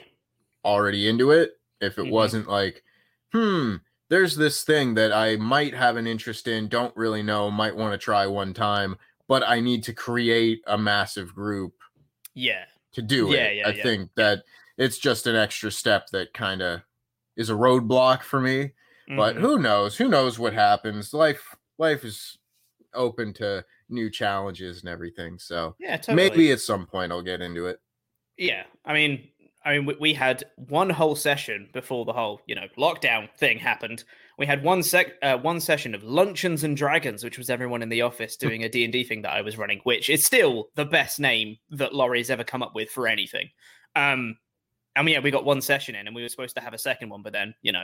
already 0.63 1.09
into 1.09 1.31
it. 1.31 1.59
If 1.81 1.97
it 1.97 2.05
Mhm. 2.05 2.11
wasn't 2.11 2.47
like, 2.47 2.83
hmm, 3.33 3.75
there's 4.07 4.37
this 4.37 4.63
thing 4.63 4.93
that 4.93 5.11
I 5.11 5.35
might 5.35 5.73
have 5.73 5.97
an 5.97 6.07
interest 6.07 6.47
in, 6.47 6.69
don't 6.69 6.95
really 6.95 7.21
know, 7.23 7.51
might 7.51 7.75
want 7.75 7.91
to 7.93 7.97
try 7.97 8.25
one 8.27 8.53
time, 8.53 8.97
but 9.27 9.43
I 9.45 9.59
need 9.59 9.83
to 9.85 9.93
create 9.93 10.61
a 10.67 10.77
massive 10.77 11.35
group. 11.35 11.73
Yeah. 12.33 12.65
To 12.93 13.01
do 13.01 13.31
Yeah, 13.31 13.33
it. 13.33 13.51
yeah, 13.51 13.69
I 13.69 13.73
yeah. 13.73 13.83
think 13.83 14.11
that 14.15 14.43
it's 14.77 14.97
just 14.97 15.27
an 15.27 15.35
extra 15.35 15.71
step 15.71 16.07
that 16.11 16.33
kind 16.33 16.61
of 16.61 16.81
is 17.37 17.49
a 17.49 17.53
roadblock 17.53 18.23
for 18.23 18.41
me. 18.41 18.73
But 19.15 19.35
Mhm. 19.35 19.37
who 19.37 19.59
knows? 19.59 19.97
Who 19.97 20.07
knows 20.09 20.39
what 20.39 20.53
happens? 20.53 21.13
Life 21.13 21.55
life 21.77 22.03
is 22.05 22.37
open 22.93 23.33
to 23.35 23.65
new 23.89 24.09
challenges 24.11 24.79
and 24.81 24.89
everything. 24.89 25.39
So 25.39 25.77
Yeah, 25.79 25.97
totally. 25.97 26.15
maybe 26.15 26.51
at 26.51 26.61
some 26.61 26.87
point 26.87 27.11
I'll 27.11 27.21
get 27.23 27.41
into 27.41 27.67
it. 27.67 27.79
Yeah, 28.37 28.65
I 28.85 28.93
mean, 28.93 29.29
I 29.65 29.73
mean, 29.77 29.85
we, 29.85 29.95
we 29.95 30.13
had 30.13 30.43
one 30.55 30.89
whole 30.89 31.15
session 31.15 31.69
before 31.73 32.05
the 32.05 32.13
whole, 32.13 32.41
you 32.47 32.55
know, 32.55 32.67
lockdown 32.77 33.29
thing 33.37 33.57
happened. 33.57 34.03
We 34.39 34.45
had 34.45 34.63
one 34.63 34.81
sec, 34.83 35.15
uh, 35.21 35.37
one 35.37 35.59
session 35.59 35.93
of 35.93 36.01
luncheons 36.03 36.63
and 36.63 36.75
dragons, 36.77 37.25
which 37.25 37.37
was 37.37 37.49
everyone 37.49 37.81
in 37.81 37.89
the 37.89 38.01
office 38.03 38.37
doing 38.37 38.63
a 38.63 38.69
D 38.69 38.85
and 38.85 38.93
D 38.93 39.03
thing 39.03 39.21
that 39.23 39.33
I 39.33 39.41
was 39.41 39.57
running, 39.57 39.81
which 39.83 40.09
is 40.09 40.23
still 40.25 40.69
the 40.75 40.85
best 40.85 41.19
name 41.19 41.57
that 41.71 41.93
Laurie's 41.93 42.29
ever 42.29 42.45
come 42.45 42.63
up 42.63 42.73
with 42.73 42.89
for 42.89 43.05
anything. 43.05 43.49
Um, 43.97 44.37
and 44.95 45.09
yeah, 45.09 45.19
we 45.19 45.29
got 45.29 45.43
one 45.43 45.59
session 45.61 45.93
in, 45.93 46.07
and 46.07 46.15
we 46.15 46.21
were 46.21 46.29
supposed 46.29 46.55
to 46.55 46.61
have 46.61 46.73
a 46.73 46.77
second 46.77 47.09
one, 47.09 47.21
but 47.21 47.33
then 47.33 47.53
you 47.61 47.73
know, 47.73 47.83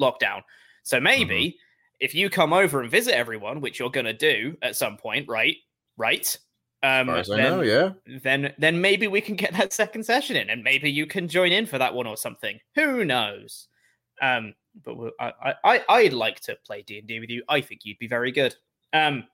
lockdown. 0.00 0.40
So 0.84 0.98
maybe 1.00 1.58
if 2.00 2.14
you 2.14 2.30
come 2.30 2.54
over 2.54 2.80
and 2.80 2.90
visit 2.90 3.14
everyone, 3.14 3.60
which 3.60 3.78
you're 3.78 3.90
gonna 3.90 4.14
do 4.14 4.56
at 4.62 4.76
some 4.76 4.96
point, 4.96 5.28
right? 5.28 5.56
Right. 5.98 6.34
Um, 6.82 6.90
As 6.90 7.06
far 7.06 7.16
as 7.18 7.30
I 7.30 7.36
then- 7.36 7.50
know, 7.50 7.60
yeah. 7.60 7.90
then 8.22 8.54
then 8.56 8.80
maybe 8.80 9.06
we 9.06 9.20
can 9.20 9.36
get 9.36 9.52
that 9.52 9.72
second 9.74 10.04
session 10.04 10.36
in, 10.36 10.48
and 10.48 10.64
maybe 10.64 10.90
you 10.90 11.04
can 11.04 11.28
join 11.28 11.52
in 11.52 11.66
for 11.66 11.76
that 11.76 11.92
one 11.92 12.06
or 12.06 12.16
something. 12.16 12.58
Who 12.76 13.04
knows? 13.04 13.68
Um, 14.20 14.54
but 14.84 14.96
we'll, 14.96 15.12
I, 15.18 15.54
I 15.64 15.84
I'd 15.88 16.12
like 16.12 16.40
to 16.40 16.56
play 16.64 16.82
D 16.82 16.98
and 16.98 17.08
D 17.08 17.20
with 17.20 17.30
you. 17.30 17.42
I 17.48 17.60
think 17.60 17.84
you'd 17.84 17.98
be 17.98 18.06
very 18.06 18.32
good. 18.32 18.54
Um, 18.92 19.24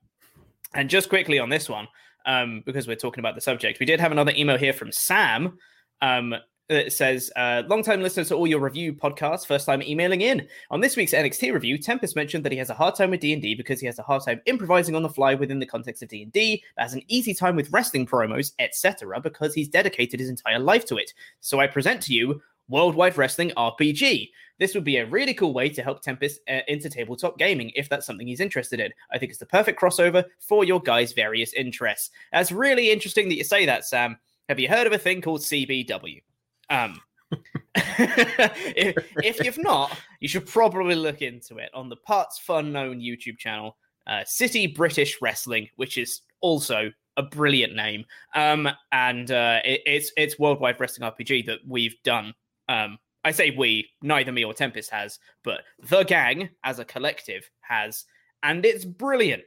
and 0.74 0.90
just 0.90 1.08
quickly 1.08 1.38
on 1.38 1.48
this 1.48 1.68
one, 1.68 1.88
um, 2.26 2.62
because 2.66 2.86
we're 2.86 2.96
talking 2.96 3.20
about 3.20 3.34
the 3.34 3.40
subject, 3.40 3.80
we 3.80 3.86
did 3.86 4.00
have 4.00 4.12
another 4.12 4.32
email 4.36 4.58
here 4.58 4.72
from 4.72 4.92
Sam. 4.92 5.58
Um, 6.02 6.34
that 6.68 6.92
says, 6.92 7.30
uh, 7.36 7.62
long-time 7.68 8.02
listener 8.02 8.24
to 8.24 8.34
all 8.34 8.46
your 8.46 8.60
review 8.60 8.92
podcasts, 8.92 9.46
first 9.46 9.66
time 9.66 9.82
emailing 9.82 10.22
in. 10.22 10.46
On 10.70 10.80
this 10.80 10.96
week's 10.96 11.12
NXT 11.12 11.52
review, 11.52 11.78
Tempest 11.78 12.16
mentioned 12.16 12.44
that 12.44 12.50
he 12.50 12.58
has 12.58 12.70
a 12.70 12.74
hard 12.74 12.96
time 12.96 13.10
with 13.10 13.20
D&D 13.20 13.54
because 13.54 13.78
he 13.78 13.86
has 13.86 13.98
a 13.98 14.02
hard 14.02 14.22
time 14.24 14.40
improvising 14.46 14.96
on 14.96 15.02
the 15.02 15.08
fly 15.08 15.34
within 15.34 15.60
the 15.60 15.66
context 15.66 16.02
of 16.02 16.08
D&D, 16.08 16.62
has 16.76 16.94
an 16.94 17.02
easy 17.08 17.34
time 17.34 17.54
with 17.54 17.70
wrestling 17.70 18.06
promos, 18.06 18.52
etc., 18.58 19.20
because 19.20 19.54
he's 19.54 19.68
dedicated 19.68 20.18
his 20.18 20.28
entire 20.28 20.58
life 20.58 20.84
to 20.86 20.96
it. 20.96 21.12
So 21.40 21.60
I 21.60 21.68
present 21.68 22.02
to 22.02 22.12
you 22.12 22.42
Worldwide 22.68 23.16
Wrestling 23.16 23.52
RPG. 23.56 24.30
This 24.58 24.74
would 24.74 24.84
be 24.84 24.96
a 24.96 25.06
really 25.06 25.34
cool 25.34 25.52
way 25.52 25.68
to 25.68 25.82
help 25.82 26.02
Tempest 26.02 26.40
uh, 26.48 26.60
into 26.68 26.88
tabletop 26.88 27.38
gaming 27.38 27.70
if 27.74 27.88
that's 27.88 28.06
something 28.06 28.26
he's 28.26 28.40
interested 28.40 28.80
in. 28.80 28.90
I 29.12 29.18
think 29.18 29.30
it's 29.30 29.38
the 29.38 29.46
perfect 29.46 29.80
crossover 29.80 30.24
for 30.40 30.64
your 30.64 30.80
guys' 30.80 31.12
various 31.12 31.52
interests. 31.52 32.10
That's 32.32 32.50
really 32.50 32.90
interesting 32.90 33.28
that 33.28 33.36
you 33.36 33.44
say 33.44 33.66
that, 33.66 33.84
Sam. 33.84 34.16
Have 34.48 34.58
you 34.58 34.68
heard 34.68 34.86
of 34.86 34.92
a 34.92 34.98
thing 34.98 35.20
called 35.20 35.40
CBW? 35.40 36.22
Um, 36.70 37.00
if, 37.74 38.96
if 39.22 39.44
you've 39.44 39.58
not, 39.58 39.98
you 40.20 40.28
should 40.28 40.46
probably 40.46 40.94
look 40.94 41.22
into 41.22 41.58
it 41.58 41.70
on 41.74 41.88
the 41.88 41.96
Partsfunknown 41.96 43.02
YouTube 43.02 43.38
channel, 43.38 43.76
uh, 44.06 44.22
City 44.24 44.66
British 44.66 45.18
Wrestling, 45.20 45.68
which 45.76 45.98
is 45.98 46.22
also 46.40 46.90
a 47.16 47.22
brilliant 47.22 47.74
name. 47.74 48.04
Um, 48.34 48.68
and 48.92 49.30
uh, 49.30 49.60
it, 49.64 49.82
it's 49.86 50.12
it's 50.16 50.38
Worldwide 50.38 50.78
Wrestling 50.80 51.10
RPG 51.10 51.46
that 51.46 51.60
we've 51.66 52.00
done. 52.02 52.34
Um, 52.68 52.98
I 53.24 53.32
say 53.32 53.50
we, 53.50 53.88
neither 54.02 54.32
me 54.32 54.44
or 54.44 54.54
Tempest 54.54 54.90
has, 54.90 55.18
but 55.42 55.62
the 55.88 56.04
gang 56.04 56.50
as 56.64 56.78
a 56.78 56.84
collective 56.84 57.48
has, 57.60 58.04
and 58.42 58.64
it's 58.64 58.84
brilliant. 58.84 59.42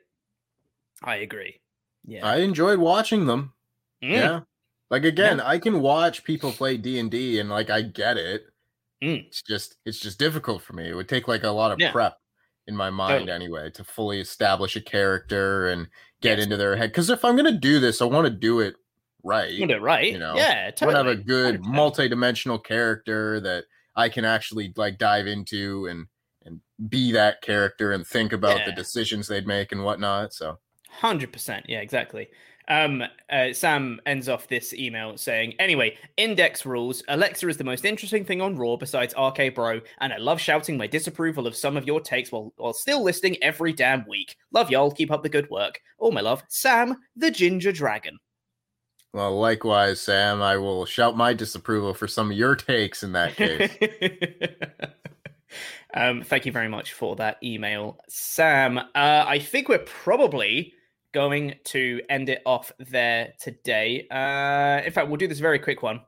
I 1.04 1.18
agree. 1.18 1.62
Yeah, 2.06 2.26
I 2.26 2.38
enjoyed 2.38 2.80
watching 2.80 3.26
them. 3.26 3.54
Mm. 4.04 4.10
Yeah. 4.12 4.40
Like 4.90 5.06
again, 5.06 5.40
I 5.40 5.60
can 5.60 5.82
watch 5.82 6.24
people 6.24 6.52
play 6.52 6.76
D&D 6.76 7.40
and 7.40 7.50
like 7.50 7.70
I 7.70 7.84
get 7.84 8.18
it. 8.18 8.44
Mm. 9.04 9.28
It's 9.28 9.42
just 9.44 9.78
it's 9.86 10.00
just 10.00 10.20
difficult 10.20 10.62
for 10.62 10.74
me. 10.74 10.90
It 10.90 10.96
would 10.96 11.08
take 11.08 11.28
like 11.28 11.44
a 11.44 11.50
lot 11.50 11.72
of 11.72 11.80
Yeah. 11.80 11.92
prep 11.92 12.18
in 12.68 12.76
my 12.76 12.90
mind 12.90 13.28
Totally. 13.28 13.32
anyway 13.32 13.70
to 13.72 13.84
fully 13.84 14.20
establish 14.20 14.76
a 14.76 14.82
character 14.82 15.68
and 15.70 15.88
get 16.22 16.40
into 16.40 16.58
their 16.58 16.76
head 16.76 16.94
cuz 16.94 17.10
if 17.10 17.24
I'm 17.24 17.36
going 17.36 17.52
to 17.54 17.60
do 17.60 17.80
this, 17.80 18.02
I 18.02 18.06
want 18.06 18.26
to 18.26 18.32
do 18.32 18.60
it 18.60 18.76
right. 19.24 19.52
You 19.52 19.68
it 19.68 19.82
right. 19.82 20.12
You 20.12 20.20
know. 20.20 20.36
Yeah, 20.36 20.72
I 20.82 20.86
want 20.86 20.96
to 20.96 21.04
have 21.04 21.08
a 21.08 21.16
good 21.16 21.62
100%. 21.62 21.66
multi-dimensional 21.66 22.60
character 22.60 23.40
that 23.42 23.66
I 23.96 24.10
can 24.10 24.26
actually 24.26 24.74
like 24.76 24.98
dive 24.98 25.28
into 25.28 25.88
and 25.88 26.08
and 26.46 26.62
be 26.90 27.12
that 27.12 27.42
character 27.42 27.92
and 27.92 28.06
think 28.08 28.32
about 28.34 28.66
the 28.66 28.72
decisions 28.72 29.28
they'd 29.28 29.46
make 29.48 29.72
and 29.72 29.84
whatnot. 29.84 30.34
So 30.34 30.58
Hundred 30.90 31.32
percent. 31.32 31.66
Yeah, 31.70 31.80
exactly. 31.80 32.30
Um, 32.68 33.04
uh, 33.32 33.52
Sam 33.52 34.00
ends 34.06 34.30
off 34.30 34.48
this 34.48 34.74
email 34.74 35.18
saying, 35.18 35.56
"Anyway, 35.60 35.98
index 36.18 36.66
rules. 36.66 37.04
Alexa 37.08 37.48
is 37.48 37.58
the 37.58 37.64
most 37.64 37.84
interesting 37.84 38.24
thing 38.24 38.42
on 38.42 38.56
Raw 38.56 38.76
besides 38.76 39.14
RK 39.18 39.56
Bro, 39.56 39.82
and 40.02 40.14
I 40.14 40.18
love 40.18 40.40
shouting 40.40 40.78
my 40.78 40.88
disapproval 40.88 41.48
of 41.48 41.56
some 41.56 41.78
of 41.78 41.88
your 41.88 42.00
takes 42.00 42.32
while 42.32 42.54
while 42.58 42.74
still 42.74 43.04
listening 43.04 43.42
every 43.42 43.74
damn 43.74 44.06
week. 44.08 44.36
Love 44.52 44.70
y'all. 44.70 44.92
Keep 44.92 45.12
up 45.12 45.24
the 45.24 45.30
good 45.30 45.50
work. 45.50 45.80
All 45.98 46.12
my 46.12 46.22
love, 46.22 46.44
Sam 46.50 46.96
the 47.16 47.32
Ginger 47.32 47.72
Dragon." 47.72 48.18
Well, 49.14 49.40
likewise, 49.40 50.02
Sam, 50.02 50.42
I 50.42 50.58
will 50.58 50.86
shout 50.86 51.18
my 51.18 51.34
disapproval 51.34 51.94
for 51.94 52.08
some 52.08 52.32
of 52.32 52.38
your 52.38 52.56
takes 52.56 53.02
in 53.02 53.14
that 53.14 53.36
case. 53.36 53.72
um, 55.94 56.22
thank 56.22 56.46
you 56.46 56.52
very 56.52 56.68
much 56.68 56.94
for 56.94 57.16
that 57.16 57.38
email, 57.44 58.00
Sam. 58.08 58.78
Uh, 58.78 58.82
I 58.96 59.40
think 59.40 59.68
we're 59.68 59.80
probably 59.80 60.74
going 61.12 61.56
to 61.66 62.02
end 62.10 62.30
it 62.30 62.44
off 62.46 62.72
there 62.78 63.34
today. 63.42 64.08
Uh, 64.12 64.86
in 64.86 64.92
fact, 64.92 65.08
we'll 65.08 65.18
do 65.18 65.28
this 65.28 65.40
very 65.40 65.58
quick 65.58 65.82
one 65.82 66.02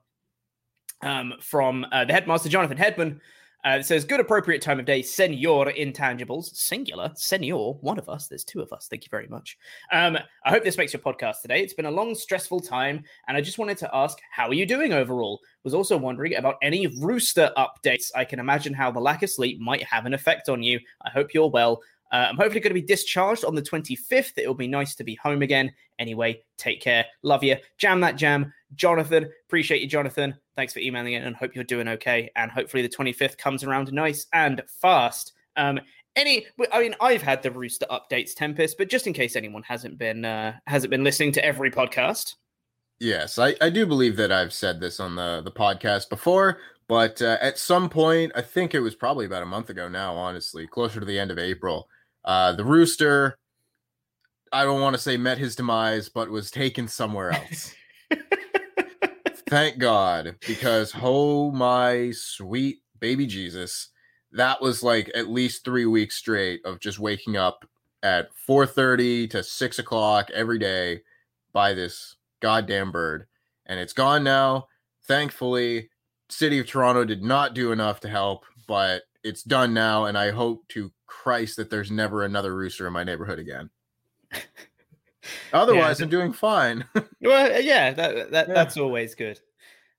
um, 1.02 1.34
from 1.42 1.88
uh, 1.92 2.06
the 2.06 2.14
headmaster, 2.14 2.50
Jonathan 2.50 2.78
Hedman. 2.78 3.20
Uh, 3.64 3.78
it 3.80 3.86
says, 3.86 4.04
good 4.04 4.20
appropriate 4.20 4.62
time 4.62 4.80
of 4.80 4.86
day, 4.86 5.04
senor 5.04 5.72
intangibles, 5.72 6.56
singular, 6.56 7.12
senor, 7.16 7.76
one 7.82 8.00
of 8.00 8.10
us. 8.10 8.28
There's 8.28 8.44
two 8.44 8.60
of 8.62 8.74
us. 8.74 8.88
Thank 8.90 9.04
you 9.04 9.10
very 9.12 9.28
much. 9.28 9.58
Um, 9.92 10.18
I 10.44 10.50
hope 10.50 10.64
this 10.64 10.78
makes 10.78 10.94
your 10.94 11.02
podcast 11.02 11.42
today. 11.42 11.62
It's 11.62 11.74
been 11.74 11.86
a 11.86 11.92
long, 11.92 12.16
stressful 12.16 12.62
time, 12.62 13.04
and 13.28 13.38
I 13.38 13.42
just 13.42 13.60
wanted 13.60 13.78
to 13.78 13.90
ask, 13.96 14.18
how 14.32 14.48
are 14.48 14.56
you 14.56 14.66
doing 14.66 14.94
overall? 14.94 15.40
Was 15.64 15.76
also 15.76 15.96
wondering 15.96 16.36
about 16.36 16.56
any 16.64 16.88
rooster 16.88 17.52
updates. 17.56 18.10
I 18.16 18.26
can 18.26 18.40
imagine 18.40 18.74
how 18.74 18.90
the 18.90 19.00
lack 19.00 19.22
of 19.22 19.30
sleep 19.30 19.60
might 19.60 19.84
have 19.84 20.08
an 20.08 20.16
effect 20.16 20.50
on 20.50 20.64
you. 20.64 20.80
I 21.04 21.12
hope 21.12 21.36
you're 21.36 21.48
well. 21.48 21.84
Uh, 22.12 22.28
I'm 22.30 22.36
hopefully 22.36 22.60
going 22.60 22.72
to 22.72 22.82
be 22.82 22.86
discharged 22.86 23.46
on 23.46 23.56
the 23.56 23.62
25th. 23.62 24.34
It'll 24.38 24.54
be 24.54 24.68
nice 24.68 24.96
to 24.96 25.04
be 25.04 25.16
home 25.16 25.42
again. 25.42 25.72
Anyway, 26.00 26.44
take 26.58 26.82
care. 26.82 27.06
Love 27.24 27.44
you. 27.44 27.56
Jam 27.78 28.02
that 28.02 28.16
jam. 28.16 28.54
Jonathan, 28.76 29.30
appreciate 29.48 29.82
you, 29.82 29.88
Jonathan. 29.88 30.36
Thanks 30.56 30.74
for 30.74 30.80
emailing 30.80 31.14
in 31.14 31.24
and 31.24 31.36
hope 31.36 31.56
you're 31.56 31.64
doing 31.64 31.88
okay. 31.88 32.30
And 32.36 32.52
hopefully 32.52 32.84
the 32.84 32.90
25th 32.90 33.38
comes 33.38 33.64
around 33.64 33.92
nice 33.94 34.28
and 34.34 34.62
fast. 34.68 35.34
Um, 35.56 35.80
any, 36.16 36.46
I 36.74 36.82
mean, 36.82 36.96
I've 37.00 37.22
had 37.22 37.42
the 37.42 37.52
Rooster 37.52 37.86
updates, 37.90 38.34
Tempest, 38.36 38.78
but 38.78 38.90
just 38.90 39.08
in 39.08 39.14
case 39.14 39.36
anyone 39.36 39.64
hasn't 39.64 39.98
been 39.98 40.26
uh, 40.26 40.58
hasn't 40.68 40.92
been 40.92 41.06
listening 41.06 41.32
to 41.34 41.46
every 41.46 41.72
podcast, 41.72 42.36
Yes, 43.02 43.40
I, 43.40 43.56
I 43.60 43.72
do 43.72 43.88
believe 43.88 44.16
that 44.18 44.32
I've 44.32 44.54
said 44.54 44.80
this 44.80 45.00
on 45.00 45.16
the, 45.16 45.42
the 45.44 45.50
podcast 45.50 46.08
before, 46.08 46.60
but 46.88 47.20
uh, 47.20 47.40
at 47.42 47.58
some 47.58 47.90
point, 47.90 48.32
I 48.36 48.44
think 48.44 48.76
it 48.76 48.80
was 48.80 48.94
probably 48.94 49.26
about 49.26 49.42
a 49.42 49.48
month 49.48 49.72
ago 49.72 49.90
now, 49.90 50.16
honestly, 50.16 50.68
closer 50.68 51.00
to 51.00 51.06
the 51.08 51.18
end 51.18 51.32
of 51.32 51.40
April, 51.40 51.90
uh, 52.26 52.54
the 52.54 52.66
rooster, 52.66 53.38
I 54.52 54.64
don't 54.64 54.82
want 54.82 54.96
to 54.96 55.02
say 55.02 55.18
met 55.18 55.38
his 55.38 55.56
demise, 55.56 56.10
but 56.10 56.30
was 56.30 56.52
taken 56.52 56.88
somewhere 56.88 57.32
else. 57.32 57.74
Thank 59.50 59.80
God, 59.80 60.36
because 60.48 60.94
oh 61.02 61.52
my 61.52 62.12
sweet 62.12 62.80
baby 63.00 63.26
Jesus, 63.26 63.90
that 64.32 64.62
was 64.62 64.84
like 64.84 65.12
at 65.14 65.30
least 65.30 65.66
three 65.66 65.86
weeks 65.86 66.16
straight 66.16 66.66
of 66.66 66.80
just 66.80 67.00
waking 67.00 67.38
up 67.38 67.66
at 68.04 68.30
4:30 68.48 69.30
to 69.32 69.44
6 69.44 69.80
o'clock 69.80 70.30
every 70.32 70.60
day 70.60 71.02
by 71.54 71.74
this 71.74 72.16
goddamn 72.40 72.92
bird. 72.92 73.28
And 73.66 73.80
it's 73.80 73.94
gone 73.94 74.24
now. 74.24 74.68
Thankfully, 75.04 75.90
City 76.30 76.60
of 76.60 76.68
Toronto 76.68 77.04
did 77.04 77.24
not 77.24 77.54
do 77.54 77.72
enough 77.72 78.00
to 78.02 78.10
help, 78.10 78.46
but 78.68 79.04
it's 79.24 79.44
done 79.44 79.74
now, 79.74 80.06
and 80.06 80.18
I 80.18 80.32
hope 80.32 80.68
to 80.70 80.92
Christ 81.06 81.58
that 81.58 81.70
there's 81.70 81.92
never 81.92 82.24
another 82.24 82.56
rooster 82.56 82.88
in 82.88 82.94
my 82.94 83.04
neighborhood 83.04 83.40
again. 83.40 83.70
Otherwise, 85.54 86.02
I'm 86.02 86.10
doing 86.10 86.34
fine. 86.34 86.86
well, 87.22 87.62
yeah, 87.62 87.92
that, 87.92 88.32
that 88.32 88.48
that's 88.48 88.78
always 88.78 89.16
good. 89.16 89.40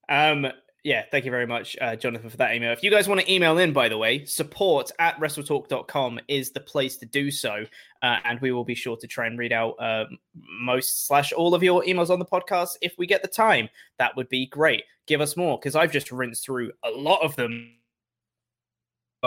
Um, 0.08 0.48
yeah, 0.84 1.04
thank 1.12 1.24
you 1.24 1.30
very 1.30 1.46
much, 1.46 1.76
uh, 1.80 1.94
Jonathan, 1.94 2.28
for 2.28 2.36
that 2.38 2.56
email. 2.56 2.72
If 2.72 2.82
you 2.82 2.90
guys 2.90 3.06
want 3.06 3.20
to 3.20 3.32
email 3.32 3.56
in, 3.58 3.72
by 3.72 3.88
the 3.88 3.96
way, 3.96 4.24
support 4.24 4.90
at 4.98 5.16
wrestletalk.com 5.20 6.18
is 6.26 6.50
the 6.50 6.60
place 6.60 6.96
to 6.96 7.06
do 7.06 7.30
so. 7.30 7.64
Uh, 8.02 8.16
and 8.24 8.40
we 8.40 8.50
will 8.50 8.64
be 8.64 8.74
sure 8.74 8.96
to 8.96 9.06
try 9.06 9.26
and 9.26 9.38
read 9.38 9.52
out 9.52 9.76
uh, 9.78 10.06
most 10.34 11.06
slash 11.06 11.32
all 11.32 11.54
of 11.54 11.62
your 11.62 11.84
emails 11.84 12.10
on 12.10 12.18
the 12.18 12.24
podcast 12.24 12.70
if 12.80 12.94
we 12.98 13.06
get 13.06 13.22
the 13.22 13.28
time. 13.28 13.68
That 13.98 14.16
would 14.16 14.28
be 14.28 14.46
great. 14.46 14.82
Give 15.06 15.20
us 15.20 15.36
more 15.36 15.56
because 15.56 15.76
I've 15.76 15.92
just 15.92 16.10
rinsed 16.10 16.44
through 16.44 16.72
a 16.82 16.90
lot 16.90 17.22
of 17.22 17.36
them 17.36 17.76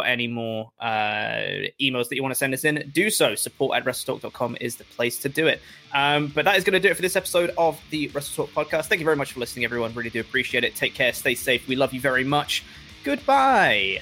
any 0.04 0.28
more 0.28 0.72
uh, 0.80 1.68
emails 1.80 2.10
that 2.10 2.16
you 2.16 2.22
want 2.22 2.34
to 2.34 2.38
send 2.38 2.54
us 2.54 2.66
in, 2.66 2.92
do 2.94 3.10
so. 3.10 3.36
Support 3.36 3.78
at 3.78 3.86
WrestleTalk.com 3.86 4.58
is 4.60 4.76
the 4.76 4.84
place 4.86 5.18
to 5.20 5.30
do 5.30 5.48
it. 5.48 5.62
Um, 5.94 6.28
but 6.28 6.46
that 6.46 6.58
is 6.58 6.64
going 6.64 6.74
to 6.74 6.80
do 6.80 6.90
it 6.90 6.96
for 6.96 7.02
this 7.02 7.16
episode 7.16 7.52
of 7.58 7.80
the 7.90 8.10
Wrestle 8.10 8.48
Talk 8.48 8.68
podcast. 8.68 8.86
Thank 8.88 9.00
you 9.00 9.06
very 9.06 9.16
much 9.16 9.32
for 9.32 9.40
listening, 9.40 9.64
everyone. 9.64 9.94
Really 9.94 10.10
do 10.10 10.20
appreciate 10.20 10.64
it. 10.64 10.76
Take 10.76 10.94
care, 10.94 11.14
stay 11.14 11.36
safe. 11.36 11.68
We 11.68 11.76
love 11.76 11.94
you 11.94 12.02
very 12.02 12.24
much. 12.24 12.64
Goodbye. 13.04 14.02